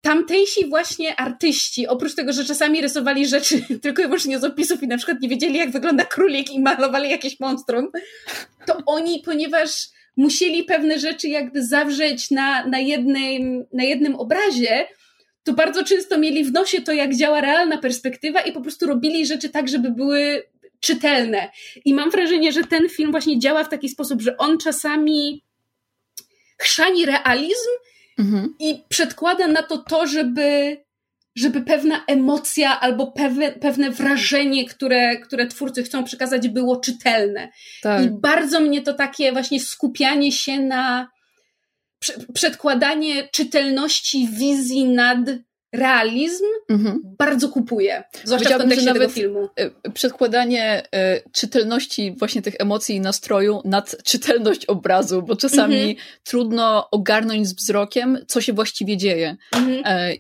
tamtejsi 0.01 0.69
właśnie 0.69 1.17
artyści, 1.17 1.87
oprócz 1.87 2.15
tego, 2.15 2.33
że 2.33 2.45
czasami 2.45 2.81
rysowali 2.81 3.27
rzeczy 3.27 3.63
tylko 3.83 4.03
i 4.03 4.05
wyłącznie 4.05 4.39
z 4.39 4.45
opisów 4.45 4.83
i 4.83 4.89
na 4.89 4.97
przykład 4.97 5.21
nie 5.21 5.29
wiedzieli, 5.29 5.59
jak 5.59 5.71
wygląda 5.71 6.05
królik 6.05 6.51
i 6.53 6.61
malowali 6.61 7.11
jakieś 7.11 7.41
monstrum, 7.41 7.89
to 8.67 8.83
oni, 8.87 9.23
ponieważ 9.25 9.87
musieli 10.17 10.65
pewne 10.65 10.99
rzeczy 10.99 11.29
jakby 11.29 11.65
zawrzeć 11.65 12.31
na, 12.31 12.67
na, 12.67 12.79
jednym, 12.79 13.67
na 13.73 13.85
jednym 13.85 14.15
obrazie, 14.15 14.87
to 15.45 15.53
bardzo 15.53 15.85
często 15.85 16.19
mieli 16.19 16.45
w 16.45 16.53
nosie 16.53 16.83
to, 16.83 16.93
jak 16.93 17.15
działa 17.15 17.41
realna 17.41 17.79
perspektywa 17.79 18.41
i 18.41 18.53
po 18.53 18.61
prostu 18.61 18.87
robili 18.87 19.27
rzeczy 19.27 19.49
tak, 19.49 19.69
żeby 19.69 19.91
były 19.91 20.43
czytelne. 20.81 21.51
I 21.85 21.95
mam 21.95 22.11
wrażenie, 22.11 22.53
że 22.53 22.65
ten 22.65 22.89
film 22.89 23.11
właśnie 23.11 23.39
działa 23.39 23.65
w 23.65 23.69
taki 23.69 23.89
sposób, 23.89 24.23
że 24.23 24.37
on 24.37 24.59
czasami 24.59 25.45
chrzani 26.59 27.07
realizm 27.07 27.69
mhm. 28.19 28.55
i 28.61 28.83
przedkłada 28.89 29.47
na 29.47 29.63
to 29.63 29.79
to, 29.79 30.07
żeby, 30.07 30.77
żeby 31.37 31.61
pewna 31.61 32.05
emocja 32.07 32.81
albo 32.81 33.07
pewne, 33.07 33.53
pewne 33.53 33.91
wrażenie, 33.91 34.67
które, 34.67 35.17
które 35.17 35.47
twórcy 35.47 35.83
chcą 35.83 36.05
przekazać, 36.05 36.49
było 36.49 36.77
czytelne. 36.77 37.49
Tak. 37.83 38.05
I 38.05 38.11
bardzo 38.11 38.61
mnie 38.61 38.83
to 38.83 38.95
takie 38.95 39.33
właśnie 39.33 39.61
skupianie 39.61 40.33
się 40.33 40.61
na 40.61 41.09
przedkładanie 42.35 43.29
czytelności 43.33 44.29
wizji 44.29 44.85
nad 44.85 45.19
realizm 45.73 46.45
mhm. 46.69 47.01
bardzo 47.19 47.49
kupuje. 47.49 48.05
Zwłaszcza 48.25 48.55
w 48.55 48.59
kontekście 48.59 48.93
tego 48.93 49.09
filmu. 49.09 49.49
E, 49.57 49.91
przedkładanie 49.91 50.83
y, 50.83 51.31
czytelności 51.33 52.15
właśnie 52.19 52.43
tych 52.43 52.55
emocji 52.59 52.97
i 52.97 53.01
nastroju 53.01 53.61
nad 53.65 54.03
czytelność 54.05 54.67
obrazu, 54.67 55.23
bo 55.23 55.37
czasami 55.37 55.77
mhm. 55.77 55.97
trudno 56.25 56.91
ogarnąć 56.91 57.49
z 57.49 57.55
wzrokiem, 57.55 58.19
co 58.29 58.41
się 58.41 58.53
właściwie 58.53 58.97
dzieje 58.97 59.37
y, 59.57 59.59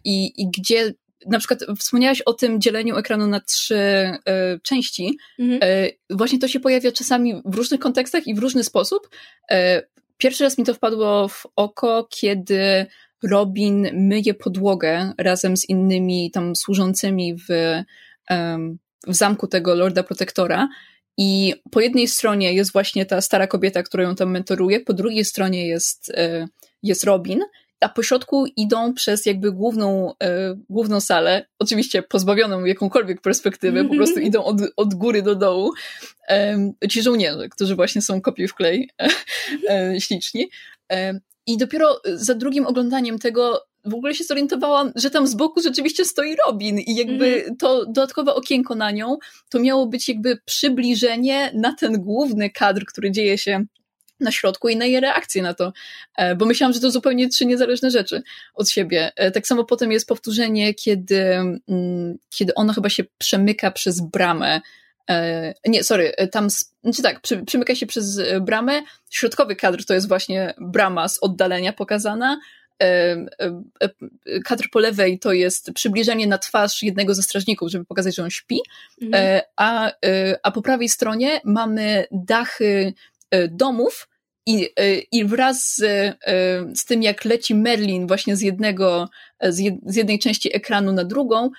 i, 0.04 0.42
i 0.42 0.50
gdzie 0.50 0.94
na 1.26 1.38
przykład 1.38 1.60
wspomniałaś 1.78 2.20
o 2.20 2.32
tym 2.32 2.60
dzieleniu 2.60 2.96
ekranu 2.96 3.26
na 3.26 3.40
trzy 3.40 3.74
y, 3.74 4.60
części. 4.62 5.18
Mhm. 5.38 5.60
właśnie 6.10 6.38
to 6.38 6.48
się 6.48 6.60
pojawia 6.60 6.92
czasami 6.92 7.42
w 7.44 7.54
różnych 7.54 7.80
kontekstach 7.80 8.26
i 8.26 8.34
w 8.34 8.38
różny 8.38 8.64
sposób. 8.64 9.08
pierwszy 10.18 10.44
raz 10.44 10.58
mi 10.58 10.64
to 10.64 10.74
wpadło 10.74 11.28
w 11.28 11.46
oko, 11.56 12.08
kiedy 12.10 12.86
Robin 13.22 13.88
myje 13.92 14.34
podłogę 14.34 15.12
razem 15.18 15.56
z 15.56 15.68
innymi 15.68 16.30
tam 16.30 16.56
służącymi 16.56 17.34
w, 17.34 17.46
w 19.06 19.14
zamku 19.14 19.46
tego 19.46 19.74
Lorda 19.74 20.02
Protektora. 20.02 20.68
I 21.18 21.54
po 21.70 21.80
jednej 21.80 22.08
stronie 22.08 22.52
jest 22.52 22.72
właśnie 22.72 23.06
ta 23.06 23.20
stara 23.20 23.46
kobieta, 23.46 23.82
która 23.82 24.04
ją 24.04 24.14
tam 24.14 24.30
mentoruje, 24.30 24.80
po 24.80 24.92
drugiej 24.92 25.24
stronie 25.24 25.66
jest, 25.66 26.10
e, 26.10 26.48
jest 26.82 27.04
Robin, 27.04 27.40
a 27.80 27.88
po 27.88 28.02
środku 28.02 28.46
idą 28.56 28.94
przez 28.94 29.26
jakby 29.26 29.52
główną, 29.52 30.12
e, 30.22 30.54
główną 30.68 31.00
salę, 31.00 31.46
oczywiście 31.58 32.02
pozbawioną 32.02 32.64
jakąkolwiek 32.64 33.20
perspektywy, 33.20 33.84
po 33.84 33.94
prostu 33.94 34.20
idą 34.28 34.44
od, 34.44 34.56
od 34.76 34.94
góry 34.94 35.22
do 35.22 35.34
dołu, 35.34 35.72
ci 36.90 37.02
żołnierze, 37.02 37.48
którzy 37.48 37.76
właśnie 37.76 38.02
są 38.02 38.20
kopiuj 38.20 38.48
w 38.48 38.54
klej, 38.54 38.90
e, 39.70 40.00
śliczni. 40.00 40.48
I 41.48 41.56
dopiero 41.56 42.00
za 42.14 42.34
drugim 42.34 42.66
oglądaniem 42.66 43.18
tego 43.18 43.64
w 43.84 43.94
ogóle 43.94 44.14
się 44.14 44.24
zorientowałam, 44.24 44.92
że 44.96 45.10
tam 45.10 45.26
z 45.26 45.34
boku 45.34 45.62
rzeczywiście 45.62 46.04
stoi 46.04 46.36
Robin 46.46 46.78
i 46.78 46.94
jakby 46.94 47.44
mm. 47.44 47.56
to 47.56 47.86
dodatkowe 47.86 48.34
okienko 48.34 48.74
na 48.74 48.90
nią, 48.90 49.16
to 49.50 49.60
miało 49.60 49.86
być 49.86 50.08
jakby 50.08 50.38
przybliżenie 50.44 51.50
na 51.54 51.74
ten 51.74 52.00
główny 52.00 52.50
kadr, 52.50 52.84
który 52.84 53.10
dzieje 53.10 53.38
się 53.38 53.64
na 54.20 54.32
środku 54.32 54.68
i 54.68 54.76
na 54.76 54.84
jej 54.84 55.00
reakcję 55.00 55.42
na 55.42 55.54
to, 55.54 55.72
e, 56.16 56.34
bo 56.36 56.46
myślałam, 56.46 56.72
że 56.72 56.80
to 56.80 56.90
zupełnie 56.90 57.28
trzy 57.28 57.46
niezależne 57.46 57.90
rzeczy 57.90 58.22
od 58.54 58.70
siebie. 58.70 59.12
E, 59.16 59.30
tak 59.30 59.46
samo 59.46 59.64
potem 59.64 59.92
jest 59.92 60.08
powtórzenie, 60.08 60.74
kiedy, 60.74 61.22
mm, 61.68 62.18
kiedy 62.30 62.54
ona 62.54 62.72
chyba 62.72 62.88
się 62.88 63.04
przemyka 63.18 63.70
przez 63.70 64.00
bramę 64.00 64.60
E, 64.60 64.60
nie, 65.66 65.84
sorry, 65.84 66.12
e, 66.16 66.28
tam, 66.28 66.48
znaczy 66.82 67.02
tak, 67.02 67.20
przy, 67.20 67.44
przymyka 67.44 67.74
się 67.74 67.86
przez 67.86 68.18
e, 68.18 68.40
bramę. 68.40 68.82
Środkowy 69.10 69.56
kadr 69.56 69.84
to 69.84 69.94
jest 69.94 70.08
właśnie 70.08 70.54
brama 70.60 71.08
z 71.08 71.18
oddalenia 71.22 71.72
pokazana. 71.72 72.40
Kadr 74.44 74.64
po 74.72 74.78
lewej 74.78 75.18
to 75.18 75.32
jest 75.32 75.72
przybliżenie 75.72 76.26
na 76.26 76.38
twarz 76.38 76.82
jednego 76.82 77.14
ze 77.14 77.22
strażników, 77.22 77.70
żeby 77.70 77.84
pokazać, 77.84 78.14
że 78.14 78.22
on 78.22 78.30
śpi. 78.30 78.60
Mhm. 79.02 79.40
A, 79.56 79.92
a 80.42 80.50
po 80.50 80.62
prawej 80.62 80.88
stronie 80.88 81.40
mamy 81.44 82.06
dachy 82.12 82.92
domów, 83.50 84.08
i, 84.46 84.68
I 85.12 85.24
wraz 85.24 85.76
z, 85.76 86.16
z 86.74 86.84
tym, 86.84 87.02
jak 87.02 87.24
leci 87.24 87.54
Merlin 87.54 88.06
właśnie 88.06 88.36
z 88.36 88.40
jednego, 88.40 89.08
z, 89.42 89.58
jed, 89.58 89.74
z 89.86 89.96
jednej 89.96 90.18
części 90.18 90.56
ekranu 90.56 90.92
na 90.92 91.04
drugą, 91.04 91.50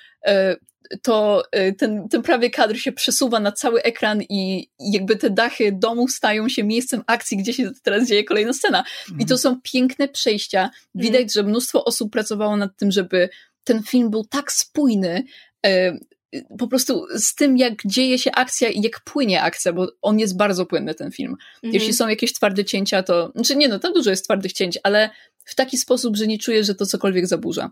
to 1.01 1.43
y, 1.55 1.73
ten, 1.73 2.09
ten 2.09 2.21
prawie 2.21 2.49
kadr 2.49 2.77
się 2.77 2.91
przesuwa 2.91 3.39
na 3.39 3.51
cały 3.51 3.83
ekran 3.83 4.21
i 4.29 4.69
jakby 4.79 5.15
te 5.15 5.29
dachy 5.29 5.71
domów 5.71 6.11
stają 6.11 6.49
się 6.49 6.63
miejscem 6.63 7.03
akcji, 7.07 7.37
gdzie 7.37 7.53
się 7.53 7.71
teraz 7.83 8.07
dzieje 8.07 8.23
kolejna 8.23 8.53
scena. 8.53 8.83
I 9.07 9.25
to 9.25 9.35
mhm. 9.35 9.37
są 9.37 9.61
piękne 9.63 10.07
przejścia. 10.07 10.69
Widać, 10.95 11.21
mm. 11.21 11.29
że 11.29 11.43
mnóstwo 11.43 11.85
osób 11.85 12.11
pracowało 12.11 12.57
nad 12.57 12.77
tym, 12.77 12.91
żeby 12.91 13.29
ten 13.63 13.83
film 13.83 14.09
był 14.09 14.25
tak 14.25 14.51
spójny, 14.51 15.23
y, 15.65 15.99
po 16.59 16.67
prostu 16.67 17.05
z 17.15 17.35
tym, 17.35 17.57
jak 17.57 17.73
dzieje 17.85 18.19
się 18.19 18.31
akcja 18.31 18.69
i 18.69 18.81
jak 18.81 18.99
płynie 19.03 19.41
akcja, 19.41 19.73
bo 19.73 19.87
on 20.01 20.19
jest 20.19 20.37
bardzo 20.37 20.65
płynny, 20.65 20.95
ten 20.95 21.11
film. 21.11 21.35
-hmm. 21.63 21.69
Jeśli 21.73 21.93
są 21.93 22.07
jakieś 22.07 22.33
twarde 22.33 22.65
cięcia, 22.65 23.03
to, 23.03 23.31
znaczy 23.35 23.55
nie 23.55 23.67
no, 23.67 23.79
tam 23.79 23.93
dużo 23.93 24.09
jest 24.09 24.23
twardych 24.23 24.53
cięć, 24.53 24.79
ale 24.83 25.09
w 25.45 25.55
taki 25.55 25.77
sposób, 25.77 26.17
że 26.17 26.27
nie 26.27 26.37
czuję, 26.37 26.63
że 26.63 26.75
to 26.75 26.85
cokolwiek 26.85 27.27
zaburza. 27.27 27.71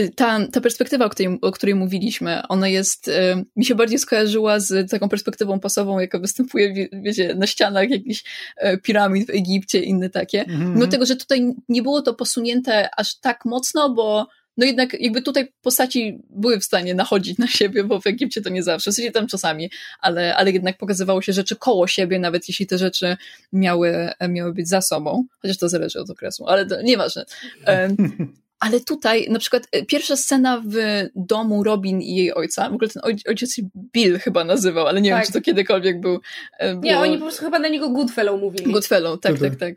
Y, 0.00 0.10
ta, 0.16 0.46
ta 0.52 0.60
perspektywa, 0.60 1.04
o 1.04 1.10
której, 1.10 1.38
o 1.42 1.52
której 1.52 1.74
mówiliśmy, 1.74 2.42
ona 2.48 2.68
jest, 2.68 3.08
y, 3.08 3.12
mi 3.56 3.64
się 3.64 3.74
bardziej 3.74 3.98
skojarzyła 3.98 4.60
z 4.60 4.90
taką 4.90 5.08
perspektywą 5.08 5.60
pasową, 5.60 5.98
jaka 5.98 6.18
występuje, 6.18 6.88
wiecie, 6.92 7.34
na 7.34 7.46
ścianach 7.46 7.90
jakichś 7.90 8.24
y, 8.64 8.78
piramid 8.78 9.26
w 9.26 9.30
Egipcie, 9.30 9.80
inne 9.80 10.10
takie. 10.10 10.44
Mm. 10.44 10.74
Mimo 10.74 10.86
tego, 10.86 11.06
że 11.06 11.16
tutaj 11.16 11.54
nie 11.68 11.82
było 11.82 12.02
to 12.02 12.14
posunięte 12.14 12.88
aż 12.96 13.14
tak 13.20 13.44
mocno, 13.44 13.90
bo 13.90 14.26
no 14.56 14.66
jednak 14.66 15.00
jakby 15.00 15.22
tutaj 15.22 15.52
postaci 15.62 16.18
były 16.30 16.60
w 16.60 16.64
stanie 16.64 16.94
nachodzić 16.94 17.38
na 17.38 17.46
siebie, 17.46 17.84
bo 17.84 18.00
w 18.00 18.06
Egipcie 18.06 18.42
to 18.42 18.50
nie 18.50 18.62
zawsze, 18.62 18.90
w 18.90 18.94
sensie 18.94 19.12
tam 19.12 19.26
czasami, 19.26 19.70
ale, 20.00 20.36
ale 20.36 20.52
jednak 20.52 20.78
pokazywało 20.78 21.22
się 21.22 21.32
rzeczy 21.32 21.56
koło 21.56 21.86
siebie, 21.86 22.18
nawet 22.18 22.48
jeśli 22.48 22.66
te 22.66 22.78
rzeczy 22.78 23.16
miały, 23.52 24.10
miały 24.28 24.54
być 24.54 24.68
za 24.68 24.80
sobą, 24.80 25.24
chociaż 25.42 25.58
to 25.58 25.68
zależy 25.68 26.00
od 26.00 26.10
okresu, 26.10 26.46
ale 26.46 26.66
to 26.66 26.82
nieważne. 26.82 27.24
Ale 28.60 28.80
tutaj, 28.80 29.26
na 29.30 29.38
przykład, 29.38 29.68
e, 29.72 29.84
pierwsza 29.84 30.16
scena 30.16 30.62
w 30.66 30.76
domu 31.14 31.64
Robin 31.64 32.00
i 32.00 32.14
jej 32.14 32.34
ojca, 32.34 32.70
w 32.70 32.74
ogóle 32.74 32.90
ten 32.90 33.02
ojciec 33.28 33.54
się 33.54 33.62
Bill 33.92 34.18
chyba 34.18 34.44
nazywał, 34.44 34.86
ale 34.86 35.00
nie 35.00 35.10
tak. 35.10 35.18
wiem, 35.18 35.26
czy 35.26 35.32
to 35.32 35.40
kiedykolwiek 35.40 36.00
był. 36.00 36.20
E, 36.58 36.70
było... 36.70 36.82
Nie, 36.82 36.98
oni 36.98 37.18
po 37.18 37.24
prostu 37.24 37.44
chyba 37.44 37.58
na 37.58 37.68
niego 37.68 37.90
Goodfellow 37.90 38.40
mówili. 38.40 38.72
Goodfellow, 38.72 39.20
tak, 39.20 39.38
tak, 39.38 39.56
tak. 39.56 39.74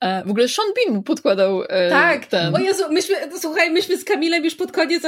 E, 0.00 0.24
w 0.24 0.30
ogóle 0.30 0.48
Sean 0.48 0.66
Bean 0.76 0.96
mu 0.96 1.02
podkładał 1.02 1.62
Tak, 1.90 2.26
ten. 2.26 2.54
o 2.54 2.58
Jezu, 2.58 2.84
myśmy, 2.90 3.16
słuchaj, 3.40 3.70
myśmy 3.70 3.96
z 3.96 4.04
Kamilem 4.04 4.44
już 4.44 4.54
pod 4.54 4.72
koniec 4.72 5.02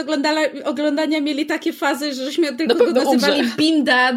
oglądania 0.64 1.20
mieli 1.20 1.46
takie 1.46 1.72
fazy, 1.72 2.14
że 2.14 2.24
żeśmy 2.24 2.56
tylko 2.56 2.74
go 2.74 2.92
nazywali 2.92 3.40
umrze. 3.40 3.54
Bean 3.58 3.84
Dad, 3.84 4.16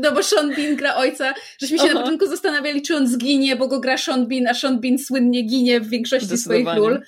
no 0.00 0.12
bo 0.12 0.22
Sean 0.22 0.54
Bean 0.54 0.76
gra 0.76 0.96
ojca, 0.96 1.34
żeśmy 1.60 1.78
się 1.78 1.84
Aha. 1.84 1.94
na 1.94 2.00
początku 2.00 2.26
zastanawiali, 2.26 2.82
czy 2.82 2.96
on 2.96 3.08
zginie, 3.08 3.56
bo 3.56 3.68
go 3.68 3.80
gra 3.80 3.98
Sean 3.98 4.28
Bean, 4.28 4.46
a 4.46 4.54
Sean 4.54 4.80
Bean 4.80 4.98
słynnie 4.98 5.42
ginie 5.42 5.80
w 5.80 5.88
większości 5.88 6.38
swoich 6.38 6.74
ról. 6.76 7.00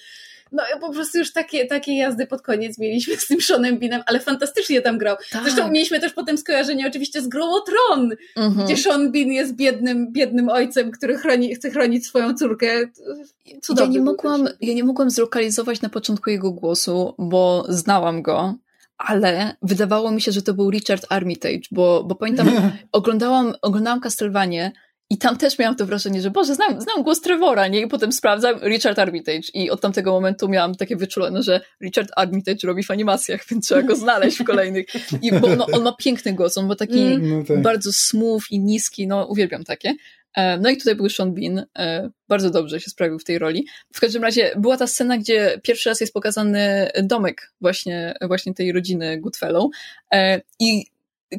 No 0.52 0.62
po 0.80 0.92
prostu 0.92 1.18
już 1.18 1.32
takie, 1.32 1.66
takie 1.66 1.96
jazdy 1.96 2.26
pod 2.26 2.42
koniec 2.42 2.78
mieliśmy 2.78 3.16
z 3.16 3.26
tym 3.26 3.40
Seanem 3.40 3.78
Beanem, 3.78 4.02
ale 4.06 4.20
fantastycznie 4.20 4.80
tam 4.80 4.98
grał. 4.98 5.16
Tak. 5.30 5.42
Zresztą 5.42 5.70
mieliśmy 5.70 6.00
też 6.00 6.12
potem 6.12 6.38
skojarzenie 6.38 6.86
oczywiście 6.86 7.22
z 7.22 7.28
grą 7.28 7.50
o 7.50 7.60
Tron, 7.60 8.10
mhm. 8.36 8.66
gdzie 8.66 8.76
Sean 8.76 9.12
Bean 9.12 9.28
jest 9.28 9.54
biednym, 9.54 10.12
biednym 10.12 10.48
ojcem, 10.48 10.90
który 10.90 11.18
chroni, 11.18 11.54
chce 11.54 11.70
chronić 11.70 12.06
swoją 12.06 12.34
córkę. 12.34 12.66
Cudowny 13.62 13.94
ja 13.94 14.00
nie, 14.00 14.04
mogłam, 14.04 14.48
ja 14.60 14.74
nie 14.74 14.84
mogłam 14.84 15.10
zlokalizować 15.10 15.82
na 15.82 15.88
początku 15.88 16.30
jego 16.30 16.52
głosu, 16.52 17.14
bo 17.18 17.66
znałam 17.68 18.22
go, 18.22 18.54
ale 18.98 19.56
wydawało 19.62 20.10
mi 20.10 20.20
się, 20.20 20.32
że 20.32 20.42
to 20.42 20.54
był 20.54 20.70
Richard 20.70 21.06
Armitage, 21.08 21.60
bo, 21.70 22.04
bo 22.04 22.14
pamiętam, 22.14 22.50
oglądałam, 22.92 23.54
oglądałam 23.62 24.00
Castlevanię 24.00 24.72
i 25.10 25.18
tam 25.18 25.36
też 25.36 25.58
miałam 25.58 25.76
to 25.76 25.86
wrażenie, 25.86 26.20
że 26.20 26.30
Boże, 26.30 26.54
znam, 26.54 26.80
znam 26.80 27.02
głos 27.02 27.20
Trevora, 27.20 27.68
nie? 27.68 27.80
I 27.80 27.86
potem 27.86 28.12
sprawdzam 28.12 28.60
Richard 28.62 28.98
Armitage. 28.98 29.48
I 29.54 29.70
od 29.70 29.80
tamtego 29.80 30.12
momentu 30.12 30.48
miałam 30.48 30.74
takie 30.74 30.96
wyczulone, 30.96 31.42
że 31.42 31.60
Richard 31.82 32.08
Armitage 32.16 32.58
robi 32.64 32.82
w 32.82 32.90
animacjach, 32.90 33.40
więc 33.50 33.66
trzeba 33.66 33.82
go 33.82 33.96
znaleźć 33.96 34.38
w 34.38 34.44
kolejnych. 34.44 34.86
I 35.22 35.32
bo 35.32 35.48
on, 35.48 35.62
on 35.72 35.82
ma 35.82 35.92
piękny 35.92 36.32
głos, 36.32 36.58
on 36.58 36.66
ma 36.66 36.76
taki 36.76 37.00
mm, 37.00 37.38
no 37.38 37.44
tak. 37.44 37.62
bardzo 37.62 37.90
smooth 37.92 38.42
i 38.50 38.60
niski, 38.60 39.06
no 39.06 39.26
uwielbiam 39.26 39.64
takie. 39.64 39.94
E, 40.36 40.58
no 40.58 40.70
i 40.70 40.76
tutaj 40.76 40.94
był 40.94 41.08
Sean 41.08 41.34
Bean, 41.34 41.66
e, 41.78 42.10
bardzo 42.28 42.50
dobrze 42.50 42.80
się 42.80 42.90
sprawił 42.90 43.18
w 43.18 43.24
tej 43.24 43.38
roli. 43.38 43.66
W 43.92 44.00
każdym 44.00 44.22
razie 44.22 44.52
była 44.56 44.76
ta 44.76 44.86
scena, 44.86 45.18
gdzie 45.18 45.60
pierwszy 45.62 45.88
raz 45.88 46.00
jest 46.00 46.12
pokazany 46.12 46.90
domek 47.02 47.52
właśnie, 47.60 48.14
właśnie 48.22 48.54
tej 48.54 48.72
rodziny 48.72 49.20
Goodfellow 49.20 49.70
e, 50.12 50.40
i 50.60 50.86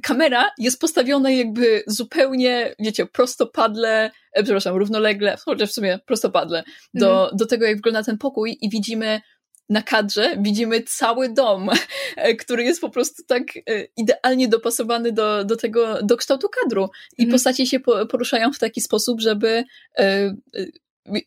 kamera 0.04 0.52
jest 0.58 0.82
postawiona 0.82 1.32
jakby 1.32 1.84
zupełnie, 1.88 2.76
wiecie, 2.80 3.06
prostopadle, 3.06 4.12
e, 4.34 4.44
przepraszam, 4.44 4.76
równolegle, 4.76 5.38
chociaż 5.46 5.70
w 5.70 5.74
sumie 5.74 6.00
prostopadle, 6.06 6.64
do, 6.94 7.26
mm. 7.26 7.38
do 7.38 7.46
tego, 7.46 7.66
jak 7.66 7.76
wygląda 7.76 8.04
ten 8.04 8.18
pokój 8.18 8.58
i 8.62 8.70
widzimy 8.70 9.22
na 9.70 9.82
kadrze, 9.82 10.38
widzimy 10.40 10.84
cały 10.84 11.34
dom, 11.34 11.70
e, 12.16 12.36
który 12.36 12.64
jest 12.64 12.82
po 12.82 12.90
prostu 12.90 13.24
tak 13.28 13.44
e, 13.58 13.62
idealnie 13.98 14.48
dopasowany 14.48 15.12
do, 15.12 15.44
do 15.44 15.56
tego, 15.56 16.04
do 16.04 16.18
kształtu 16.18 16.48
kadru. 16.50 16.90
I 17.18 17.24
mm. 17.24 17.32
postacie 17.32 17.66
się 17.66 17.80
poruszają 18.10 18.54
w 18.54 18.60
taki 18.60 18.82
sposób, 18.82 19.22
żeby 19.22 19.64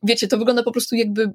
wiecie, 0.03 0.29
to 0.29 0.39
wygląda 0.39 0.63
po 0.63 0.73
prostu 0.73 0.97
jakby 0.97 1.33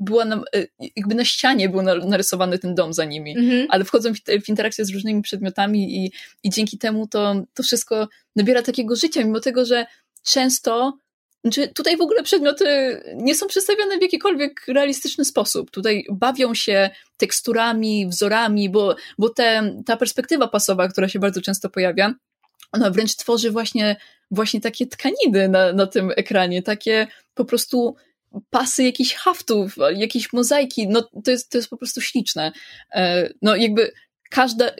była 0.00 0.24
na, 0.24 0.36
e, 0.36 0.66
jakby 0.96 1.14
na 1.14 1.24
ścianie 1.24 1.68
był 1.68 1.82
narysowany 1.82 2.58
ten 2.58 2.74
dom 2.74 2.92
za 2.92 3.04
nimi, 3.04 3.38
mhm. 3.38 3.66
ale 3.70 3.84
wchodzą 3.84 4.14
w, 4.14 4.44
w 4.44 4.48
interakcję 4.48 4.84
z 4.84 4.90
różnymi 4.90 5.22
przedmiotami 5.22 6.04
i, 6.04 6.12
i 6.42 6.50
dzięki 6.50 6.78
temu 6.78 7.06
to, 7.06 7.42
to 7.54 7.62
wszystko 7.62 8.08
nabiera 8.36 8.62
takiego 8.62 8.96
życia, 8.96 9.24
mimo 9.24 9.40
tego, 9.40 9.64
że 9.64 9.86
często 10.22 10.98
znaczy 11.44 11.68
tutaj 11.68 11.96
w 11.96 12.00
ogóle 12.00 12.22
przedmioty 12.22 12.64
nie 13.16 13.34
są 13.34 13.46
przedstawione 13.46 13.98
w 13.98 14.02
jakikolwiek 14.02 14.64
realistyczny 14.68 15.24
sposób. 15.24 15.70
Tutaj 15.70 16.06
bawią 16.12 16.54
się 16.54 16.90
teksturami, 17.16 18.06
wzorami, 18.08 18.70
bo, 18.70 18.96
bo 19.18 19.28
te, 19.28 19.74
ta 19.86 19.96
perspektywa 19.96 20.48
pasowa, 20.48 20.88
która 20.88 21.08
się 21.08 21.18
bardzo 21.18 21.40
często 21.40 21.70
pojawia, 21.70 22.14
ona 22.72 22.90
wręcz 22.90 23.16
tworzy 23.16 23.50
właśnie, 23.50 23.96
właśnie 24.30 24.60
takie 24.60 24.86
tkaniny 24.86 25.48
na, 25.48 25.72
na 25.72 25.86
tym 25.86 26.10
ekranie, 26.16 26.62
takie 26.62 27.06
po 27.34 27.44
prostu 27.44 27.96
pasy 28.50 28.84
jakichś 28.84 29.14
haftów, 29.14 29.76
jakieś 29.96 30.32
mozaiki, 30.32 30.88
no 30.88 31.08
to 31.24 31.30
jest, 31.30 31.50
to 31.50 31.58
jest 31.58 31.70
po 31.70 31.76
prostu 31.76 32.00
śliczne. 32.00 32.52
E, 32.94 33.28
no 33.42 33.56
jakby 33.56 33.92
każda, 34.30 34.70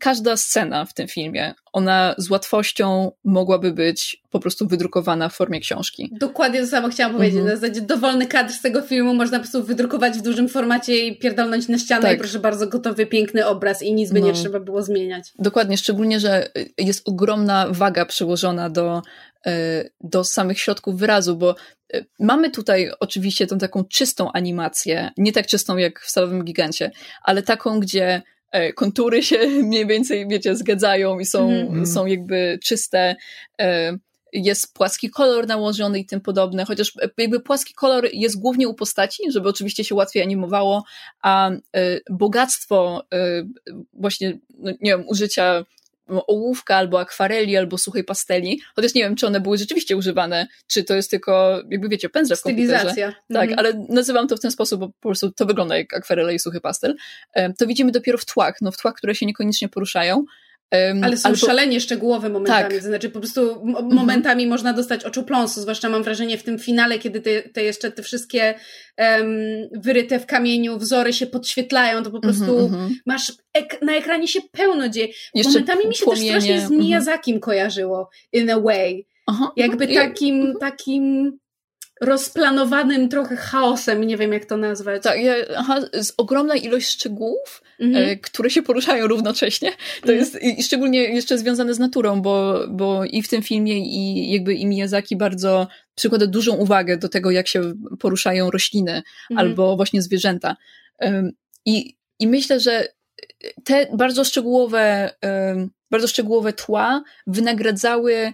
każda 0.00 0.36
scena 0.36 0.84
w 0.84 0.94
tym 0.94 1.08
filmie, 1.08 1.54
ona 1.72 2.14
z 2.18 2.30
łatwością 2.30 3.12
mogłaby 3.24 3.72
być 3.72 4.22
po 4.30 4.40
prostu 4.40 4.66
wydrukowana 4.66 5.28
w 5.28 5.34
formie 5.34 5.60
książki. 5.60 6.10
Dokładnie 6.20 6.60
to 6.60 6.66
samo 6.66 6.88
chciałam 6.88 7.12
powiedzieć. 7.12 7.38
Mhm. 7.38 7.54
Na 7.54 7.60
zasadzie 7.60 7.80
dowolny 7.80 8.26
kadr 8.26 8.52
z 8.52 8.60
tego 8.60 8.82
filmu 8.82 9.14
można 9.14 9.38
po 9.38 9.42
prostu 9.42 9.64
wydrukować 9.64 10.18
w 10.18 10.22
dużym 10.22 10.48
formacie 10.48 11.06
i 11.06 11.18
pierdolnąć 11.18 11.68
na 11.68 11.78
ścianę 11.78 12.02
tak. 12.02 12.16
i 12.16 12.18
proszę 12.18 12.38
bardzo, 12.38 12.66
gotowy, 12.66 13.06
piękny 13.06 13.46
obraz 13.46 13.82
i 13.82 13.94
nic 13.94 14.12
by 14.12 14.20
no. 14.20 14.26
nie 14.26 14.32
trzeba 14.32 14.60
było 14.60 14.82
zmieniać. 14.82 15.32
Dokładnie, 15.38 15.78
szczególnie, 15.78 16.20
że 16.20 16.50
jest 16.78 17.08
ogromna 17.08 17.66
waga 17.70 18.06
przyłożona 18.06 18.70
do, 18.70 19.02
do 20.00 20.24
samych 20.24 20.60
środków 20.60 20.98
wyrazu, 20.98 21.36
bo 21.36 21.54
e, 21.94 22.04
mamy 22.20 22.50
tutaj 22.50 22.90
oczywiście 23.00 23.46
tą 23.46 23.58
taką 23.58 23.84
czystą 23.84 24.32
animację, 24.32 25.10
nie 25.16 25.32
tak 25.32 25.46
czystą 25.46 25.76
jak 25.76 26.00
w 26.00 26.10
Stalowym 26.10 26.44
Gigancie, 26.44 26.90
ale 27.22 27.42
taką, 27.42 27.80
gdzie 27.80 28.22
E, 28.50 28.72
kontury 28.72 29.22
się 29.22 29.38
mniej 29.62 29.86
więcej, 29.86 30.28
wiecie, 30.28 30.56
zgadzają 30.56 31.18
i 31.18 31.24
są, 31.26 31.50
mm. 31.50 31.86
są 31.86 32.06
jakby 32.06 32.58
czyste. 32.64 33.16
E, 33.60 33.98
jest 34.32 34.74
płaski 34.74 35.10
kolor 35.10 35.46
nałożony 35.46 35.98
i 35.98 36.06
tym 36.06 36.20
podobne, 36.20 36.64
chociaż 36.64 36.92
jakby 37.18 37.40
płaski 37.40 37.74
kolor 37.74 38.08
jest 38.12 38.40
głównie 38.40 38.68
u 38.68 38.74
postaci, 38.74 39.22
żeby 39.32 39.48
oczywiście 39.48 39.84
się 39.84 39.94
łatwiej 39.94 40.22
animowało, 40.22 40.84
a 41.22 41.50
e, 41.50 41.58
bogactwo 42.10 43.02
właśnie, 43.92 44.38
no 44.58 44.70
nie 44.70 44.90
wiem, 44.90 45.04
użycia 45.08 45.64
ołówka, 46.08 46.76
albo 46.76 47.00
akwareli, 47.00 47.56
albo 47.56 47.78
suchej 47.78 48.04
pasteli, 48.04 48.60
chociaż 48.76 48.94
nie 48.94 49.02
wiem, 49.02 49.16
czy 49.16 49.26
one 49.26 49.40
były 49.40 49.58
rzeczywiście 49.58 49.96
używane, 49.96 50.46
czy 50.66 50.84
to 50.84 50.94
jest 50.94 51.10
tylko, 51.10 51.62
jakby 51.70 51.88
wiecie, 51.88 52.08
pędzle 52.08 52.36
w 52.36 52.42
komputerze. 52.42 52.78
Stylizacja. 52.78 53.12
Tak, 53.32 53.50
Mhm. 53.50 53.58
ale 53.58 53.86
nazywam 53.88 54.28
to 54.28 54.36
w 54.36 54.40
ten 54.40 54.50
sposób, 54.50 54.80
bo 54.80 54.88
po 54.88 55.08
prostu 55.08 55.30
to 55.32 55.46
wygląda 55.46 55.76
jak 55.78 55.94
akwarele 55.94 56.34
i 56.34 56.38
suchy 56.38 56.60
pastel. 56.60 56.96
Em, 57.34 57.54
To 57.54 57.66
widzimy 57.66 57.92
dopiero 57.92 58.18
w 58.18 58.24
tłach, 58.24 58.56
no 58.60 58.72
w 58.72 58.76
tłach, 58.76 58.94
które 58.94 59.14
się 59.14 59.26
niekoniecznie 59.26 59.68
poruszają. 59.68 60.24
Em, 60.70 61.04
Ale 61.04 61.16
są 61.16 61.28
albo- 61.28 61.46
szalenie 61.46 61.80
szczegółowe 61.80 62.28
momentami, 62.28 62.62
Tak. 62.74 62.82
to 62.82 62.86
znaczy 62.88 63.10
po 63.10 63.20
prostu 63.20 63.50
m- 63.50 63.88
momentami 63.94 64.46
można 64.46 64.72
dostać 64.72 65.04
oczopląsu, 65.04 65.60
zwłaszcza 65.60 65.88
mam 65.88 66.02
wrażenie 66.02 66.38
w 66.38 66.42
tym 66.42 66.58
finale, 66.58 66.98
kiedy 66.98 67.20
te, 67.20 67.42
te 67.42 67.62
jeszcze 67.62 67.90
te 67.90 68.02
wszystkie 68.02 68.54
em, 68.96 69.36
wyryte 69.72 70.18
w 70.20 70.26
kamieniu 70.26 70.78
wzory 70.78 71.12
się 71.12 71.26
podświetlają, 71.26 72.02
to 72.02 72.10
po 72.10 72.20
prostu 72.20 72.44
Mhm, 72.58 72.64
mhm. 72.64 72.94
masz 73.06 73.32
ek- 73.54 73.78
na 73.82 73.96
ekranie 73.96 74.28
się 74.28 74.40
pełno 74.52 74.88
dzieje. 74.88 75.08
Jeszcze 75.34 75.52
Momentami 75.52 75.88
mi 75.88 75.94
się 75.94 75.98
też 75.98 76.04
płomienie, 76.04 76.30
strasznie 76.30 76.60
z 76.60 76.62
mhm. 76.62 76.80
Miyazakim 76.80 77.40
kojarzyło, 77.40 78.10
in 78.32 78.50
a 78.50 78.60
way. 78.60 79.06
Aha, 79.26 79.52
Jakby 79.56 79.88
takim, 79.88 80.54
takim 80.60 81.32
rozplanowanym 82.00 83.08
trochę 83.08 83.36
chaosem, 83.36 84.04
nie 84.04 84.16
wiem 84.16 84.32
jak 84.32 84.44
to 84.44 84.56
nazwać. 84.56 85.02
Tak, 85.02 85.20
ja, 85.20 85.34
aha, 85.56 85.80
z 86.02 86.12
ogromna 86.16 86.54
ilość 86.56 86.88
szczegółów, 86.88 87.62
Mhm. 87.80 88.08
e, 88.08 88.16
które 88.16 88.50
się 88.50 88.62
poruszają 88.62 89.06
równocześnie. 89.06 89.70
To 90.00 90.12
Mhm. 90.12 90.18
jest 90.18 90.42
i, 90.42 90.62
szczególnie 90.62 91.02
jeszcze 91.02 91.38
związane 91.38 91.74
z 91.74 91.78
naturą, 91.78 92.22
bo, 92.22 92.64
bo 92.68 93.04
i 93.04 93.22
w 93.22 93.28
tym 93.28 93.42
filmie, 93.42 93.78
i 93.78 94.32
jakby 94.32 94.54
i 94.54 94.66
Miyazaki 94.66 95.16
bardzo 95.16 95.68
przykłada 95.94 96.26
dużą 96.26 96.56
uwagę 96.56 96.96
do 96.96 97.08
tego, 97.08 97.30
jak 97.30 97.48
się 97.48 97.72
poruszają 98.00 98.50
rośliny 98.50 99.02
Mhm. 99.30 99.38
albo 99.48 99.76
właśnie 99.76 100.02
zwierzęta. 100.02 100.56
Em, 100.98 101.30
I, 101.64 101.96
I 102.18 102.26
myślę, 102.26 102.60
że 102.60 102.88
te 103.64 103.86
bardzo 103.96 104.24
szczegółowe, 104.24 105.10
em, 105.20 105.70
bardzo 105.90 106.08
szczegółowe 106.08 106.52
tła 106.52 107.02
wynagradzały 107.26 108.32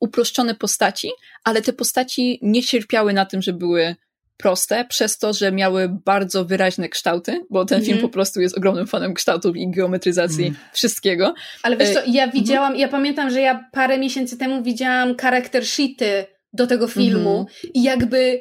uproszczone 0.00 0.54
postaci, 0.54 1.10
ale 1.44 1.62
te 1.62 1.72
postaci 1.72 2.38
nie 2.42 2.62
cierpiały 2.62 3.12
na 3.12 3.26
tym, 3.26 3.42
że 3.42 3.52
były 3.52 3.96
proste, 4.36 4.84
przez 4.84 5.18
to, 5.18 5.32
że 5.32 5.52
miały 5.52 5.88
bardzo 6.04 6.44
wyraźne 6.44 6.88
kształty, 6.88 7.44
bo 7.50 7.64
ten 7.64 7.80
film 7.80 7.92
Mhm. 7.92 8.08
po 8.10 8.12
prostu 8.12 8.40
jest 8.40 8.58
ogromnym 8.58 8.86
fanem 8.86 9.14
kształtów 9.14 9.56
i 9.56 9.70
geometryzacji 9.70 10.46
Mhm. 10.46 10.64
wszystkiego. 10.72 11.34
Ale 11.62 11.76
wiesz 11.76 11.90
E, 11.90 11.94
co, 11.94 12.00
ja 12.06 12.28
widziałam, 12.28 12.76
ja 12.76 12.88
pamiętam, 12.88 13.30
że 13.30 13.40
ja 13.40 13.68
parę 13.72 13.98
miesięcy 13.98 14.38
temu 14.38 14.62
widziałam 14.62 15.16
charakter 15.16 15.66
sheety 15.66 16.26
do 16.52 16.66
tego 16.66 16.88
filmu 16.88 17.38
Mhm. 17.38 17.72
i 17.74 17.82
jakby 17.82 18.40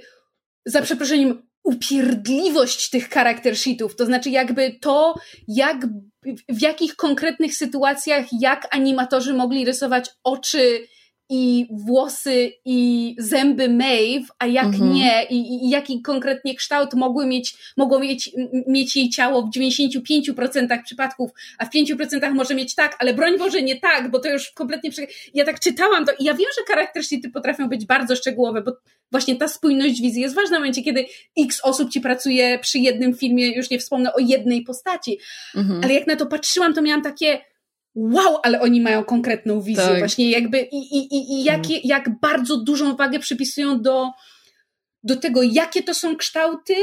za 0.66 0.82
przeproszeniem 0.82 1.44
upierdliwość 1.64 2.90
tych 2.90 3.10
charakter 3.10 3.58
sheetów, 3.58 3.96
to 3.96 4.06
znaczy 4.06 4.30
jakby 4.30 4.72
to, 4.82 5.16
jak, 5.48 5.78
w 6.50 6.62
jakich 6.62 6.96
konkretnych 6.96 7.56
sytuacjach, 7.56 8.26
jak 8.40 8.76
animatorzy 8.76 9.34
mogli 9.34 9.66
rysować 9.66 10.10
oczy 10.24 10.88
i 11.30 11.68
włosy 11.72 12.52
i 12.66 13.16
zęby 13.20 13.70
Maeve, 13.70 14.26
a 14.40 14.48
jak 14.48 14.66
Mhm. 14.66 14.94
nie 14.94 15.26
i, 15.30 15.66
i 15.66 15.70
jaki 15.70 16.02
konkretnie 16.02 16.56
kształt 16.56 16.94
mogły 16.94 17.26
mieć, 17.26 17.56
mogło 17.78 18.00
mieć, 18.00 18.32
mieć 18.68 18.96
jej 18.96 19.10
ciało 19.10 19.42
w 19.42 19.50
95% 19.58 20.84
przypadków, 20.84 21.32
a 21.58 21.66
w 21.66 21.70
5% 21.70 22.34
może 22.34 22.56
mieć 22.56 22.76
tak, 22.76 22.96
ale 23.00 23.14
broń 23.14 23.38
Boże 23.38 23.62
nie 23.62 23.80
tak, 23.80 24.12
bo 24.12 24.20
to 24.20 24.30
już 24.30 24.52
kompletnie 24.52 24.92
prze... 24.92 25.02
ja 25.34 25.46
tak 25.46 25.60
czytałam 25.60 26.06
to 26.06 26.12
i 26.20 26.24
ja 26.24 26.34
wiem, 26.34 26.48
że 26.60 26.74
charakter 26.74 27.04
sheety 27.04 27.30
potrafią 27.30 27.70
być 27.70 27.86
bardzo 27.86 28.16
szczegółowe, 28.16 28.62
bo 28.62 28.72
właśnie 29.12 29.36
ta 29.36 29.48
spójność 29.48 30.02
wizji 30.02 30.22
jest 30.22 30.36
ważna 30.36 30.58
w 30.58 30.60
momencie, 30.60 30.82
kiedy 30.84 31.06
x 31.38 31.62
osób 31.64 31.90
ci 31.92 32.02
pracuje 32.02 32.60
przy 32.60 32.80
jednym 32.80 33.14
filmie, 33.16 33.56
już 33.56 33.70
nie 33.70 33.80
wspomnę 33.80 34.14
o 34.14 34.20
jednej 34.20 34.62
postaci, 34.64 35.20
Mhm. 35.56 35.84
ale 35.84 35.94
jak 35.94 36.08
na 36.08 36.16
to 36.16 36.26
patrzyłam, 36.26 36.74
to 36.74 36.82
miałam 36.82 37.02
takie 37.02 37.42
wow, 37.96 38.38
ale 38.44 38.62
oni 38.62 38.82
mają 38.82 39.04
konkretną 39.04 39.62
wizję 39.62 39.84
Tak. 39.84 40.00
właśnie 40.00 40.30
jakby 40.32 40.62
i, 40.62 40.78
i, 40.98 41.16
i, 41.16 41.34
i 41.34 41.44
jakie, 41.44 41.80
jak 41.84 42.20
bardzo 42.20 42.58
dużą 42.58 42.96
wagę 42.96 43.20
przypisują 43.20 43.82
do, 43.82 44.10
do 45.04 45.16
tego, 45.16 45.42
jakie 45.44 45.84
to 45.84 45.94
są 45.94 46.16
kształty, 46.16 46.76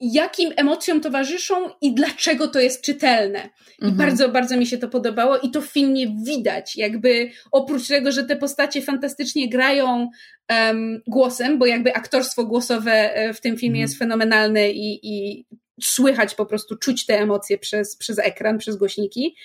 jakim 0.00 0.52
emocjom 0.56 1.00
towarzyszą 1.00 1.54
i 1.80 1.94
dlaczego 1.94 2.48
to 2.48 2.60
jest 2.60 2.84
czytelne. 2.84 3.50
I 3.78 3.84
Mhm. 3.84 3.96
bardzo, 3.96 4.28
bardzo 4.28 4.56
mi 4.56 4.66
się 4.66 4.78
to 4.78 4.88
podobało 4.88 5.38
i 5.38 5.50
to 5.50 5.60
w 5.60 5.66
filmie 5.66 6.16
widać, 6.26 6.76
jakby 6.76 7.30
oprócz 7.52 7.88
tego, 7.88 8.12
że 8.12 8.24
te 8.24 8.36
postacie 8.36 8.82
fantastycznie 8.82 9.48
grają 9.48 10.10
em, 10.48 11.02
głosem, 11.06 11.58
bo 11.58 11.66
jakby 11.66 11.94
aktorstwo 11.94 12.44
głosowe 12.44 13.14
e, 13.14 13.34
w 13.34 13.40
tym 13.40 13.56
filmie 13.56 13.78
Mhm. 13.78 13.82
jest 13.82 13.98
fenomenalne 13.98 14.70
i, 14.70 15.00
i 15.02 15.46
słychać 15.82 16.34
po 16.34 16.46
prostu, 16.46 16.76
czuć 16.76 17.06
te 17.06 17.20
emocje 17.20 17.58
przez, 17.58 17.96
przez 17.96 18.18
ekran, 18.18 18.58
przez 18.58 18.76
głośniki, 18.76 19.36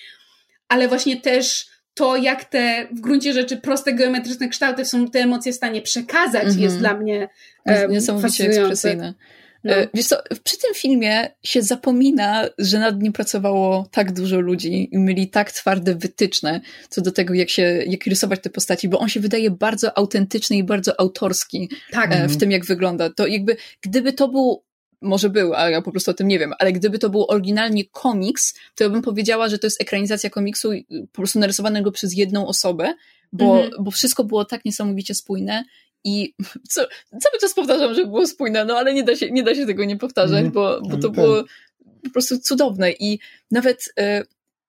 ale 0.68 0.88
właśnie 0.88 1.20
też 1.20 1.66
to, 1.94 2.16
jak 2.16 2.44
te 2.44 2.88
w 2.92 3.00
gruncie 3.00 3.32
rzeczy 3.32 3.56
proste 3.56 3.92
geometryczne 3.92 4.48
kształty 4.48 4.84
są 4.84 5.10
te 5.10 5.18
emocje 5.20 5.52
w 5.52 5.56
stanie 5.56 5.82
przekazać, 5.82 6.44
Mhm. 6.44 6.60
jest 6.60 6.78
dla 6.78 6.94
mnie 6.96 7.28
Jest 7.66 7.82
em, 7.82 7.90
niesamowicie 7.90 8.44
ekspresyjne. 8.46 9.14
No. 9.64 9.74
E, 9.74 9.88
Wiesz 9.94 10.06
co, 10.06 10.16
przy 10.44 10.58
tym 10.58 10.74
filmie 10.74 11.30
się 11.42 11.62
zapomina, 11.62 12.48
że 12.58 12.78
nad 12.78 13.02
nim 13.02 13.12
pracowało 13.12 13.88
tak 13.90 14.12
dużo 14.12 14.40
ludzi 14.40 14.88
i 14.92 14.98
mieli 14.98 15.28
tak 15.30 15.52
twarde 15.52 15.94
wytyczne 15.94 16.60
co 16.88 17.00
do 17.00 17.12
tego, 17.12 17.34
jak 17.34 17.50
się, 17.50 17.62
jak 17.86 18.06
rysować 18.06 18.40
te 18.42 18.50
postaci, 18.50 18.88
bo 18.88 18.98
on 18.98 19.08
się 19.08 19.20
wydaje 19.20 19.50
bardzo 19.50 19.98
autentyczny 19.98 20.56
i 20.56 20.64
bardzo 20.64 21.00
autorski 21.00 21.70
Tak, 21.92 22.12
e, 22.12 22.28
w 22.28 22.36
tym, 22.36 22.50
jak 22.50 22.64
wygląda. 22.64 23.10
To 23.10 23.26
jakby, 23.26 23.56
gdyby 23.82 24.12
to 24.12 24.28
był, 24.28 24.64
może 25.02 25.30
był, 25.30 25.54
a 25.54 25.70
ja 25.70 25.82
po 25.82 25.90
prostu 25.90 26.10
o 26.10 26.14
tym 26.14 26.28
nie 26.28 26.38
wiem, 26.38 26.52
ale 26.58 26.72
gdyby 26.72 26.98
to 26.98 27.10
był 27.10 27.24
oryginalnie 27.28 27.84
komiks, 27.84 28.54
to 28.74 28.84
ja 28.84 28.90
bym 28.90 29.02
powiedziała, 29.02 29.48
że 29.48 29.58
to 29.58 29.66
jest 29.66 29.80
ekranizacja 29.80 30.30
komiksu 30.30 30.72
y, 30.72 30.84
po 31.12 31.16
prostu 31.16 31.38
narysowanego 31.38 31.92
przez 31.92 32.14
jedną 32.16 32.46
osobę, 32.46 32.94
bo, 33.32 33.62
Mhm. 33.64 33.84
bo 33.84 33.90
wszystko 33.90 34.24
było 34.24 34.44
tak 34.44 34.64
niesamowicie 34.64 35.14
spójne 35.14 35.64
i 36.04 36.34
co, 36.72 36.80
cały 37.20 37.38
czas 37.40 37.54
powtarzam, 37.54 37.94
że 37.94 38.04
było 38.06 38.26
spójne, 38.26 38.64
no 38.64 38.76
ale 38.76 38.94
nie 38.94 39.02
da 39.04 39.16
się, 39.16 39.30
nie 39.30 39.42
da 39.42 39.54
się 39.54 39.66
tego 39.66 39.84
nie 39.84 39.96
powtarzać, 39.96 40.44
Mhm. 40.44 40.52
bo, 40.52 40.80
bo 40.82 40.96
to 40.96 41.08
Tak. 41.08 41.12
było 41.12 41.44
po 42.04 42.10
prostu 42.10 42.38
cudowne 42.38 42.92
i 42.92 43.18
nawet 43.50 43.92
e, 43.98 44.24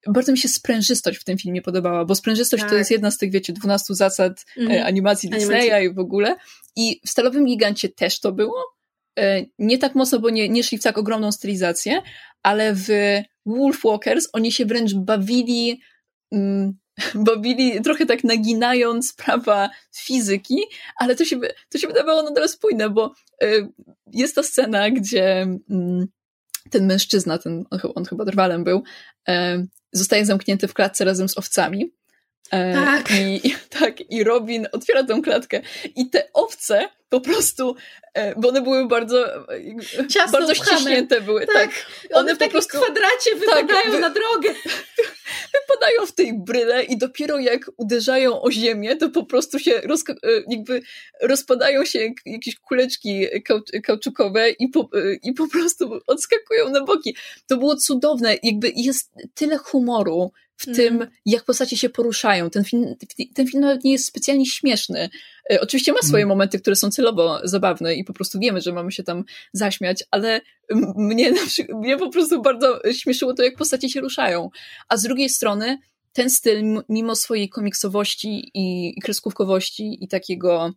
bardzo 0.07 0.31
mi 0.31 0.37
się 0.37 0.47
sprężystość 0.47 1.19
w 1.19 1.23
tym 1.23 1.37
filmie 1.37 1.61
podobała, 1.61 2.05
bo 2.05 2.15
sprężystość 2.15 2.63
to 2.63 2.69
Tak. 2.69 2.77
jest 2.77 2.91
jedna 2.91 3.11
z 3.11 3.17
tych, 3.17 3.31
wiecie, 3.31 3.53
12 3.53 3.95
zasad 3.95 4.45
Mhm. 4.57 4.79
e, 4.81 4.85
animacji 4.85 5.29
Disneya 5.29 5.85
i 5.85 5.93
w 5.93 5.99
ogóle 5.99 6.35
i 6.75 7.01
w 7.05 7.09
Stalowym 7.09 7.45
Gigancie 7.45 7.89
też 7.89 8.19
to 8.19 8.31
było, 8.31 8.63
nie 9.59 9.77
tak 9.77 9.95
mocno, 9.95 10.19
bo 10.19 10.29
nie, 10.29 10.49
nie 10.49 10.63
szli 10.63 10.77
w 10.77 10.83
tak 10.83 10.97
ogromną 10.97 11.31
stylizację, 11.31 12.01
ale 12.43 12.73
w 12.75 12.87
Wolfwalkers 13.45 14.27
oni 14.33 14.51
się 14.51 14.65
wręcz 14.65 14.93
bawili 14.93 15.81
mm, 16.31 16.73
bawili 17.29 17.81
trochę 17.81 18.05
tak 18.05 18.23
naginając 18.23 19.13
prawa 19.13 19.69
fizyki, 19.95 20.57
ale 20.95 21.15
to 21.15 21.25
się, 21.25 21.39
to 21.69 21.77
się 21.77 21.87
wydawało 21.87 22.23
nadal 22.23 22.49
spójne, 22.49 22.89
bo 22.89 23.13
y, 23.43 23.67
jest 24.13 24.35
ta 24.35 24.43
scena, 24.43 24.91
gdzie 24.91 25.41
mm, 25.69 26.07
ten 26.69 26.85
mężczyzna, 26.85 27.37
ten, 27.37 27.65
on, 27.69 27.79
on 27.95 28.05
chyba 28.05 28.25
drwalem 28.25 28.63
był, 28.63 28.83
e, 29.29 29.65
zostaje 29.91 30.25
zamknięty 30.25 30.67
w 30.67 30.73
klatce 30.73 31.05
razem 31.05 31.29
z 31.29 31.37
owcami. 31.37 31.91
E, 32.51 32.73
Tak. 32.73 33.11
I, 33.11 33.55
tak, 33.79 34.01
I 34.11 34.23
Robin 34.23 34.67
otwiera 34.71 35.03
tą 35.03 35.21
klatkę 35.21 35.61
i 35.95 36.09
te 36.09 36.29
owce 36.33 36.89
po 37.09 37.21
prostu, 37.21 37.75
e, 38.13 38.35
bo 38.35 38.49
one 38.49 38.61
były 38.61 38.87
bardzo, 38.87 39.35
e, 39.53 40.07
Ciasno 40.09 40.39
bardzo 40.39 40.55
ściśnięte 40.55 41.21
były, 41.21 41.45
tak. 41.47 41.53
Tak. 41.55 41.69
One, 42.11 42.19
One 42.19 42.31
w 42.33 42.37
po 42.37 42.39
takim 42.39 42.51
prostu- 42.51 42.77
kwadracie 42.77 43.35
wypadają 43.35 43.91
wy- 43.91 43.99
na 43.99 44.09
drogę. 44.09 44.53
wypadają 45.61 46.05
w 46.05 46.11
tej 46.11 46.33
bryle 46.39 46.83
i 46.83 46.97
dopiero 46.97 47.39
jak 47.39 47.61
uderzają 47.77 48.41
o 48.41 48.51
ziemię, 48.51 48.95
to 48.95 49.09
po 49.09 49.25
prostu 49.25 49.59
się 49.59 49.75
e, 49.75 49.81
jakby 50.47 50.81
rozpadają 51.21 51.85
się 51.85 51.99
jak 51.99 52.13
jakieś 52.25 52.55
kuleczki 52.55 53.27
kau- 53.49 53.81
kauczukowe 53.83 54.49
i 54.49 54.67
po, 54.67 54.89
i 55.23 55.33
po 55.33 55.47
prostu 55.47 55.99
odskakują 56.07 56.69
na 56.69 56.81
boki. 56.83 57.15
To 57.47 57.57
było 57.57 57.75
cudowne. 57.75 58.35
Jakby 58.43 58.71
jest 58.75 59.11
tyle 59.35 59.57
humoru 59.57 60.31
w 60.59 60.67
Mhm. 60.67 60.75
tym, 60.87 61.07
jak 61.25 61.43
postacie 61.45 61.77
się 61.77 61.89
poruszają. 61.89 62.49
Ten 62.49 62.63
film, 62.63 62.95
ten 63.35 63.47
film 63.47 63.61
nawet 63.63 63.83
nie 63.83 63.91
jest 63.91 64.05
specjalnie 64.05 64.45
śmieszny. 64.45 65.09
E, 65.51 65.61
Oczywiście 65.61 65.93
ma 65.93 65.99
swoje 66.01 66.23
Mhm. 66.23 66.29
momenty, 66.29 66.59
które 66.59 66.75
są 66.75 66.89
celowo 66.91 67.39
zabawne 67.43 67.95
i 67.95 68.03
po 68.03 68.13
prostu 68.13 68.39
wiemy, 68.39 68.61
że 68.61 68.73
mamy 68.73 68.91
się 68.91 69.03
tam 69.03 69.23
zaśmiać, 69.53 70.03
ale 70.11 70.41
mnie, 70.95 71.31
na 71.31 71.45
przykład, 71.45 71.77
mnie 71.81 71.97
po 71.97 72.09
prostu 72.09 72.41
bardzo 72.41 72.79
śmieszyło 72.91 73.33
to, 73.33 73.43
jak 73.43 73.55
postacie 73.55 73.89
się 73.89 74.01
ruszają. 74.01 74.49
A 74.89 74.97
z 74.97 75.01
drugiej 75.03 75.29
strony 75.29 75.77
ten 76.13 76.29
styl, 76.29 76.63
mimo 76.89 77.15
swojej 77.15 77.49
komiksowości 77.49 78.51
i, 78.53 78.93
i 78.97 79.01
kreskówkowości 79.01 79.97
i 80.03 80.07
takiego 80.07 80.73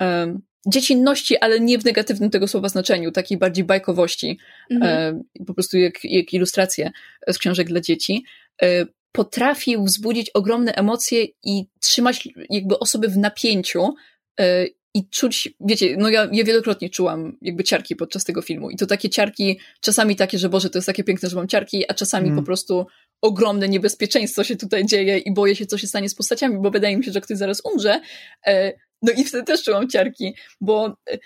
em, 0.00 0.40
dziecinności, 0.66 1.38
ale 1.38 1.60
nie 1.60 1.78
w 1.78 1.84
negatywnym 1.84 2.30
tego 2.30 2.48
słowa 2.48 2.68
znaczeniu, 2.68 3.12
takiej 3.12 3.38
bardziej 3.38 3.64
bajkowości, 3.64 4.38
Mhm. 4.70 5.22
e, 5.38 5.44
po 5.44 5.54
prostu 5.54 5.78
jak, 5.78 5.94
jak 6.04 6.32
ilustracje 6.32 6.90
z 7.28 7.38
książek 7.38 7.66
dla 7.68 7.80
dzieci, 7.80 8.24
e, 8.62 8.86
potrafił 9.12 9.84
wzbudzić 9.84 10.30
ogromne 10.30 10.72
emocje 10.72 11.24
i 11.42 11.66
trzymać 11.80 12.28
jakby 12.50 12.78
osoby 12.78 13.08
w 13.08 13.18
napięciu 13.18 13.94
e, 14.40 14.66
i 14.94 15.08
czuć, 15.08 15.48
wiecie, 15.60 15.96
no 15.98 16.08
ja, 16.08 16.28
ja 16.32 16.44
wielokrotnie 16.44 16.90
czułam 16.90 17.38
jakby 17.42 17.64
ciarki 17.64 17.96
podczas 17.96 18.24
tego 18.24 18.42
filmu 18.42 18.70
i 18.70 18.76
to 18.76 18.86
takie 18.86 19.10
ciarki, 19.10 19.60
czasami 19.80 20.16
takie, 20.16 20.38
że 20.38 20.48
Boże, 20.48 20.70
to 20.70 20.78
jest 20.78 20.86
takie 20.86 21.04
piękne, 21.04 21.28
że 21.28 21.36
mam 21.36 21.48
ciarki, 21.48 21.90
a 21.90 21.94
czasami 21.94 22.26
Mm. 22.26 22.38
po 22.38 22.46
prostu 22.46 22.86
ogromne 23.20 23.68
niebezpieczeństwo 23.68 24.44
się 24.44 24.56
tutaj 24.56 24.86
dzieje 24.86 25.18
i 25.18 25.34
boję 25.34 25.56
się, 25.56 25.66
co 25.66 25.78
się 25.78 25.86
stanie 25.86 26.08
z 26.08 26.14
postaciami, 26.14 26.58
bo 26.62 26.70
wydaje 26.70 26.96
mi 26.96 27.04
się, 27.04 27.12
że 27.12 27.20
ktoś 27.20 27.38
zaraz 27.38 27.62
umrze. 27.64 28.00
E, 28.46 28.72
no 29.02 29.12
i 29.12 29.24
wtedy 29.24 29.44
też 29.44 29.62
czułam 29.62 29.88
ciarki, 29.88 30.34
bo 30.60 30.96
e, 31.10 31.18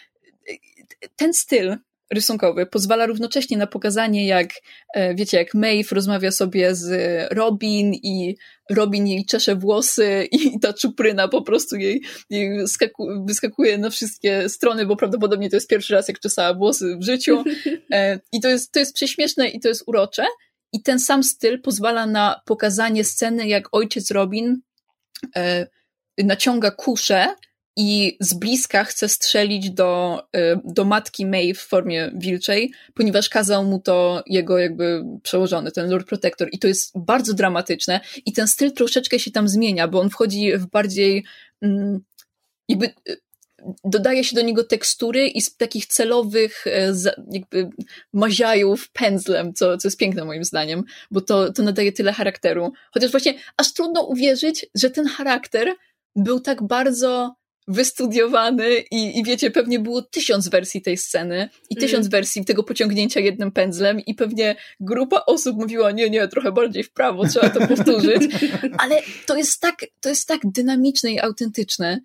ten 1.17 1.35
styl 1.35 1.77
rysunkowy 2.13 2.67
pozwala 2.67 3.07
równocześnie 3.07 3.57
na 3.57 3.67
pokazanie, 3.67 4.27
jak, 4.27 4.49
e, 4.95 5.15
wiecie, 5.15 5.37
jak 5.37 5.55
Maeve 5.55 5.95
rozmawia 5.95 6.31
sobie 6.31 6.75
z 6.75 6.93
Robin 7.33 7.95
i 7.95 8.37
Robin 8.71 9.07
jej 9.07 9.25
czesze 9.25 9.57
włosy 9.57 10.29
i 10.33 10.39
ta 10.63 10.73
czupryna 10.73 11.29
po 11.29 11.43
prostu 11.43 11.77
jej, 11.77 12.03
jej 12.31 12.69
skaku, 12.69 13.07
wyskakuje 13.27 13.79
na 13.79 13.91
wszystkie 13.91 14.49
strony, 14.49 14.87
bo 14.87 14.97
prawdopodobnie 14.97 15.51
to 15.51 15.57
jest 15.57 15.69
pierwszy 15.69 15.95
raz, 15.95 16.09
jak 16.09 16.21
czesała 16.21 16.55
włosy 16.55 16.97
w 16.97 17.05
życiu. 17.05 17.45
E, 17.93 18.21
I 18.33 18.41
to 18.41 18.49
jest, 18.49 18.73
to 18.73 18.79
jest 18.79 18.95
prześmieszne 18.95 19.49
i 19.49 19.61
to 19.61 19.69
jest 19.69 19.85
urocze. 19.87 20.27
I 20.73 20.83
ten 20.83 21.01
sam 21.01 21.23
styl 21.23 21.61
pozwala 21.61 22.07
na 22.07 22.41
pokazanie 22.45 23.05
sceny, 23.05 23.49
jak 23.49 23.69
ojciec 23.73 24.11
Robin 24.11 24.61
e, 25.37 25.67
naciąga 26.19 26.71
kuszę 26.71 27.35
i 27.77 28.17
z 28.21 28.35
bliska 28.35 28.85
chce 28.85 29.09
strzelić 29.09 29.71
do, 29.71 30.23
y, 30.37 30.61
do 30.65 30.85
matki 30.85 31.27
May 31.27 31.55
w 31.55 31.61
formie 31.61 32.11
wilczej, 32.15 32.73
ponieważ 32.95 33.29
kazał 33.29 33.65
mu 33.65 33.81
to 33.81 34.23
jego 34.27 34.59
jakby 34.59 35.05
przełożony, 35.23 35.71
ten 35.71 35.91
Lord 35.91 36.09
Protector 36.09 36.49
i 36.53 36.59
to 36.59 36.69
jest 36.69 36.99
bardzo 36.99 37.35
dramatyczne 37.35 38.01
i 38.27 38.33
ten 38.33 38.49
styl 38.49 38.73
troszeczkę 38.73 39.19
się 39.19 39.31
tam 39.31 39.49
zmienia, 39.49 39.89
bo 39.89 40.01
on 40.01 40.11
wchodzi 40.11 40.57
w 40.57 40.67
bardziej 40.67 41.25
mm, 41.63 42.01
jakby 42.69 42.87
y, 43.09 43.17
dodaje 43.85 44.25
się 44.25 44.37
do 44.37 44.43
niego 44.43 44.65
tekstury 44.65 45.29
i 45.29 45.41
z 45.41 45.57
takich 45.57 45.87
celowych 45.87 46.67
e, 46.67 46.93
jakby 47.31 47.71
maziajów 48.13 48.91
pędzlem, 48.93 49.55
co, 49.55 49.77
co 49.77 49.89
jest 49.89 49.99
piękne 49.99 50.25
moim 50.25 50.45
zdaniem, 50.45 50.85
bo 51.11 51.21
to, 51.21 51.53
to 51.53 51.63
nadaje 51.63 51.93
tyle 51.93 52.13
charakteru. 52.13 52.73
Chociaż 52.93 53.11
właśnie 53.11 53.35
aż 53.57 53.73
trudno 53.73 54.03
uwierzyć, 54.03 54.67
że 54.75 54.91
ten 54.91 55.07
charakter 55.07 55.75
był 56.17 56.41
tak 56.41 56.63
bardzo 56.63 57.35
wystudiowany 57.69 58.71
i, 58.91 59.19
i 59.19 59.25
wiecie, 59.25 59.51
pewnie 59.51 59.79
było 59.79 60.03
tysiąc 60.03 60.49
wersji 60.49 60.83
tej 60.83 60.97
sceny 60.97 61.49
i 61.71 61.77
tysiąc 61.77 62.07
mm. 62.07 62.11
wersji 62.11 62.45
tego 62.45 62.63
pociągnięcia 62.63 63.21
jednym 63.21 63.53
pędzlem 63.53 64.01
i 64.01 64.15
pewnie 64.15 64.57
grupa 64.81 65.23
osób 65.27 65.57
mówiła, 65.57 65.91
nie, 65.91 66.11
nie, 66.11 66.29
trochę 66.29 66.53
bardziej 66.53 66.83
w 66.83 66.93
prawo, 66.93 67.29
trzeba 67.29 67.51
to 67.51 67.67
powtórzyć, 67.67 68.23
ale 68.83 69.03
to 69.27 69.37
jest 69.37 69.61
tak, 69.61 69.75
to 70.01 70.09
jest 70.09 70.29
tak 70.29 70.41
dynamiczne 70.45 71.13
i 71.13 71.21
autentyczne, 71.21 72.01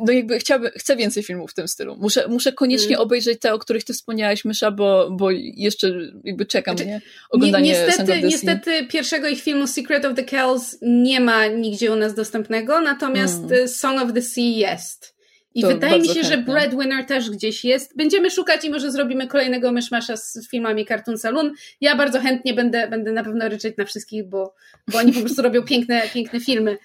no 0.00 0.12
jakby 0.12 0.38
chciałbym, 0.38 0.70
chcę 0.76 0.96
więcej 0.96 1.22
filmów 1.22 1.50
w 1.50 1.54
tym 1.54 1.68
stylu. 1.68 1.96
Muszę, 1.96 2.28
muszę 2.28 2.52
koniecznie 2.52 2.96
mm. 2.96 3.00
obejrzeć 3.00 3.40
te, 3.40 3.54
o 3.54 3.58
których 3.58 3.84
ty 3.84 3.92
wspomniałaś, 3.92 4.44
Mysza, 4.44 4.70
bo, 4.70 5.10
bo 5.10 5.30
jeszcze 5.56 5.92
jakby 6.24 6.46
czekam, 6.46 6.76
znaczy, 6.76 6.90
nie? 6.90 7.00
Oglądanie 7.30 7.72
ni 7.72 7.78
niestety, 7.78 8.22
niestety 8.22 8.86
pierwszego 8.86 9.28
ich 9.28 9.42
filmu 9.42 9.66
Secret 9.66 10.04
of 10.04 10.14
the 10.14 10.24
Kells 10.24 10.78
nie 10.82 11.20
ma 11.20 11.46
nigdzie 11.46 11.92
u 11.92 11.96
nas 11.96 12.14
dostępnego, 12.14 12.80
natomiast 12.80 13.44
mm. 13.44 13.68
Song 13.68 14.02
of 14.02 14.12
the 14.12 14.22
Sea 14.22 14.44
jest. 14.44 15.12
I 15.54 15.62
to 15.62 15.68
wydaje 15.68 15.98
mi 16.00 16.08
się, 16.08 16.14
chętnie. 16.14 16.30
że 16.30 16.38
Breadwinner 16.38 17.06
też 17.06 17.30
gdzieś 17.30 17.64
jest. 17.64 17.96
Będziemy 17.96 18.30
szukać 18.30 18.64
i 18.64 18.70
może 18.70 18.90
zrobimy 18.90 19.26
kolejnego 19.26 19.72
myszmasza 19.72 20.16
z 20.16 20.48
filmami 20.50 20.86
Cartoon 20.86 21.18
Saloon. 21.18 21.52
Ja 21.80 21.96
bardzo 21.96 22.20
chętnie 22.20 22.54
będę, 22.54 22.88
będę 22.88 23.12
na 23.12 23.24
pewno 23.24 23.48
ryczeć 23.48 23.76
na 23.76 23.84
wszystkich, 23.84 24.28
bo, 24.28 24.54
bo 24.88 24.98
oni 24.98 25.12
po 25.12 25.20
prostu 25.20 25.42
robią 25.42 25.62
piękne, 25.62 26.02
piękne 26.14 26.40
filmy. 26.40 26.78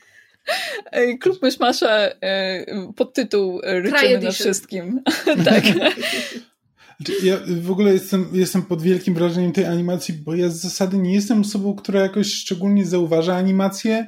Klub 1.21 1.41
Myszmasza, 1.41 2.09
e, 2.21 2.65
podtytuł 2.95 3.61
Ryczymy 3.63 4.19
na 4.19 4.31
wszystkim. 4.31 5.01
tak. 5.45 5.63
Znaczy, 6.97 7.25
ja 7.25 7.37
w 7.61 7.71
ogóle 7.71 7.93
jestem, 7.93 8.27
jestem 8.33 8.61
pod 8.61 8.81
wielkim 8.81 9.13
wrażeniem 9.13 9.51
tej 9.51 9.65
animacji, 9.65 10.13
bo 10.13 10.35
ja 10.35 10.49
z 10.49 10.55
zasady 10.55 10.97
nie 10.97 11.13
jestem 11.13 11.41
osobą, 11.41 11.75
która 11.75 12.01
jakoś 12.01 12.33
szczególnie 12.33 12.85
zauważa 12.85 13.35
animację. 13.35 14.07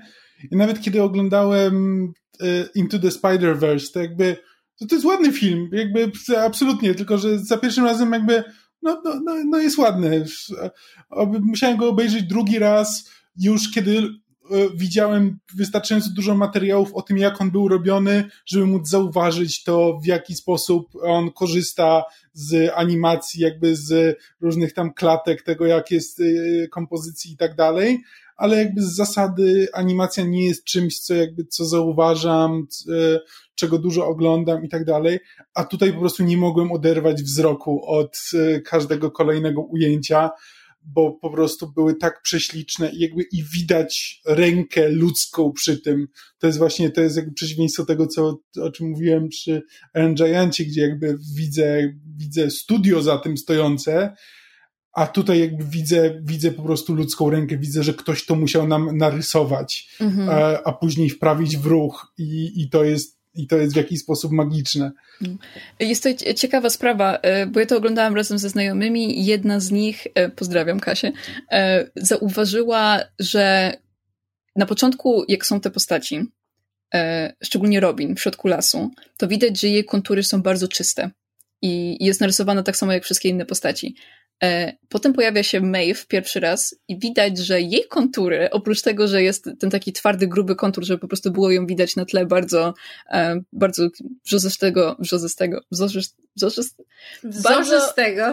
I 0.51 0.55
nawet 0.55 0.81
kiedy 0.81 1.03
oglądałem 1.03 2.05
e, 2.41 2.45
Into 2.75 2.99
the 2.99 3.07
Spider-Verse, 3.07 3.93
to 3.93 3.99
jakby 3.99 4.37
to, 4.79 4.85
to 4.85 4.95
jest 4.95 5.05
ładny 5.05 5.31
film, 5.31 5.69
jakby 5.71 6.11
absolutnie, 6.37 6.95
tylko 6.95 7.17
że 7.17 7.39
za 7.39 7.57
pierwszym 7.57 7.85
razem 7.85 8.13
jakby 8.13 8.43
no, 8.81 9.01
no, 9.05 9.21
no, 9.23 9.35
no 9.45 9.57
jest 9.57 9.77
ładny. 9.77 10.25
Musiałem 11.41 11.77
go 11.77 11.89
obejrzeć 11.89 12.23
drugi 12.23 12.59
raz 12.59 13.09
już 13.35 13.71
kiedy 13.71 14.01
E, 14.01 14.28
widziałem 14.75 15.39
wystarczająco 15.55 16.09
dużo 16.15 16.35
materiałów 16.35 16.93
o 16.93 17.01
tym, 17.01 17.17
jak 17.17 17.41
on 17.41 17.51
był 17.51 17.67
robiony, 17.67 18.29
żeby 18.45 18.65
móc 18.65 18.89
zauważyć 18.89 19.63
to, 19.63 19.99
w 20.03 20.05
jaki 20.05 20.35
sposób 20.35 20.89
on 21.01 21.31
korzysta 21.31 22.03
z 22.33 22.71
animacji, 22.75 23.41
jakby 23.41 23.75
z 23.75 24.17
różnych 24.41 24.73
tam 24.73 24.93
klatek, 24.93 25.43
tego 25.43 25.65
jak 25.65 25.91
jest 25.91 26.19
e, 26.19 26.23
kompozycji 26.67 27.33
i 27.33 27.37
tak 27.37 27.55
dalej, 27.55 27.99
ale 28.37 28.57
jakby 28.57 28.81
z 28.81 28.95
zasady 28.95 29.67
animacja 29.73 30.23
nie 30.23 30.47
jest 30.47 30.63
czymś, 30.63 30.99
co 30.99 31.13
jakby, 31.13 31.45
co 31.45 31.65
zauważam, 31.65 32.67
e, 32.89 33.19
czego 33.55 33.77
dużo 33.77 34.07
oglądam 34.07 34.65
i 34.65 34.69
tak 34.69 34.85
dalej, 34.85 35.19
a 35.53 35.63
tutaj 35.63 35.93
po 35.93 35.99
prostu 35.99 36.23
nie 36.23 36.37
mogłem 36.37 36.71
oderwać 36.71 37.23
wzroku 37.23 37.85
od 37.85 38.17
każdego 38.65 39.11
kolejnego 39.11 39.61
ujęcia, 39.61 40.29
bo 40.81 41.11
po 41.11 41.29
prostu 41.29 41.71
były 41.71 41.95
tak 41.95 42.21
prześliczne 42.21 42.89
i 42.89 42.99
jakby 42.99 43.23
i 43.31 43.43
widać 43.43 44.21
rękę 44.25 44.89
ludzką 44.89 45.51
przy 45.51 45.77
tym. 45.77 46.07
To 46.39 46.47
jest 46.47 46.59
właśnie, 46.59 46.89
to 46.89 47.01
jest 47.01 47.17
jakby 47.17 47.33
przeciwieństwo 47.33 47.85
tego, 47.85 48.07
co, 48.07 48.39
o 48.61 48.71
czym 48.71 48.89
mówiłem 48.89 49.29
przy 49.29 49.61
Iron 49.95 50.15
Giancie, 50.15 50.65
gdzie 50.65 50.81
jakby 50.81 51.17
widzę, 51.35 51.93
widzę 52.17 52.51
studio 52.51 53.01
za 53.01 53.17
tym 53.17 53.37
stojące, 53.37 54.15
a 54.93 55.07
tutaj 55.07 55.39
jakby 55.39 55.63
widzę, 55.63 56.21
widzę 56.23 56.51
po 56.51 56.63
prostu 56.63 56.95
ludzką 56.95 57.29
rękę, 57.29 57.57
widzę, 57.57 57.83
że 57.83 57.93
ktoś 57.93 58.25
to 58.25 58.35
musiał 58.35 58.67
nam 58.67 58.97
narysować, 58.97 59.95
mhm. 60.01 60.29
a, 60.29 60.63
a 60.63 60.73
później 60.73 61.09
wprawić 61.09 61.57
w 61.57 61.65
ruch 61.65 62.13
i, 62.17 62.51
i 62.55 62.69
to 62.69 62.83
jest 62.83 63.18
i 63.39 63.47
to 63.47 63.57
jest 63.57 63.73
w 63.73 63.77
jakiś 63.77 63.99
sposób 63.99 64.31
magiczne. 64.31 64.91
Jest 65.79 66.03
to 66.03 66.09
ciekawa 66.35 66.69
sprawa, 66.69 67.17
e, 67.17 67.45
bo 67.45 67.59
ja 67.59 67.65
to 67.65 67.77
oglądałam 67.77 68.15
razem 68.15 68.39
ze 68.39 68.49
znajomymi. 68.49 69.25
Jedna 69.25 69.59
z 69.59 69.71
nich, 69.71 70.07
e, 70.15 70.29
pozdrawiam 70.29 70.79
Kasię, 70.79 71.11
e, 71.51 71.89
zauważyła, 71.95 72.99
że 73.19 73.73
na 74.55 74.65
początku, 74.65 75.23
jak 75.27 75.45
są 75.45 75.61
te 75.61 75.71
postaci, 75.71 76.21
szczególnie 77.43 77.79
Robin 77.79 78.15
w 78.15 78.21
środku 78.21 78.47
lasu, 78.47 78.91
to 79.17 79.27
widać, 79.27 79.61
że 79.61 79.67
jej 79.67 79.85
kontury 79.85 80.23
są 80.23 80.41
bardzo 80.41 80.67
czyste 80.67 81.09
i 81.61 82.05
jest 82.05 82.21
narysowana 82.21 82.63
tak 82.63 82.77
samo 82.77 82.93
jak 82.93 83.03
wszystkie 83.03 83.29
inne 83.29 83.45
postaci. 83.45 83.95
E, 84.43 84.73
potem 84.89 85.13
pojawia 85.13 85.43
się 85.43 85.61
Maeve 85.61 86.05
pierwszy 86.07 86.39
raz 86.39 86.75
i 86.87 86.99
widać, 86.99 87.37
że 87.37 87.61
jej 87.61 87.87
kontury, 87.87 88.49
oprócz 88.51 88.81
tego, 88.81 89.07
że 89.07 89.23
jest 89.23 89.49
ten 89.59 89.69
taki 89.69 89.93
twardy, 89.93 90.27
gruby 90.27 90.55
kontur, 90.55 90.83
żeby 90.83 90.99
po 90.99 91.07
prostu 91.07 91.31
było 91.31 91.51
ją 91.51 91.65
widać 91.65 91.95
na 91.95 92.05
tle 92.05 92.25
bardzo, 92.25 92.73
e, 93.11 93.41
bardzo 93.53 93.87
brzozystego, 94.25 94.95
brzozystego, 94.99 95.61
brzozystego. 95.71 96.21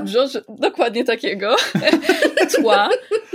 Brzozy, 0.03 0.43
dokładnie 0.59 1.05
takiego 1.05 1.57
tła, 2.55 2.89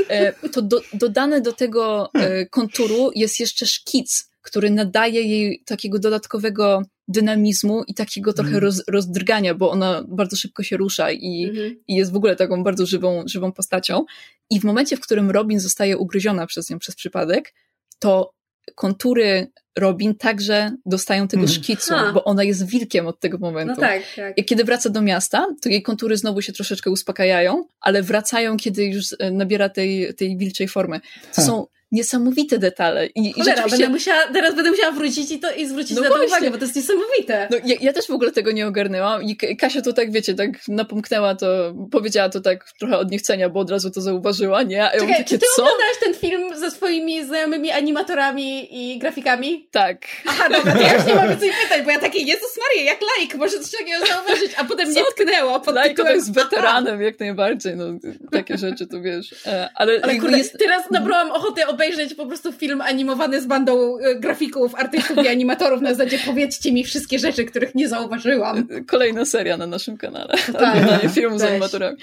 e, 0.09 0.33
to 0.49 0.61
do, 0.61 0.81
dodane 0.93 1.41
do 1.41 1.53
tego 1.53 2.11
konturu 2.49 3.11
jest 3.15 3.39
jeszcze 3.39 3.65
szkic, 3.65 4.31
który 4.41 4.69
nadaje 4.69 5.21
jej 5.21 5.63
takiego 5.65 5.99
dodatkowego 5.99 6.81
dynamizmu 7.11 7.83
i 7.87 7.93
takiego 7.93 8.33
trochę 8.33 8.49
mm. 8.49 8.61
roz, 8.61 8.83
rozdrgania, 8.87 9.55
bo 9.55 9.71
ona 9.71 10.03
bardzo 10.07 10.35
szybko 10.35 10.63
się 10.63 10.77
rusza 10.77 11.11
i, 11.11 11.51
mm-hmm. 11.51 11.75
i 11.87 11.95
jest 11.95 12.11
w 12.11 12.15
ogóle 12.15 12.35
taką 12.35 12.63
bardzo 12.63 12.85
żywą, 12.85 13.23
żywą 13.25 13.51
postacią. 13.51 14.05
I 14.49 14.59
w 14.59 14.63
momencie, 14.63 14.97
w 14.97 14.99
którym 14.99 15.31
Robin 15.31 15.59
zostaje 15.59 15.97
ugryziona 15.97 16.47
przez 16.47 16.69
nią 16.69 16.79
przez 16.79 16.95
przypadek, 16.95 17.53
to 17.99 18.33
kontury 18.75 19.51
Robin 19.77 20.15
także 20.15 20.71
dostają 20.85 21.27
tego 21.27 21.43
mm. 21.43 21.53
szkicu, 21.53 21.93
ha. 21.93 22.11
bo 22.13 22.23
ona 22.23 22.43
jest 22.43 22.67
wilkiem 22.67 23.07
od 23.07 23.19
tego 23.19 23.37
momentu. 23.37 23.73
No 23.75 23.81
tak, 23.81 24.01
tak. 24.15 24.37
I 24.37 24.45
kiedy 24.45 24.63
wraca 24.63 24.89
do 24.89 25.01
miasta, 25.01 25.47
to 25.61 25.69
jej 25.69 25.81
kontury 25.81 26.17
znowu 26.17 26.41
się 26.41 26.53
troszeczkę 26.53 26.91
uspokajają, 26.91 27.65
ale 27.81 28.03
wracają, 28.03 28.57
kiedy 28.57 28.85
już 28.85 29.05
e, 29.19 29.31
nabiera 29.31 29.69
tej, 29.69 30.13
tej 30.13 30.37
wilczej 30.37 30.67
formy. 30.67 30.99
To 30.99 31.35
ha. 31.35 31.41
są 31.41 31.65
niesamowite 31.91 32.59
detale. 32.59 33.05
I, 33.05 33.33
Cholera, 33.33 33.51
i 33.51 33.55
rzeczywiście... 33.55 33.77
będę 33.77 33.93
musiała, 33.93 34.21
teraz 34.33 34.55
będę 34.55 34.71
musiała 34.71 34.91
wrócić 34.91 35.31
i, 35.31 35.39
to, 35.39 35.53
i 35.53 35.67
zwrócić 35.67 35.97
no 35.97 36.01
na 36.01 36.09
to 36.09 36.25
uwagę, 36.25 36.51
bo 36.51 36.57
to 36.57 36.63
jest 36.63 36.75
niesamowite. 36.75 37.47
No, 37.51 37.57
ja, 37.65 37.75
ja, 37.81 37.93
też 37.93 38.07
w 38.07 38.11
ogóle 38.11 38.31
tego 38.31 38.51
nie 38.51 38.67
ogarnęłam 38.67 39.23
i 39.23 39.37
Kasia 39.57 39.81
to 39.81 39.93
tak, 39.93 40.11
wiecie, 40.11 40.33
tak 40.33 40.49
napomknęła 40.67 41.35
to, 41.35 41.73
powiedziała 41.91 42.29
to 42.29 42.41
tak 42.41 42.65
trochę 42.79 42.97
od 42.97 43.11
niechcenia, 43.11 43.49
bo 43.49 43.59
od 43.59 43.71
razu 43.71 43.91
to 43.91 44.01
zauważyła, 44.01 44.63
nie? 44.63 44.83
A 44.83 44.93
ja 44.93 44.99
Czekaj, 44.99 45.07
takie, 45.07 45.23
czy 45.23 45.39
ty 45.39 45.45
co? 45.55 45.61
oglądałaś 45.61 45.97
ten 46.03 46.13
film 46.13 46.55
ze 46.55 46.71
swoimi 46.71 47.25
znajomymi 47.25 47.71
animatorami 47.71 48.67
i 48.71 48.99
grafikami? 48.99 49.67
Tak. 49.71 49.97
Aha, 50.27 50.49
dobra, 50.49 50.73
to 50.73 50.81
ja 50.81 50.95
już 50.95 51.05
nie 51.05 51.15
mam 51.15 51.29
więcej 51.29 51.51
pytań, 51.63 51.85
bo 51.85 51.91
ja 51.91 51.99
takie, 51.99 52.19
Jezus 52.19 52.57
Maria, 52.57 52.91
jak 52.91 52.99
like, 53.19 53.37
może 53.37 53.59
coś 53.59 53.71
takiego 53.71 54.05
zauważyć, 54.05 54.51
a 54.57 54.63
potem 54.63 54.89
mnie 54.89 55.01
tknęło 55.17 55.59
pod 55.59 55.75
like 55.75 55.89
tytułem... 55.89 56.15
jest 56.15 56.33
weteranem 56.33 57.01
jak 57.01 57.19
najbardziej, 57.19 57.75
no 57.75 57.85
takie 58.31 58.57
rzeczy, 58.57 58.87
to 58.87 59.01
wiesz. 59.01 59.45
E, 59.47 59.69
ale, 59.75 59.99
ale 60.03 60.15
kurde, 60.15 60.37
jest... 60.37 60.57
teraz 60.59 60.91
nabrałam 60.91 61.31
ochotę 61.31 61.67
obejrzeć 61.81 62.13
po 62.13 62.25
prostu 62.25 62.51
film 62.51 62.81
animowany 62.81 63.41
z 63.41 63.45
bandą 63.45 63.97
e, 63.97 64.15
grafików, 64.15 64.75
artystów 64.75 65.17
i 65.25 65.27
animatorów 65.27 65.81
na 65.81 65.93
zasadzie 65.93 66.19
powiedzcie 66.25 66.71
mi 66.71 66.83
wszystkie 66.83 67.19
rzeczy, 67.19 67.45
których 67.45 67.75
nie 67.75 67.89
zauważyłam. 67.89 68.67
Kolejna 68.87 69.25
seria 69.25 69.57
na 69.57 69.67
naszym 69.67 69.97
kanale. 69.97 70.33
Tak. 70.53 70.75
Oglądanie 70.75 71.09
filmu 71.09 71.39
z 71.39 71.41
animatorami. 71.41 71.97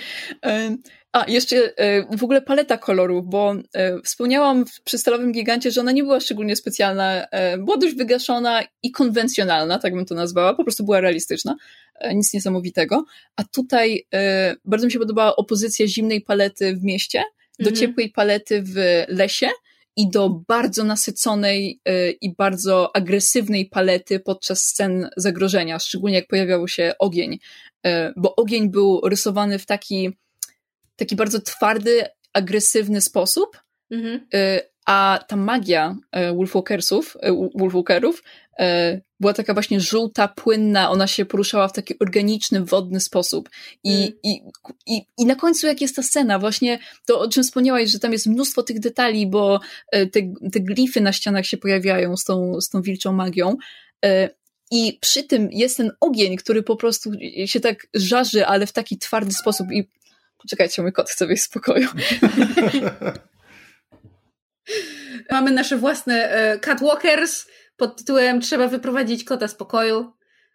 A, 1.12 1.24
jeszcze 1.28 1.78
e, 1.78 2.16
w 2.16 2.24
ogóle 2.24 2.42
paleta 2.42 2.78
kolorów, 2.78 3.26
bo 3.26 3.54
e, 3.72 4.02
wspomniałam 4.02 4.64
przy 4.84 4.98
Stalowym 4.98 5.32
Gigancie, 5.32 5.70
że 5.70 5.80
ona 5.80 5.92
nie 5.92 6.02
była 6.02 6.20
szczególnie 6.20 6.56
specjalna, 6.56 7.26
była 7.58 7.76
dość 7.76 7.94
wygaszona 7.94 8.62
i 8.82 8.90
konwencjonalna, 8.90 9.78
tak 9.78 9.94
bym 9.94 10.06
to 10.06 10.14
nazwała, 10.14 10.54
po 10.54 10.64
prostu 10.64 10.84
była 10.84 11.00
realistyczna, 11.00 11.56
nic 12.14 12.34
niesamowitego. 12.34 13.04
A 13.36 13.44
tutaj 13.44 14.06
bardzo 14.64 14.86
mi 14.86 14.92
się 14.92 14.98
podobała 14.98 15.36
opozycja 15.36 15.86
zimnej 15.86 16.20
palety 16.20 16.76
w 16.76 16.84
mieście 16.84 17.22
do 17.58 17.70
mhm. 17.70 17.76
ciepłej 17.76 18.10
palety 18.10 18.62
w 18.62 19.04
lesie 19.08 19.48
i 19.98 20.10
do 20.10 20.42
bardzo 20.48 20.84
nasyconej 20.84 21.80
i 22.20 22.34
bardzo 22.34 22.96
agresywnej 22.96 23.66
palety 23.66 24.20
podczas 24.20 24.62
scen 24.62 25.08
zagrożenia, 25.16 25.78
szczególnie 25.78 26.16
jak 26.16 26.26
pojawiał 26.26 26.68
się 26.68 26.94
ogień, 26.98 27.38
bo 28.16 28.36
ogień 28.36 28.70
był 28.70 29.00
rysowany 29.04 29.58
w 29.58 29.66
taki 29.66 30.10
taki 30.98 31.16
bardzo 31.16 31.40
twardy, 31.40 32.04
agresywny 32.32 33.00
sposób, 33.00 33.62
mhm. 33.90 34.26
Y, 34.34 34.60
a 34.86 35.18
ta 35.28 35.36
magia 35.36 35.96
y, 36.16 36.34
Wolfwalkersów, 36.34 37.16
y, 37.16 37.50
Wolfwalkerów 37.54 38.22
była 39.20 39.32
taka 39.32 39.54
właśnie 39.54 39.80
żółta, 39.80 40.28
płynna, 40.28 40.90
ona 40.90 41.06
się 41.06 41.24
poruszała 41.24 41.68
w 41.68 41.72
taki 41.72 41.98
organiczny, 41.98 42.64
wodny 42.64 43.00
sposób. 43.00 43.50
I, 43.84 43.94
mm. 43.94 44.12
i, 44.22 44.40
i, 44.86 45.02
I 45.18 45.26
na 45.26 45.34
końcu, 45.34 45.66
jak 45.66 45.80
jest 45.80 45.96
ta 45.96 46.02
scena, 46.02 46.38
właśnie 46.38 46.78
to, 47.06 47.20
o 47.20 47.28
czym 47.28 47.42
wspomniałaś, 47.42 47.90
że 47.90 47.98
tam 47.98 48.12
jest 48.12 48.26
mnóstwo 48.26 48.62
tych 48.62 48.80
detali, 48.80 49.26
bo 49.26 49.60
te, 49.92 50.20
te 50.52 50.60
glify 50.60 51.00
na 51.00 51.12
ścianach 51.12 51.46
się 51.46 51.56
pojawiają 51.56 52.16
z 52.16 52.24
tą, 52.24 52.60
z 52.60 52.68
tą 52.68 52.82
wilczą 52.82 53.12
magią. 53.12 53.56
I 54.70 54.98
przy 55.00 55.22
tym 55.22 55.48
jest 55.52 55.76
ten 55.76 55.90
ogień, 56.00 56.36
który 56.36 56.62
po 56.62 56.76
prostu 56.76 57.10
się 57.46 57.60
tak 57.60 57.86
żarzy, 57.94 58.46
ale 58.46 58.66
w 58.66 58.72
taki 58.72 58.98
twardy 58.98 59.32
sposób. 59.32 59.72
I 59.72 59.88
Poczekajcie, 60.38 60.82
mój 60.82 60.92
kot 60.92 61.10
chce 61.10 61.26
wyjść 61.26 61.42
z 61.42 61.48
pokoju. 61.48 61.88
Mamy 65.30 65.50
nasze 65.50 65.76
własne 65.76 66.30
e, 66.30 66.58
catwalkers 66.58 67.46
pod 67.78 67.96
tytułem 67.96 68.40
Trzeba 68.40 68.68
wyprowadzić 68.68 69.24
kota 69.24 69.48
z 69.48 69.54
pokoju. 69.54 70.12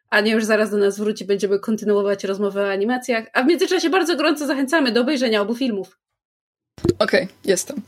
Ania 0.10 0.34
już 0.34 0.46
zaraz 0.46 0.72
do 0.72 0.78
nas 0.78 0.98
wróci, 0.98 1.26
będziemy 1.26 1.60
kontynuować 1.60 2.24
rozmowę 2.24 2.62
o 2.62 2.72
animacjach. 2.72 3.26
A 3.34 3.44
w 3.44 3.48
międzyczasie 3.48 3.90
bardzo 3.90 4.16
gorąco 4.16 4.48
zachęcamy 4.48 4.92
do 4.92 5.02
obejrzenia 5.02 5.42
obu 5.42 5.56
filmów. 5.56 6.00
Okej, 7.00 7.24
okay, 7.24 7.28
jestem. 7.46 7.82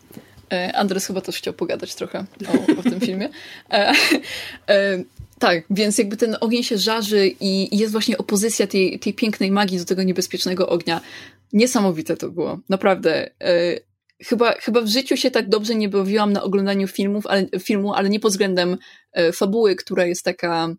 E, 0.54 0.76
Andres 0.76 1.08
chyba 1.08 1.22
też 1.22 1.38
chciał 1.38 1.54
pogadać 1.54 1.96
trochę 1.96 2.26
o, 2.48 2.80
o 2.80 2.84
tym 2.84 3.00
filmie. 3.00 3.30
E, 3.72 3.94
e, 4.70 5.04
tak, 5.40 5.64
więc 5.70 5.98
jakby 5.98 6.18
ten 6.18 6.38
ogień 6.42 6.64
się 6.64 6.78
żarzy 6.78 7.28
i, 7.28 7.76
i 7.76 7.78
jest 7.78 7.92
właśnie 7.92 8.18
opozycja 8.18 8.68
tej, 8.68 9.00
tej 9.00 9.14
pięknej 9.14 9.52
magii 9.52 9.78
do 9.78 9.86
tego 9.86 10.04
niebezpiecznego 10.04 10.70
ognia. 10.70 11.02
Niesamowite 11.54 12.18
to 12.18 12.30
było, 12.30 12.60
naprawdę. 12.70 13.30
E, 13.42 13.80
chyba, 14.24 14.52
chyba 14.52 14.82
w 14.82 14.88
życiu 14.88 15.18
się 15.18 15.32
tak 15.32 15.50
dobrze 15.50 15.76
nie 15.76 15.90
bawiłam 15.90 16.34
na 16.34 16.44
oglądaniu 16.44 16.88
filmów, 16.88 17.28
ale, 17.28 17.48
filmu, 17.60 17.94
ale 17.94 18.10
nie 18.10 18.20
pod 18.20 18.32
względem 18.32 18.78
e, 19.12 19.32
fabuły, 19.32 19.76
która 19.76 20.06
jest 20.06 20.24
taka, 20.24 20.76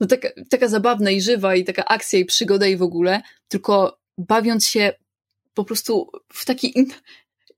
no 0.00 0.06
taka, 0.06 0.28
taka 0.50 0.68
zabawna 0.68 1.10
i 1.10 1.20
żywa 1.20 1.54
i 1.54 1.64
taka 1.64 1.84
akcja 1.84 2.18
i 2.18 2.24
przygoda 2.24 2.66
i 2.66 2.76
w 2.76 2.82
ogóle, 2.82 3.22
tylko 3.48 3.98
bawiąc 4.18 4.66
się 4.66 4.92
po 5.54 5.64
prostu 5.64 6.10
w 6.32 6.44
taki 6.44 6.78
in, 6.78 6.86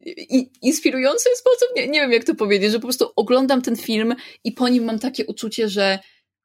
in, 0.06 0.46
inspirujący 0.62 1.28
sposób, 1.36 1.68
nie, 1.76 1.88
nie 1.88 2.00
wiem 2.00 2.12
jak 2.12 2.24
to 2.24 2.34
powiedzieć, 2.34 2.72
że 2.72 2.78
po 2.78 2.86
prostu 2.86 3.10
oglądam 3.16 3.62
ten 3.62 3.76
film 3.76 4.14
i 4.44 4.52
po 4.52 4.68
nim 4.68 4.84
mam 4.84 4.98
takie 4.98 5.26
uczucie, 5.26 5.68
że 5.68 5.98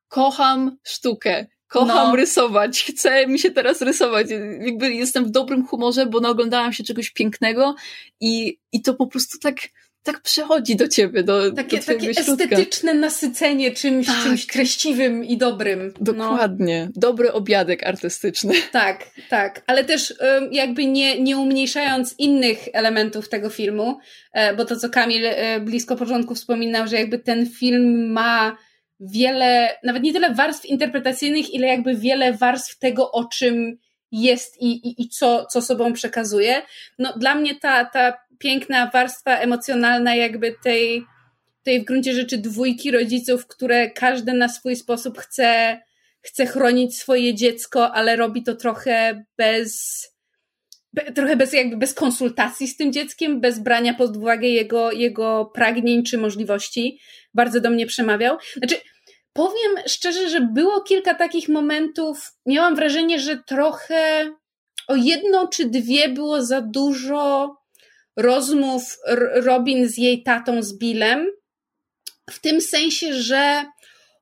kocham 0.08 0.78
sztukę, 0.84 1.46
Kocham 1.72 2.10
no. 2.10 2.16
rysować, 2.16 2.84
chcę 2.84 3.28
mi 3.28 3.40
się 3.40 3.52
teraz 3.52 3.82
rysować. 3.82 4.28
Jakby 4.60 4.94
jestem 4.94 5.26
w 5.26 5.30
dobrym 5.30 5.68
humorze, 5.68 6.06
bo 6.06 6.20
naoglądałam 6.20 6.74
się 6.74 6.84
czegoś 6.84 7.10
pięknego 7.10 7.76
i, 8.22 8.58
i 8.72 8.82
to 8.82 8.94
po 8.94 9.08
prostu 9.08 9.40
tak, 9.40 9.56
tak 10.04 10.22
przychodzi 10.22 10.76
do 10.76 10.88
ciebie, 10.88 11.24
do 11.24 11.52
Takie, 11.52 11.78
do 11.78 11.86
takie 11.86 12.10
estetyczne 12.10 12.94
nasycenie 12.94 13.72
czymś, 13.72 14.08
tak. 14.08 14.24
czymś 14.24 14.46
treściwym 14.46 15.24
i 15.26 15.38
dobrym. 15.38 15.94
No. 16.00 16.14
Dokładnie. 16.14 16.86
No. 16.86 17.02
Dobry 17.02 17.34
obiadek 17.34 17.88
artystyczny. 17.88 18.54
Tak, 18.72 19.10
tak. 19.30 19.64
Ale 19.68 19.84
też 19.84 20.14
jakby 20.52 20.86
nie, 20.86 21.22
nie 21.22 21.38
umniejszając 21.38 22.16
innych 22.18 22.60
elementów 22.74 23.30
tego 23.30 23.50
filmu, 23.50 24.00
e, 24.34 24.56
bo 24.56 24.66
to, 24.66 24.76
co 24.76 24.90
Kamil 24.90 25.26
e, 25.26 25.60
blisko 25.60 25.96
początku 25.96 26.36
wspominał, 26.36 26.88
że 26.88 26.96
jakby 26.96 27.20
ten 27.20 27.50
film 27.50 28.12
ma 28.12 28.58
wiele, 29.02 29.70
nawet 29.84 30.04
nie 30.04 30.14
tyle 30.14 30.34
warstw 30.34 30.66
interpretacyjnych, 30.66 31.54
ile 31.54 31.68
jakby 31.68 31.96
wiele 31.96 32.34
warstw 32.34 32.80
tego, 32.80 33.12
o 33.12 33.26
czym 33.26 33.78
jest 34.12 34.62
i, 34.62 34.88
i, 34.88 35.02
i 35.02 35.10
co, 35.10 35.46
co 35.46 35.62
sobą 35.62 35.94
przekazuje. 35.94 36.62
No, 37.00 37.14
dla 37.18 37.36
mnie 37.36 37.56
ta, 37.56 37.86
ta 37.86 38.14
piękna 38.40 38.90
warstwa 38.94 39.38
emocjonalna, 39.38 40.16
jakby 40.16 40.56
tej, 40.64 41.06
tej 41.64 41.82
w 41.82 41.86
gruncie 41.86 42.14
rzeczy 42.14 42.38
dwójki 42.38 42.92
rodziców, 42.92 43.48
które 43.48 43.90
każdy 43.90 44.34
na 44.34 44.50
swój 44.50 44.76
sposób 44.76 45.18
chce, 45.18 45.80
chce 46.22 46.46
chronić 46.46 46.98
swoje 46.98 47.34
dziecko, 47.34 47.92
ale 47.94 48.16
robi 48.16 48.44
to 48.44 48.56
trochę 48.56 49.26
bez, 49.38 50.02
trochę 51.16 51.36
bez, 51.36 51.54
jakby 51.54 51.78
bez 51.78 51.94
konsultacji 51.94 52.68
z 52.68 52.78
tym 52.78 52.94
dzieckiem, 52.94 53.42
bez 53.42 53.60
brania 53.60 53.94
pod 53.94 54.18
uwagę 54.18 54.48
jego, 54.48 54.92
jego 54.92 55.46
pragnień 55.46 56.04
czy 56.04 56.18
możliwości, 56.18 57.00
bardzo 57.34 57.62
do 57.62 57.70
mnie 57.70 57.86
przemawiał. 57.86 58.38
Znaczy, 58.58 58.76
powiem 59.34 59.72
szczerze, 59.88 60.30
że 60.30 60.42
było 60.42 60.82
kilka 60.82 61.14
takich 61.16 61.50
momentów, 61.50 62.32
miałam 62.46 62.76
wrażenie, 62.76 63.20
że 63.20 63.38
trochę 63.38 64.32
o 64.88 64.96
jedno 64.96 65.48
czy 65.48 65.66
dwie 65.66 66.10
było 66.10 66.42
za 66.46 66.62
dużo 66.62 67.56
rozmów 68.18 68.98
Robin 69.34 69.88
z 69.88 69.98
jej 69.98 70.24
tatą, 70.24 70.64
z 70.64 70.78
Billem, 70.78 71.28
w 72.30 72.40
tym 72.40 72.62
sensie, 72.62 73.14
że 73.14 73.66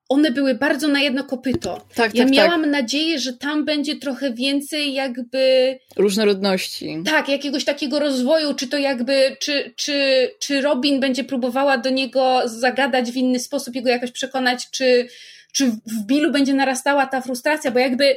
one 0.09 0.31
były 0.31 0.55
bardzo 0.55 0.87
na 0.87 1.01
jedno 1.01 1.23
kopyto. 1.23 1.85
Tak, 1.95 2.15
ja 2.15 2.23
tak, 2.23 2.33
miałam 2.33 2.61
tak. 2.61 2.71
nadzieję, 2.71 3.19
że 3.19 3.33
tam 3.33 3.65
będzie 3.65 3.95
trochę 3.95 4.33
więcej 4.33 4.93
jakby... 4.93 5.75
Różnorodności. 5.95 7.03
Tak, 7.05 7.29
jakiegoś 7.29 7.65
takiego 7.65 7.99
rozwoju, 7.99 8.53
czy 8.53 8.67
to 8.67 8.77
jakby, 8.77 9.37
czy, 9.39 9.73
czy, 9.75 10.29
czy 10.39 10.61
Robin 10.61 10.99
będzie 10.99 11.23
próbowała 11.23 11.77
do 11.77 11.89
niego 11.89 12.41
zagadać 12.45 13.11
w 13.11 13.15
inny 13.15 13.39
sposób, 13.39 13.75
jego 13.75 13.89
jakoś 13.89 14.11
przekonać, 14.11 14.69
czy, 14.71 15.07
czy 15.51 15.65
w 15.65 16.05
Billu 16.05 16.31
będzie 16.31 16.53
narastała 16.53 17.05
ta 17.05 17.21
frustracja, 17.21 17.71
bo 17.71 17.79
jakby 17.79 18.15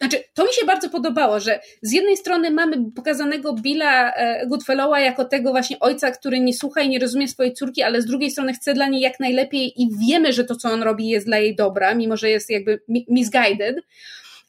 znaczy, 0.00 0.24
to 0.34 0.44
mi 0.44 0.52
się 0.52 0.66
bardzo 0.66 0.90
podobało, 0.90 1.40
że 1.40 1.60
z 1.82 1.92
jednej 1.92 2.16
strony 2.16 2.50
mamy 2.50 2.76
pokazanego 2.96 3.52
Billa 3.52 4.12
e, 4.12 4.46
Goodfellowa 4.46 5.00
jako 5.00 5.24
tego 5.24 5.50
właśnie 5.50 5.78
ojca, 5.80 6.10
który 6.10 6.40
nie 6.40 6.54
słucha 6.54 6.80
i 6.80 6.88
nie 6.88 6.98
rozumie 6.98 7.28
swojej 7.28 7.54
córki, 7.54 7.82
ale 7.82 8.02
z 8.02 8.06
drugiej 8.06 8.30
strony 8.30 8.52
chce 8.52 8.74
dla 8.74 8.88
niej 8.88 9.00
jak 9.00 9.20
najlepiej 9.20 9.82
i 9.82 9.88
wiemy, 10.08 10.32
że 10.32 10.44
to, 10.44 10.56
co 10.56 10.70
on 10.70 10.82
robi, 10.82 11.08
jest 11.08 11.26
dla 11.26 11.38
jej 11.38 11.56
dobra, 11.56 11.94
mimo 11.94 12.16
że 12.16 12.30
jest 12.30 12.50
jakby 12.50 12.80
misguided. 13.08 13.76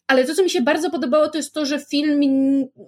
Ale 0.07 0.25
to, 0.25 0.35
co 0.35 0.43
mi 0.43 0.49
się 0.49 0.61
bardzo 0.61 0.89
podobało, 0.89 1.27
to 1.27 1.37
jest 1.37 1.53
to, 1.53 1.65
że 1.65 1.79
film, 1.79 2.21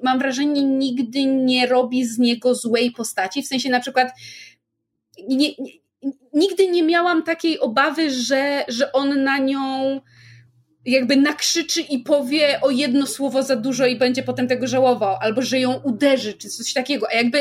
mam 0.03 0.19
wrażenie, 0.19 0.63
nigdy 0.63 1.25
nie 1.25 1.67
robi 1.67 2.05
z 2.05 2.19
niego 2.19 2.55
złej 2.55 2.91
postaci. 2.91 3.43
W 3.43 3.47
sensie 3.47 3.69
na 3.69 3.79
przykład 3.79 4.11
nie, 5.27 5.49
nie, 5.59 5.71
nigdy 6.33 6.67
nie 6.67 6.83
miałam 6.83 7.23
takiej 7.23 7.59
obawy, 7.59 8.11
że, 8.11 8.65
że 8.67 8.91
on 8.91 9.23
na 9.23 9.37
nią 9.37 10.01
jakby 10.85 11.15
nakrzyczy 11.15 11.81
i 11.81 11.99
powie 11.99 12.59
o 12.61 12.69
jedno 12.69 13.07
słowo 13.07 13.43
za 13.43 13.55
dużo 13.55 13.85
i 13.85 13.97
będzie 13.97 14.23
potem 14.23 14.47
tego 14.47 14.67
żałował, 14.67 15.17
albo 15.21 15.41
że 15.41 15.59
ją 15.59 15.81
uderzy, 15.83 16.33
czy 16.33 16.49
coś 16.49 16.73
takiego. 16.73 17.07
A 17.11 17.13
jakby 17.13 17.39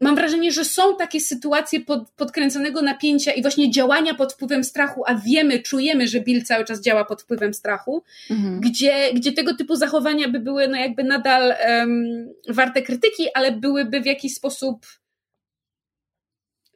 mam 0.00 0.14
wrażenie, 0.14 0.52
że 0.52 0.64
są 0.64 0.96
takie 0.96 1.20
sytuacje 1.20 1.80
pod, 1.80 2.10
podkręconego 2.10 2.82
napięcia 2.82 3.32
i 3.32 3.42
właśnie 3.42 3.70
działania 3.70 4.14
pod 4.14 4.32
wpływem 4.32 4.64
strachu, 4.64 5.02
a 5.06 5.14
wiemy, 5.14 5.62
czujemy, 5.62 6.08
że 6.08 6.20
Bill 6.20 6.44
cały 6.44 6.64
czas 6.64 6.80
działa 6.80 7.04
pod 7.04 7.22
wpływem 7.22 7.54
strachu, 7.54 8.02
mhm. 8.30 8.60
gdzie, 8.60 9.12
gdzie 9.14 9.32
tego 9.32 9.56
typu 9.56 9.76
zachowania 9.76 10.28
by 10.28 10.40
były 10.40 10.68
no 10.68 10.76
jakby 10.76 11.04
nadal 11.04 11.54
um, 11.68 12.28
warte 12.48 12.82
krytyki, 12.82 13.26
ale 13.34 13.52
byłyby 13.52 14.00
w 14.00 14.06
jakiś 14.06 14.34
sposób 14.34 14.86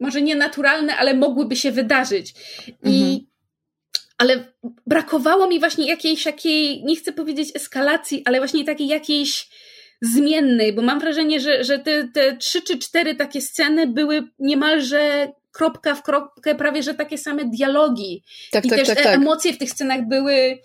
może 0.01 0.23
nienaturalne, 0.23 0.97
ale 0.97 1.15
mogłyby 1.15 1.57
się 1.57 1.73
wydarzyć. 1.73 2.35
Mhm. 2.69 3.26
Ale 4.18 4.52
brakowało 4.86 5.48
mi 5.48 5.60
właśnie 5.60 5.88
jakiejś 5.88 6.24
takiej, 6.24 6.84
nie 6.84 6.97
chcę 6.97 7.12
powiedzieć 7.12 7.56
eskalacji, 7.56 8.22
ale 8.24 8.38
właśnie 8.38 8.64
takiej 8.64 8.88
jakiejś 8.88 9.48
zmiennej, 10.02 10.72
bo 10.72 10.82
mam 10.82 11.01
wrażenie, 11.01 11.40
że, 11.40 11.64
że 11.64 11.78
te, 11.78 12.09
te 12.09 12.36
trzy 12.36 12.62
czy 12.62 12.78
cztery 12.78 13.14
takie 13.14 13.40
sceny 13.40 13.86
były 13.86 14.28
niemalże 14.38 15.32
kropka 15.52 15.94
w 15.94 16.02
kropkę, 16.02 16.55
prawie 16.55 16.82
że 16.82 16.94
takie 16.94 17.18
same 17.18 17.44
dialogi. 17.44 18.22
Tak, 18.51 18.64
I 18.64 18.68
tak, 18.68 18.78
też 18.78 18.88
tak, 18.88 19.02
tak. 19.02 19.14
emocje 19.14 19.52
w 19.52 19.59
tych 19.59 19.70
scenach 19.70 20.09
były, 20.09 20.59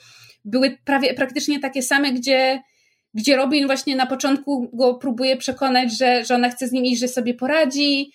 były 0.45 0.77
prawie 0.85 1.13
praktycznie 1.13 1.59
takie 1.59 1.81
same, 1.81 2.13
gdzie, 2.13 2.61
gdzie 3.13 3.35
Robin 3.35 3.65
właśnie 3.67 3.95
na 3.95 4.05
początku 4.05 4.69
go 4.73 4.93
próbuje 4.93 5.37
przekonać, 5.37 5.97
że, 5.97 6.25
że 6.25 6.35
ona 6.35 6.49
chce 6.49 6.67
z 6.67 6.71
nim 6.71 6.85
iść, 6.85 7.01
że 7.01 7.07
sobie 7.07 7.33
poradzi, 7.33 8.11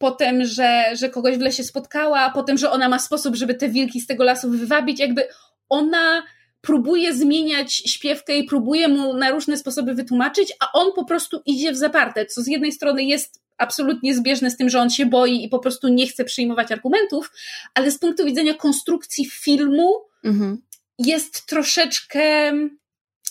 potem, 0.00 0.44
że, 0.44 0.84
że 0.96 1.08
kogoś 1.08 1.36
w 1.36 1.40
lesie 1.40 1.64
spotkała, 1.64 2.30
potem, 2.30 2.58
że 2.58 2.70
ona 2.70 2.88
ma 2.88 2.98
sposób, 2.98 3.36
żeby 3.36 3.54
te 3.54 3.68
wilki 3.68 4.00
z 4.00 4.06
tego 4.06 4.24
lasu 4.24 4.50
wywabić, 4.50 5.00
jakby 5.00 5.28
ona 5.68 6.22
próbuje 6.60 7.14
zmieniać 7.14 7.74
śpiewkę 7.74 8.36
i 8.36 8.44
próbuje 8.44 8.88
mu 8.88 9.14
na 9.14 9.30
różne 9.30 9.56
sposoby 9.56 9.94
wytłumaczyć, 9.94 10.52
a 10.60 10.72
on 10.72 10.92
po 10.92 11.04
prostu 11.04 11.42
idzie 11.46 11.72
w 11.72 11.76
zaparte, 11.76 12.26
co 12.26 12.42
z 12.42 12.46
jednej 12.46 12.72
strony 12.72 13.04
jest 13.04 13.42
absolutnie 13.58 14.14
zbieżne 14.14 14.50
z 14.50 14.56
tym, 14.56 14.68
że 14.68 14.80
on 14.80 14.90
się 14.90 15.06
boi 15.06 15.44
i 15.44 15.48
po 15.48 15.58
prostu 15.58 15.88
nie 15.88 16.06
chce 16.06 16.24
przyjmować 16.24 16.72
argumentów, 16.72 17.32
ale 17.74 17.90
z 17.90 17.98
punktu 17.98 18.24
widzenia 18.24 18.54
konstrukcji 18.54 19.26
filmu 19.30 19.94
mhm. 20.24 20.62
jest 20.98 21.46
troszeczkę 21.46 22.52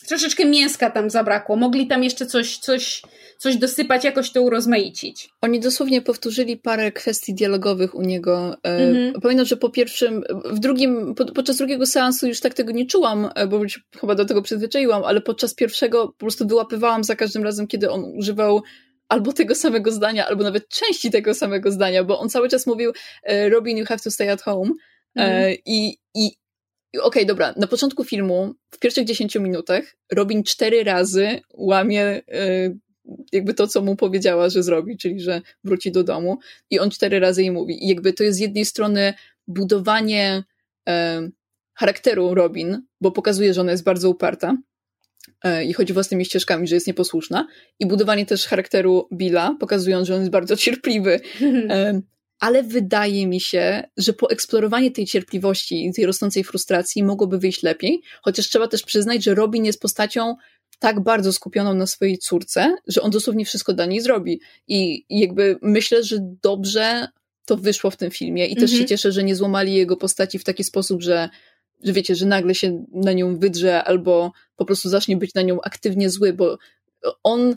troszeczkę 0.09 0.45
mięska 0.45 0.89
tam 0.89 1.09
zabrakło. 1.09 1.55
Mogli 1.55 1.87
tam 1.87 2.03
jeszcze 2.03 2.25
coś, 2.25 2.57
coś, 2.57 3.01
coś 3.37 3.57
dosypać, 3.57 4.03
jakoś 4.03 4.31
to 4.31 4.41
urozmaicić. 4.41 5.29
Oni 5.41 5.59
dosłownie 5.59 6.01
powtórzyli 6.01 6.57
parę 6.57 6.91
kwestii 6.91 7.33
dialogowych 7.33 7.95
u 7.95 8.01
niego. 8.01 8.55
Mhm. 8.63 9.13
Pamiętam, 9.21 9.45
że 9.45 9.57
po 9.57 9.69
pierwszym, 9.69 10.23
w 10.45 10.59
drugim, 10.59 11.15
podczas 11.15 11.57
drugiego 11.57 11.85
seansu 11.85 12.27
już 12.27 12.39
tak 12.39 12.53
tego 12.53 12.71
nie 12.71 12.85
czułam, 12.85 13.29
e, 13.35 13.47
bo 13.47 13.63
już 13.63 13.83
chyba 13.99 14.15
do 14.15 14.25
tego 14.25 14.41
przyzwyczaiłam, 14.41 15.03
ale 15.03 15.21
podczas 15.21 15.53
pierwszego 15.53 16.07
po 16.07 16.13
prostu 16.13 16.47
wyłapywałam 16.47 17.03
za 17.03 17.15
każdym 17.15 17.43
razem, 17.43 17.67
kiedy 17.67 17.91
on 17.91 18.03
używał 18.03 18.61
albo 19.09 19.33
tego 19.33 19.55
samego 19.55 19.91
zdania, 19.91 20.27
albo 20.27 20.43
nawet 20.43 20.69
części 20.69 21.11
tego 21.11 21.33
samego 21.33 21.71
zdania, 21.71 22.03
bo 22.03 22.19
on 22.19 22.29
cały 22.29 22.49
czas 22.49 22.67
mówił 22.67 22.91
e, 23.23 23.49
Robin, 23.49 23.77
you 23.77 23.85
have 23.85 23.99
to 23.99 24.11
stay 24.11 24.31
at 24.31 24.41
home. 24.41 24.71
Mhm. 25.15 25.55
I, 25.65 25.97
i 26.15 26.31
Okej, 26.93 27.01
okay, 27.03 27.25
dobra, 27.25 27.53
na 27.57 27.67
początku 27.67 28.03
filmu, 28.03 28.53
w 28.71 28.79
pierwszych 28.79 29.05
10 29.05 29.35
minutach, 29.35 29.83
Robin 30.11 30.43
cztery 30.43 30.83
razy 30.83 31.41
łamie 31.53 32.21
y, 32.33 32.77
jakby 33.31 33.53
to, 33.53 33.67
co 33.67 33.81
mu 33.81 33.95
powiedziała, 33.95 34.49
że 34.49 34.63
zrobi, 34.63 34.97
czyli 34.97 35.19
że 35.19 35.41
wróci 35.63 35.91
do 35.91 36.03
domu 36.03 36.37
i 36.69 36.79
on 36.79 36.89
cztery 36.89 37.19
razy 37.19 37.41
jej 37.41 37.51
mówi. 37.51 37.85
I 37.85 37.87
jakby 37.87 38.13
to 38.13 38.23
jest 38.23 38.37
z 38.37 38.41
jednej 38.41 38.65
strony 38.65 39.13
budowanie 39.47 40.43
y, 40.89 40.93
charakteru 41.73 42.33
Robin, 42.33 42.81
bo 43.01 43.11
pokazuje, 43.11 43.53
że 43.53 43.61
ona 43.61 43.71
jest 43.71 43.83
bardzo 43.83 44.09
uparta 44.09 44.57
y, 45.45 45.63
i 45.63 45.73
chodzi 45.73 45.93
własnymi 45.93 46.25
ścieżkami, 46.25 46.67
że 46.67 46.75
jest 46.75 46.87
nieposłuszna 46.87 47.47
i 47.79 47.85
budowanie 47.85 48.25
też 48.25 48.47
charakteru 48.47 49.07
Billa, 49.13 49.55
pokazując, 49.59 50.07
że 50.07 50.15
on 50.15 50.19
jest 50.19 50.31
bardzo 50.31 50.55
cierpliwy 50.63 51.19
ale 52.39 52.63
wydaje 52.63 53.27
mi 53.27 53.39
się, 53.39 53.83
że 53.97 54.13
poeksplorowanie 54.13 54.91
tej 54.91 55.05
cierpliwości 55.05 55.85
i 55.85 55.93
tej 55.93 56.05
rosnącej 56.05 56.43
frustracji 56.43 57.03
mogłoby 57.03 57.39
wyjść 57.39 57.63
lepiej, 57.63 58.01
chociaż 58.21 58.49
trzeba 58.49 58.67
też 58.67 58.83
przyznać, 58.83 59.23
że 59.23 59.35
Robin 59.35 59.65
jest 59.65 59.81
postacią 59.81 60.35
tak 60.79 60.99
bardzo 60.99 61.33
skupioną 61.33 61.73
na 61.73 61.87
swojej 61.87 62.17
córce, 62.17 62.75
że 62.87 63.01
on 63.01 63.11
dosłownie 63.11 63.45
wszystko 63.45 63.73
dla 63.73 63.85
niej 63.85 64.01
zrobi. 64.01 64.41
I, 64.67 65.05
jakby 65.09 65.59
myślę, 65.61 66.03
że 66.03 66.17
dobrze 66.43 67.07
to 67.45 67.57
wyszło 67.57 67.91
w 67.91 67.97
tym 67.97 68.11
filmie 68.11 68.47
i 68.47 68.55
też 68.55 68.69
się 68.69 68.75
mhm. 68.75 68.87
cieszę, 68.87 69.11
że 69.11 69.23
nie 69.23 69.35
złamali 69.35 69.73
jego 69.73 69.97
postaci 69.97 70.39
w 70.39 70.43
taki 70.43 70.63
sposób, 70.63 71.01
że, 71.01 71.29
że 71.83 71.93
wiecie, 71.93 72.15
że 72.15 72.25
nagle 72.25 72.55
się 72.55 72.85
na 72.93 73.13
nią 73.13 73.39
wydrze 73.39 73.83
albo 73.83 74.31
po 74.55 74.65
prostu 74.65 74.89
zacznie 74.89 75.17
być 75.17 75.33
na 75.33 75.41
nią 75.41 75.61
aktywnie 75.61 76.09
zły, 76.09 76.33
bo 76.33 76.57
on 77.23 77.55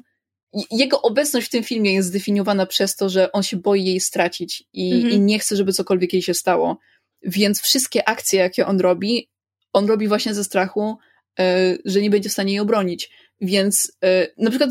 jego 0.71 1.03
obecność 1.03 1.47
w 1.47 1.51
tym 1.51 1.65
filmie 1.65 1.95
jest 1.95 2.09
zdefiniowana 2.09 2.67
przez 2.67 2.97
to, 2.97 3.09
że 3.09 3.33
on 3.33 3.43
się 3.43 3.57
boi 3.57 3.85
jej 3.85 4.01
stracić 4.01 4.65
i, 4.73 4.93
mhm. 4.93 5.13
i, 5.13 5.21
nie 5.21 5.39
chce, 5.39 5.57
żeby 5.57 5.73
cokolwiek 5.73 6.13
jej 6.13 6.23
się 6.23 6.35
stało. 6.35 6.79
Więc 7.23 7.61
wszystkie 7.61 8.09
akcje, 8.09 8.41
jakie 8.41 8.67
on 8.67 8.81
robi, 8.81 9.29
on 9.73 9.87
robi 9.87 10.09
właśnie 10.09 10.35
ze 10.35 10.45
strachu, 10.45 10.97
e, 11.39 11.77
że 11.85 12.01
nie 12.01 12.11
będzie 12.11 12.29
w 12.29 12.33
stanie 12.33 12.53
jej 12.53 12.61
obronić. 12.61 13.11
Więc 13.41 13.93
e, 14.05 14.27
na 14.39 14.51
przykład 14.51 14.71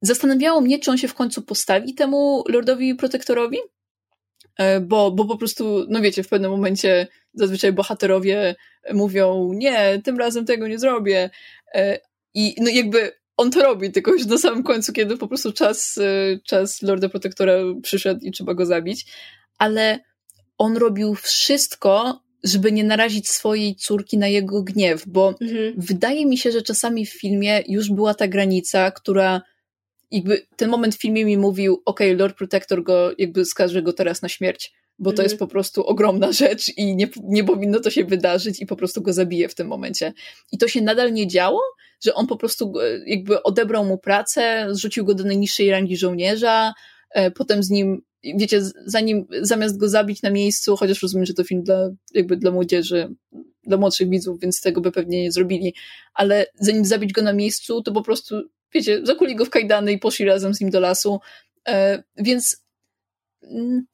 zastanawiało 0.00 0.60
mnie, 0.60 0.78
czy 0.78 0.90
on 0.90 0.98
się 0.98 1.08
w 1.08 1.14
końcu 1.14 1.42
postawi 1.42 1.94
temu 1.94 2.44
Lordowi 2.48 2.94
Protektorowi, 2.94 3.58
e, 4.58 4.80
bo, 4.80 5.10
bo 5.10 5.24
po 5.24 5.36
prostu, 5.36 5.86
no 5.88 6.00
wiecie, 6.00 6.22
w 6.22 6.28
pewnym 6.28 6.50
momencie 6.50 7.06
zazwyczaj 7.34 7.72
bohaterowie 7.72 8.54
mówią, 8.92 9.52
nie, 9.54 10.02
tym 10.04 10.18
razem 10.18 10.46
tego 10.46 10.68
nie 10.68 10.78
zrobię. 10.78 11.30
I 12.34 12.54
no 12.58 12.70
jakby 12.70 13.21
on 13.42 13.50
to 13.50 13.62
robi, 13.62 13.92
tylko 13.92 14.12
już 14.12 14.26
na 14.26 14.38
samym 14.38 14.62
końcu, 14.62 14.92
kiedy 14.92 15.16
po 15.16 15.28
prostu 15.28 15.52
czas, 15.52 15.96
y, 15.96 16.40
czas 16.44 16.82
Lorda 16.82 17.08
Protektora 17.08 17.54
przyszedł 17.82 18.20
i 18.20 18.32
trzeba 18.32 18.54
go 18.54 18.66
zabić, 18.66 19.06
ale 19.58 20.00
on 20.58 20.76
robił 20.76 21.14
wszystko, 21.14 22.22
żeby 22.44 22.72
nie 22.72 22.84
narazić 22.84 23.28
swojej 23.28 23.76
córki 23.76 24.18
na 24.18 24.28
jego 24.28 24.62
gniew, 24.62 25.06
bo 25.06 25.34
mhm. 25.40 25.74
wydaje 25.76 26.26
mi 26.26 26.38
się, 26.38 26.52
że 26.52 26.62
czasami 26.62 27.06
w 27.06 27.12
filmie 27.12 27.62
już 27.68 27.90
była 27.90 28.14
ta 28.14 28.28
granica, 28.28 28.90
która 28.90 29.42
jakby 30.10 30.46
ten 30.56 30.70
moment 30.70 30.94
w 30.94 31.00
filmie 31.00 31.24
mi 31.24 31.38
mówił, 31.38 31.82
ok, 31.84 32.00
Lord 32.16 32.36
Protector 32.36 32.82
go 32.82 33.12
jakby 33.18 33.44
skaże 33.44 33.82
go 33.82 33.92
teraz 33.92 34.22
na 34.22 34.28
śmierć, 34.28 34.72
bo 35.02 35.12
to 35.12 35.22
jest 35.22 35.34
mhm. 35.34 35.48
po 35.48 35.52
prostu 35.52 35.86
ogromna 35.86 36.32
rzecz 36.32 36.76
i 36.76 36.96
nie, 36.96 37.08
nie 37.24 37.44
powinno 37.44 37.80
to 37.80 37.90
się 37.90 38.04
wydarzyć 38.04 38.60
i 38.60 38.66
po 38.66 38.76
prostu 38.76 39.02
go 39.02 39.12
zabije 39.12 39.48
w 39.48 39.54
tym 39.54 39.66
momencie. 39.66 40.12
I 40.52 40.58
to 40.58 40.68
się 40.68 40.80
nadal 40.80 41.12
nie 41.12 41.26
działo, 41.26 41.60
że 42.04 42.14
on 42.14 42.26
po 42.26 42.36
prostu 42.36 42.72
e, 42.80 43.00
jakby 43.06 43.42
odebrał 43.42 43.84
mu 43.84 43.98
pracę, 43.98 44.66
zrzucił 44.70 45.04
go 45.04 45.14
do 45.14 45.24
najniższej 45.24 45.70
rangi 45.70 45.96
żołnierza, 45.96 46.72
e, 47.10 47.30
potem 47.30 47.62
z 47.62 47.70
nim, 47.70 48.02
wiecie, 48.24 48.62
zanim, 48.86 49.26
zamiast 49.40 49.78
go 49.78 49.88
zabić 49.88 50.22
na 50.22 50.30
miejscu, 50.30 50.76
chociaż 50.76 51.02
rozumiem, 51.02 51.26
że 51.26 51.34
to 51.34 51.44
film 51.44 51.62
dla, 51.62 51.90
jakby 52.14 52.36
dla 52.36 52.50
młodzieży, 52.50 53.14
dla 53.64 53.76
młodszych 53.76 54.08
widzów, 54.08 54.40
więc 54.40 54.60
tego 54.60 54.80
by 54.80 54.92
pewnie 54.92 55.22
nie 55.22 55.32
zrobili, 55.32 55.74
ale 56.14 56.46
zanim 56.54 56.84
zabić 56.84 57.12
go 57.12 57.22
na 57.22 57.32
miejscu, 57.32 57.82
to 57.82 57.92
po 57.92 58.02
prostu, 58.02 58.42
wiecie, 58.74 59.00
zakuli 59.06 59.36
go 59.36 59.44
w 59.44 59.50
kajdany 59.50 59.92
i 59.92 59.98
poszli 59.98 60.24
razem 60.24 60.54
z 60.54 60.60
nim 60.60 60.70
do 60.70 60.80
lasu, 60.80 61.20
e, 61.68 62.02
więc 62.16 62.64
mm, 63.42 63.86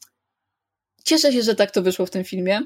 cieszę 1.08 1.32
się, 1.32 1.42
że 1.42 1.54
tak 1.54 1.70
to 1.70 1.82
wyszło 1.82 2.06
w 2.06 2.10
tym 2.10 2.24
filmie. 2.24 2.60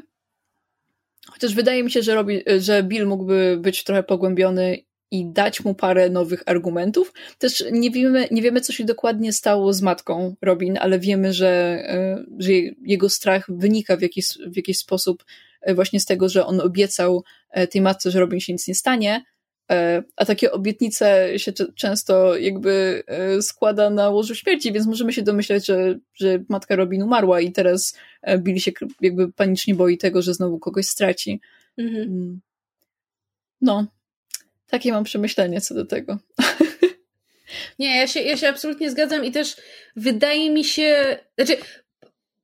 Chociaż 1.27 1.55
wydaje 1.55 1.82
mi 1.82 1.90
się, 1.90 2.02
że, 2.02 2.14
robi, 2.14 2.43
że 2.59 2.82
Bill 2.82 3.06
mógłby 3.06 3.59
być 3.60 3.85
trochę 3.85 4.02
pogłębiony 4.02 4.78
i 5.10 5.27
dać 5.27 5.64
mu 5.64 5.74
parę 5.74 6.10
nowych 6.10 6.43
argumentów. 6.47 7.12
Też 7.39 7.64
nie 7.73 7.90
wiemy, 7.90 8.28
nie 8.31 8.43
wiemy, 8.43 8.60
co 8.60 8.73
się 8.73 8.85
dokładnie 8.85 9.32
stało 9.32 9.73
z 9.73 9.82
matką 9.82 10.35
Robin, 10.43 10.78
ale 10.81 10.98
wiemy, 10.98 11.32
że, 11.32 11.48
e, 11.48 12.24
że 12.39 12.52
jego 12.82 13.09
strach 13.09 13.47
wynika 13.48 13.97
w 13.97 14.02
jakiś, 14.02 14.27
w 14.47 14.56
jakiś 14.56 14.78
sposób 14.78 15.24
e, 15.60 15.74
właśnie 15.74 16.01
z 16.01 16.05
tego, 16.05 16.28
że 16.28 16.47
on 16.47 16.60
obiecał 16.60 17.24
e, 17.51 17.66
tej 17.66 17.81
matce, 17.81 18.10
że 18.10 18.20
Robin 18.20 18.40
się 18.40 18.52
nic 18.52 18.69
nie 18.69 18.74
stanie, 18.74 19.24
a 20.16 20.24
takie 20.24 20.52
obietnice 20.52 21.38
się 21.38 21.52
często 21.74 22.36
jakby 22.36 23.02
składa 23.40 23.90
na 23.90 24.10
łożu 24.10 24.34
śmierci, 24.34 24.72
więc 24.72 24.86
możemy 24.86 25.12
się 25.12 25.22
domyśleć, 25.22 25.66
że, 25.66 25.98
że 26.14 26.38
matka 26.48 26.76
Robin 26.76 27.02
umarła 27.02 27.40
i 27.40 27.52
teraz 27.52 27.96
Billy 28.38 28.60
się 28.60 28.72
jakby 29.00 29.32
panicznie 29.32 29.74
boi 29.74 29.98
tego, 29.98 30.22
że 30.22 30.34
znowu 30.34 30.58
kogoś 30.58 30.86
straci. 30.86 31.40
Mhm. 31.78 32.02
Mm. 32.02 32.40
No, 33.60 33.86
takie 34.66 34.92
mam 34.92 35.04
przemyślenie 35.04 35.60
co 35.60 35.74
do 35.74 35.86
tego. 35.86 36.18
Nie, 37.78 37.96
ja 37.96 38.06
się, 38.06 38.20
ja 38.20 38.36
się 38.36 38.48
absolutnie 38.48 38.90
zgadzam 38.90 39.24
i 39.24 39.32
też 39.32 39.56
wydaje 39.96 40.50
mi 40.50 40.64
się, 40.64 41.18
znaczy 41.38 41.56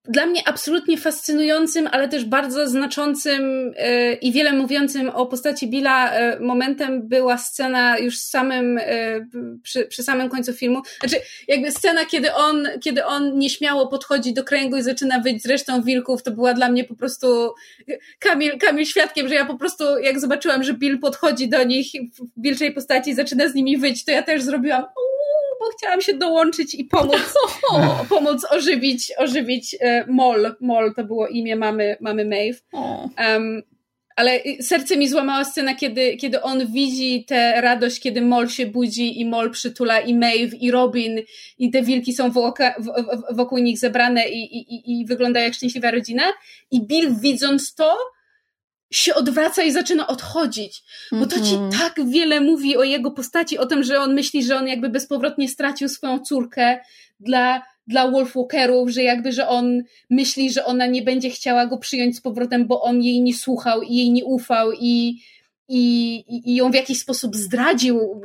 dla 0.08 0.26
mnie 0.26 0.48
absolutnie 0.48 0.98
fascynującym, 0.98 1.88
ale 1.92 2.08
też 2.08 2.24
bardzo 2.24 2.68
znaczącym 2.68 3.72
yy, 3.78 4.14
i 4.14 4.32
wiele 4.32 4.52
mówiącym 4.52 5.10
o 5.10 5.26
postaci 5.26 5.68
Billa 5.68 6.20
yy, 6.20 6.40
momentem 6.40 7.08
była 7.08 7.38
scena 7.38 7.98
już 7.98 8.18
samym, 8.18 8.74
yy, 8.76 9.60
przy, 9.62 9.84
przy 9.84 10.02
samym 10.02 10.28
końcu 10.28 10.52
filmu. 10.52 10.82
Znaczy, 11.00 11.16
jakby 11.48 11.70
scena, 11.70 12.04
kiedy 12.04 12.34
on, 12.34 12.68
kiedy 12.80 13.04
on 13.04 13.38
nieśmiało 13.38 13.86
podchodzi 13.86 14.34
do 14.34 14.44
kręgu 14.44 14.76
i 14.76 14.82
zaczyna 14.82 15.20
wyjść 15.20 15.42
z 15.42 15.46
resztą 15.46 15.82
wilków, 15.82 16.22
to 16.22 16.30
była 16.30 16.54
dla 16.54 16.68
mnie 16.68 16.84
po 16.84 16.94
prostu 16.94 17.26
Kamil, 18.18 18.58
Kamil 18.58 18.86
świadkiem, 18.86 19.28
że 19.28 19.34
ja 19.34 19.44
po 19.44 19.58
prostu, 19.58 19.98
jak 19.98 20.20
zobaczyłam, 20.20 20.62
że 20.62 20.74
Bill 20.74 20.98
podchodzi 20.98 21.48
do 21.48 21.64
nich 21.64 21.86
w 22.36 22.42
wilczej 22.42 22.72
postaci 22.72 23.10
i 23.10 23.14
zaczyna 23.14 23.48
z 23.48 23.54
nimi 23.54 23.78
wyjść, 23.78 24.04
to 24.04 24.12
ja 24.12 24.22
też 24.22 24.42
zrobiłam 24.42 24.84
bo 25.60 25.66
chciałam 25.78 26.00
się 26.00 26.14
dołączyć 26.14 26.74
i 26.74 26.84
pomóc, 26.84 27.34
pomóc 28.08 28.46
ożywić, 28.50 29.12
ożywić 29.18 29.76
e, 29.80 30.04
Mol. 30.08 30.54
Mol 30.60 30.94
to 30.94 31.04
było 31.04 31.28
imię 31.28 31.56
mamy, 31.56 31.96
mamy 32.00 32.24
Maeve. 32.24 32.60
Um, 32.72 33.62
ale 34.18 34.40
serce 34.60 34.96
mi 34.96 35.08
złamała 35.08 35.44
scena, 35.44 35.74
kiedy, 35.74 36.16
kiedy 36.16 36.42
on 36.42 36.66
widzi 36.72 37.24
tę 37.24 37.60
radość, 37.60 38.00
kiedy 38.00 38.20
Mol 38.20 38.48
się 38.48 38.66
budzi 38.66 39.20
i 39.20 39.26
Mol 39.26 39.50
przytula 39.50 40.00
i 40.00 40.14
Maeve 40.14 40.56
i 40.60 40.70
Robin 40.70 41.18
i 41.58 41.70
te 41.70 41.82
wilki 41.82 42.12
są 42.12 42.30
wokół, 42.30 42.66
wokół 43.30 43.58
nich 43.58 43.78
zebrane 43.78 44.28
i, 44.28 44.58
i, 44.58 45.00
i 45.00 45.06
wygląda 45.06 45.40
jak 45.40 45.54
szczęśliwa 45.54 45.90
rodzina. 45.90 46.22
I 46.70 46.86
Bill 46.86 47.14
widząc 47.20 47.74
to, 47.74 47.98
się 48.90 49.14
odwraca 49.14 49.62
i 49.62 49.72
zaczyna 49.72 50.06
odchodzić, 50.06 50.82
bo 51.12 51.26
to 51.26 51.40
ci 51.40 51.54
-hmm. 51.54 51.78
tak 51.78 52.08
wiele 52.08 52.40
mówi 52.40 52.76
o 52.76 52.82
jego 52.82 53.10
postaci, 53.10 53.58
o 53.58 53.66
tym, 53.66 53.82
że 53.82 54.00
on 54.00 54.14
myśli, 54.14 54.44
że 54.44 54.56
on 54.56 54.68
jakby 54.68 54.88
bezpowrotnie 54.88 55.48
stracił 55.48 55.88
swoją 55.88 56.18
córkę 56.18 56.78
dla, 57.20 57.62
dla 57.86 58.10
Wolfwalkerów, 58.10 58.90
że 58.90 59.02
jakby, 59.02 59.32
że 59.32 59.48
on 59.48 59.82
myśli, 60.10 60.52
że 60.52 60.64
ona 60.64 60.86
nie 60.86 61.02
będzie 61.02 61.30
chciała 61.30 61.66
go 61.66 61.78
przyjąć 61.78 62.16
z 62.16 62.20
powrotem, 62.20 62.66
bo 62.66 62.82
on 62.82 63.02
jej 63.02 63.22
nie 63.22 63.34
słuchał 63.34 63.82
i 63.82 63.96
jej 63.96 64.10
nie 64.10 64.24
ufał 64.24 64.72
i, 64.72 65.18
i, 65.68 66.24
i 66.50 66.54
ją 66.54 66.70
w 66.70 66.74
jakiś 66.74 67.00
sposób 67.00 67.36
zdradził 67.36 68.22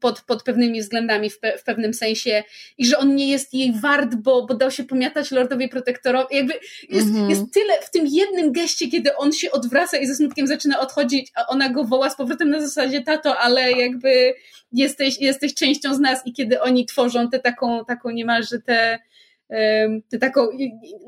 pod, 0.00 0.20
pod 0.20 0.42
pewnymi 0.42 0.80
względami 0.80 1.30
w, 1.30 1.38
pe, 1.38 1.58
w 1.58 1.64
pewnym 1.64 1.94
sensie 1.94 2.42
i 2.78 2.86
że 2.86 2.98
on 2.98 3.16
nie 3.16 3.28
jest 3.28 3.54
jej 3.54 3.72
wart, 3.72 4.14
bo, 4.14 4.46
bo 4.46 4.54
dał 4.54 4.70
się 4.70 4.84
pomiatać 4.84 5.30
Lordowi 5.30 5.68
Protektorowi. 5.68 6.36
Jakby 6.36 6.54
jest, 6.88 7.06
mhm. 7.06 7.30
jest 7.30 7.42
tyle 7.52 7.74
w 7.82 7.90
tym 7.90 8.06
jednym 8.06 8.52
geście, 8.52 8.88
kiedy 8.88 9.16
on 9.16 9.32
się 9.32 9.50
odwraca 9.50 9.98
i 9.98 10.06
ze 10.06 10.14
smutkiem 10.14 10.46
zaczyna 10.46 10.80
odchodzić, 10.80 11.32
a 11.34 11.46
ona 11.46 11.68
go 11.68 11.84
woła 11.84 12.10
z 12.10 12.16
powrotem 12.16 12.50
na 12.50 12.60
zasadzie 12.60 13.00
tato, 13.02 13.38
ale 13.38 13.72
jakby 13.72 14.34
jesteś, 14.72 15.20
jesteś 15.20 15.54
częścią 15.54 15.94
z 15.94 16.00
nas 16.00 16.26
i 16.26 16.32
kiedy 16.32 16.60
oni 16.60 16.86
tworzą 16.86 17.30
tę 17.30 17.38
taką, 17.38 17.84
taką 17.84 18.10
niemalże 18.10 18.58
tę 18.58 18.98
te 20.10 20.18
taką, 20.20 20.48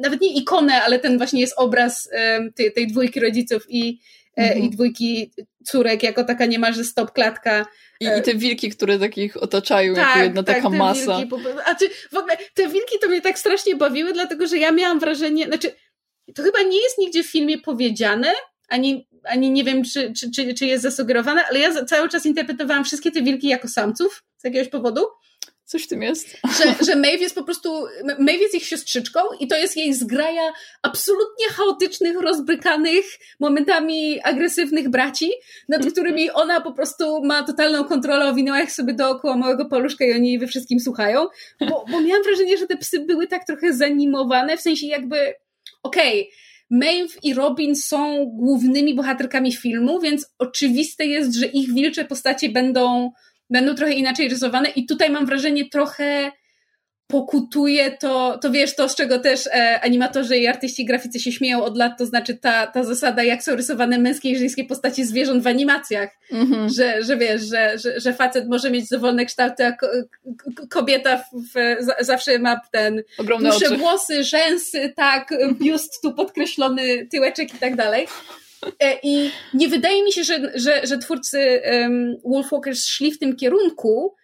nawet 0.01 0.21
nie 0.21 0.35
ikonę, 0.35 0.83
ale 0.83 0.99
ten 0.99 1.19
właśnie 1.19 1.41
jest 1.41 1.55
obraz 1.57 2.11
tej, 2.55 2.73
tej 2.73 2.87
dwójki 2.87 3.21
rodziców 3.21 3.67
i, 3.69 3.99
mhm. 4.37 4.63
i 4.63 4.71
dwójki 4.71 5.33
córek, 5.65 6.03
jako 6.03 6.25
taka 6.25 6.47
niemalże 6.47 6.85
stop 6.85 7.13
klatka. 7.13 7.67
I, 8.01 8.07
I 8.19 8.23
te 8.23 8.35
wilki, 8.35 8.71
które 8.71 8.99
takich 8.99 9.43
otaczają, 9.43 9.95
tak, 9.95 10.09
jako 10.09 10.19
jedna 10.19 10.43
tak, 10.43 10.57
taka 10.57 10.71
masa. 10.71 11.19
Wilki, 11.19 11.35
a 11.65 11.75
czy 11.75 11.89
w 12.13 12.17
ogóle 12.17 12.37
te 12.55 12.69
wilki 12.69 12.99
to 13.03 13.09
mnie 13.09 13.21
tak 13.21 13.39
strasznie 13.39 13.77
bawiły, 13.77 14.13
dlatego 14.13 14.47
że 14.47 14.59
ja 14.59 14.73
miałam 14.73 15.01
wrażenie, 15.01 15.47
znaczy 15.47 15.73
to 16.35 16.43
chyba 16.43 16.63
nie 16.63 16.83
jest 16.83 16.99
nigdzie 16.99 17.23
w 17.23 17.31
filmie 17.31 17.59
powiedziane, 17.59 18.33
ani, 18.69 19.09
ani 19.25 19.51
nie 19.51 19.65
wiem, 19.65 19.85
czy, 19.85 20.13
czy, 20.13 20.31
czy, 20.31 20.55
czy 20.55 20.67
jest 20.67 20.83
zasugerowane, 20.83 21.45
ale 21.51 21.59
ja 21.59 21.85
cały 21.85 22.09
czas 22.09 22.27
interpretowałam 22.27 22.85
wszystkie 22.85 23.11
te 23.11 23.23
wilki 23.23 23.49
jako 23.49 23.69
samców 23.69 24.25
z 24.37 24.45
jakiegoś 24.45 24.69
powodu. 24.69 25.01
Coś 25.73 25.85
w 25.85 25.89
tym 25.89 26.03
jest. 26.03 26.29
Że, 26.59 26.85
że 26.85 26.97
Maeve 26.97 27.21
jest 27.21 27.35
po 27.35 27.45
prostu, 27.45 27.85
Maeve 28.19 28.41
jest 28.41 28.55
ich 28.55 28.65
siostrzyczką 28.65 29.21
i 29.41 29.49
to 29.49 29.57
jest 29.57 29.77
jej 29.77 29.95
zgraja 29.95 30.53
absolutnie 30.83 31.49
chaotycznych, 31.49 32.21
rozbrykanych, 32.21 33.05
momentami 33.41 34.21
agresywnych 34.23 34.89
braci, 34.89 35.31
nad 35.69 35.87
którymi 35.87 36.31
ona 36.31 36.61
po 36.61 36.73
prostu 36.73 37.25
ma 37.25 37.43
totalną 37.43 37.85
kontrolę, 37.85 38.29
owinęła 38.29 38.61
ich 38.61 38.73
sobie 38.73 38.95
dookoła 38.95 39.37
małego 39.37 39.65
paluszka 39.65 40.05
i 40.05 40.13
oni 40.13 40.29
jej 40.29 40.39
we 40.39 40.47
wszystkim 40.47 40.81
słuchają. 40.81 41.27
Bo, 41.61 41.85
bo 41.91 42.01
miałam 42.01 42.23
wrażenie, 42.23 42.59
że 42.59 42.67
te 42.67 42.77
psy 42.77 43.01
były 43.01 43.27
tak 43.27 43.47
trochę 43.47 43.73
zanimowane, 43.73 44.57
w 44.57 44.61
sensie 44.61 44.87
jakby, 44.87 45.35
okej, 45.83 46.21
okay, 46.21 46.33
Maeve 46.71 47.19
i 47.23 47.35
Robin 47.35 47.77
są 47.77 48.27
głównymi 48.27 48.95
bohaterkami 48.95 49.53
filmu, 49.53 50.01
więc 50.01 50.35
oczywiste 50.39 51.07
jest, 51.07 51.35
że 51.35 51.47
ich 51.47 51.75
wilcze 51.75 52.05
postacie 52.05 52.49
będą 52.49 53.13
będą 53.53 53.75
trochę 53.75 53.93
inaczej 53.93 54.29
rysowane 54.29 54.69
i 54.71 54.87
tutaj 54.87 55.11
mam 55.11 55.27
wrażenie 55.27 55.69
trochę 55.69 56.33
pokutuje 57.13 57.91
to, 57.91 58.39
to 58.39 58.51
wiesz, 58.51 58.75
to 58.77 58.89
z 58.89 58.95
czego 58.95 59.19
też 59.19 59.47
e, 59.47 59.81
animatorzy 59.81 60.37
i 60.37 60.47
artyści 60.47 60.85
graficy 60.85 61.21
się 61.21 61.33
śmieją 61.33 61.65
od 61.65 61.77
lat, 61.77 61.99
to 61.99 62.07
znaczy 62.07 62.37
ta, 62.37 62.67
ta 62.67 62.85
zasada, 62.85 63.23
jak 63.23 63.43
są 63.43 63.57
rysowane 63.57 63.99
męskie 63.99 64.31
i 64.31 64.37
żeńskie 64.37 64.65
postacie 64.65 65.07
zwierząt 65.07 65.43
w 65.43 65.47
animacjach, 65.47 66.11
mm-hmm. 66.33 66.77
że, 66.77 67.03
że 67.03 67.17
wiesz, 67.17 67.43
że, 67.43 67.79
że, 67.79 68.01
że 68.01 68.13
facet 68.13 68.49
może 68.49 68.71
mieć 68.71 68.89
dowolne 68.89 69.27
kształty, 69.27 69.67
a 69.67 69.77
kobieta 70.71 71.17
w, 71.19 71.25
w, 71.55 72.05
zawsze 72.05 72.39
ma 72.39 72.61
ten 72.73 73.03
Ogromne 73.19 73.49
dłuższe 73.51 73.67
oczy. 73.67 73.77
włosy, 73.77 74.25
rzęsy, 74.25 74.93
tak, 74.97 75.35
biust 75.63 76.03
tu 76.03 76.15
podkreślony, 76.15 77.07
tyłeczek 77.07 77.55
i 77.55 77.59
tak 77.59 77.77
dalej. 77.77 78.07
E, 78.81 78.99
I 79.03 79.31
nie 79.55 79.69
wydaje 79.69 80.05
mi 80.05 80.13
się, 80.13 80.25
że, 80.25 80.53
że, 80.55 80.87
że 80.87 80.99
twórcy 80.99 81.63
um, 81.73 82.17
Wolfwalkers 82.25 82.87
szli 82.87 83.13
w 83.13 83.19
tym 83.19 83.37
kierunku, 83.37 84.15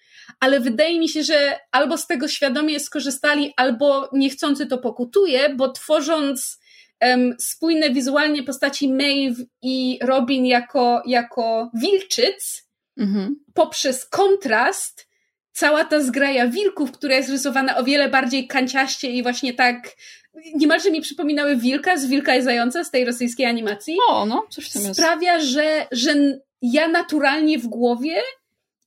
ale 0.40 0.60
wydaje 0.60 1.00
mi 1.00 1.08
się, 1.08 1.22
że 1.22 1.58
albo 1.72 1.98
z 1.98 2.06
tego 2.06 2.28
świadomie 2.28 2.80
skorzystali, 2.80 3.52
albo 3.56 4.08
niechcący 4.12 4.66
to 4.66 4.78
pokutuje, 4.78 5.54
bo 5.54 5.72
tworząc 5.72 6.58
um, 7.00 7.34
spójne 7.40 7.90
wizualnie 7.90 8.42
postaci 8.42 8.92
Maeve 8.92 9.44
i 9.62 9.98
Robin 10.02 10.46
jako, 10.46 11.02
jako 11.06 11.70
wilczyc, 11.74 12.68
mhm. 12.96 13.36
poprzez 13.54 14.06
kontrast, 14.06 15.08
cała 15.52 15.84
ta 15.84 16.00
zgraja 16.00 16.48
wilków, 16.48 16.92
która 16.92 17.14
jest 17.14 17.30
rysowana 17.30 17.76
o 17.76 17.84
wiele 17.84 18.08
bardziej 18.08 18.48
kanciaście 18.48 19.10
i 19.10 19.22
właśnie 19.22 19.54
tak 19.54 19.96
niemalże 20.54 20.90
mi 20.90 21.00
przypominały 21.00 21.56
wilka 21.56 21.96
z 21.96 22.06
Wilka 22.06 22.36
i 22.36 22.42
Zająca 22.42 22.84
z 22.84 22.90
tej 22.90 23.04
rosyjskiej 23.04 23.46
animacji. 23.46 23.96
O, 24.08 24.26
no, 24.26 24.46
coś 24.50 24.70
tam 24.70 24.82
jest. 24.82 25.00
Sprawia, 25.00 25.40
że, 25.40 25.86
że 25.92 26.14
ja 26.62 26.88
naturalnie 26.88 27.58
w 27.58 27.66
głowie 27.66 28.22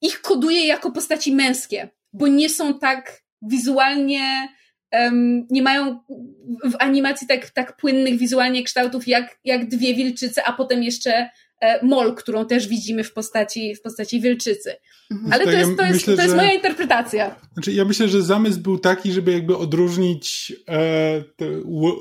ich 0.02 0.22
koduję 0.22 0.68
jako 0.68 0.92
postaci 0.92 1.36
męskie, 1.36 1.90
bo 2.14 2.28
nie 2.28 2.50
są 2.50 2.80
tak 2.80 3.22
wizualnie, 3.42 4.48
um, 4.92 5.48
nie 5.50 5.62
mają 5.62 6.00
w 6.64 6.76
animacji 6.80 7.28
tak, 7.28 7.50
tak 7.50 7.78
płynnych 7.78 8.18
wizualnie 8.18 8.64
kształtów 8.64 9.08
jak, 9.08 9.40
jak 9.44 9.68
dwie 9.68 9.94
wilczyce, 9.94 10.44
a 10.44 10.54
potem 10.54 10.84
jeszcze 10.84 11.30
mol, 11.84 12.16
którą 12.16 12.46
też 12.46 12.68
widzimy 12.68 13.04
w 13.04 13.14
postaci, 13.14 13.76
w 13.76 13.82
postaci 13.82 14.22
wilczycy. 14.22 14.76
Mhm. 15.12 15.34
Ale 15.34 15.44
to, 15.44 15.52
jest, 15.52 15.78
to, 15.78 15.84
jest, 15.84 15.94
myślę, 15.94 16.16
to 16.16 16.24
jest 16.24 16.36
moja 16.36 16.54
interpretacja. 16.54 17.36
Znaczy, 17.54 17.72
ja 17.72 17.86
myślę, 17.86 18.08
że 18.08 18.22
zamysł 18.22 18.60
był 18.60 18.78
taki, 18.80 19.12
żeby 19.12 19.32
jakby 19.32 19.58
odróżnić 19.58 20.54
e, 20.68 21.24
te 21.36 21.46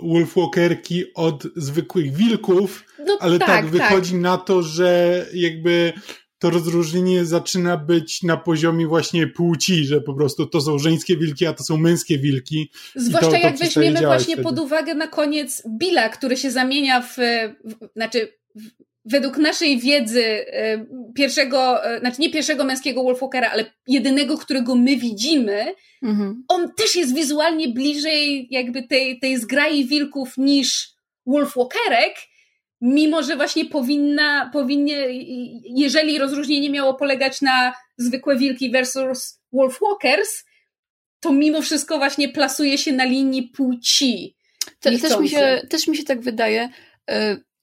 wolfwalkerki 0.02 1.04
od 1.14 1.42
zwykłych 1.56 2.12
wilków, 2.12 2.84
no, 3.06 3.18
ale 3.20 3.38
tak, 3.38 3.48
tak 3.48 3.66
wychodzi 3.66 4.12
tak. 4.12 4.20
na 4.20 4.38
to, 4.38 4.62
że 4.62 5.26
jakby 5.34 5.92
to 6.38 6.50
rozróżnienie 6.50 7.24
zaczyna 7.24 7.76
być 7.76 8.22
na 8.22 8.36
poziomie 8.36 8.86
właśnie 8.86 9.26
płci, 9.26 9.84
że 9.84 10.00
po 10.00 10.14
prostu 10.14 10.46
to 10.46 10.60
są 10.60 10.78
żeńskie 10.78 11.16
wilki, 11.16 11.46
a 11.46 11.52
to 11.52 11.64
są 11.64 11.76
męskie 11.76 12.18
wilki. 12.18 12.70
Zwłaszcza 12.94 13.30
to, 13.30 13.36
to 13.36 13.42
jak 13.42 13.58
weźmiemy 13.58 14.00
właśnie 14.00 14.34
wtedy. 14.34 14.42
pod 14.42 14.58
uwagę 14.58 14.94
na 14.94 15.06
koniec 15.06 15.62
Billa, 15.78 16.08
który 16.08 16.36
się 16.36 16.50
zamienia 16.50 17.00
w, 17.00 17.16
w 17.64 17.88
znaczy 17.96 18.32
w, 18.54 18.89
według 19.04 19.38
naszej 19.38 19.78
wiedzy 19.78 20.24
e, 20.24 20.86
pierwszego, 21.14 21.84
e, 21.84 22.00
znaczy 22.00 22.20
nie 22.20 22.30
pierwszego 22.30 22.64
męskiego 22.64 23.02
Wolfwalkera, 23.02 23.50
ale 23.50 23.64
jedynego, 23.86 24.38
którego 24.38 24.74
my 24.74 24.96
widzimy, 24.96 25.74
mhm. 26.02 26.44
on 26.48 26.74
też 26.74 26.96
jest 26.96 27.14
wizualnie 27.14 27.68
bliżej 27.68 28.46
jakby 28.50 28.82
tej, 28.82 29.20
tej 29.20 29.38
zgrai 29.38 29.84
wilków 29.84 30.36
niż 30.36 30.88
Wolfwalkerek, 31.26 32.14
mimo 32.80 33.22
że 33.22 33.36
właśnie 33.36 33.64
powinna, 33.64 34.50
powinnie, 34.52 35.06
jeżeli 35.64 36.18
rozróżnienie 36.18 36.70
miało 36.70 36.94
polegać 36.94 37.40
na 37.40 37.72
zwykłe 37.96 38.36
wilki 38.36 38.70
versus 38.70 39.40
Wolfwalkers, 39.52 40.44
to 41.20 41.32
mimo 41.32 41.62
wszystko 41.62 41.98
właśnie 41.98 42.28
plasuje 42.28 42.78
się 42.78 42.92
na 42.92 43.04
linii 43.04 43.42
płci. 43.42 44.36
Te, 44.80 44.98
też, 44.98 45.18
mi 45.18 45.28
się, 45.28 45.62
też 45.70 45.86
mi 45.86 45.96
się 45.96 46.04
tak 46.04 46.20
wydaje. 46.20 46.68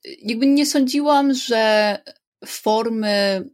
Jakby 0.04 0.46
nie 0.46 0.66
sądziłam, 0.66 1.34
że 1.34 1.98
formy, 2.46 3.44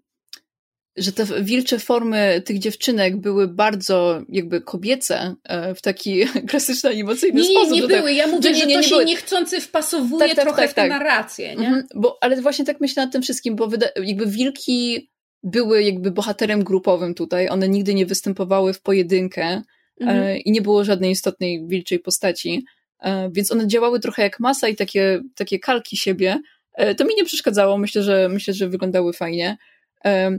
że 0.97 1.13
te 1.13 1.25
wilcze 1.43 1.79
formy 1.79 2.43
tych 2.45 2.59
dziewczynek 2.59 3.17
były 3.17 3.49
bardzo 3.49 4.23
jakby 4.29 4.61
kobiece 4.61 5.35
e, 5.45 5.75
w 5.75 5.83
taki 5.83 6.25
klasyczny 6.49 6.91
animacyjny 6.91 7.41
nie, 7.41 7.49
sposób. 7.49 7.73
Nie, 7.73 7.81
nie 7.81 7.89
były. 7.89 8.13
Ja 8.13 8.27
mówię, 8.27 8.55
że, 8.55 8.61
że 8.61 8.67
nie, 8.67 8.75
to 8.75 8.81
nie 8.81 8.87
się 8.87 8.91
były. 8.91 9.05
niechcący 9.05 9.61
wpasowuje 9.61 10.27
tak, 10.29 10.37
tak, 10.37 10.45
trochę 10.45 10.63
tak, 10.63 10.71
w 10.71 10.75
tę 10.75 10.81
tak. 10.81 10.91
narrację. 10.91 11.57
Nie? 11.57 11.67
Mhm, 11.67 11.87
bo, 11.95 12.19
ale 12.21 12.43
właśnie 12.43 12.65
tak 12.65 12.81
myślę 12.81 13.05
nad 13.05 13.13
tym 13.13 13.23
wszystkim, 13.23 13.57
bo 13.57 13.69
jakby 14.03 14.27
wilki 14.27 15.11
były 15.43 15.83
jakby 15.83 16.11
bohaterem 16.11 16.65
grupowym 16.65 17.15
tutaj. 17.15 17.49
One 17.49 17.69
nigdy 17.69 17.95
nie 17.95 18.07
występowały 18.07 18.73
w 18.73 18.83
pojedynkę 18.83 19.45
e, 19.45 19.63
mhm. 20.01 20.39
i 20.39 20.53
nie 20.53 20.63
było 20.63 20.85
żadnej 20.85 21.11
istotnej 21.11 21.67
wilczej 21.67 21.99
postaci. 21.99 22.65
E, 23.05 23.31
więc 23.33 23.53
one 23.53 23.67
działały 23.67 24.01
trochę 24.01 24.23
jak 24.23 24.41
masa 24.41 24.69
i 24.69 24.77
takie, 24.77 25.21
takie 25.35 25.59
kalki 25.59 25.97
siebie. 25.97 26.41
E, 26.75 26.95
to 26.95 27.05
mi 27.05 27.15
nie 27.15 27.25
przeszkadzało, 27.25 27.79
myślę, 27.79 28.03
że 28.03 28.29
myślę, 28.29 28.55
że 28.55 28.69
wyglądały 28.69 29.13
fajnie. 29.13 29.57
E, 30.05 30.39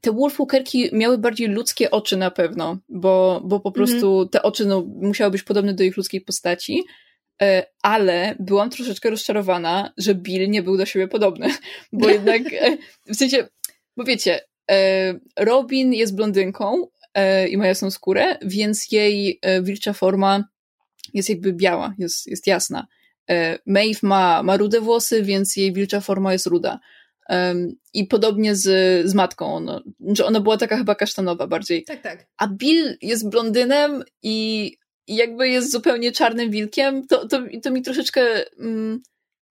te 0.00 0.12
Wolfwalkerki 0.12 0.90
miały 0.92 1.18
bardziej 1.18 1.48
ludzkie 1.48 1.90
oczy 1.90 2.16
na 2.16 2.30
pewno, 2.30 2.78
bo, 2.88 3.42
bo 3.44 3.60
po 3.60 3.68
mhm. 3.68 3.72
prostu 3.72 4.26
te 4.26 4.42
oczy 4.42 4.66
no, 4.66 4.82
musiały 4.82 5.30
być 5.30 5.42
podobne 5.42 5.74
do 5.74 5.84
ich 5.84 5.96
ludzkiej 5.96 6.20
postaci, 6.20 6.82
ale 7.82 8.34
byłam 8.38 8.70
troszeczkę 8.70 9.10
rozczarowana, 9.10 9.92
że 9.98 10.14
Bill 10.14 10.50
nie 10.50 10.62
był 10.62 10.76
do 10.76 10.86
siebie 10.86 11.08
podobny, 11.08 11.48
bo 11.92 12.08
jednak 12.08 12.42
w 13.06 13.16
sensie, 13.16 13.48
bo 13.96 14.04
wiecie, 14.04 14.40
Robin 15.38 15.92
jest 15.92 16.16
blondynką 16.16 16.86
i 17.50 17.56
ma 17.56 17.66
jasną 17.66 17.90
skórę, 17.90 18.36
więc 18.42 18.92
jej 18.92 19.40
wilcza 19.62 19.92
forma 19.92 20.44
jest 21.14 21.28
jakby 21.28 21.52
biała, 21.52 21.94
jest, 21.98 22.26
jest 22.26 22.46
jasna. 22.46 22.86
E, 23.30 23.58
Maeve 23.66 23.98
ma, 24.02 24.42
ma 24.42 24.56
rude 24.56 24.80
włosy, 24.80 25.22
więc 25.22 25.56
jej 25.56 25.72
wilcza 25.72 26.00
forma 26.00 26.32
jest 26.32 26.46
ruda. 26.46 26.78
I 27.94 28.06
podobnie 28.06 28.56
z, 28.56 28.66
z 29.08 29.14
matką, 29.14 29.54
ona, 29.54 29.80
że 30.00 30.26
ona 30.26 30.40
była 30.40 30.56
taka 30.56 30.76
chyba 30.76 30.94
kasztanowa 30.94 31.46
bardziej. 31.46 31.84
Tak, 31.84 32.02
tak. 32.02 32.26
A 32.36 32.48
Bill 32.48 32.98
jest 33.02 33.28
blondynem 33.28 34.04
i, 34.22 34.76
jakby 35.06 35.48
jest 35.48 35.72
zupełnie 35.72 36.12
czarnym 36.12 36.50
wilkiem, 36.50 37.06
to, 37.06 37.28
to, 37.28 37.42
to 37.62 37.70
mi 37.70 37.82
troszeczkę 37.82 38.44
mm, 38.58 39.02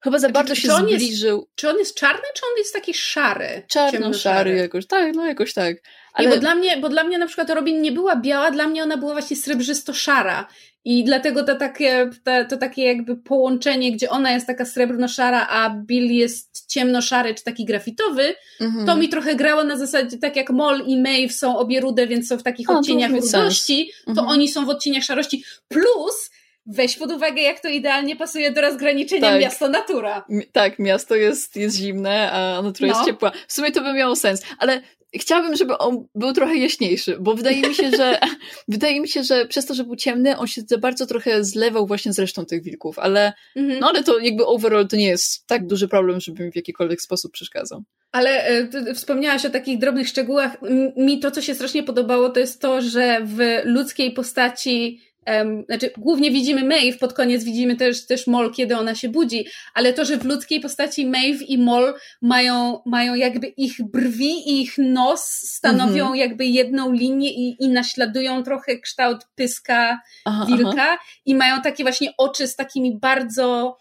chyba 0.04 0.20
za 0.20 0.30
bardzo 0.30 0.56
się 0.56 0.72
zbliżył. 0.72 1.38
Jest, 1.38 1.56
czy 1.56 1.70
on 1.70 1.78
jest 1.80 1.96
czarny, 1.96 2.24
czy 2.36 2.46
on 2.46 2.58
jest 2.58 2.74
taki 2.74 2.94
szary? 2.94 3.64
Czarno-szary 3.68 4.56
jakoś, 4.56 4.88
tak, 4.88 5.16
no 5.16 5.26
jakoś 5.26 5.54
tak. 5.54 5.76
Ale... 6.14 6.30
bo, 6.30 6.38
dla 6.38 6.56
mnie, 6.56 6.78
bo 6.78 6.90
dla 6.90 7.04
mnie 7.04 7.18
na 7.18 7.28
przykład 7.28 7.50
Robin 7.50 7.82
nie 7.82 7.92
była 7.92 8.16
biała, 8.16 8.52
dla 8.52 8.68
mnie 8.68 8.84
ona 8.84 8.98
była 8.98 9.12
właśnie 9.12 9.38
srebrzysto-szara. 9.38 10.48
I 10.86 11.04
dlatego 11.04 11.44
to 11.44 11.56
takie, 11.56 12.10
to, 12.24 12.32
to 12.50 12.58
takie 12.58 12.84
jakby 12.84 13.18
połączenie, 13.18 13.92
gdzie 13.92 14.10
ona 14.10 14.32
jest 14.32 14.48
taka 14.48 14.66
srebrno-szara, 14.66 15.48
a 15.50 15.70
Bill 15.70 16.12
jest 16.12 16.68
ciemno-szary 16.68 17.36
czy 17.36 17.44
taki 17.44 17.66
grafitowy, 17.66 18.36
mhm. 18.62 18.86
to 18.86 18.96
mi 18.96 19.10
trochę 19.10 19.36
grało 19.36 19.64
na 19.64 19.78
zasadzie, 19.78 20.18
tak 20.18 20.36
jak 20.36 20.50
Mol 20.50 20.84
i 20.88 21.02
Maeve 21.02 21.34
są 21.34 21.58
obie 21.58 21.82
rude, 21.82 22.08
więc 22.08 22.28
są 22.28 22.38
w 22.38 22.44
takich 22.44 22.70
odcieniach 22.70 23.12
rudości, 23.12 23.92
to 24.06 24.12
mhm. 24.12 24.28
oni 24.28 24.48
są 24.48 24.66
w 24.66 24.70
odcieniach 24.70 25.04
szarości, 25.04 25.44
plus 25.68 26.32
weź 26.66 26.98
pod 26.98 27.12
uwagę, 27.12 27.42
jak 27.42 27.60
to 27.60 27.70
idealnie 27.70 28.16
pasuje 28.16 28.52
do 28.52 28.62
rozgraniczenia 28.62 29.30
tak. 29.30 29.42
miasto-natura. 29.42 30.26
tak, 30.52 30.80
miasto 30.80 31.16
jest, 31.16 31.56
jest 31.56 31.78
zimne, 31.78 32.32
a 32.32 32.62
natura 32.62 32.90
no. 32.90 32.94
jest 32.94 33.06
ciepła. 33.06 33.32
W 33.48 33.54
sumie 33.54 33.72
to 33.72 33.82
by 33.82 33.94
miało 33.94 34.16
sens, 34.16 34.42
ale 34.60 34.82
chciałabym, 35.20 35.56
żeby 35.56 35.78
on 35.78 36.08
był 36.16 36.34
trochę 36.34 36.58
jaśniejszy, 36.58 37.18
bo 37.20 37.36
wydaje 37.36 37.62
mi 37.62 37.76
się, 37.76 37.92
że 37.98 38.20
wydaje 38.68 39.02
mi 39.02 39.08
się, 39.08 39.24
że 39.24 39.46
przez 39.46 39.66
to, 39.66 39.74
że 39.74 39.84
był 39.84 39.96
ciemny, 39.96 40.38
on 40.38 40.48
się 40.48 40.62
za 40.68 40.78
bardzo 40.78 41.06
trochę 41.06 41.44
zlewał 41.44 41.88
właśnie 41.88 42.14
z 42.14 42.20
resztą 42.20 42.46
tych 42.46 42.64
wilków, 42.64 43.00
ale 43.00 43.34
mhm. 43.56 43.80
no 43.80 43.90
ale 43.90 44.04
to 44.04 44.20
jakby 44.20 44.46
overall 44.46 44.88
to 44.88 44.96
nie 44.96 45.08
jest 45.08 45.48
tak 45.48 45.68
duży 45.68 45.88
problem, 45.88 46.20
żeby 46.20 46.44
mi 46.44 46.52
w 46.52 46.56
jakikolwiek 46.56 47.02
sposób 47.02 47.32
przeszkadzał. 47.32 47.84
Ale 48.12 48.52
y, 48.90 48.94
wspomniałaś 48.94 49.46
o 49.46 49.50
takich 49.50 49.80
drobnych 49.80 50.08
szczegółach. 50.08 50.58
Mi 50.98 51.20
to, 51.20 51.32
co 51.32 51.42
się 51.42 51.56
strasznie 51.56 51.84
podobało, 51.84 52.30
to 52.30 52.40
jest 52.40 52.62
to, 52.62 52.82
że 52.82 53.22
w 53.26 53.62
ludzkiej 53.64 54.12
postaci 54.12 55.00
Um, 55.28 55.64
znaczy, 55.66 55.92
głównie 55.98 56.32
widzimy 56.32 56.64
Maeve, 56.64 56.98
pod 56.98 57.14
koniec 57.14 57.44
widzimy 57.44 57.76
też, 57.76 58.06
też 58.06 58.28
Mol, 58.28 58.54
kiedy 58.54 58.78
ona 58.78 58.96
się 58.96 59.10
budzi, 59.10 59.46
ale 59.74 59.94
to, 59.94 60.06
że 60.06 60.18
w 60.18 60.26
ludzkiej 60.26 60.60
postaci 60.60 61.06
Maeve 61.06 61.44
i 61.48 61.58
Mol 61.58 61.94
mają, 62.22 62.80
mają 62.86 63.16
jakby 63.16 63.48
ich 63.48 63.76
brwi 63.92 64.50
i 64.50 64.62
ich 64.62 64.78
nos 64.78 65.24
stanowią 65.26 66.02
mhm. 66.02 66.16
jakby 66.16 66.46
jedną 66.46 66.92
linię 66.92 67.34
i, 67.34 67.64
i 67.64 67.70
naśladują 67.70 68.44
trochę 68.44 68.80
kształt 68.80 69.18
pyska 69.36 70.02
aha, 70.26 70.46
wilka 70.48 70.72
aha. 70.84 70.98
i 71.26 71.36
mają 71.36 71.62
takie 71.62 71.84
właśnie 71.84 72.14
oczy 72.18 72.48
z 72.48 72.56
takimi 72.56 73.00
bardzo 73.00 73.78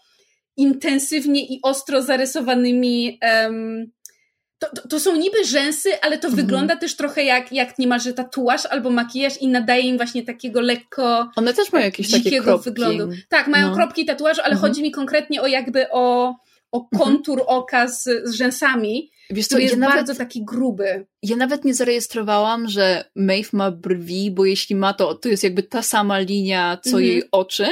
intensywnie 0.57 1.45
i 1.45 1.59
ostro 1.63 2.01
zarysowanymi 2.01 3.19
um, 3.21 3.91
to, 4.61 4.87
to, 4.87 4.99
są 4.99 5.15
niby 5.15 5.45
rzęsy, 5.45 6.01
ale 6.01 6.17
to 6.17 6.27
mhm. 6.27 6.45
wygląda 6.45 6.75
też 6.75 6.95
trochę 6.95 7.23
jak, 7.23 7.51
jak 7.51 7.79
niemalże 7.79 8.13
tatuaż 8.13 8.65
albo 8.65 8.89
makijaż 8.89 9.37
i 9.37 9.47
nadaje 9.47 9.83
im 9.83 9.97
właśnie 9.97 10.23
takiego 10.23 10.61
lekko 10.61 11.31
One 11.35 11.53
też 11.53 11.71
mają 11.71 11.85
jakieś 11.85 12.11
takie 12.11 12.41
kropki. 12.41 12.69
wyglądu. 12.69 13.09
Tak, 13.29 13.47
mają 13.47 13.69
no. 13.69 13.75
kropki 13.75 14.05
tatuażu, 14.05 14.41
ale 14.41 14.53
mhm. 14.53 14.61
chodzi 14.61 14.81
mi 14.81 14.91
konkretnie 14.91 15.41
o 15.41 15.47
jakby 15.47 15.89
o, 15.91 16.35
o 16.71 16.87
mhm. 16.93 17.03
kontur 17.03 17.43
oka 17.47 17.87
z, 17.87 18.03
z 18.03 18.33
rzęsami. 18.33 19.11
Wiesz 19.29 19.47
co, 19.47 19.59
jest 19.59 19.73
ja 19.73 19.79
nawet, 19.79 19.95
bardzo 19.95 20.15
taki 20.15 20.45
gruby. 20.45 21.05
Ja 21.23 21.35
nawet 21.35 21.65
nie 21.65 21.73
zarejestrowałam, 21.73 22.67
że 22.67 23.05
Maeve 23.15 23.49
ma 23.53 23.71
brwi, 23.71 24.31
bo 24.31 24.45
jeśli 24.45 24.75
ma 24.75 24.93
to, 24.93 25.15
to 25.15 25.29
jest 25.29 25.43
jakby 25.43 25.63
ta 25.63 25.81
sama 25.81 26.19
linia, 26.19 26.77
co 26.83 26.89
mhm. 26.89 27.05
jej 27.05 27.23
oczy, 27.31 27.67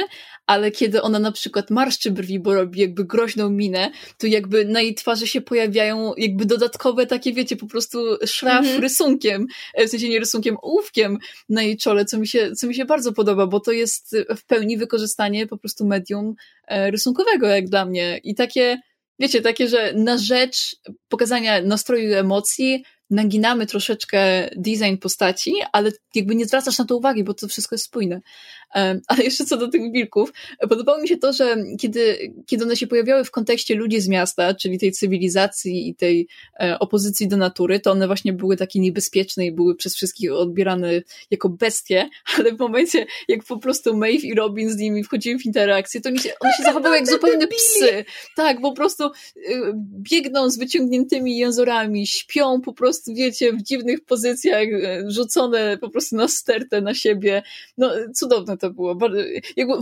ale 0.50 0.70
kiedy 0.70 1.02
ona 1.02 1.18
na 1.18 1.32
przykład 1.32 1.70
marszczy 1.70 2.10
brwi, 2.10 2.40
bo 2.40 2.54
robi 2.54 2.80
jakby 2.80 3.04
groźną 3.04 3.50
minę, 3.50 3.90
to 4.18 4.26
jakby 4.26 4.64
na 4.64 4.80
jej 4.80 4.94
twarzy 4.94 5.26
się 5.26 5.40
pojawiają 5.40 6.14
jakby 6.16 6.46
dodatkowe 6.46 7.06
takie, 7.06 7.32
wiecie, 7.32 7.56
po 7.56 7.66
prostu 7.66 7.98
szraf 8.26 8.64
mm 8.64 8.76
-hmm. 8.76 8.80
rysunkiem, 8.80 9.46
e, 9.74 9.86
w 9.86 9.90
sensie 9.90 10.08
nie 10.08 10.18
rysunkiem, 10.18 10.56
ołówkiem 10.62 11.18
na 11.48 11.62
jej 11.62 11.76
czole, 11.76 12.04
co 12.04 12.18
mi, 12.18 12.28
się, 12.28 12.52
co 12.52 12.66
mi 12.66 12.74
się 12.74 12.84
bardzo 12.84 13.12
podoba, 13.12 13.46
bo 13.46 13.60
to 13.60 13.72
jest 13.72 14.16
w 14.36 14.44
pełni 14.44 14.76
wykorzystanie 14.76 15.46
po 15.46 15.56
prostu 15.56 15.86
medium 15.86 16.34
e, 16.66 16.90
rysunkowego, 16.90 17.46
jak 17.46 17.68
dla 17.68 17.84
mnie. 17.84 18.20
I 18.24 18.34
takie, 18.34 18.80
wiecie, 19.18 19.42
takie, 19.42 19.68
że 19.68 19.92
na 19.94 20.18
rzecz 20.18 20.76
pokazania 21.08 21.62
nastroju 21.62 22.10
i 22.10 22.12
emocji 22.12 22.84
naginamy 23.10 23.66
troszeczkę 23.66 24.50
design 24.56 24.96
postaci, 24.96 25.54
ale 25.72 25.92
jakby 26.14 26.34
nie 26.34 26.46
zwracasz 26.46 26.78
na 26.78 26.84
to 26.84 26.96
uwagi, 26.96 27.24
bo 27.24 27.34
to 27.34 27.48
wszystko 27.48 27.74
jest 27.74 27.84
spójne. 27.84 28.20
Ale 29.08 29.24
jeszcze 29.24 29.44
co 29.44 29.56
do 29.56 29.68
tych 29.68 29.92
wilków, 29.92 30.32
podobało 30.68 31.00
mi 31.00 31.08
się 31.08 31.16
to, 31.16 31.32
że 31.32 31.56
kiedy, 31.78 32.32
kiedy 32.46 32.64
one 32.64 32.76
się 32.76 32.86
pojawiały 32.86 33.24
w 33.24 33.30
kontekście 33.30 33.74
ludzi 33.74 34.00
z 34.00 34.08
miasta, 34.08 34.54
czyli 34.54 34.78
tej 34.78 34.92
cywilizacji 34.92 35.88
i 35.88 35.94
tej 35.94 36.28
e, 36.60 36.78
opozycji 36.78 37.28
do 37.28 37.36
natury, 37.36 37.80
to 37.80 37.90
one 37.90 38.06
właśnie 38.06 38.32
były 38.32 38.56
takie 38.56 38.80
niebezpieczne 38.80 39.46
i 39.46 39.52
były 39.52 39.76
przez 39.76 39.94
wszystkich 39.94 40.32
odbierane 40.32 41.02
jako 41.30 41.48
bestie, 41.48 42.08
ale 42.38 42.52
w 42.52 42.58
momencie, 42.58 43.06
jak 43.28 43.44
po 43.44 43.58
prostu 43.58 43.96
Maeve 43.96 44.24
i 44.24 44.34
Robin 44.34 44.70
z 44.70 44.76
nimi 44.76 45.04
wchodziły 45.04 45.38
w 45.38 45.46
interakcję, 45.46 46.00
to 46.00 46.10
mi 46.10 46.18
się, 46.18 46.30
one 46.40 46.52
się 46.52 46.62
zachowały 46.70 46.96
jak 46.96 47.10
zupełnie 47.10 47.46
psy. 47.46 48.04
Tak, 48.36 48.60
po 48.60 48.72
prostu 48.72 49.04
e, 49.04 49.10
biegną 50.10 50.50
z 50.50 50.58
wyciągniętymi 50.58 51.38
jęzorami, 51.38 52.06
śpią 52.06 52.60
po 52.60 52.72
prostu, 52.72 53.14
wiecie, 53.14 53.52
w 53.52 53.62
dziwnych 53.62 54.04
pozycjach, 54.04 54.68
e, 54.68 55.10
rzucone 55.10 55.78
po 55.78 55.90
prostu 55.90 56.16
na 56.16 56.28
stertę 56.28 56.80
na 56.80 56.94
siebie. 56.94 57.42
No, 57.78 57.90
cudowne 58.14 58.56
to 58.60 58.70
było. 58.70 58.94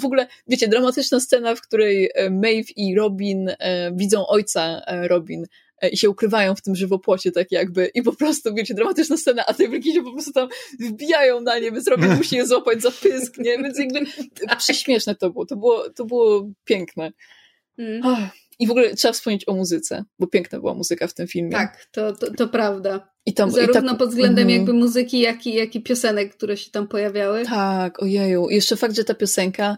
w 0.01 0.05
ogóle, 0.05 0.27
wiecie, 0.49 0.69
dramatyczna 0.69 1.21
scena, 1.21 1.55
w 1.55 1.61
której 1.61 2.11
e, 2.15 2.31
Maeve 2.31 2.71
i 2.77 2.95
Robin 2.95 3.49
e, 3.49 3.93
widzą 3.95 4.27
ojca 4.27 4.81
e, 4.87 5.09
Robin 5.09 5.47
i 5.93 5.97
się 5.97 6.11
ukrywają 6.11 6.55
w 6.55 6.63
tym 6.63 6.77
żywopłocie, 6.77 7.33
tak 7.33 7.53
jakby, 7.53 7.91
i 7.95 8.03
po 8.03 8.13
prostu, 8.13 8.55
wiecie, 8.55 8.75
dramatyczna 8.75 9.17
scena, 9.17 9.47
a 9.47 9.55
te 9.55 9.69
wilki 9.69 9.93
się 9.93 10.03
po 10.03 10.13
prostu 10.13 10.33
tam 10.33 10.49
wbijają 10.81 11.41
na 11.41 11.59
nie, 11.59 11.73
więc 11.73 11.89
Robin 11.89 12.15
musi 12.17 12.37
je 12.37 12.47
złapać 12.47 12.83
za 12.83 12.91
pysk, 12.91 13.39
nie? 13.39 13.59
Więc 13.59 13.79
jakby 13.79 14.01
prześmieszne 14.59 15.15
to 15.15 15.31
było, 15.31 15.47
to 15.47 15.57
było, 15.57 15.91
to 15.91 16.05
było 16.05 16.49
piękne. 16.65 17.13
Mm. 17.79 18.03
I 18.59 18.67
w 18.67 18.71
ogóle 18.71 18.95
trzeba 18.95 19.13
wspomnieć 19.13 19.49
o 19.49 19.55
muzyce, 19.55 20.05
bo 20.19 20.27
piękna 20.27 20.59
była 20.61 20.75
muzyka 20.75 21.07
w 21.07 21.15
tym 21.15 21.27
filmie. 21.27 21.53
Tak, 21.53 21.87
to, 21.93 22.13
to, 22.13 22.35
to 22.35 22.49
prawda. 22.49 23.09
I 23.27 23.35
tam, 23.35 23.51
Zarówno 23.51 23.95
i 23.95 23.97
pod 23.97 24.09
względem 24.09 24.43
mm, 24.43 24.57
jakby 24.57 24.73
muzyki, 24.73 25.21
jak 25.21 25.47
i, 25.47 25.55
jak 25.55 25.75
i 25.75 25.83
piosenek, 25.83 26.37
które 26.37 26.57
się 26.57 26.71
tam 26.71 26.89
pojawiały. 26.89 27.45
Tak, 27.45 28.03
ojeju. 28.03 28.49
I 28.49 28.55
jeszcze 28.55 28.77
fakt, 28.77 28.97
że 28.97 29.05
ta 29.05 29.15
piosenka, 29.15 29.77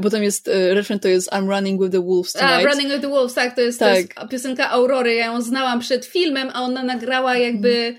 bo 0.00 0.10
tam 0.10 0.22
jest 0.22 0.48
e, 0.48 0.74
refren, 0.74 0.98
to 0.98 1.08
jest 1.08 1.30
I'm 1.30 1.48
running 1.48 1.82
with 1.82 1.92
the 1.92 2.02
wolves 2.02 2.32
tonight. 2.32 2.66
A, 2.66 2.68
running 2.68 2.88
with 2.88 3.00
the 3.00 3.08
wolves, 3.08 3.34
tak, 3.34 3.56
to 3.56 3.60
jest, 3.60 3.78
tak. 3.78 3.92
to 3.92 3.98
jest 3.98 4.14
tak. 4.14 4.28
piosenka 4.28 4.70
Aurory. 4.70 5.14
Ja 5.14 5.26
ją 5.26 5.42
znałam 5.42 5.80
przed 5.80 6.04
filmem, 6.04 6.50
a 6.52 6.62
ona 6.62 6.82
nagrała 6.82 7.36
jakby 7.36 7.94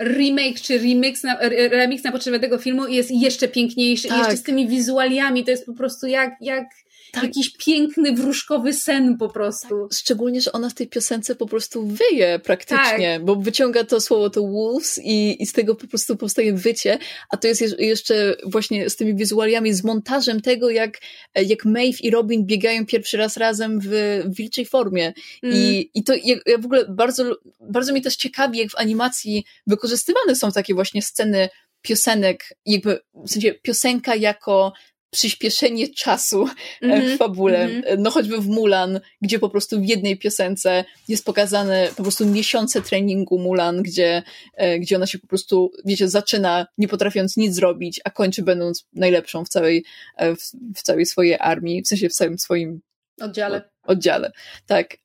remake 0.00 0.60
czy 0.60 0.78
remix 0.78 1.22
na, 1.22 1.38
remix 1.70 2.04
na 2.04 2.12
potrzeby 2.12 2.40
tego 2.40 2.58
filmu 2.58 2.86
i 2.86 2.94
jest 2.94 3.10
jeszcze 3.10 3.48
piękniejszy 3.48 4.08
tak. 4.08 4.16
i 4.16 4.20
jeszcze 4.20 4.36
z 4.36 4.42
tymi 4.42 4.68
wizualiami, 4.68 5.44
to 5.44 5.50
jest 5.50 5.66
po 5.66 5.74
prostu 5.74 6.06
jak, 6.06 6.30
jak 6.40 6.64
tak. 7.12 7.22
jakiś 7.22 7.50
piękny, 7.50 8.12
wróżkowy 8.12 8.72
sen 8.72 9.16
po 9.18 9.28
prostu. 9.28 9.88
Tak. 9.88 9.98
Szczególnie, 9.98 10.40
że 10.40 10.52
ona 10.52 10.68
w 10.68 10.74
tej 10.74 10.88
piosence 10.88 11.34
po 11.34 11.46
prostu 11.46 11.86
wyje 11.86 12.38
praktycznie, 12.38 13.14
tak. 13.16 13.24
bo 13.24 13.36
wyciąga 13.36 13.84
to 13.84 14.00
słowo 14.00 14.30
to 14.30 14.42
wolves 14.42 15.00
i, 15.04 15.42
i 15.42 15.46
z 15.46 15.52
tego 15.52 15.74
po 15.74 15.86
prostu 15.86 16.16
powstaje 16.16 16.52
wycie, 16.52 16.98
a 17.30 17.36
to 17.36 17.48
jest 17.48 17.78
jeszcze 17.78 18.36
właśnie 18.44 18.90
z 18.90 18.96
tymi 18.96 19.14
wizualiami, 19.14 19.74
z 19.74 19.84
montażem 19.84 20.40
tego, 20.40 20.70
jak, 20.70 20.98
jak 21.34 21.64
Maeve 21.64 22.00
i 22.00 22.10
Robin 22.10 22.46
biegają 22.46 22.86
pierwszy 22.86 23.16
raz 23.16 23.36
razem 23.36 23.80
w, 23.80 24.22
wilczej 24.26 24.66
formie. 24.66 25.12
Mm. 25.42 25.56
I, 25.56 25.90
i 25.94 26.04
to 26.04 26.14
ja, 26.14 26.36
ja 26.46 26.58
w 26.58 26.64
ogóle 26.64 26.84
bardzo, 26.88 27.36
bardzo 27.60 27.92
mnie 27.92 28.02
też 28.02 28.16
ciekawi, 28.16 28.58
jak 28.58 28.70
w 28.70 28.76
animacji 28.76 29.44
wykorzystywane 29.66 30.36
są 30.36 30.52
takie 30.52 30.74
właśnie 30.74 31.02
sceny 31.02 31.48
piosenek, 31.82 32.44
jakby 32.66 33.00
w 33.14 33.30
sensie 33.30 33.54
piosenka 33.54 34.14
jako 34.14 34.72
przyspieszenie 35.10 35.88
czasu 35.88 36.48
mm 36.82 37.00
-hmm, 37.00 37.14
w 37.14 37.18
fabule. 37.18 37.58
Mm 37.58 37.82
-hmm. 37.82 37.98
No 37.98 38.10
choćby 38.10 38.38
w 38.38 38.48
Mulan, 38.48 39.00
gdzie 39.22 39.38
po 39.38 39.50
prostu 39.50 39.80
w 39.80 39.84
jednej 39.84 40.18
piosence 40.18 40.84
jest 41.08 41.24
pokazane 41.24 41.88
po 41.96 42.02
prostu 42.02 42.26
miesiące 42.26 42.82
treningu 42.82 43.38
Mulan, 43.38 43.82
gdzie, 43.82 44.22
e, 44.54 44.78
gdzie 44.78 44.96
ona 44.96 45.06
się 45.06 45.18
po 45.18 45.26
prostu, 45.26 45.70
wiecie, 45.84 46.08
zaczyna 46.08 46.66
nie 46.78 46.88
potrafiąc 46.88 47.36
nic 47.36 47.54
zrobić, 47.54 48.00
a 48.04 48.10
kończy 48.10 48.42
będąc 48.42 48.86
najlepszą 48.92 49.44
w 49.44 49.48
całej, 49.48 49.84
w, 50.18 50.76
w 50.76 50.82
całej 50.82 51.06
swojej 51.06 51.36
armii, 51.40 51.82
w 51.82 51.88
sensie 51.88 52.08
w 52.08 52.12
całym 52.12 52.38
swoim 52.38 52.80
oddziale. 53.20 53.70
Oddziale, 53.82 54.32
tak. 54.66 54.96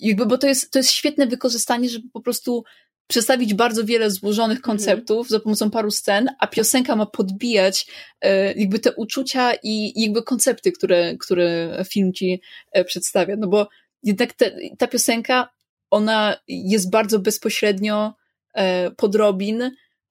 Jakby, 0.00 0.26
bo 0.26 0.38
to 0.38 0.46
jest, 0.46 0.70
to 0.70 0.78
jest 0.78 0.90
świetne 0.90 1.26
wykorzystanie, 1.26 1.88
żeby 1.88 2.08
po 2.12 2.20
prostu 2.20 2.64
przedstawić 3.06 3.54
bardzo 3.54 3.84
wiele 3.84 4.10
złożonych 4.10 4.58
mhm. 4.58 4.62
konceptów 4.62 5.18
mm. 5.18 5.28
za 5.28 5.40
pomocą 5.40 5.70
paru 5.70 5.90
scen, 5.90 6.28
a 6.38 6.46
piosenka 6.46 6.96
ma 6.96 7.06
podbijać 7.06 7.86
e, 8.20 8.52
jakby 8.52 8.78
te 8.78 8.92
uczucia 8.92 9.54
i, 9.54 9.92
i 9.96 10.02
jakby 10.02 10.22
koncepty, 10.22 10.72
które, 10.72 11.16
które 11.16 11.78
film 11.88 12.12
ci 12.12 12.40
e, 12.72 12.84
przedstawia. 12.84 13.36
No 13.38 13.48
bo 13.48 13.68
jednak 14.02 14.32
te, 14.32 14.56
ta 14.78 14.86
piosenka, 14.86 15.48
ona 15.90 16.36
jest 16.48 16.90
bardzo 16.90 17.18
bezpośrednio 17.18 18.14
e, 18.54 18.90
pod 18.90 19.14
Robin, 19.14 19.62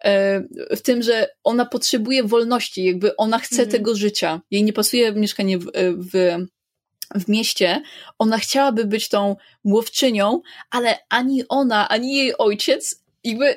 e, 0.03 0.41
w 0.75 0.81
tym, 0.81 1.01
że 1.01 1.27
ona 1.43 1.65
potrzebuje 1.65 2.23
wolności, 2.23 2.83
jakby 2.83 3.15
ona 3.15 3.39
chce 3.39 3.61
mm. 3.61 3.71
tego 3.71 3.95
życia. 3.95 4.41
Jej 4.51 4.63
nie 4.63 4.73
pasuje 4.73 5.11
mieszkanie 5.11 5.57
w, 5.57 5.65
w 6.11 6.37
w 7.15 7.27
mieście, 7.27 7.81
ona 8.19 8.37
chciałaby 8.37 8.85
być 8.85 9.09
tą 9.09 9.35
łowczynią, 9.63 10.41
ale 10.69 10.97
ani 11.09 11.43
ona, 11.49 11.89
ani 11.89 12.15
jej 12.15 12.37
ojciec, 12.37 13.03
jakby 13.23 13.55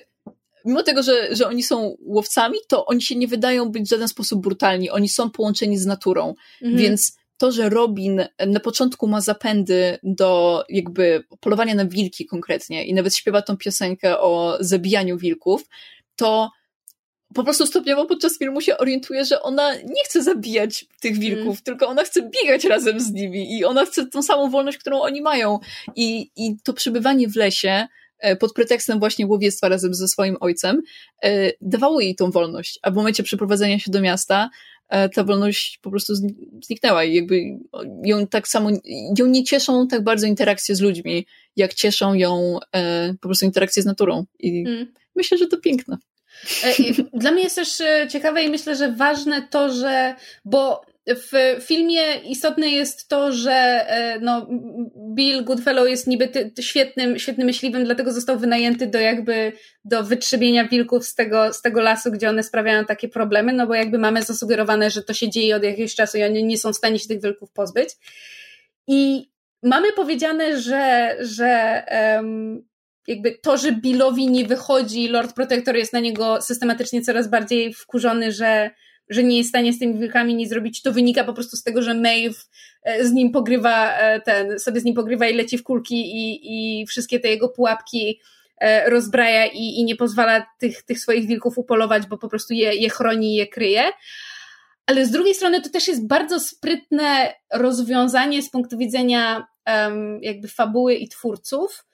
mimo 0.65 0.83
tego, 0.83 1.03
że, 1.03 1.37
że 1.37 1.49
oni 1.49 1.63
są 1.63 1.97
łowcami, 2.01 2.59
to 2.69 2.87
oni 2.87 3.03
się 3.03 3.17
nie 3.17 3.29
wydają 3.29 3.71
być 3.71 3.85
w 3.85 3.91
żaden 3.91 4.09
sposób 4.09 4.43
brutalni. 4.43 4.91
Oni 4.91 5.09
są 5.09 5.31
połączeni 5.31 5.79
z 5.79 5.87
naturą. 5.87 6.35
Mhm. 6.63 6.83
Więc 6.83 7.17
to, 7.37 7.53
że 7.53 7.69
Robin 7.69 8.25
na 8.47 8.61
początku 8.61 9.07
ma 9.07 9.21
zapędy 9.21 9.99
do 10.03 10.65
jakby 10.69 11.25
polowania 11.41 11.75
na 11.75 11.87
wilki 11.87 12.27
konkretnie 12.27 12.85
i 12.85 12.95
nawet 12.95 13.17
śpiewa 13.17 13.43
tą 13.43 13.57
piosenkę 13.57 14.21
o 14.21 14.57
zabijaniu 14.61 15.19
wilków, 15.19 15.69
to 16.17 16.51
po 17.35 17.45
prostu 17.45 17.67
stopniowo 17.67 18.07
podczas 18.07 18.39
filmu 18.39 18.61
się 18.61 18.79
orientuje, 18.79 19.25
że 19.25 19.43
ona 19.43 19.75
nie 19.75 20.05
chce 20.05 20.23
zabijać 20.23 20.87
tych 21.01 21.19
wilków, 21.19 21.47
mm. 21.47 21.63
tylko 21.65 21.87
ona 21.87 22.05
chce 22.05 22.31
biegać 22.43 22.65
razem 22.65 23.01
z 23.01 23.13
nimi 23.13 23.59
i 23.59 23.65
ona 23.65 23.85
chce 23.85 24.07
tą 24.07 24.23
samą 24.23 24.51
wolność, 24.51 24.79
którą 24.79 25.01
oni 25.01 25.23
mają. 25.23 25.59
I, 25.97 26.31
i 26.37 26.57
to 26.63 26.73
przebywanie 26.73 27.29
w 27.29 27.37
lesie 27.37 27.87
e, 28.19 28.37
pod 28.37 28.53
pretekstem 28.53 28.99
właśnie 28.99 29.27
łowiectwa 29.27 29.69
razem 29.69 29.95
ze 29.95 30.09
swoim 30.09 30.37
ojcem 30.41 30.83
e, 31.25 31.51
dawało 31.61 32.01
jej 32.01 32.15
tą 32.15 32.31
wolność, 32.31 32.79
a 32.83 32.91
w 32.91 32.95
momencie 32.95 33.23
przeprowadzenia 33.23 33.79
się 33.79 33.91
do 33.91 34.01
miasta 34.01 34.51
e, 34.89 35.09
ta 35.09 35.25
wolność 35.25 35.79
po 35.83 35.91
prostu 35.91 36.15
zniknęła 36.63 37.05
i 37.05 37.15
jakby 37.15 37.43
ją 38.05 38.27
tak 38.27 38.49
samo, 38.49 38.71
ją 39.19 39.27
nie 39.27 39.45
cieszą 39.45 39.89
tak 39.89 40.05
bardzo 40.05 40.27
interakcje 40.27 40.77
z 40.77 40.81
ludźmi, 40.81 41.27
jak 41.57 41.75
cieszą 41.75 42.15
ją 42.15 42.59
po 43.21 43.29
prostu 43.29 43.47
interakcje 43.47 43.83
z 43.83 43.87
naturą 43.87 44.25
i 44.39 44.65
mm. 44.67 44.93
myślę, 45.17 45.39
że 45.39 45.47
to 45.47 45.59
piękne. 45.59 45.99
E, 46.65 46.75
dla 47.13 47.31
mnie 47.31 47.43
jest 47.43 47.57
też 47.57 47.81
e, 47.81 48.09
ciekawe 48.11 48.43
i 48.43 48.51
myślę, 48.51 48.77
że 48.77 48.93
ważne 48.93 49.49
to, 49.51 49.73
że, 49.73 50.15
bo 50.45 50.85
w 51.07 51.63
filmie 51.65 52.15
istotne 52.29 52.69
jest 52.69 53.09
to, 53.09 53.33
że 53.33 53.53
e, 53.53 54.21
no, 54.21 54.47
Bill 55.15 55.45
Goodfellow 55.45 55.89
jest 55.89 56.07
niby 56.07 56.29
ty, 56.29 56.53
świetnym, 56.61 57.19
świetnym 57.19 57.47
myśliwym, 57.47 57.85
dlatego 57.85 58.13
został 58.13 58.39
wynajęty 58.39 58.87
do 58.87 58.99
jakby 58.99 59.53
do 59.85 60.05
wytrzebienia 60.05 60.69
wilków 60.69 61.07
z 61.07 61.15
tego, 61.15 61.53
z 61.53 61.63
tego 61.63 61.81
lasu, 61.81 62.11
gdzie 62.11 62.29
one 62.29 62.43
sprawiają 62.43 62.85
takie 62.85 63.09
problemy, 63.09 63.53
no 63.53 63.67
bo 63.67 63.75
jakby 63.75 63.99
mamy 63.99 64.23
zasugerowane, 64.23 64.91
że 64.91 65.03
to 65.03 65.15
się 65.15 65.31
dzieje 65.31 65.57
od 65.57 65.63
jakiegoś 65.63 65.95
czasu 65.95 66.19
i 66.19 66.23
oni 66.23 66.45
nie 66.45 66.59
są 66.59 66.73
w 66.73 66.77
stanie 66.77 66.99
się 66.99 67.09
tych 67.09 67.23
wilków 67.23 67.51
pozbyć. 67.51 67.89
I 68.87 69.31
mamy 69.63 69.93
powiedziane, 69.93 70.61
że, 70.61 71.17
że 71.21 71.83
um, 72.17 72.65
jakby 73.09 73.39
to, 73.43 73.57
że 73.57 73.73
Billowi 73.73 74.31
nie 74.31 74.45
wychodzi, 74.45 75.09
Lord 75.09 75.35
Protector 75.35 75.77
jest 75.77 75.93
na 75.93 76.01
niego 76.01 76.43
systematycznie 76.43 77.03
coraz 77.03 77.29
bardziej 77.29 77.75
wkurzony, 77.75 78.33
że, 78.33 78.71
że 79.09 79.23
nie 79.23 79.39
jest 79.39 79.49
w 79.49 79.53
stanie 79.53 79.73
z 79.73 79.79
tymi 79.79 79.99
wilkami 79.99 80.35
nic 80.35 80.49
zrobić, 80.49 80.83
to 80.83 80.93
wynika 80.93 81.25
po 81.25 81.33
prostu 81.33 81.57
z 81.57 81.63
tego, 81.63 81.83
że 81.83 81.95
Maeve 81.95 82.37
e, 82.83 83.05
z 83.05 83.13
nim 83.13 83.33
pogrywa 83.33 83.99
e, 83.99 84.21
ten, 84.21 84.59
sobie 84.59 84.81
z 84.81 84.85
nim 84.85 84.95
pogrywa 84.95 85.29
i 85.29 85.35
leci 85.35 85.59
w 85.59 85.63
kulki 85.63 85.95
i, 85.95 86.41
i 86.81 86.87
wszystkie 86.87 87.21
te 87.21 87.29
jego 87.29 87.49
pułapki 87.49 88.21
e, 88.59 88.91
rozbraja 88.91 89.47
i, 89.47 89.81
i 89.81 89.85
nie 89.85 89.97
pozwala 89.97 90.47
tych, 90.59 90.83
tych 90.83 91.01
swoich 91.01 91.27
wilków 91.27 91.59
upolować, 91.59 92.07
bo 92.07 92.19
po 92.19 92.29
prostu 92.29 92.55
je, 92.55 92.75
je 92.75 92.91
chroni 92.91 93.35
i 93.35 93.37
je 93.37 93.47
kryje. 93.47 93.83
Ale 94.87 95.07
z 95.07 95.11
drugiej 95.11 95.35
strony 95.35 95.61
to 95.61 95.71
też 95.71 95.89
jest 95.89 96.07
bardzo 96.07 96.41
sprytne 96.41 97.35
rozwiązanie 97.53 98.43
z 98.43 98.51
punktu 98.51 98.79
widzenia 98.79 99.47
um, 99.67 100.19
jakby 100.23 100.49
fabuły 100.49 100.95
i 100.95 101.09
twórców, 101.09 101.85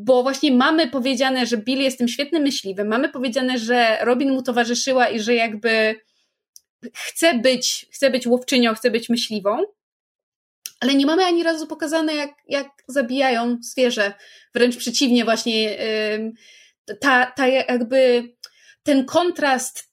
bo 0.00 0.22
właśnie 0.22 0.52
mamy 0.52 0.88
powiedziane, 0.88 1.46
że 1.46 1.56
Bill 1.56 1.80
jest 1.80 1.98
tym 1.98 2.08
świetnym 2.08 2.42
myśliwym, 2.42 2.88
mamy 2.88 3.08
powiedziane, 3.08 3.58
że 3.58 3.98
Robin 4.00 4.32
mu 4.32 4.42
towarzyszyła 4.42 5.08
i 5.08 5.20
że 5.20 5.34
jakby 5.34 6.00
chce 6.92 7.38
być, 7.38 7.86
chce 7.90 8.10
być 8.10 8.26
łowczynią, 8.26 8.74
chce 8.74 8.90
być 8.90 9.08
myśliwą, 9.08 9.62
ale 10.80 10.94
nie 10.94 11.06
mamy 11.06 11.24
ani 11.24 11.42
razu 11.42 11.66
pokazane, 11.66 12.14
jak, 12.14 12.30
jak 12.48 12.68
zabijają 12.88 13.58
zwierzę. 13.60 14.14
Wręcz 14.54 14.76
przeciwnie, 14.76 15.24
właśnie 15.24 15.62
yy, 15.64 16.96
ta, 17.00 17.26
ta 17.26 17.46
jakby 17.46 18.32
ten 18.82 19.04
kontrast 19.04 19.87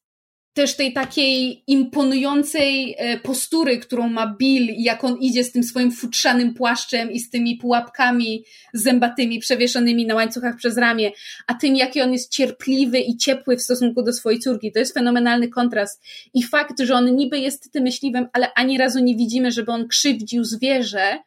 też 0.56 0.76
tej 0.76 0.94
takiej 0.94 1.64
imponującej 1.68 2.96
e, 2.98 3.20
postury, 3.20 3.78
którą 3.78 4.10
ma 4.10 4.36
Bill, 4.40 4.76
jak 4.78 5.04
on 5.04 5.18
idzie 5.18 5.44
z 5.44 5.52
tym 5.52 5.64
swoim 5.64 5.92
futrzanym 5.92 6.54
płaszczem 6.54 7.12
i 7.12 7.20
z 7.20 7.30
tymi 7.30 7.58
pułapkami 7.58 8.44
zębatymi 8.74 9.40
przewieszonymi 9.40 10.06
na 10.06 10.16
łańcuchach 10.16 10.56
przez 10.56 10.78
ramię, 10.78 11.12
a 11.48 11.54
tym, 11.54 11.76
jaki 11.76 12.02
on 12.02 12.14
jest 12.14 12.32
cierpliwy 12.32 13.00
i 13.00 13.18
ciepły 13.18 13.58
w 13.58 13.62
stosunku 13.62 14.04
do 14.04 14.14
swojej 14.14 14.40
córki. 14.40 14.72
To 14.72 14.80
jest 14.80 14.94
fenomenalny 14.94 15.48
kontrast. 15.48 16.04
I 16.34 16.44
fakt, 16.44 16.80
że 16.80 16.96
on 16.96 17.16
niby 17.16 17.40
jest 17.40 17.72
tym 17.72 17.84
myśliwym, 17.84 18.28
ale 18.34 18.54
ani 18.54 18.78
razu 18.78 19.00
nie 19.00 19.16
widzimy, 19.16 19.52
żeby 19.52 19.72
on 19.72 19.88
krzywdził 19.88 20.44
zwierzę, 20.44 21.18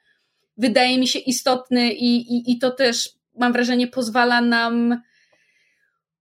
wydaje 0.56 0.98
mi 0.98 1.08
się 1.08 1.18
istotny 1.18 1.92
i, 1.92 2.36
i, 2.36 2.52
i 2.52 2.58
to 2.58 2.70
też, 2.70 3.10
mam 3.38 3.52
wrażenie, 3.52 3.86
pozwala 3.86 4.40
nam 4.40 5.02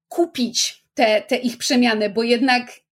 kupić 0.08 0.84
te, 0.94 1.22
te 1.22 1.36
ich 1.36 1.58
przemiany, 1.58 2.10
bo 2.10 2.24
jednak 2.24 2.87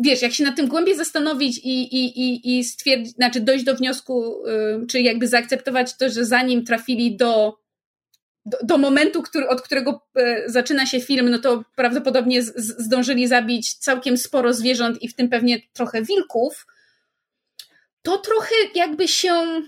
wiesz, 0.00 0.22
jak 0.22 0.32
się 0.32 0.44
nad 0.44 0.56
tym 0.56 0.68
głębiej 0.68 0.96
zastanowić 0.96 1.58
i, 1.58 1.96
i, 1.96 2.20
i, 2.20 2.58
i 2.58 2.64
stwierdzić, 2.64 3.14
znaczy 3.14 3.40
dojść 3.40 3.64
do 3.64 3.74
wniosku, 3.74 4.42
czy 4.88 5.00
jakby 5.00 5.28
zaakceptować 5.28 5.96
to, 5.96 6.10
że 6.10 6.24
zanim 6.24 6.64
trafili 6.64 7.16
do, 7.16 7.58
do, 8.46 8.58
do 8.62 8.78
momentu, 8.78 9.22
który, 9.22 9.48
od 9.48 9.62
którego 9.62 10.06
yy, 10.16 10.42
zaczyna 10.46 10.86
się 10.86 11.00
film, 11.00 11.30
no 11.30 11.38
to 11.38 11.64
prawdopodobnie 11.76 12.42
z, 12.42 12.54
zdążyli 12.56 13.28
zabić 13.28 13.74
całkiem 13.74 14.16
sporo 14.16 14.54
zwierząt 14.54 15.02
i 15.02 15.08
w 15.08 15.14
tym 15.14 15.28
pewnie 15.28 15.62
trochę 15.72 16.02
wilków, 16.02 16.66
to 18.02 18.18
trochę 18.18 18.54
jakby 18.74 19.08
się, 19.08 19.62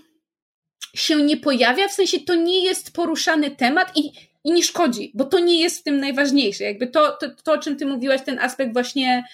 się 0.94 1.16
nie 1.16 1.36
pojawia, 1.36 1.88
w 1.88 1.92
sensie 1.92 2.20
to 2.20 2.34
nie 2.34 2.64
jest 2.64 2.92
poruszany 2.92 3.50
temat 3.50 3.96
i, 3.96 4.12
i 4.44 4.52
nie 4.52 4.62
szkodzi, 4.62 5.12
bo 5.14 5.24
to 5.24 5.38
nie 5.38 5.60
jest 5.60 5.80
w 5.80 5.82
tym 5.82 6.00
najważniejsze. 6.00 6.64
Jakby 6.64 6.86
to, 6.86 7.16
to, 7.20 7.30
to 7.44 7.52
o 7.52 7.58
czym 7.58 7.76
ty 7.76 7.86
mówiłaś, 7.86 8.22
ten 8.22 8.38
aspekt 8.38 8.72
właśnie 8.72 9.24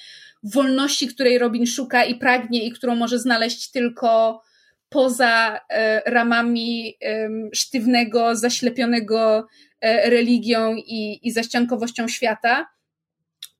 wolności, 0.45 1.09
której 1.09 1.39
Robin 1.39 1.66
szuka 1.66 2.05
i 2.05 2.15
pragnie 2.15 2.66
i 2.66 2.73
którą 2.73 2.95
może 2.95 3.19
znaleźć 3.19 3.71
tylko 3.71 4.43
poza 4.89 5.61
e, 5.69 6.03
ramami 6.07 6.99
sztywnego, 7.53 8.37
zaślepionego 8.37 9.47
e, 9.81 10.11
religią 10.11 10.75
i, 10.77 11.29
i 11.29 11.33
zaściankowością 11.33 12.09
świata. 12.09 12.66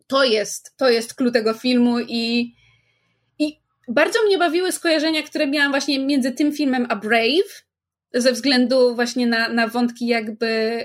To 0.06 0.24
jest, 0.24 0.77
to 0.77 0.90
jest 0.90 1.15
clue 1.15 1.31
tego 1.31 1.55
filmu 1.55 2.01
i, 2.01 2.55
i 3.39 3.61
bardzo 3.89 4.19
mnie 4.27 4.39
bawiły 4.39 4.73
skojarzenia, 4.73 5.23
które 5.23 5.47
miałam 5.47 5.73
właśnie 5.73 6.06
między 6.06 6.32
tym 6.32 6.52
filmem 6.52 6.86
a 6.89 6.97
Brave, 6.97 7.63
ze 8.14 8.32
względu 8.32 8.94
właśnie 8.94 9.26
na, 9.26 9.48
na 9.48 9.68
wątki 9.68 10.06
jakby 10.06 10.80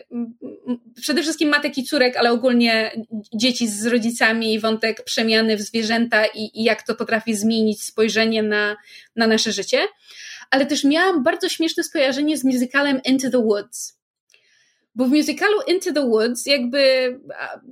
przede 1.01 1.21
wszystkim 1.21 1.49
matek 1.49 1.77
i 1.77 1.83
córek, 1.83 2.17
ale 2.17 2.31
ogólnie 2.31 2.91
dzieci 3.35 3.67
z 3.67 3.85
rodzicami, 3.85 4.59
wątek 4.59 5.03
przemiany 5.03 5.57
w 5.57 5.61
zwierzęta 5.61 6.25
i, 6.25 6.51
i 6.53 6.63
jak 6.63 6.83
to 6.83 6.95
potrafi 6.95 7.35
zmienić 7.35 7.83
spojrzenie 7.83 8.43
na, 8.43 8.77
na 9.15 9.27
nasze 9.27 9.51
życie. 9.51 9.79
Ale 10.51 10.65
też 10.65 10.83
miałam 10.83 11.23
bardzo 11.23 11.49
śmieszne 11.49 11.83
skojarzenie 11.83 12.37
z 12.37 12.43
musicalem 12.43 13.01
Into 13.05 13.29
the 13.29 13.43
Woods. 13.43 13.99
Bo 14.95 15.05
w 15.05 15.09
musicalu 15.09 15.61
Into 15.67 15.93
the 15.93 16.07
Woods, 16.07 16.45
jakby 16.45 16.79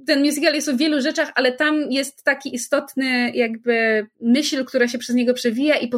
ten 0.08 0.24
musical 0.24 0.54
jest 0.54 0.70
o 0.70 0.78
wielu 0.78 1.02
rzeczach, 1.02 1.32
ale 1.36 1.52
tam 1.52 1.92
jest 1.92 2.24
taki 2.24 2.56
istotny, 2.56 3.32
jakby 3.34 4.08
myśl, 4.22 4.66
która 4.66 4.88
się 4.88 4.98
przez 4.98 5.16
niego 5.16 5.34
przewija 5.34 5.78
i 5.78 5.90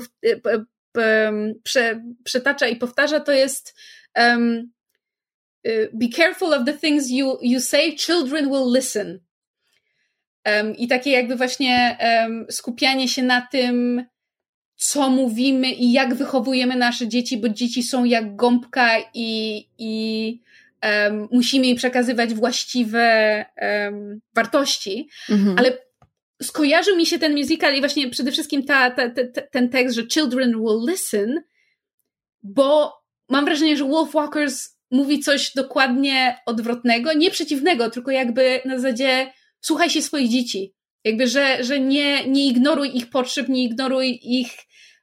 prze, 1.63 2.03
przetacza 2.23 2.67
i 2.67 2.75
powtarza, 2.75 3.19
to 3.19 3.31
jest 3.31 3.75
um, 4.15 4.71
be 5.93 6.07
careful 6.07 6.53
of 6.53 6.65
the 6.65 6.73
things 6.73 7.09
you, 7.09 7.37
you 7.41 7.59
say, 7.59 7.95
children 7.95 8.49
will 8.49 8.71
listen. 8.71 9.19
Um, 10.45 10.75
I 10.75 10.87
takie 10.87 11.11
jakby 11.11 11.35
właśnie 11.35 11.97
um, 12.01 12.45
skupianie 12.49 13.07
się 13.07 13.23
na 13.23 13.41
tym, 13.41 14.05
co 14.75 15.09
mówimy 15.09 15.71
i 15.71 15.91
jak 15.91 16.15
wychowujemy 16.15 16.75
nasze 16.75 17.07
dzieci, 17.07 17.37
bo 17.37 17.49
dzieci 17.49 17.83
są 17.83 18.05
jak 18.05 18.35
gąbka 18.35 18.89
i, 19.13 19.65
i 19.77 20.41
um, 20.83 21.27
musimy 21.31 21.67
im 21.67 21.75
przekazywać 21.77 22.33
właściwe 22.33 23.45
um, 23.61 24.21
wartości, 24.35 25.09
mhm. 25.29 25.59
ale 25.59 25.77
skojarzył 26.43 26.95
mi 26.95 27.05
się 27.05 27.19
ten 27.19 27.35
musical 27.35 27.75
i 27.75 27.79
właśnie 27.79 28.09
przede 28.09 28.31
wszystkim 28.31 28.65
ta, 28.65 28.91
ta, 28.91 29.09
ta, 29.09 29.41
ten 29.51 29.69
tekst, 29.69 29.95
że 29.95 30.07
children 30.07 30.51
will 30.51 30.85
listen, 30.89 31.41
bo 32.43 32.93
mam 33.29 33.45
wrażenie, 33.45 33.77
że 33.77 33.85
Wolf 33.85 34.11
Walkers 34.11 34.79
mówi 34.91 35.19
coś 35.19 35.53
dokładnie 35.53 36.37
odwrotnego, 36.45 37.13
nie 37.13 37.31
przeciwnego, 37.31 37.89
tylko 37.89 38.11
jakby 38.11 38.61
na 38.65 38.79
zasadzie 38.79 39.33
słuchaj 39.61 39.89
się 39.89 40.01
swoich 40.01 40.29
dzieci. 40.29 40.73
Jakby, 41.03 41.27
że, 41.27 41.63
że 41.63 41.79
nie, 41.79 42.27
nie 42.27 42.47
ignoruj 42.47 42.97
ich 42.97 43.09
potrzeb, 43.09 43.49
nie 43.49 43.63
ignoruj 43.63 44.19
ich 44.23 44.51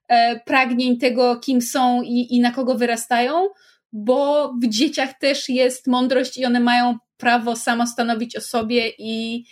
e, 0.08 0.40
pragnień 0.40 0.98
tego, 0.98 1.36
kim 1.36 1.62
są 1.62 2.02
i, 2.02 2.34
i 2.34 2.40
na 2.40 2.52
kogo 2.52 2.74
wyrastają, 2.74 3.48
bo 3.92 4.52
w 4.62 4.68
dzieciach 4.68 5.18
też 5.18 5.48
jest 5.48 5.86
mądrość 5.86 6.38
i 6.38 6.44
one 6.44 6.60
mają 6.60 6.98
prawo 7.16 7.56
samo 7.56 7.86
stanowić 7.86 8.36
o 8.36 8.40
sobie 8.40 8.92
i 8.98 9.44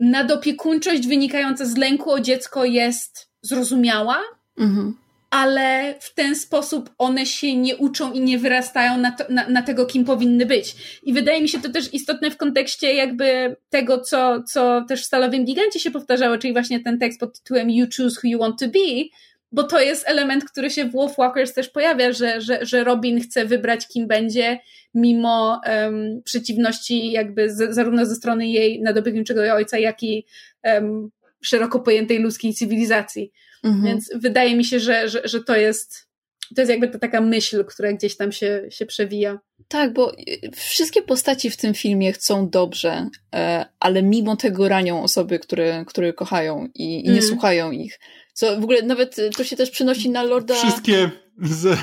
nadopiekuńczość 0.00 1.06
wynikająca 1.06 1.64
z 1.66 1.76
lęku 1.76 2.10
o 2.10 2.20
dziecko 2.20 2.64
jest 2.64 3.30
zrozumiała, 3.42 4.20
mhm. 4.58 4.96
ale 5.30 5.94
w 6.00 6.14
ten 6.14 6.36
sposób 6.36 6.90
one 6.98 7.26
się 7.26 7.56
nie 7.56 7.76
uczą 7.76 8.12
i 8.12 8.20
nie 8.20 8.38
wyrastają 8.38 8.98
na, 8.98 9.12
to, 9.12 9.24
na, 9.28 9.48
na, 9.48 9.62
tego, 9.62 9.86
kim 9.86 10.04
powinny 10.04 10.46
być. 10.46 10.76
I 11.02 11.12
wydaje 11.12 11.42
mi 11.42 11.48
się 11.48 11.60
to 11.60 11.68
też 11.68 11.94
istotne 11.94 12.30
w 12.30 12.36
kontekście 12.36 12.94
jakby 12.94 13.56
tego, 13.70 14.00
co, 14.00 14.42
co 14.42 14.84
też 14.88 15.02
w 15.02 15.06
Stalowym 15.06 15.44
Gigancie 15.44 15.80
się 15.80 15.90
powtarzało, 15.90 16.38
czyli 16.38 16.52
właśnie 16.52 16.80
ten 16.80 16.98
tekst 16.98 17.20
pod 17.20 17.38
tytułem 17.38 17.70
You 17.70 17.86
choose 17.96 18.20
who 18.20 18.28
you 18.30 18.38
want 18.38 18.60
to 18.60 18.68
be, 18.68 19.04
bo 19.52 19.62
to 19.62 19.80
jest 19.80 20.08
element, 20.08 20.44
który 20.44 20.70
się 20.70 20.84
w 20.84 20.92
Wolfwalkers 20.92 21.54
też 21.54 21.68
pojawia, 21.68 22.12
że, 22.12 22.40
że, 22.40 22.66
że 22.66 22.84
Robin 22.84 23.20
chce 23.20 23.44
wybrać, 23.44 23.88
kim 23.88 24.06
będzie, 24.06 24.58
mimo 24.94 25.60
um, 25.66 26.22
przeciwności 26.24 27.12
jakby 27.12 27.50
z, 27.50 27.74
zarówno 27.74 28.06
ze 28.06 28.14
strony 28.14 28.48
jej 28.48 28.82
nadobiegniczego 28.82 29.54
ojca, 29.54 29.78
jak 29.78 30.02
i 30.02 30.26
um, 30.64 31.10
szeroko 31.40 31.80
pojętej 31.80 32.18
ludzkiej 32.18 32.54
cywilizacji. 32.54 33.32
Mhm. 33.64 33.84
Więc 33.84 34.10
wydaje 34.14 34.56
mi 34.56 34.64
się, 34.64 34.80
że, 34.80 35.08
że, 35.08 35.20
że 35.24 35.44
to 35.44 35.56
jest 35.56 36.10
to 36.54 36.60
jest 36.60 36.70
jakby 36.70 36.88
ta 36.88 36.98
taka 36.98 37.20
myśl, 37.20 37.64
która 37.64 37.92
gdzieś 37.92 38.16
tam 38.16 38.32
się, 38.32 38.62
się 38.68 38.86
przewija. 38.86 39.38
Tak, 39.68 39.92
bo 39.92 40.14
y, 40.18 40.50
wszystkie 40.52 41.02
postaci 41.02 41.50
w 41.50 41.56
tym 41.56 41.74
filmie 41.74 42.12
chcą 42.12 42.48
dobrze, 42.48 43.08
e, 43.34 43.66
ale 43.80 44.02
mimo 44.02 44.36
tego 44.36 44.68
ranią 44.68 45.02
osoby, 45.02 45.38
które, 45.38 45.84
które 45.86 46.12
kochają 46.12 46.68
i, 46.74 47.00
i 47.00 47.04
nie 47.04 47.10
mm. 47.10 47.22
słuchają 47.22 47.70
ich. 47.70 47.98
Co 48.40 48.60
w 48.60 48.64
ogóle 48.64 48.82
nawet 48.82 49.18
y, 49.18 49.30
to 49.30 49.44
się 49.44 49.56
też 49.56 49.70
przenosi 49.70 50.10
na 50.10 50.22
Lorda... 50.22 50.54
Wszystkie 50.54 51.10
z, 51.42 51.78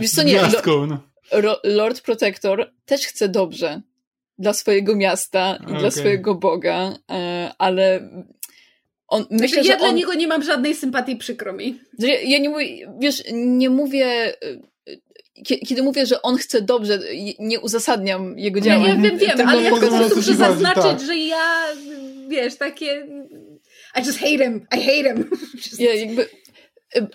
Wiesz 0.00 0.10
co, 0.10 0.22
nie, 0.22 0.32
gwiazdką, 0.32 0.86
no. 0.86 1.00
Lord 1.64 2.00
Protector 2.00 2.72
też 2.84 3.06
chce 3.06 3.28
dobrze 3.28 3.80
dla 4.38 4.52
swojego 4.52 4.96
miasta 4.96 5.58
i 5.60 5.64
okay. 5.64 5.78
dla 5.78 5.90
swojego 5.90 6.34
Boga, 6.34 6.94
e, 7.10 7.52
ale 7.58 8.08
on, 9.08 9.22
znaczy, 9.22 9.42
myślę, 9.42 9.62
ja 9.62 9.72
że 9.72 9.78
dla 9.78 9.88
on... 9.88 9.94
niego 9.94 10.14
nie 10.14 10.28
mam 10.28 10.42
żadnej 10.42 10.74
sympatii, 10.74 11.16
przykro 11.16 11.52
mi. 11.52 11.80
Ja, 11.98 12.20
ja 12.20 12.38
nie 12.38 12.48
mówię, 12.48 12.92
wiesz, 12.98 13.22
nie 13.32 13.70
mówię 13.70 14.34
kiedy 15.68 15.82
mówię, 15.82 16.06
że 16.06 16.22
on 16.22 16.36
chce 16.36 16.62
dobrze, 16.62 17.00
nie 17.38 17.60
uzasadniam 17.60 18.38
jego 18.38 18.60
działań. 18.60 18.88
Ja 18.88 18.96
wiem, 18.96 19.18
wiem, 19.18 19.48
ale 19.48 19.62
ja 19.62 19.76
chcę 19.76 20.14
muszę 20.16 20.34
zaznaczyć, 20.34 20.82
tak. 20.82 21.00
że 21.00 21.16
ja, 21.16 21.64
wiesz, 22.28 22.56
takie 22.56 23.06
I 23.96 24.06
just 24.06 24.18
hate 24.18 24.44
him, 24.44 24.66
I 24.72 24.80
hate 24.80 25.14
him. 25.14 25.30
Ja, 25.78 25.94
jakby 25.94 26.28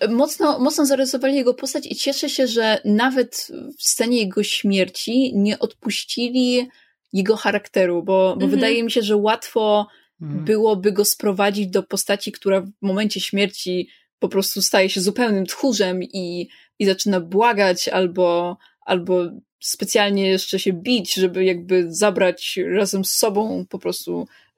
mocno, 0.08 0.58
mocno 0.58 0.86
zarysowali 0.86 1.36
jego 1.36 1.54
postać 1.54 1.86
i 1.86 1.94
cieszę 1.94 2.28
się, 2.28 2.46
że 2.46 2.80
nawet 2.84 3.48
w 3.78 3.82
scenie 3.82 4.18
jego 4.18 4.42
śmierci 4.42 5.32
nie 5.36 5.58
odpuścili 5.58 6.68
jego 7.12 7.36
charakteru, 7.36 8.02
bo, 8.02 8.28
bo 8.28 8.32
mhm. 8.32 8.50
wydaje 8.50 8.82
mi 8.84 8.90
się, 8.90 9.02
że 9.02 9.16
łatwo 9.16 9.86
mhm. 10.22 10.44
byłoby 10.44 10.92
go 10.92 11.04
sprowadzić 11.04 11.66
do 11.66 11.82
postaci, 11.82 12.32
która 12.32 12.60
w 12.60 12.70
momencie 12.80 13.20
śmierci 13.20 13.88
po 14.18 14.28
prostu 14.28 14.62
staje 14.62 14.90
się 14.90 15.00
zupełnym 15.00 15.46
tchórzem 15.46 16.02
i, 16.02 16.48
i 16.78 16.86
zaczyna 16.86 17.20
błagać 17.20 17.88
albo, 17.88 18.56
albo 18.80 19.30
specjalnie 19.60 20.28
jeszcze 20.28 20.58
się 20.58 20.72
bić, 20.72 21.14
żeby 21.14 21.44
jakby 21.44 21.86
zabrać 21.88 22.58
razem 22.74 23.04
z 23.04 23.12
sobą 23.12 23.66
po 23.68 23.78
prostu 23.78 24.20
e, 24.20 24.49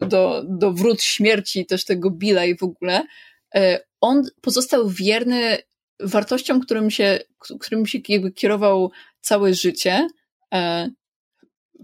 do, 0.00 0.44
do 0.48 0.72
wrót 0.72 1.02
śmierci 1.02 1.66
też 1.66 1.84
tego 1.84 2.10
Billa 2.10 2.44
i 2.44 2.56
w 2.56 2.62
ogóle. 2.62 3.06
E, 3.54 3.80
on 4.00 4.22
pozostał 4.40 4.88
wierny 4.88 5.58
wartościom, 6.00 6.60
którym 6.60 6.90
się, 6.90 7.18
którym 7.60 7.86
się 7.86 7.98
jakby 8.08 8.32
kierował 8.32 8.90
całe 9.20 9.54
życie. 9.54 10.08
E, 10.54 10.90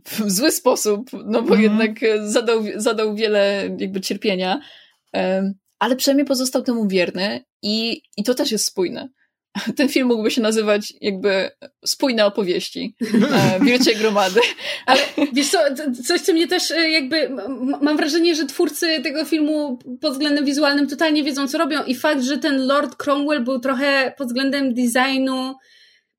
w 0.04 0.30
zły 0.30 0.50
sposób, 0.50 1.10
no 1.12 1.42
bo 1.42 1.54
mm. 1.54 1.62
jednak 1.62 1.90
zadał, 2.24 2.62
zadał 2.76 3.14
wiele 3.14 3.70
jakby 3.78 4.00
cierpienia, 4.00 4.60
ale 5.78 5.96
przynajmniej 5.96 6.26
pozostał 6.26 6.62
temu 6.62 6.88
wierny 6.88 7.44
i, 7.62 8.02
i 8.16 8.24
to 8.24 8.34
też 8.34 8.52
jest 8.52 8.64
spójne. 8.64 9.08
Ten 9.76 9.88
film 9.88 10.08
mógłby 10.08 10.30
się 10.30 10.40
nazywać 10.40 10.92
jakby 11.00 11.50
spójne 11.84 12.26
opowieści 12.26 12.94
e, 13.32 13.60
Wilczej 13.64 13.96
Gromady. 13.96 14.40
Ale 14.86 15.00
wiesz 15.32 15.48
co, 15.48 15.58
coś 16.04 16.20
co 16.20 16.32
mnie 16.32 16.48
też 16.48 16.70
e, 16.70 16.90
jakby, 16.90 17.30
mam 17.82 17.96
wrażenie, 17.96 18.34
że 18.34 18.46
twórcy 18.46 19.00
tego 19.02 19.24
filmu 19.24 19.78
pod 20.00 20.12
względem 20.12 20.44
wizualnym 20.44 20.86
totalnie 20.86 21.24
wiedzą 21.24 21.48
co 21.48 21.58
robią 21.58 21.84
i 21.84 21.94
fakt, 21.94 22.22
że 22.22 22.38
ten 22.38 22.66
Lord 22.66 22.96
Cromwell 22.96 23.44
był 23.44 23.60
trochę 23.60 24.14
pod 24.18 24.26
względem 24.26 24.74
designu 24.74 25.54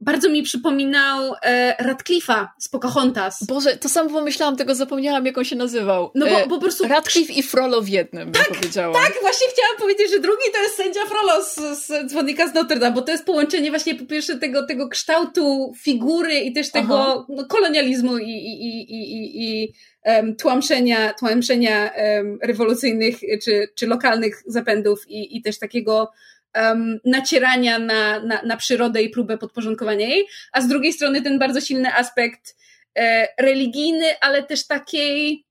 bardzo 0.03 0.29
mi 0.29 0.43
przypominał 0.43 1.33
e, 1.41 1.75
Radcliffe'a 1.83 2.47
z 2.59 2.69
Pocahontas. 2.69 3.43
Boże, 3.43 3.77
to 3.77 3.89
samo 3.89 4.09
pomyślałam, 4.09 4.55
tego 4.55 4.75
zapomniałam, 4.75 5.25
jak 5.25 5.37
on 5.37 5.43
się 5.43 5.55
nazywał. 5.55 6.11
No 6.15 6.25
bo, 6.25 6.39
e, 6.39 6.47
po 6.47 6.59
prostu... 6.59 6.87
Radcliffe 6.87 7.33
i 7.33 7.43
Frollo 7.43 7.81
w 7.81 7.89
jednym, 7.89 8.31
tak, 8.31 8.49
bym 8.49 8.55
powiedziała. 8.55 8.93
Tak, 8.93 9.13
właśnie 9.21 9.47
chciałam 9.53 9.77
powiedzieć, 9.77 10.11
że 10.11 10.19
drugi 10.19 10.43
to 10.53 10.61
jest 10.61 10.75
sędzia 10.75 10.99
Frollo 11.05 11.43
z, 11.43 11.85
z 11.85 12.09
Dzwonnika 12.09 12.47
z 12.47 12.53
Notre 12.53 12.79
Dame, 12.79 12.95
bo 12.95 13.01
to 13.01 13.11
jest 13.11 13.25
połączenie 13.25 13.69
właśnie 13.69 13.95
po 13.95 14.05
pierwsze 14.05 14.37
tego, 14.37 14.65
tego 14.65 14.89
kształtu 14.89 15.73
figury 15.81 16.39
i 16.39 16.53
też 16.53 16.71
tego 16.71 17.25
no, 17.29 17.45
kolonializmu 17.45 18.17
i, 18.17 18.31
i, 18.31 18.91
i, 18.91 19.13
i, 19.13 19.63
i 19.63 19.73
um, 20.05 20.35
tłamszenia, 20.35 21.13
tłamszenia 21.13 21.91
um, 21.97 22.39
rewolucyjnych 22.41 23.15
czy, 23.43 23.67
czy 23.75 23.87
lokalnych 23.87 24.43
zapędów 24.47 25.09
i, 25.09 25.37
i 25.37 25.41
też 25.41 25.59
takiego 25.59 26.11
um, 26.55 26.99
nacierania 27.05 27.79
na, 27.79 28.19
na, 28.19 28.41
na 28.41 28.57
przyrodę 28.57 29.01
i 29.03 29.09
próbę 29.09 29.37
podporządkowania 29.37 30.07
jej, 30.07 30.27
a 30.51 30.61
z 30.61 30.67
drugiej 30.67 30.93
strony 30.93 31.21
ten 31.21 31.39
bardzo 31.39 31.61
silny 31.61 31.93
aspekt 31.93 32.55
e, 32.97 33.27
religijny, 33.39 34.19
ale 34.21 34.43
też 34.43 34.67
takiej, 34.67 35.45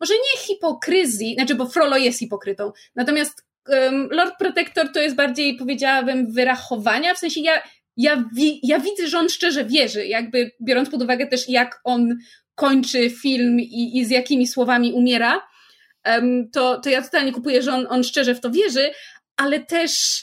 może 0.00 0.14
nie 0.14 0.40
hipokryzji, 0.40 1.34
znaczy, 1.34 1.54
bo 1.54 1.66
Frollo 1.66 1.96
jest 1.96 2.18
hipokrytą, 2.18 2.72
natomiast 2.94 3.44
um, 3.68 4.08
Lord 4.10 4.34
Protector 4.38 4.92
to 4.92 5.00
jest 5.00 5.16
bardziej, 5.16 5.56
powiedziałabym, 5.56 6.32
wyrachowania, 6.32 7.14
w 7.14 7.18
sensie 7.18 7.40
ja, 7.40 7.62
ja, 7.96 8.24
wi, 8.36 8.60
ja 8.62 8.78
widzę, 8.78 9.06
że 9.06 9.18
on 9.18 9.28
szczerze 9.28 9.64
wierzy, 9.64 10.06
jakby 10.06 10.50
biorąc 10.62 10.90
pod 10.90 11.02
uwagę 11.02 11.26
też, 11.26 11.48
jak 11.48 11.80
on 11.84 12.18
kończy 12.54 13.10
film 13.10 13.60
i, 13.60 13.98
i 13.98 14.04
z 14.04 14.10
jakimi 14.10 14.46
słowami 14.46 14.92
umiera, 14.92 15.48
um, 16.06 16.50
to, 16.50 16.80
to 16.80 16.90
ja 16.90 17.02
totalnie 17.02 17.32
kupuję, 17.32 17.62
że 17.62 17.72
on, 17.72 17.86
on 17.90 18.04
szczerze 18.04 18.34
w 18.34 18.40
to 18.40 18.50
wierzy, 18.50 18.90
ale 19.36 19.60
też 19.60 20.22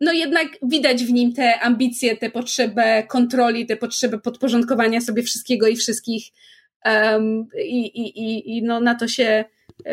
no 0.00 0.12
jednak 0.12 0.48
widać 0.62 1.04
w 1.04 1.12
nim 1.12 1.32
te 1.32 1.60
ambicje, 1.60 2.16
tę 2.16 2.30
potrzebę 2.30 3.02
kontroli, 3.08 3.66
tę 3.66 3.76
potrzebę 3.76 4.18
podporządkowania 4.18 5.00
sobie 5.00 5.22
wszystkiego 5.22 5.66
i 5.68 5.76
wszystkich. 5.76 6.24
Um, 6.84 7.46
i, 7.64 7.86
i, 7.86 8.20
i, 8.20 8.56
I 8.56 8.62
no 8.62 8.80
na 8.80 8.94
to 8.94 9.08
się 9.08 9.44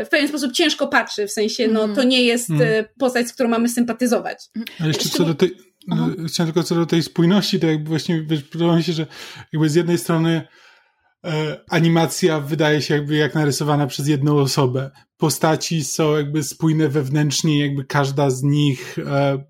w 0.05 0.09
pewien 0.09 0.27
sposób 0.27 0.51
ciężko 0.51 0.87
patrzy, 0.87 1.27
w 1.27 1.31
sensie, 1.31 1.67
no 1.67 1.87
to 1.87 2.03
nie 2.03 2.23
jest 2.23 2.49
mm. 2.49 2.85
postać, 2.99 3.27
z 3.27 3.33
którą 3.33 3.49
mamy 3.49 3.69
sympatyzować. 3.69 4.49
A 4.79 4.87
jeszcze 4.87 5.09
co 5.09 5.23
do 5.23 5.33
tej, 5.33 5.51
no, 5.87 6.09
chciałem 6.27 6.53
tylko 6.53 6.67
co 6.67 6.75
do 6.75 6.85
tej 6.85 7.03
spójności, 7.03 7.59
to 7.59 7.67
jakby 7.67 7.89
właśnie 7.89 8.25
podoba 8.51 8.75
mi 8.75 8.83
się, 8.83 8.93
że 8.93 9.07
jakby 9.53 9.69
z 9.69 9.75
jednej 9.75 9.97
strony 9.97 10.41
E, 10.41 10.47
animacja 11.69 12.39
wydaje 12.39 12.81
się 12.81 12.93
jakby 12.93 13.15
jak 13.15 13.35
narysowana 13.35 13.87
przez 13.87 14.07
jedną 14.07 14.37
osobę. 14.37 14.91
Postaci 15.17 15.83
są 15.83 16.17
jakby 16.17 16.43
spójne 16.43 16.89
wewnętrznie, 16.89 17.59
jakby 17.59 17.85
każda 17.85 18.29
z 18.29 18.43
nich 18.43 18.99
e, 18.99 19.43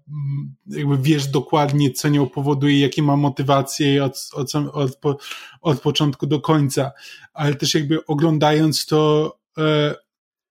jakby 0.67 0.97
wiesz 0.97 1.27
dokładnie, 1.27 1.91
co 1.91 2.09
nią 2.09 2.29
powoduje, 2.29 2.79
jakie 2.79 3.03
ma 3.03 3.15
motywacje 3.17 4.03
od, 4.03 4.29
od, 4.33 4.51
od, 4.55 5.23
od 5.61 5.81
początku 5.81 6.27
do 6.27 6.41
końca. 6.41 6.91
Ale 7.33 7.55
też 7.55 7.75
jakby 7.75 8.05
oglądając 8.05 8.85
to 8.85 9.31
e, 9.57 9.95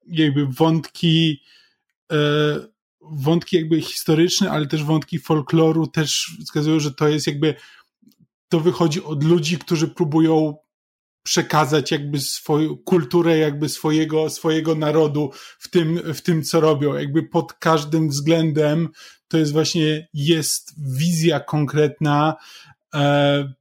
jakby 0.07 0.47
wątki 0.47 1.43
wątki 3.01 3.57
jakby 3.57 3.81
historyczne, 3.81 4.51
ale 4.51 4.67
też 4.67 4.85
wątki 4.85 5.19
folkloru 5.19 5.87
też 5.87 6.37
wskazują, 6.45 6.81
że 6.81 6.95
to 6.95 7.09
jest 7.09 7.27
jakby 7.27 7.55
to 8.49 8.61
wychodzi 8.61 9.05
od 9.05 9.25
ludzi, 9.25 9.59
którzy 9.59 9.89
próbują 9.89 10.57
przekazać 11.23 11.91
jakby 11.91 12.21
swoją 12.21 12.77
kulturę 12.77 13.39
jakby 13.39 13.69
swojego, 13.69 14.31
swojego 14.31 14.75
narodu 14.75 15.31
w 15.59 15.71
tym, 15.71 16.15
w 16.15 16.21
tym, 16.23 16.43
co 16.43 16.61
robią. 16.61 16.95
Jakby 16.95 17.23
pod 17.23 17.53
każdym 17.53 18.09
względem 18.09 18.89
to 19.29 19.39
jest 19.39 19.53
właśnie, 19.53 20.09
jest 20.15 20.75
wizja 20.97 21.41
konkretna, 21.41 22.35
e, 22.95 23.53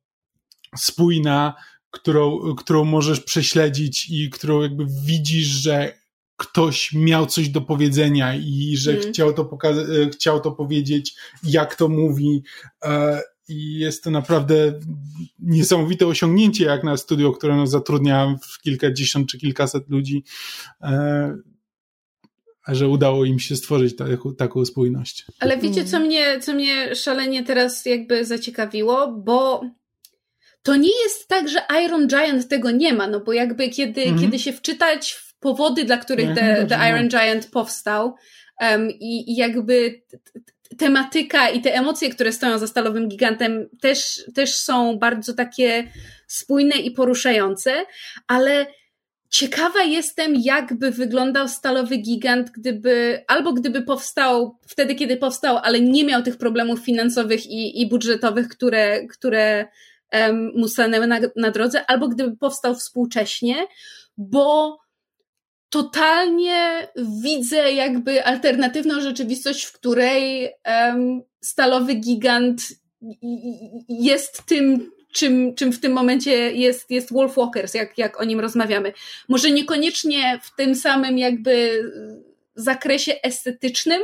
spójna, 0.78 1.54
którą, 1.92 2.56
którą 2.56 2.86
możesz 2.86 3.20
prześledzić 3.20 4.10
i 4.10 4.30
którą 4.30 4.62
jakby 4.62 4.86
widzisz, 5.06 5.48
że 5.48 6.00
ktoś 6.38 6.94
miał 6.94 7.26
coś 7.26 7.50
do 7.50 7.62
powiedzenia 7.62 8.36
i 8.36 8.78
że 8.78 8.92
mm. 8.92 9.04
chciał, 9.04 9.34
to 9.34 9.46
pokazać, 9.46 9.86
e, 9.90 10.10
chciał 10.10 10.42
to 10.42 10.52
powiedzieć, 10.52 11.16
jak 11.44 11.76
to 11.76 11.90
mówi. 11.90 12.44
E, 12.84 13.22
i 13.50 13.80
jest 13.80 14.04
to 14.04 14.12
naprawdę 14.12 14.80
niesamowite 15.40 16.08
osiągnięcie, 16.08 16.66
jak 16.66 16.84
na 16.84 16.98
studio, 16.98 17.32
które 17.32 17.56
no, 17.56 17.68
zatrudnia 17.68 18.36
kilkadziesiąt 18.64 19.30
czy 19.30 19.38
kilkaset 19.38 19.90
ludzi, 19.90 20.24
e, 20.82 21.38
że 22.68 22.88
udało 22.88 23.26
im 23.26 23.40
się 23.40 23.56
stworzyć 23.56 23.96
taką, 23.96 24.36
taką 24.36 24.66
spójność. 24.66 25.26
Ale 25.40 25.58
wiecie, 25.58 25.86
co 25.86 26.00
mnie, 26.00 26.40
co 26.40 26.54
mnie 26.54 26.96
szalenie 26.96 27.44
teraz 27.44 27.86
jakby 27.86 28.26
zaciekawiło, 28.26 29.12
bo 29.12 29.62
to 30.64 30.76
nie 30.76 31.04
jest 31.04 31.28
tak, 31.28 31.50
że 31.50 31.60
Iron 31.86 32.08
Giant 32.08 32.48
tego 32.48 32.72
nie 32.72 32.94
ma, 32.94 33.08
no 33.08 33.20
bo 33.20 33.34
jakby 33.34 33.70
kiedy, 33.70 34.02
mhm. 34.02 34.22
kiedy 34.22 34.40
się 34.40 34.54
wczytać 34.54 35.12
w 35.12 35.40
powody, 35.40 35.86
dla 35.86 35.98
których 35.98 36.36
The, 36.36 36.66
The 36.70 36.90
Iron 36.90 37.10
Giant 37.10 37.52
powstał 37.52 38.16
um, 38.62 38.90
i, 38.92 39.32
i 39.32 39.36
jakby 39.36 40.02
tematyka 40.78 41.50
i 41.50 41.62
te 41.62 41.74
emocje, 41.74 42.10
które 42.10 42.32
stoją 42.32 42.60
za 42.60 42.68
stalowym 42.68 43.10
gigantem, 43.10 43.70
też, 43.82 44.24
też 44.36 44.56
są 44.56 45.00
bardzo 45.00 45.34
takie 45.34 45.92
spójne 46.28 46.76
i 46.76 46.92
poruszające, 46.92 47.86
ale 48.28 48.66
Ciekawa 49.30 49.84
jestem, 49.84 50.36
jakby 50.36 50.92
wyglądał 50.92 51.48
stalowy 51.48 51.98
gigant, 51.98 52.52
gdyby, 52.52 53.24
albo 53.28 53.54
gdyby 53.54 53.82
powstał 53.82 54.58
wtedy, 54.68 54.96
kiedy 54.96 55.18
powstał, 55.18 55.58
ale 55.58 55.82
nie 55.82 56.04
miał 56.04 56.24
tych 56.24 56.38
problemów 56.38 56.80
finansowych 56.80 57.46
i, 57.46 57.82
i 57.82 57.90
budżetowych, 57.90 58.48
które, 58.48 59.08
które 59.08 59.68
um, 60.14 60.52
mu 60.56 60.68
stanęły 60.68 61.08
na, 61.08 61.20
na 61.36 61.52
drodze, 61.52 61.86
albo 61.86 62.08
gdyby 62.08 62.38
powstał 62.38 62.76
współcześnie, 62.76 63.68
bo 64.18 64.78
totalnie 65.70 66.88
widzę 67.24 67.74
jakby 67.74 68.26
alternatywną 68.26 69.02
rzeczywistość, 69.02 69.64
w 69.64 69.74
której 69.74 70.50
um, 70.66 71.22
stalowy 71.42 71.94
gigant 71.94 72.62
jest 73.90 74.44
tym, 74.46 74.92
czym, 75.14 75.56
czym 75.56 75.72
w 75.72 75.80
tym 75.80 75.92
momencie 75.92 76.52
jest, 76.52 76.92
jest 76.92 77.14
Wolf 77.14 77.36
Walkers, 77.36 77.74
jak, 77.74 77.98
jak 77.98 78.22
o 78.22 78.24
nim 78.24 78.40
rozmawiamy. 78.40 78.94
Może 79.28 79.52
niekoniecznie 79.52 80.40
w 80.44 80.56
tym 80.56 80.76
samym 80.76 81.18
jakby 81.18 81.84
zakresie 82.56 83.14
estetycznym, 83.24 84.02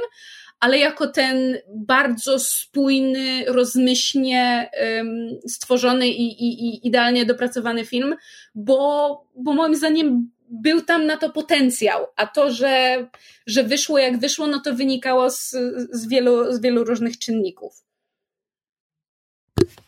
ale 0.60 0.78
jako 0.78 1.08
ten 1.08 1.58
bardzo 1.76 2.40
spójny, 2.40 3.46
rozmyślnie 3.48 4.70
um, 4.98 5.30
stworzony 5.48 6.08
i, 6.08 6.44
i, 6.44 6.68
i 6.68 6.88
idealnie 6.88 7.26
dopracowany 7.26 7.86
film, 7.86 8.16
bo, 8.56 9.22
bo 9.36 9.54
moim 9.54 9.76
zdaniem 9.76 10.32
był 10.62 10.82
tam 10.82 11.06
na 11.06 11.18
to 11.18 11.30
potencjał, 11.30 12.08
a 12.16 12.28
to, 12.28 12.52
że, 12.52 13.06
że 13.48 13.64
wyszło 13.64 13.98
jak 13.98 14.18
wyszło, 14.18 14.48
no 14.48 14.60
to 14.60 14.76
wynikało 14.76 15.32
z, 15.32 15.50
z, 15.92 16.08
wielu, 16.08 16.54
z 16.54 16.62
wielu 16.62 16.84
różnych 16.84 17.20
czynników. 17.20 17.74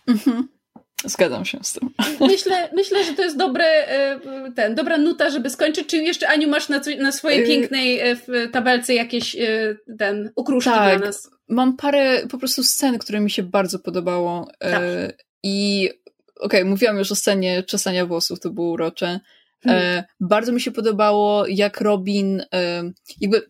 Mhm. 0.07 0.48
Zgadzam 1.06 1.45
się 1.45 1.60
z 1.64 1.73
tym. 1.73 1.89
Myślę, 2.31 2.69
myślę, 2.73 3.03
że 3.03 3.14
to 3.14 3.23
jest 3.23 3.38
dobre, 3.38 3.65
e, 3.65 4.19
ten, 4.56 4.76
dobra 4.76 4.98
nuta, 4.98 5.30
żeby 5.30 5.49
skończyć. 5.49 5.88
Czy 5.88 5.98
jeszcze, 5.98 6.30
Aniu, 6.30 6.49
masz 6.49 6.69
na, 6.69 6.81
na 6.99 7.11
swojej 7.11 7.44
y- 7.44 7.48
pięknej 7.48 7.99
e, 7.99 8.18
tabelce 8.52 8.94
jakieś 8.94 9.35
e, 9.35 9.77
ten, 9.99 10.31
ukruszki 10.35 10.69
tak, 10.69 10.99
dla 10.99 11.07
nas? 11.07 11.31
Mam 11.48 11.77
parę 11.77 12.27
po 12.27 12.38
prostu 12.38 12.64
scen, 12.64 12.98
które 12.98 13.19
mi 13.19 13.31
się 13.31 13.44
bardzo 13.44 13.80
podobało. 13.80 14.52
Tak. 14.60 14.84
I 15.44 15.89
okej, 16.35 16.61
okay, 16.61 16.65
mówiłam 16.65 16.98
już 16.98 17.11
o 17.11 17.15
scenie 17.15 17.64
czesania 17.64 18.06
włosów, 18.06 18.39
to 18.39 18.49
było 18.49 18.69
urocze. 18.69 19.19
Hmm. 19.63 20.03
Bardzo 20.19 20.51
mi 20.51 20.61
się 20.61 20.71
podobało, 20.71 21.47
jak 21.47 21.81
Robin, 21.81 22.43
jakby 23.19 23.41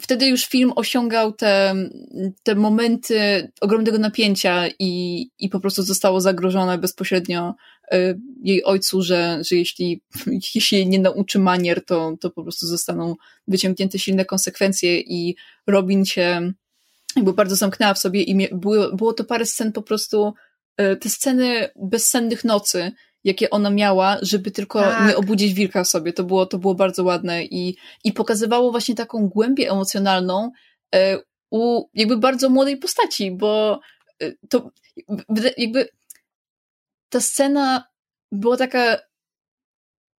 wtedy 0.00 0.26
już 0.26 0.46
film 0.46 0.72
osiągał 0.76 1.32
te, 1.32 1.74
te 2.42 2.54
momenty 2.54 3.48
ogromnego 3.60 3.98
napięcia 3.98 4.68
i, 4.78 5.22
i 5.38 5.48
po 5.48 5.60
prostu 5.60 5.82
zostało 5.82 6.20
zagrożone 6.20 6.78
bezpośrednio 6.78 7.54
e, 7.92 8.14
jej 8.42 8.64
ojcu, 8.64 9.02
że, 9.02 9.38
że 9.50 9.56
jeśli, 9.56 10.02
jeśli 10.54 10.86
nie 10.86 10.98
nauczy 10.98 11.38
manier, 11.38 11.84
to, 11.84 12.16
to 12.20 12.30
po 12.30 12.42
prostu 12.42 12.66
zostaną 12.66 13.14
wyciągnięte 13.48 13.98
silne 13.98 14.24
konsekwencje 14.24 15.00
i 15.00 15.36
Robin 15.66 16.04
się 16.04 16.52
jakby 17.16 17.32
bardzo 17.32 17.56
zamknęła 17.56 17.94
w 17.94 17.98
sobie 17.98 18.22
i 18.22 18.48
było, 18.54 18.96
było 18.96 19.12
to 19.12 19.24
parę 19.24 19.46
scen 19.46 19.72
po 19.72 19.82
prostu, 19.82 20.34
e, 20.76 20.96
te 20.96 21.08
sceny 21.08 21.68
bezsennych 21.76 22.44
nocy, 22.44 22.92
jakie 23.24 23.50
ona 23.50 23.70
miała, 23.70 24.18
żeby 24.22 24.50
tylko 24.50 24.80
tak. 24.80 25.08
nie 25.08 25.16
obudzić 25.16 25.54
wilka 25.54 25.84
w 25.84 25.88
sobie. 25.88 26.12
To 26.12 26.24
było, 26.24 26.46
to 26.46 26.58
było 26.58 26.74
bardzo 26.74 27.04
ładne 27.04 27.44
i, 27.44 27.76
i 28.04 28.12
pokazywało 28.12 28.70
właśnie 28.70 28.94
taką 28.94 29.28
głębię 29.28 29.70
emocjonalną 29.70 30.50
e, 30.94 31.18
u 31.50 31.84
jakby 31.94 32.16
bardzo 32.16 32.50
młodej 32.50 32.76
postaci, 32.76 33.30
bo 33.30 33.80
e, 34.22 34.32
to 34.48 34.70
jakby 35.56 35.88
ta 37.08 37.20
scena 37.20 37.84
była 38.32 38.56
taka 38.56 38.98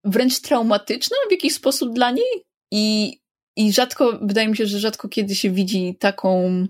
wręcz 0.03 0.39
traumatyczna 0.39 1.17
w 1.29 1.31
jakiś 1.31 1.53
sposób 1.53 1.93
dla 1.93 2.11
niej 2.11 2.45
i, 2.71 3.17
i 3.55 3.73
rzadko, 3.73 4.19
wydaje 4.21 4.47
mi 4.47 4.57
się, 4.57 4.65
że 4.65 4.79
rzadko 4.79 5.09
kiedy 5.09 5.35
się 5.35 5.49
widzi 5.49 5.97
taką 5.99 6.65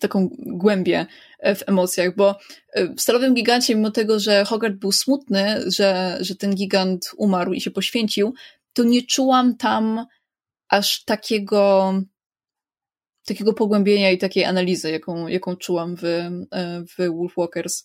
taką 0.00 0.28
głębię 0.38 1.06
e, 1.38 1.54
w 1.54 1.68
emocjach, 1.68 2.16
bo 2.16 2.38
e, 2.72 2.94
w 2.94 3.00
Stalowym 3.00 3.34
Gigancie, 3.34 3.74
mimo 3.74 3.90
tego, 3.90 4.20
że 4.20 4.44
Hogarth 4.44 4.76
był 4.76 4.92
smutny, 4.92 5.70
że, 5.70 6.18
że 6.20 6.36
ten 6.36 6.54
gigant 6.54 7.10
umarł 7.16 7.52
i 7.52 7.60
się 7.60 7.70
poświęcił, 7.70 8.34
to 8.72 8.84
nie 8.84 9.02
czułam 9.02 9.56
tam 9.56 10.06
aż 10.68 11.04
takiego 11.04 11.92
takiego 13.26 13.52
pogłębienia 13.52 14.10
i 14.10 14.18
takiej 14.18 14.44
analizy, 14.44 14.90
jaką, 14.90 15.28
jaką 15.28 15.56
czułam 15.56 15.96
w, 15.96 16.04
e, 16.04 16.30
w 16.96 17.16
Wolfwalkers 17.16 17.84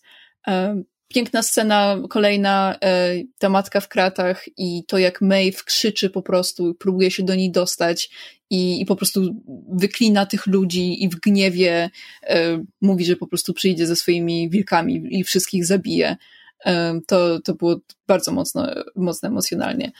piękna 1.12 1.42
scena 1.42 1.96
kolejna, 2.08 2.76
e, 2.82 3.14
ta 3.38 3.48
matka 3.48 3.80
w 3.80 3.88
kratach 3.88 4.44
i 4.56 4.84
to 4.86 4.98
jak 4.98 5.20
Maeve 5.20 5.64
krzyczy 5.64 6.10
po 6.10 6.22
prostu, 6.22 6.74
próbuje 6.74 7.10
się 7.10 7.22
do 7.22 7.34
niej 7.34 7.50
dostać 7.50 8.10
i, 8.50 8.80
i 8.80 8.86
po 8.86 8.96
prostu 8.96 9.42
wyklina 9.68 10.26
tych 10.26 10.46
ludzi 10.46 11.04
i 11.04 11.08
w 11.08 11.20
gniewie 11.20 11.90
e, 12.22 12.64
mówi, 12.80 13.04
że 13.04 13.16
po 13.16 13.26
prostu 13.26 13.54
przyjdzie 13.54 13.86
ze 13.86 13.96
swoimi 13.96 14.50
wilkami 14.50 15.02
i 15.10 15.24
wszystkich 15.24 15.66
zabije. 15.66 16.16
E, 16.64 17.00
to, 17.06 17.40
to 17.40 17.54
było 17.54 17.76
bardzo 18.06 18.32
mocno, 18.32 18.68
mocno 18.96 19.28
emocjonalnie. 19.28 19.92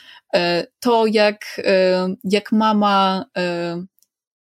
To 0.81 1.07
jak, 1.07 1.61
jak 2.25 2.53
mama 2.53 3.25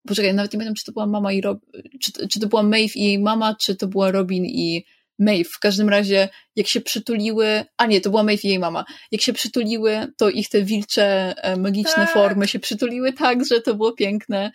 poczekaj, 0.07 0.35
nawet 0.35 0.53
nie 0.53 0.59
pamiętam, 0.59 0.75
czy 0.75 0.85
to 0.85 0.93
była 0.93 1.07
mama 1.07 1.33
i 1.33 1.41
Rob, 1.41 1.59
czy, 2.01 2.29
czy 2.29 2.41
to 2.41 2.47
była 2.47 2.63
Maeve 2.63 2.97
i 2.97 3.05
jej 3.05 3.19
mama, 3.19 3.55
czy 3.55 3.77
to 3.77 3.89
była 3.89 4.11
Robin 4.11 4.45
i 4.45 4.85
Maeve. 5.21 5.51
W 5.53 5.59
każdym 5.59 5.89
razie, 5.89 6.29
jak 6.57 6.67
się 6.67 6.81
przytuliły, 6.81 7.65
a 7.77 7.87
nie, 7.87 8.01
to 8.01 8.11
była 8.11 8.23
Maeve 8.23 8.45
i 8.45 8.49
jej 8.49 8.59
mama. 8.59 8.85
Jak 9.13 9.21
się 9.21 9.33
przytuliły, 9.33 10.07
to 10.17 10.31
ich 10.31 10.49
te 10.49 10.63
wilcze, 10.63 11.35
e, 11.37 11.57
magiczne 11.57 12.05
tak. 12.05 12.13
formy 12.13 12.49
się 12.49 12.59
przytuliły 12.59 13.13
tak, 13.13 13.47
że 13.47 13.61
to 13.61 13.75
było 13.75 13.93
piękne. 13.93 14.51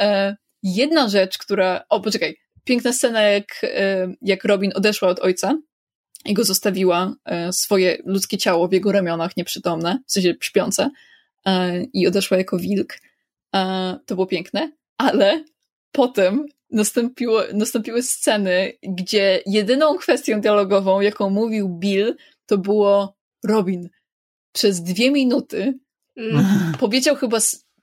E, 0.00 0.36
jedna 0.62 1.08
rzecz, 1.08 1.38
która, 1.38 1.84
o 1.88 2.00
poczekaj, 2.00 2.36
piękna 2.64 2.92
scena, 2.92 3.22
jak, 3.22 3.60
e, 3.62 4.08
jak 4.22 4.44
Robin 4.44 4.72
odeszła 4.74 5.08
od 5.08 5.20
ojca 5.20 5.58
i 6.24 6.34
go 6.34 6.44
zostawiła 6.44 7.14
swoje 7.52 7.98
ludzkie 8.04 8.38
ciało 8.38 8.68
w 8.68 8.72
jego 8.72 8.92
ramionach 8.92 9.36
nieprzytomne, 9.36 9.98
w 10.06 10.12
sensie 10.12 10.34
śpiące 10.40 10.90
i 11.92 12.06
odeszła 12.06 12.36
jako 12.36 12.58
wilk. 12.58 12.98
To 14.06 14.14
było 14.14 14.26
piękne, 14.26 14.72
ale 14.96 15.44
potem 15.92 16.46
nastąpiło, 16.70 17.42
nastąpiły 17.54 18.02
sceny, 18.02 18.72
gdzie 18.82 19.42
jedyną 19.46 19.98
kwestią 19.98 20.40
dialogową, 20.40 21.00
jaką 21.00 21.30
mówił 21.30 21.68
Bill, 21.68 22.16
to 22.46 22.58
było 22.58 23.16
Robin. 23.44 23.88
Przez 24.52 24.82
dwie 24.82 25.10
minuty 25.10 25.78
mm. 26.16 26.46
powiedział 26.80 27.16
chyba, 27.16 27.38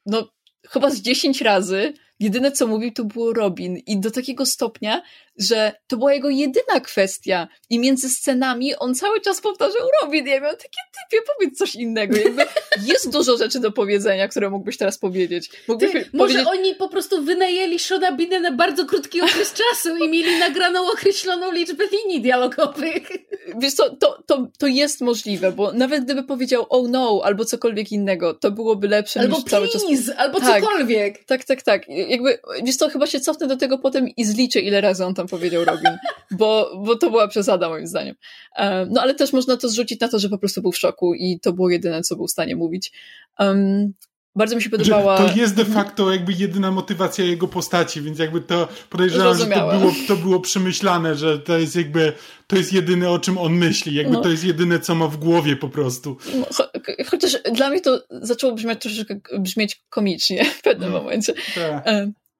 no, 0.05 0.29
chyba 0.67 0.89
z 0.89 1.01
dziesięć 1.01 1.41
razy 1.41 1.93
jedyne 2.19 2.51
co 2.51 2.67
mówił 2.67 2.91
to 2.91 3.03
było 3.03 3.33
Robin 3.33 3.77
i 3.77 3.99
do 3.99 4.11
takiego 4.11 4.45
stopnia, 4.45 5.01
że 5.37 5.71
to 5.87 5.97
była 5.97 6.13
jego 6.13 6.29
jedyna 6.29 6.79
kwestia 6.83 7.47
i 7.69 7.79
między 7.79 8.09
scenami 8.09 8.75
on 8.75 8.95
cały 8.95 9.21
czas 9.21 9.41
powtarzał 9.41 9.81
Robin. 10.01 10.27
Ja 10.27 10.39
miałam 10.39 10.57
takie 10.57 10.79
typie, 11.09 11.23
powiedz 11.33 11.57
coś 11.57 11.75
innego. 11.75 12.17
Jakby 12.17 12.45
jest 12.85 13.11
dużo 13.11 13.37
rzeczy 13.37 13.59
do 13.59 13.71
powiedzenia, 13.71 14.27
które 14.27 14.49
mógłbyś 14.49 14.77
teraz 14.77 14.97
powiedzieć. 14.97 15.49
Mógłbyś 15.67 15.91
Ty, 15.91 16.09
może 16.13 16.45
oni 16.45 16.75
po 16.75 16.89
prostu 16.89 17.23
wynajęli 17.23 17.79
Shona 17.79 18.11
Bina 18.11 18.39
na 18.39 18.51
bardzo 18.51 18.85
krótki 18.85 19.21
okres 19.21 19.53
czasu 19.71 19.97
i 19.97 20.09
mieli 20.09 20.39
nagraną 20.39 20.91
określoną 20.91 21.51
liczbę 21.51 21.83
linii 21.91 22.21
dialogowych. 22.21 23.09
Wiesz 23.57 23.73
co, 23.73 23.95
to, 23.95 24.23
to, 24.25 24.47
to 24.57 24.67
jest 24.67 25.01
możliwe, 25.01 25.51
bo 25.51 25.71
nawet 25.71 26.03
gdyby 26.03 26.23
powiedział 26.23 26.65
oh 26.69 26.87
no, 26.91 27.21
albo 27.23 27.45
cokolwiek 27.45 27.91
innego, 27.91 28.33
to 28.33 28.51
byłoby 28.51 28.87
lepsze 28.87 29.19
albo 29.19 29.35
niż 29.35 29.45
please, 29.45 29.69
cały 29.73 29.97
czas... 29.97 30.17
albo 30.17 30.39
tak, 30.39 30.63
cokolwiek. 30.63 31.25
Tak, 31.25 31.43
tak, 31.43 31.61
tak 31.61 31.85
jakby, 32.09 32.39
wiesz 32.63 32.75
co, 32.75 32.89
chyba 32.89 33.07
się 33.07 33.19
cofnę 33.19 33.47
do 33.47 33.57
tego 33.57 33.77
potem 33.77 34.09
i 34.09 34.25
zliczę, 34.25 34.59
ile 34.59 34.81
razy 34.81 35.05
on 35.05 35.13
tam 35.13 35.27
powiedział 35.27 35.65
Robin, 35.65 35.97
bo, 36.31 36.71
bo 36.85 36.95
to 36.95 37.09
była 37.09 37.27
przesada 37.27 37.69
moim 37.69 37.87
zdaniem. 37.87 38.15
Um, 38.57 38.89
no 38.91 39.01
ale 39.01 39.15
też 39.15 39.33
można 39.33 39.57
to 39.57 39.69
zrzucić 39.69 39.99
na 39.99 40.07
to, 40.07 40.19
że 40.19 40.29
po 40.29 40.37
prostu 40.37 40.61
był 40.61 40.71
w 40.71 40.77
szoku 40.77 41.13
i 41.13 41.39
to 41.39 41.53
było 41.53 41.69
jedyne, 41.69 42.01
co 42.01 42.15
był 42.15 42.27
w 42.27 42.31
stanie 42.31 42.55
mówić. 42.55 42.91
Um, 43.39 43.93
bardzo 44.35 44.55
mi 44.55 44.61
się 44.61 44.69
podobała. 44.69 45.17
to 45.17 45.35
jest 45.35 45.55
de 45.55 45.61
mhm. 45.61 45.85
facto 45.85 46.11
jakby 46.11 46.33
jedyna 46.33 46.71
motywacja 46.71 47.25
jego 47.25 47.47
postaci, 47.47 48.01
więc 48.01 48.19
jakby 48.19 48.41
to 48.41 48.67
podejrzewam, 48.89 49.37
że 49.37 49.45
to 49.45 49.79
było, 49.79 49.91
to 50.07 50.15
było 50.15 50.39
przemyślane, 50.39 51.15
że 51.15 51.39
to 51.39 51.57
jest 51.57 51.75
jakby 51.75 52.13
to 52.47 52.55
jest 52.55 52.73
jedyne, 52.73 53.09
o 53.09 53.19
czym 53.19 53.37
on 53.37 53.53
myśli, 53.53 53.95
jakby 53.95 54.13
no. 54.13 54.21
to 54.21 54.29
jest 54.29 54.43
jedyne, 54.43 54.79
co 54.79 54.95
ma 54.95 55.07
w 55.07 55.17
głowie 55.17 55.55
po 55.55 55.69
prostu. 55.69 56.17
No, 56.35 56.45
cho 56.57 56.69
chociaż 57.05 57.37
dla 57.53 57.69
mnie 57.69 57.81
to 57.81 58.03
zaczęło 58.09 58.53
brzmieć 58.53 58.81
troszeczkę 58.81 59.19
brzmieć 59.39 59.83
komicznie 59.89 60.45
w 60.45 60.61
pewnym 60.61 60.91
no. 60.91 60.97
momencie. 61.01 61.33
Tak. 61.55 61.85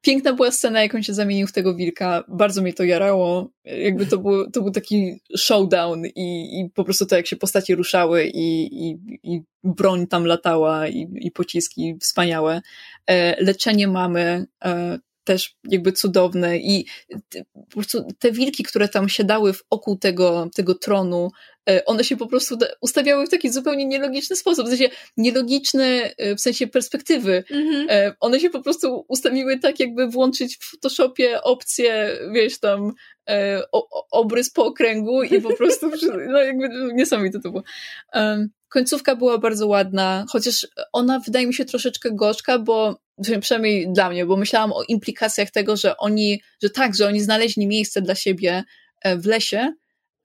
Piękna 0.06 0.34
była 0.34 0.52
scena, 0.52 0.82
jak 0.82 0.96
on 0.96 1.04
się 1.04 1.14
zamienił 1.14 1.48
w 1.48 1.52
tego 1.52 1.76
wilka. 1.76 2.24
Bardzo 2.28 2.62
mnie 2.62 2.74
to 2.74 2.84
jarało. 2.84 3.50
Jakby 3.66 4.06
to 4.06 4.18
był, 4.18 4.52
to 4.52 4.62
był 4.62 4.72
taki 4.72 5.22
showdown 5.38 6.06
i, 6.06 6.60
i 6.60 6.70
po 6.70 6.84
prostu 6.84 7.06
to, 7.06 7.16
jak 7.16 7.28
się 7.28 7.36
postacie 7.36 7.76
ruszały 7.76 8.26
i, 8.26 8.66
i, 8.90 8.98
i 9.24 9.42
broń 9.64 10.08
tam 10.08 10.26
latała 10.26 10.88
i, 10.88 11.08
i 11.16 11.32
pociski 11.32 11.96
wspaniałe. 12.02 12.62
E, 13.08 13.44
leczenie 13.44 13.88
mamy, 13.88 14.46
e, 14.66 15.00
też 15.26 15.56
jakby 15.70 15.92
cudowne 15.92 16.58
i 16.58 16.86
po 17.54 17.72
prostu 17.72 18.08
te 18.20 18.32
wilki, 18.32 18.64
które 18.64 18.90
tam 18.90 19.10
siadały 19.10 19.54
wokół 19.72 19.98
tego, 19.98 20.50
tego 20.56 20.76
tronu, 20.76 21.32
e, 21.70 21.86
one 21.86 22.04
się 22.04 22.18
po 22.18 22.28
prostu 22.28 22.58
ustawiały 22.82 23.26
w 23.26 23.30
taki 23.30 23.52
zupełnie 23.52 23.86
nielogiczny 23.86 24.36
sposób, 24.36 24.66
w 24.66 24.70
sensie 24.70 24.90
nielogiczny 25.18 26.14
w 26.38 26.42
sensie 26.42 26.68
perspektywy. 26.68 27.44
Mhm. 27.52 28.14
One 28.20 28.40
się 28.40 28.50
po 28.50 28.62
prostu 28.62 29.06
ustawiły 29.08 29.60
tak, 29.60 29.80
jakby 29.80 30.08
włączyć 30.08 30.58
w 30.58 30.64
Photoshopie 30.72 31.42
opcję, 31.42 32.18
wiesz, 32.32 32.60
tam 32.60 32.94
obrys 34.12 34.52
po 34.52 34.66
okręgu 34.66 35.24
i 35.24 35.42
po 35.42 35.54
prostu, 35.54 35.92
no 36.32 36.40
jakby 36.40 36.70
niesamowite 36.94 37.40
to 37.40 37.52
było. 37.52 37.64
Końcówka 38.70 39.16
była 39.16 39.38
bardzo 39.38 39.68
ładna, 39.68 40.26
chociaż 40.30 40.68
ona 40.94 41.20
wydaje 41.20 41.48
mi 41.48 41.54
się 41.54 41.66
troszeczkę 41.66 42.12
gorzka, 42.12 42.60
bo 42.60 43.05
przynajmniej 43.42 43.94
dla 43.94 44.10
mnie, 44.10 44.26
bo 44.26 44.38
myślałam 44.38 44.74
o 44.74 44.84
implikacjach 44.84 45.52
tego, 45.52 45.78
że 45.78 45.98
oni, 45.98 46.42
że 46.64 46.70
tak, 46.70 46.96
że 46.96 47.08
oni 47.08 47.22
znaleźli 47.22 47.68
miejsce 47.68 48.02
dla 48.02 48.16
siebie 48.16 48.64
e, 49.02 49.18
w 49.18 49.26
lesie, 49.26 49.74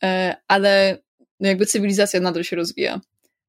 e, 0.02 0.36
ale 0.48 0.98
no 1.40 1.48
jakby 1.48 1.66
cywilizacja 1.66 2.20
nadal 2.20 2.44
się 2.44 2.56
rozwija. 2.56 3.00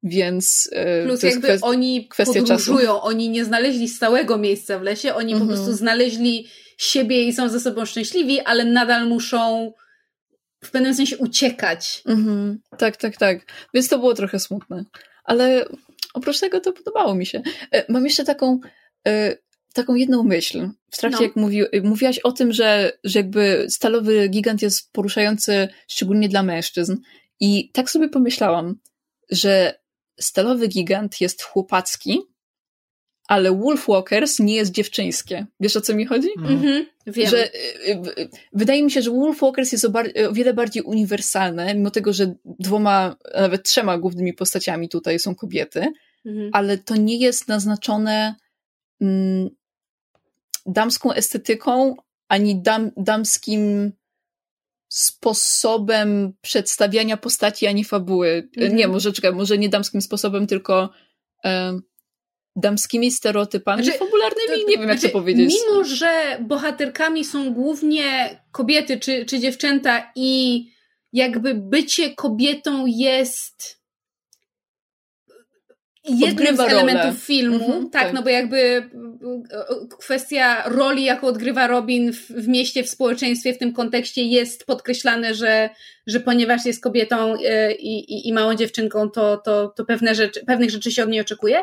Więc 0.03 0.69
e, 0.71 1.03
Plus 1.05 1.23
jakby 1.23 1.47
kwest- 1.47 1.59
oni 1.61 2.09
podróżują, 2.17 2.87
czasu. 2.87 3.05
oni 3.05 3.29
nie 3.29 3.45
znaleźli 3.45 3.89
stałego 3.89 4.37
miejsca 4.37 4.79
w 4.79 4.81
lesie, 4.81 5.13
oni 5.13 5.33
mhm. 5.33 5.49
po 5.49 5.55
prostu 5.55 5.73
znaleźli 5.73 6.47
siebie 6.77 7.23
i 7.23 7.33
są 7.33 7.49
ze 7.49 7.59
sobą 7.59 7.85
szczęśliwi, 7.85 8.39
ale 8.39 8.65
nadal 8.65 9.07
muszą 9.07 9.71
w 10.63 10.71
pewnym 10.71 10.93
sensie 10.93 11.17
uciekać. 11.17 12.01
Mhm. 12.05 12.59
Tak, 12.77 12.97
tak, 12.97 13.17
tak. 13.17 13.39
Więc 13.73 13.87
to 13.87 13.99
było 13.99 14.13
trochę 14.13 14.39
smutne. 14.39 14.85
Ale 15.23 15.65
oprócz 16.13 16.39
tego 16.39 16.59
to 16.59 16.73
podobało 16.73 17.15
mi 17.15 17.25
się. 17.25 17.41
Mam 17.89 18.05
jeszcze 18.05 18.23
taką, 18.23 18.59
taką 19.73 19.95
jedną 19.95 20.23
myśl. 20.23 20.69
W 20.91 20.97
trakcie 20.97 21.19
no. 21.19 21.23
jak 21.23 21.35
mówi, 21.35 21.61
mówiłaś 21.83 22.19
o 22.19 22.31
tym, 22.31 22.53
że, 22.53 22.91
że 23.03 23.19
jakby 23.19 23.65
stalowy 23.69 24.27
gigant 24.27 24.61
jest 24.61 24.91
poruszający 24.91 25.67
szczególnie 25.87 26.29
dla 26.29 26.43
mężczyzn. 26.43 26.97
I 27.39 27.71
tak 27.71 27.89
sobie 27.89 28.09
pomyślałam, 28.09 28.75
że 29.31 29.79
stalowy 30.19 30.67
gigant 30.67 31.21
jest 31.21 31.41
chłopacki, 31.41 32.19
ale 33.27 33.51
Wolfwalkers 33.51 34.39
nie 34.39 34.55
jest 34.55 34.71
dziewczyńskie. 34.71 35.45
Wiesz 35.59 35.77
o 35.77 35.81
co 35.81 35.95
mi 35.95 36.05
chodzi? 36.05 36.29
Mhm, 36.37 36.85
wiem. 37.07 37.29
Że, 37.29 37.45
y, 37.45 37.91
y, 38.17 38.29
wydaje 38.53 38.83
mi 38.83 38.91
się, 38.91 39.01
że 39.01 39.11
Wolfwalkers 39.11 39.71
jest 39.71 39.85
o, 39.85 39.89
bar- 39.89 40.11
o, 40.29 40.33
wiele 40.33 40.53
bardziej 40.53 40.83
uniwersalne, 40.83 41.75
mimo 41.75 41.91
tego, 41.91 42.13
że 42.13 42.33
dwoma, 42.45 43.15
nawet 43.35 43.63
trzema 43.63 43.97
głównymi 43.97 44.33
postaciami 44.33 44.89
tutaj 44.89 45.19
są 45.19 45.35
kobiety, 45.35 45.93
mhm. 46.25 46.49
ale 46.53 46.77
to 46.77 46.95
nie 46.95 47.17
jest 47.17 47.47
naznaczone 47.47 48.35
damską 50.65 51.13
estetyką, 51.13 51.95
ani 52.27 52.61
dam, 52.61 52.91
damskim 52.97 53.91
sposobem 54.87 56.33
przedstawiania 56.41 57.17
postaci, 57.17 57.67
ani 57.67 57.83
fabuły. 57.83 58.49
Mhm. 58.57 58.75
Nie, 58.75 58.87
może 58.87 59.13
czekaj, 59.13 59.33
może 59.33 59.57
nie 59.57 59.69
damskim 59.69 60.01
sposobem, 60.01 60.47
tylko 60.47 60.89
damskimi 62.55 63.11
stereotypami 63.11 63.83
znaczy, 63.83 63.99
fabularnymi, 63.99 64.65
nie 64.67 64.77
wiem 64.77 64.89
jak 64.89 64.99
znaczy, 64.99 65.13
to 65.13 65.19
powiedzieć. 65.19 65.53
Mimo, 65.53 65.83
że 65.83 66.37
bohaterkami 66.41 67.25
są 67.25 67.53
głównie 67.53 68.39
kobiety 68.51 68.99
czy, 68.99 69.25
czy 69.25 69.39
dziewczęta 69.39 70.11
i 70.15 70.65
jakby 71.13 71.55
bycie 71.55 72.15
kobietą 72.15 72.85
jest 72.85 73.80
jednym 76.03 76.57
z 76.57 76.59
elementów 76.59 77.03
rolę. 77.03 77.15
filmu, 77.15 77.65
mhm, 77.65 77.89
tak, 77.89 78.03
tak, 78.03 78.13
no 78.13 78.23
bo 78.23 78.29
jakby 78.29 78.57
e, 78.57 78.89
kwestia 79.99 80.69
roli, 80.69 81.03
jaką 81.03 81.27
odgrywa 81.27 81.67
Robin 81.67 82.13
w, 82.13 82.27
w, 82.27 82.47
mieście, 82.47 82.83
w 82.83 82.89
społeczeństwie, 82.89 83.53
w 83.53 83.57
tym 83.57 83.73
kontekście 83.73 84.23
jest 84.23 84.65
podkreślane, 84.65 85.35
że, 85.35 85.69
że 86.07 86.19
ponieważ 86.19 86.65
jest 86.65 86.83
kobietą 86.83 87.35
e, 87.45 87.71
i, 87.75 88.13
i, 88.13 88.27
i 88.27 88.33
małą 88.33 88.55
dziewczynką, 88.55 89.09
to, 89.09 89.37
to, 89.37 89.67
to 89.67 89.85
pewne 89.85 90.15
rzeczy, 90.15 90.45
pewnych 90.45 90.69
rzeczy 90.69 90.91
się 90.91 91.03
od 91.03 91.09
niej 91.09 91.21
oczekuje, 91.21 91.59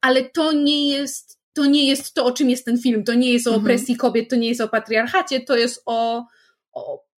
ale 0.00 0.22
to 0.24 0.52
nie 0.52 0.88
jest 0.88 1.40
to 1.52 1.66
nie 1.66 1.88
jest 1.88 2.14
to, 2.14 2.24
o 2.24 2.32
czym 2.32 2.50
jest 2.50 2.64
ten 2.64 2.78
film. 2.78 3.04
To 3.04 3.14
nie 3.14 3.32
jest 3.32 3.46
o 3.46 3.50
mhm. 3.50 3.64
opresji 3.64 3.96
kobiet, 3.96 4.30
to 4.30 4.36
nie 4.36 4.48
jest 4.48 4.60
o 4.60 4.68
patriarchacie, 4.68 5.40
to 5.40 5.56
jest 5.56 5.82
o, 5.86 6.26
o 6.72 7.09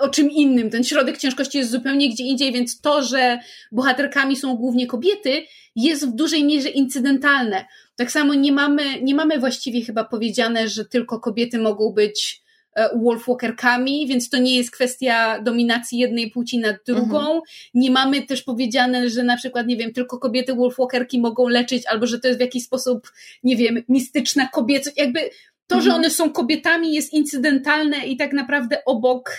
o 0.00 0.08
czym 0.08 0.30
innym. 0.30 0.70
Ten 0.70 0.84
środek 0.84 1.18
ciężkości 1.18 1.58
jest 1.58 1.70
zupełnie 1.70 2.08
gdzie 2.08 2.24
indziej, 2.24 2.52
więc 2.52 2.80
to, 2.80 3.02
że 3.02 3.38
bohaterkami 3.72 4.36
są 4.36 4.56
głównie 4.56 4.86
kobiety, 4.86 5.42
jest 5.76 6.06
w 6.06 6.14
dużej 6.14 6.44
mierze 6.44 6.68
incydentalne. 6.68 7.64
Tak 7.96 8.10
samo 8.10 8.34
nie 8.34 8.52
mamy, 8.52 9.02
nie 9.02 9.14
mamy 9.14 9.38
właściwie 9.38 9.84
chyba 9.84 10.04
powiedziane, 10.04 10.68
że 10.68 10.84
tylko 10.84 11.20
kobiety 11.20 11.58
mogą 11.58 11.92
być 11.92 12.42
e, 12.74 12.98
wolfwalkerkami, 12.98 14.06
więc 14.06 14.30
to 14.30 14.38
nie 14.38 14.56
jest 14.56 14.70
kwestia 14.70 15.40
dominacji 15.42 15.98
jednej 15.98 16.30
płci 16.30 16.58
nad 16.58 16.76
drugą. 16.86 17.18
Mhm. 17.20 17.40
Nie 17.74 17.90
mamy 17.90 18.22
też 18.22 18.42
powiedziane, 18.42 19.10
że 19.10 19.22
na 19.22 19.36
przykład, 19.36 19.66
nie 19.66 19.76
wiem, 19.76 19.92
tylko 19.92 20.18
kobiety 20.18 20.54
wolfwalkerki 20.54 21.20
mogą 21.20 21.48
leczyć, 21.48 21.86
albo 21.86 22.06
że 22.06 22.20
to 22.20 22.28
jest 22.28 22.40
w 22.40 22.42
jakiś 22.42 22.64
sposób, 22.64 23.12
nie 23.42 23.56
wiem, 23.56 23.82
mistyczna 23.88 24.48
kobiecość. 24.48 24.96
Jakby 24.96 25.20
to, 25.66 25.76
mhm. 25.76 25.82
że 25.82 25.94
one 25.94 26.10
są 26.10 26.30
kobietami 26.30 26.94
jest 26.94 27.12
incydentalne 27.12 28.06
i 28.06 28.16
tak 28.16 28.32
naprawdę 28.32 28.84
obok 28.84 29.30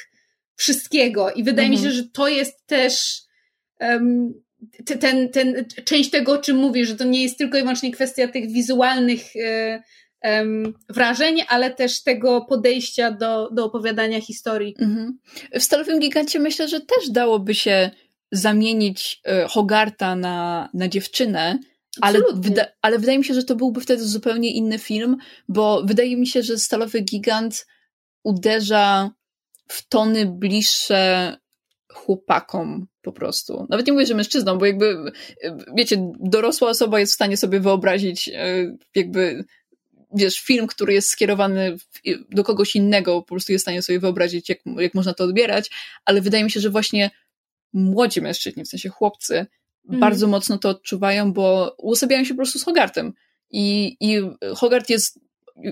wszystkiego. 0.62 1.32
I 1.32 1.44
wydaje 1.44 1.68
mhm. 1.68 1.84
mi 1.84 1.90
się, 1.90 1.98
że 1.98 2.04
to 2.04 2.28
jest 2.28 2.66
też 2.66 3.22
um, 3.80 4.34
ten, 5.00 5.30
ten, 5.30 5.66
część 5.86 6.10
tego, 6.10 6.32
o 6.32 6.38
czym 6.38 6.58
mówisz, 6.58 6.88
że 6.88 6.96
to 6.96 7.04
nie 7.04 7.24
jest 7.24 7.38
tylko 7.38 7.58
i 7.58 7.62
wyłącznie 7.62 7.92
kwestia 7.92 8.28
tych 8.28 8.52
wizualnych 8.52 9.22
um, 10.24 10.74
wrażeń, 10.90 11.42
ale 11.48 11.72
też 11.72 12.04
tego 12.04 12.46
podejścia 12.50 13.12
do, 13.12 13.50
do 13.50 13.66
opowiadania 13.66 14.22
historii. 14.22 14.76
Mhm. 14.80 15.20
W 15.54 15.64
Stalowym 15.64 16.00
Gigancie 16.00 16.40
myślę, 16.40 16.68
że 16.68 16.82
też 16.82 17.10
dałoby 17.10 17.56
się 17.56 17.92
zamienić 18.32 19.22
e, 19.26 19.48
Hogarta 19.48 20.16
na, 20.16 20.70
na 20.74 20.88
dziewczynę, 20.88 21.60
ale, 22.02 22.20
wyda 22.34 22.66
ale 22.82 23.00
wydaje 23.00 23.18
mi 23.18 23.26
się, 23.26 23.34
że 23.34 23.44
to 23.44 23.56
byłby 23.56 23.82
wtedy 23.82 24.04
zupełnie 24.04 24.54
inny 24.54 24.80
film, 24.80 25.18
bo 25.48 25.84
wydaje 25.86 26.18
mi 26.18 26.28
się, 26.28 26.44
że 26.44 26.58
Stalowy 26.58 27.02
Gigant 27.02 27.68
uderza 28.24 29.12
w 29.72 29.88
tony 29.88 30.26
bliższe 30.26 31.38
chłopakom 31.94 32.88
po 33.02 33.12
prostu. 33.12 33.68
Nawet 33.70 33.88
nie 33.88 33.94
mówię, 33.94 34.06
że 34.06 34.16
mężczyzną, 34.16 34.58
bo 34.58 34.66
jakby, 34.66 35.12
wiecie, 35.76 36.12
dorosła 36.20 36.70
osoba 36.70 37.00
jest 37.00 37.12
w 37.12 37.16
stanie 37.16 37.38
sobie 37.38 37.60
wyobrazić 37.60 38.30
e, 38.30 38.78
jakby, 38.96 39.46
wiesz, 40.14 40.40
film, 40.40 40.68
który 40.68 40.94
jest 40.94 41.10
skierowany 41.10 41.78
do 42.30 42.44
kogoś 42.44 42.76
innego, 42.76 43.22
po 43.22 43.28
prostu 43.28 43.52
jest 43.52 43.64
w 43.64 43.66
stanie 43.66 43.82
sobie 43.82 44.00
wyobrazić, 44.00 44.50
jak, 44.50 44.60
jak 44.78 44.94
można 44.94 45.14
to 45.14 45.24
odbierać, 45.24 45.70
ale 46.06 46.22
wydaje 46.22 46.44
mi 46.44 46.52
się, 46.52 46.60
że 46.60 46.70
właśnie 46.70 47.12
młodzi 47.74 48.22
mężczyźni, 48.22 48.64
w 48.64 48.68
sensie 48.68 48.90
chłopcy, 48.90 49.46
mm. 49.90 50.00
bardzo 50.00 50.28
mocno 50.28 50.58
to 50.58 50.70
odczuwają, 50.70 51.34
bo 51.34 51.76
uosabiają 51.78 52.24
się 52.24 52.34
po 52.34 52.38
prostu 52.38 52.60
z 52.60 52.64
Hogartem. 52.64 53.14
I, 53.50 53.98
i 54.00 54.22
Hogart 54.56 54.90
jest, 54.90 55.20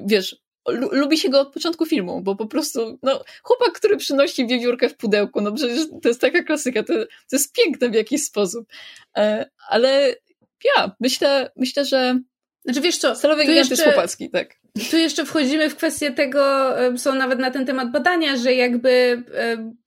wiesz, 0.05 0.35
lubi 0.71 1.17
się 1.17 1.29
go 1.29 1.39
od 1.39 1.53
początku 1.53 1.85
filmu, 1.85 2.21
bo 2.21 2.35
po 2.35 2.45
prostu, 2.45 2.99
no, 3.03 3.23
chłopak, 3.43 3.71
który 3.73 3.97
przynosi 3.97 4.47
wiewiórkę 4.47 4.89
w 4.89 4.97
pudełku, 4.97 5.41
no 5.41 5.51
przecież 5.51 5.87
to 6.01 6.09
jest 6.09 6.21
taka 6.21 6.43
klasyka, 6.43 6.83
to, 6.83 6.93
to 7.05 7.35
jest 7.35 7.53
piękne 7.53 7.89
w 7.89 7.93
jakiś 7.93 8.23
sposób. 8.23 8.67
E, 9.17 9.49
ale 9.69 10.15
ja, 10.63 10.91
myślę, 10.99 11.51
myślę, 11.55 11.85
że 11.85 12.19
znaczy 12.65 12.81
wiesz 12.81 12.97
co, 12.97 13.15
Stalowy 13.15 13.41
gigant 13.41 13.57
jeszcze, 13.57 13.73
jest 13.73 13.83
chłopacki, 13.83 14.29
tak. 14.29 14.55
Tu 14.91 14.97
jeszcze 14.97 15.25
wchodzimy 15.25 15.69
w 15.69 15.75
kwestię 15.75 16.11
tego, 16.11 16.73
są 16.97 17.15
nawet 17.15 17.39
na 17.39 17.51
ten 17.51 17.65
temat 17.65 17.91
badania, 17.91 18.37
że 18.37 18.53
jakby 18.53 19.23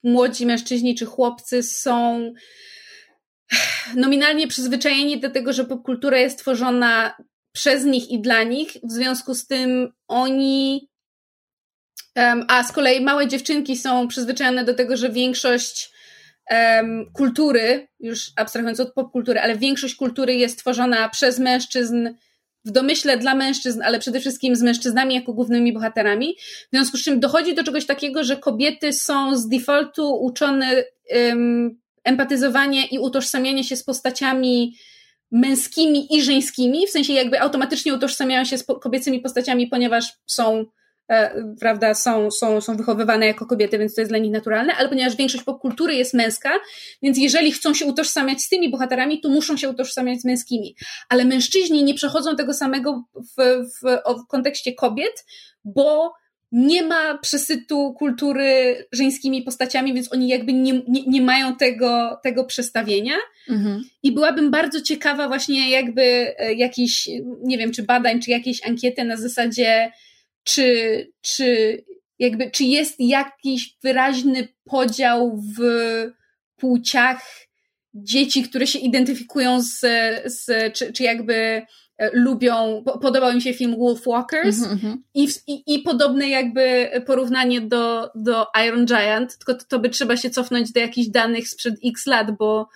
młodzi 0.03 0.47
mężczyźni 0.47 0.95
czy 0.95 1.07
chłopcy 1.07 1.63
są 1.63 2.33
nominalnie 3.97 4.49
przyzwyczajeni 4.49 5.21
do 5.21 5.31
tego, 5.31 5.53
że 5.53 5.65
popkultura 5.65 6.19
jest 6.19 6.39
tworzona 6.39 7.17
przez 7.53 7.85
nich 7.85 8.11
i 8.11 8.21
dla 8.21 8.43
nich, 8.43 8.77
w 8.83 8.93
związku 8.93 9.35
z 9.35 9.47
tym 9.47 9.93
oni, 10.09 10.89
a 12.49 12.63
z 12.63 12.73
kolei 12.73 13.01
małe 13.01 13.29
dziewczynki 13.29 13.77
są 13.77 14.09
przyzwyczajone 14.09 14.65
do 14.65 14.75
tego, 14.75 14.97
że 14.97 15.11
większość 15.11 15.93
kultury, 17.13 17.89
już 18.01 18.33
abstrahując 18.37 18.81
od 18.81 18.93
popkultury, 18.93 19.41
ale 19.41 19.57
większość 19.57 19.95
kultury 19.95 20.35
jest 20.35 20.59
tworzona 20.59 21.09
przez 21.09 21.39
mężczyzn, 21.39 22.09
w 22.65 22.71
domyśle 22.71 23.19
dla 23.19 23.35
mężczyzn, 23.35 23.83
ale 23.83 23.99
przede 23.99 24.21
wszystkim 24.21 24.57
z 24.57 24.63
mężczyznami 24.63 25.15
jako 25.15 25.33
głównymi 25.33 25.73
bohaterami. 25.73 26.37
W 26.39 26.77
związku 26.77 26.97
z 26.97 27.05
czym 27.05 27.21
dochodzi 27.21 27.55
do 27.55 27.65
czegoś 27.65 27.87
takiego, 27.87 28.25
że 28.25 28.37
kobiety 28.37 28.93
są 28.93 29.37
z 29.37 29.49
defaultu 29.49 30.15
uczone 30.15 30.85
um, 31.11 31.81
empatyzowanie 32.05 32.87
i 32.87 32.99
utożsamianie 32.99 33.65
się 33.65 33.77
z 33.77 33.85
postaciami 33.85 34.77
męskimi 35.33 36.17
i 36.17 36.23
żeńskimi, 36.23 36.87
w 36.87 36.91
sensie 36.91 37.13
jakby 37.13 37.41
automatycznie 37.41 37.95
utożsamiają 37.95 38.45
się 38.45 38.59
z 38.59 38.65
kobiecymi 38.81 39.21
postaciami, 39.21 39.67
ponieważ 39.67 40.13
są, 40.27 40.65
e, 41.09 41.45
prawda, 41.61 41.95
są, 41.95 42.31
są, 42.31 42.61
są 42.61 42.77
wychowywane 42.77 43.27
jako 43.27 43.47
kobiety, 43.47 43.79
więc 43.79 43.95
to 43.95 44.01
jest 44.01 44.11
dla 44.11 44.19
nich 44.19 44.33
naturalne, 44.33 44.75
ale 44.75 44.89
ponieważ 44.89 45.17
większość 45.17 45.45
popkultury 45.45 45.95
jest 45.95 46.15
męska, 46.15 46.51
więc 47.03 47.19
jeżeli 47.19 47.53
chcą 47.53 47.75
się 47.75 47.87
utożsamiać 47.87 48.43
z 48.43 48.49
tymi 48.49 48.71
bohaterami, 48.71 49.21
to 49.21 49.29
muszą 49.29 49.57
się 49.57 49.69
utożsamiać 49.69 50.21
z 50.21 50.25
męskimi. 50.25 50.77
Ale 51.09 51.25
mężczyźni 51.25 51.85
nie 51.85 51.95
przechodzą 51.95 52.37
tego 52.37 52.55
samego 52.55 53.05
w, 53.15 53.43
w, 53.65 53.99
w 54.23 54.27
kontekście 54.27 54.75
kobiet, 54.75 55.25
bo 55.65 56.13
nie 56.53 56.83
ma 56.83 57.19
przesytu 57.19 57.95
kultury 57.99 58.77
żeńskimi 58.93 59.43
postaciami, 59.43 59.95
więc 59.95 60.13
oni 60.13 60.29
jakby 60.29 60.53
nie, 60.53 60.83
nie, 60.89 61.03
nie 61.07 61.23
mają 61.23 61.57
tego, 61.57 62.21
tego 62.23 62.45
przestawienia. 62.45 63.15
Mhm. 63.49 63.85
I 64.03 64.13
byłabym 64.13 64.51
bardzo 64.51 64.81
ciekawa 64.81 65.29
właśnie 65.29 65.71
jakby 65.71 66.03
e, 66.39 66.55
jakiś, 66.55 67.09
nie 67.43 67.59
wiem, 67.59 67.73
czy 67.73 67.83
badań, 67.83 68.21
czy 68.21 68.31
jakiejś 68.31 68.67
ankiety 68.67 69.05
na 69.05 69.17
zasadzie, 69.17 69.93
czy, 70.45 70.67
czy 71.21 71.79
jakby, 72.19 72.51
czy 72.51 72.65
jest 72.65 72.95
jakiś 72.99 73.77
wyraźny 73.83 74.49
podział 74.65 75.43
w 75.59 75.63
płciach 76.57 77.23
dzieci, 77.95 78.43
które 78.43 78.67
się 78.67 78.79
identyfikują 78.79 79.63
z, 79.63 79.81
z 80.25 80.73
czy, 80.75 80.93
czy 80.93 81.03
jakby 81.03 81.63
lubią, 82.13 82.85
podobał 83.03 83.35
mi 83.35 83.43
się 83.43 83.55
film 83.55 83.77
Wolf 83.79 84.05
Walkers 84.07 84.63
mm 84.63 84.79
-hmm. 84.79 84.97
i, 85.15 85.29
i, 85.47 85.75
i 85.75 85.79
podobne 85.79 86.29
jakby 86.29 86.91
porównanie 87.07 87.61
do, 87.61 88.11
do 88.15 88.47
Iron 88.67 88.87
Giant, 88.87 89.39
tylko 89.39 89.55
to, 89.55 89.65
to 89.69 89.79
by 89.79 89.89
trzeba 89.89 90.17
się 90.17 90.31
cofnąć 90.31 90.73
do 90.73 90.81
jakichś 90.81 91.09
danych 91.09 91.49
sprzed 91.49 91.75
x 91.85 92.07
lat, 92.07 92.37
bo, 92.39 92.69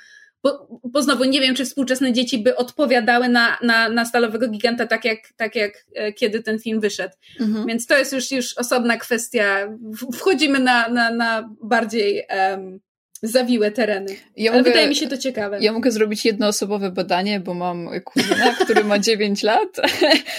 bo, 0.42 0.80
bo 0.84 1.02
znowu 1.02 1.24
nie 1.24 1.40
wiem, 1.40 1.54
czy 1.54 1.64
współczesne 1.64 2.12
dzieci 2.12 2.38
by 2.38 2.56
odpowiadały 2.56 3.28
na, 3.28 3.58
na, 3.62 3.88
na 3.88 4.04
Stalowego 4.04 4.48
Giganta 4.48 4.86
tak 4.86 5.04
jak, 5.04 5.18
tak 5.36 5.56
jak 5.56 5.72
e, 5.94 6.12
kiedy 6.12 6.42
ten 6.42 6.58
film 6.58 6.80
wyszedł. 6.80 7.14
-hmm. 7.40 7.66
Więc 7.66 7.86
to 7.86 7.98
jest 7.98 8.12
już, 8.12 8.30
już 8.30 8.58
osobna 8.58 8.96
kwestia. 8.96 9.68
Wchodzimy 10.14 10.58
na, 10.58 10.88
na, 10.88 11.10
na 11.10 11.50
bardziej 11.62 12.22
um, 12.50 12.80
zawiłe 13.22 13.70
tereny. 13.70 14.16
Ja 14.36 14.50
Ale 14.50 14.60
mogę, 14.60 14.70
wydaje 14.70 14.88
mi 14.88 14.96
się 14.96 15.08
to 15.08 15.18
ciekawe. 15.18 15.58
Ja 15.60 15.72
mogę 15.72 15.90
zrobić 15.90 16.24
jednoosobowe 16.24 16.90
badanie, 16.90 17.40
bo 17.40 17.54
mam 17.54 17.88
kuzyna, 18.04 18.54
który 18.64 18.84
ma 18.84 18.98
9 18.98 19.42
lat. 19.42 19.68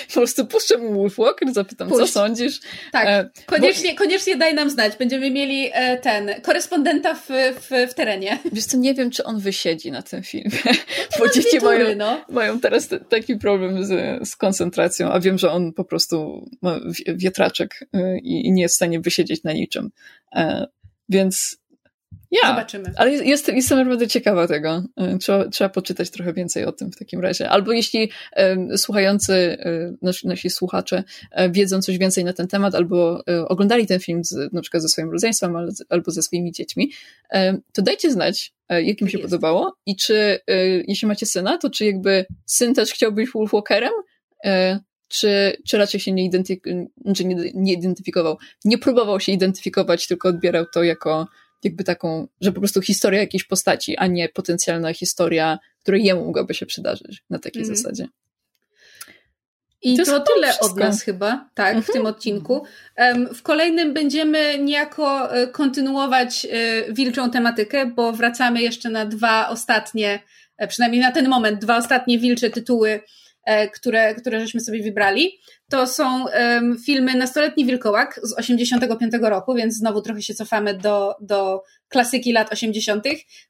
po 0.08 0.14
prostu 0.14 0.46
puszczę 0.46 0.78
mu 0.78 0.94
Wolfwalker, 0.94 1.54
zapytam, 1.54 1.90
Puść. 1.90 2.00
co 2.00 2.08
sądzisz. 2.08 2.60
Tak, 2.92 3.08
e, 3.08 3.30
koniecznie, 3.46 3.92
bo... 3.92 3.98
koniecznie 3.98 4.38
daj 4.38 4.54
nam 4.54 4.70
znać. 4.70 4.98
Będziemy 4.98 5.32
mieli 5.32 5.70
e, 5.74 5.98
ten, 5.98 6.30
korespondenta 6.42 7.14
w, 7.14 7.28
w, 7.60 7.92
w 7.92 7.94
terenie. 7.94 8.40
Wiesz 8.54 8.66
co, 8.66 8.78
nie 8.78 8.94
wiem, 8.94 9.12
czy 9.12 9.24
on 9.24 9.40
wysiedzi 9.40 9.92
na 9.92 10.02
tym 10.02 10.24
filmie. 10.24 10.52
bo 11.20 11.30
dzieci 11.30 11.60
mają, 11.60 11.96
no. 11.96 12.26
mają 12.30 12.60
teraz 12.60 12.88
t- 12.88 13.00
taki 13.00 13.38
problem 13.38 13.86
z, 13.86 14.20
z 14.30 14.36
koncentracją, 14.36 15.12
a 15.12 15.20
wiem, 15.20 15.38
że 15.38 15.52
on 15.52 15.74
po 15.74 15.84
prostu 15.84 16.46
ma 16.62 16.80
wietraczek 17.08 17.80
i, 18.24 18.48
i 18.48 18.52
nie 18.52 18.62
jest 18.62 18.76
w 18.76 18.76
stanie 18.76 19.00
wysiedzieć 19.00 19.44
na 19.44 19.54
niczym. 19.54 19.90
E, 20.36 20.68
więc 21.10 21.58
ja, 22.32 22.50
Zobaczymy. 22.50 22.92
Ale 22.95 23.11
jest, 23.11 23.48
jestem 23.48 23.77
naprawdę 23.77 24.08
ciekawa 24.08 24.48
tego. 24.48 24.84
E, 24.98 25.18
trzeba, 25.18 25.50
trzeba 25.50 25.69
poczytać 25.69 26.10
trochę 26.10 26.34
więcej 26.34 26.66
o 26.66 26.72
tym 26.72 26.92
w 26.92 26.98
takim 26.98 27.19
razie. 27.19 27.50
Albo 27.50 27.72
jeśli 27.72 28.11
e, 28.34 28.77
słuchający, 28.77 29.34
e, 29.34 29.94
nasi, 30.02 30.27
nasi 30.27 30.50
słuchacze 30.50 31.03
e, 31.32 31.52
wiedzą 31.52 31.82
coś 31.82 31.98
więcej 31.98 32.24
na 32.24 32.34
ten 32.34 32.48
temat, 32.48 32.76
albo 32.76 33.24
e, 33.30 33.48
oglądali 33.48 33.88
ten 33.88 34.00
film 34.00 34.24
z, 34.24 34.53
na 34.53 34.61
przykład 34.61 34.84
ze 34.84 34.90
swoim 34.90 35.11
rodzeństwem, 35.11 35.56
albo 35.90 36.11
ze 36.11 36.22
swoimi 36.22 36.52
dziećmi, 36.52 36.92
e, 37.32 37.58
to 37.74 37.82
dajcie 37.82 38.11
znać, 38.11 38.53
jak 38.69 39.02
im 39.02 39.10
się 39.10 39.18
jest. 39.18 39.30
podobało 39.30 39.76
i 39.86 39.95
czy, 39.95 40.40
jeśli 40.88 41.08
macie 41.08 41.26
syna, 41.26 41.58
to 41.58 41.69
czy 41.69 41.86
jakby 41.86 42.26
syn 42.45 42.74
też 42.74 42.92
chciał 42.92 43.11
być 43.11 43.32
Wolfwalkerem, 43.32 43.92
czy, 45.08 45.58
czy 45.68 45.77
raczej 45.77 46.00
się 46.00 46.11
nie, 46.11 46.30
znaczy 47.06 47.26
nie, 47.26 47.52
nie 47.53 47.74
identyfikował, 47.74 48.38
nie 48.66 48.77
próbował 48.77 49.19
się 49.19 49.32
identyfikować, 49.32 50.08
tylko 50.08 50.30
odbierał 50.30 50.66
to 50.74 50.84
jako 50.84 51.27
jakby 51.64 51.84
taką, 51.84 52.27
że 52.42 52.52
po 52.52 52.60
prostu 52.60 52.82
historia 52.82 53.19
jakiejś 53.19 53.44
postaci, 53.44 53.98
a 53.98 54.08
nie 54.08 54.30
potencjalna 54.30 54.94
historia, 54.94 55.60
która 55.82 55.98
jemu 55.98 56.26
mogłaby 56.26 56.53
się 56.53 56.66
przydarzyć 56.66 57.24
na 57.30 57.40
takiej 57.40 57.64
mm. 57.64 57.76
zasadzie. 57.76 58.08
I 59.82 59.98
to, 59.98 60.06
to 60.06 60.19
tyle 60.19 60.48
wszystko. 60.48 60.68
od 60.68 60.77
nas 60.77 61.02
chyba, 61.02 61.50
tak, 61.53 61.77
w 61.77 61.86
tym 61.86 61.98
mhm. 61.98 62.16
odcinku. 62.16 62.64
W 63.36 63.42
kolejnym 63.42 63.94
będziemy 63.94 64.60
niejako 64.60 65.36
e, 65.36 65.48
kontynuować 65.48 66.45
e, 66.45 66.94
wilczą 66.94 67.32
tematykę, 67.32 67.86
bo 67.86 68.14
wracamy 68.14 68.61
jeszcze 68.61 68.90
na 68.90 69.06
dwa 69.06 69.50
ostatnie, 69.50 70.19
e, 70.58 70.68
przynajmniej 70.68 71.02
na 71.02 71.11
ten 71.11 71.30
moment, 71.30 71.61
dwa 71.61 71.77
ostatnie 71.77 72.19
wilcze 72.19 72.50
tytuły, 72.50 73.00
które, 73.74 74.16
które 74.16 74.40
żeśmy 74.40 74.59
sobie 74.59 74.84
wybrali 74.84 75.32
to 75.69 75.88
są 75.88 76.26
filmy 76.85 77.16
Nastoletni 77.16 77.66
Wilkołak 77.66 78.19
z 78.24 78.34
85 78.34 79.14
roku, 79.22 79.53
więc 79.56 79.76
znowu 79.76 80.01
trochę 80.01 80.22
się 80.22 80.34
cofamy 80.34 80.74
do, 80.74 81.16
do 81.22 81.64
klasyki 81.90 82.32
lat 82.32 82.53
80. 82.53 83.06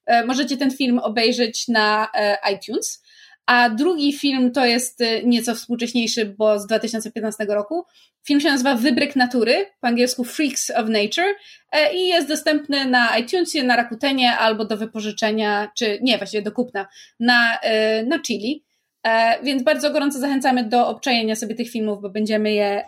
E, 0.06 0.26
możecie 0.26 0.58
ten 0.58 0.72
film 0.72 1.00
obejrzeć 1.00 1.68
na 1.68 2.08
e, 2.14 2.38
iTunes. 2.54 3.04
A 3.46 3.70
drugi 3.70 4.14
film 4.14 4.52
to 4.52 4.66
jest 4.66 5.02
e, 5.02 5.24
nieco 5.24 5.56
współcześniejszy, 5.56 6.26
bo 6.26 6.60
z 6.60 6.68
2015 6.68 7.46
roku. 7.46 7.86
Film 8.28 8.42
się 8.42 8.50
nazywa 8.50 8.76
Wybryk 8.76 9.16
Natury, 9.16 9.66
po 9.82 9.88
angielsku 9.88 10.24
Freaks 10.24 10.70
of 10.70 10.90
Nature 10.90 11.36
e, 11.72 11.96
i 11.96 12.08
jest 12.08 12.28
dostępny 12.28 12.86
na 12.86 13.18
iTunesie, 13.18 13.64
na 13.64 13.76
Rakutenie 13.76 14.32
albo 14.32 14.66
do 14.66 14.78
wypożyczenia, 14.78 15.72
czy 15.78 16.00
nie, 16.02 16.18
właściwie 16.18 16.44
do 16.44 16.52
kupna 16.52 16.88
na, 17.20 17.60
e, 17.60 18.04
na 18.04 18.20
Chili. 18.20 18.67
E, 19.04 19.44
więc 19.44 19.64
bardzo 19.64 19.92
gorąco 19.92 20.20
zachęcamy 20.20 20.64
do 20.64 20.88
obczajenia 20.88 21.36
sobie 21.36 21.56
tych 21.56 21.70
filmów, 21.70 22.02
bo 22.02 22.10
będziemy 22.10 22.52
je, 22.52 22.84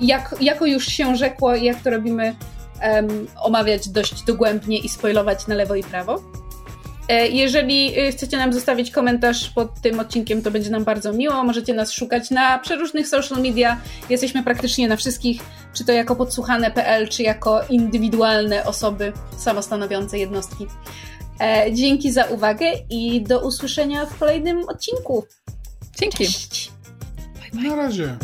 jak, 0.00 0.34
jako 0.40 0.66
już 0.66 0.86
się 0.86 1.16
rzekło, 1.16 1.54
jak 1.54 1.82
to 1.82 1.90
robimy, 1.90 2.34
omawiać 3.42 3.88
dość 3.88 4.22
dogłębnie 4.22 4.78
i 4.78 4.88
spoilować 4.88 5.46
na 5.46 5.54
lewo 5.54 5.74
i 5.74 5.82
prawo. 5.82 6.22
E, 7.08 7.28
jeżeli 7.28 8.00
y, 8.00 8.12
chcecie 8.12 8.36
nam 8.36 8.52
zostawić 8.52 8.90
komentarz 8.90 9.50
pod 9.50 9.80
tym 9.80 10.00
odcinkiem, 10.00 10.42
to 10.42 10.50
będzie 10.50 10.70
nam 10.70 10.84
bardzo 10.84 11.12
miło. 11.12 11.44
Możecie 11.44 11.74
nas 11.74 11.92
szukać 11.92 12.30
na 12.30 12.58
przeróżnych 12.58 13.08
social 13.08 13.42
media. 13.42 13.80
Jesteśmy 14.10 14.42
praktycznie 14.42 14.88
na 14.88 14.96
wszystkich, 14.96 15.42
czy 15.74 15.84
to 15.84 15.92
jako 15.92 16.16
podsłuchane.pl, 16.16 17.08
czy 17.08 17.22
jako 17.22 17.60
indywidualne 17.68 18.64
osoby 18.64 19.12
samostanowiące 19.38 20.18
jednostki. 20.18 20.66
E, 21.40 21.72
dzięki 21.72 22.12
za 22.12 22.24
uwagę 22.24 22.66
i 22.90 23.22
do 23.22 23.46
usłyszenia 23.46 24.06
w 24.06 24.18
kolejnym 24.18 24.68
odcinku. 24.68 25.26
Dzięki. 26.00 26.16
Cześć. 26.16 26.72
Bye, 27.52 27.60
bye. 27.60 27.70
Na 27.70 27.76
razie. 27.76 28.16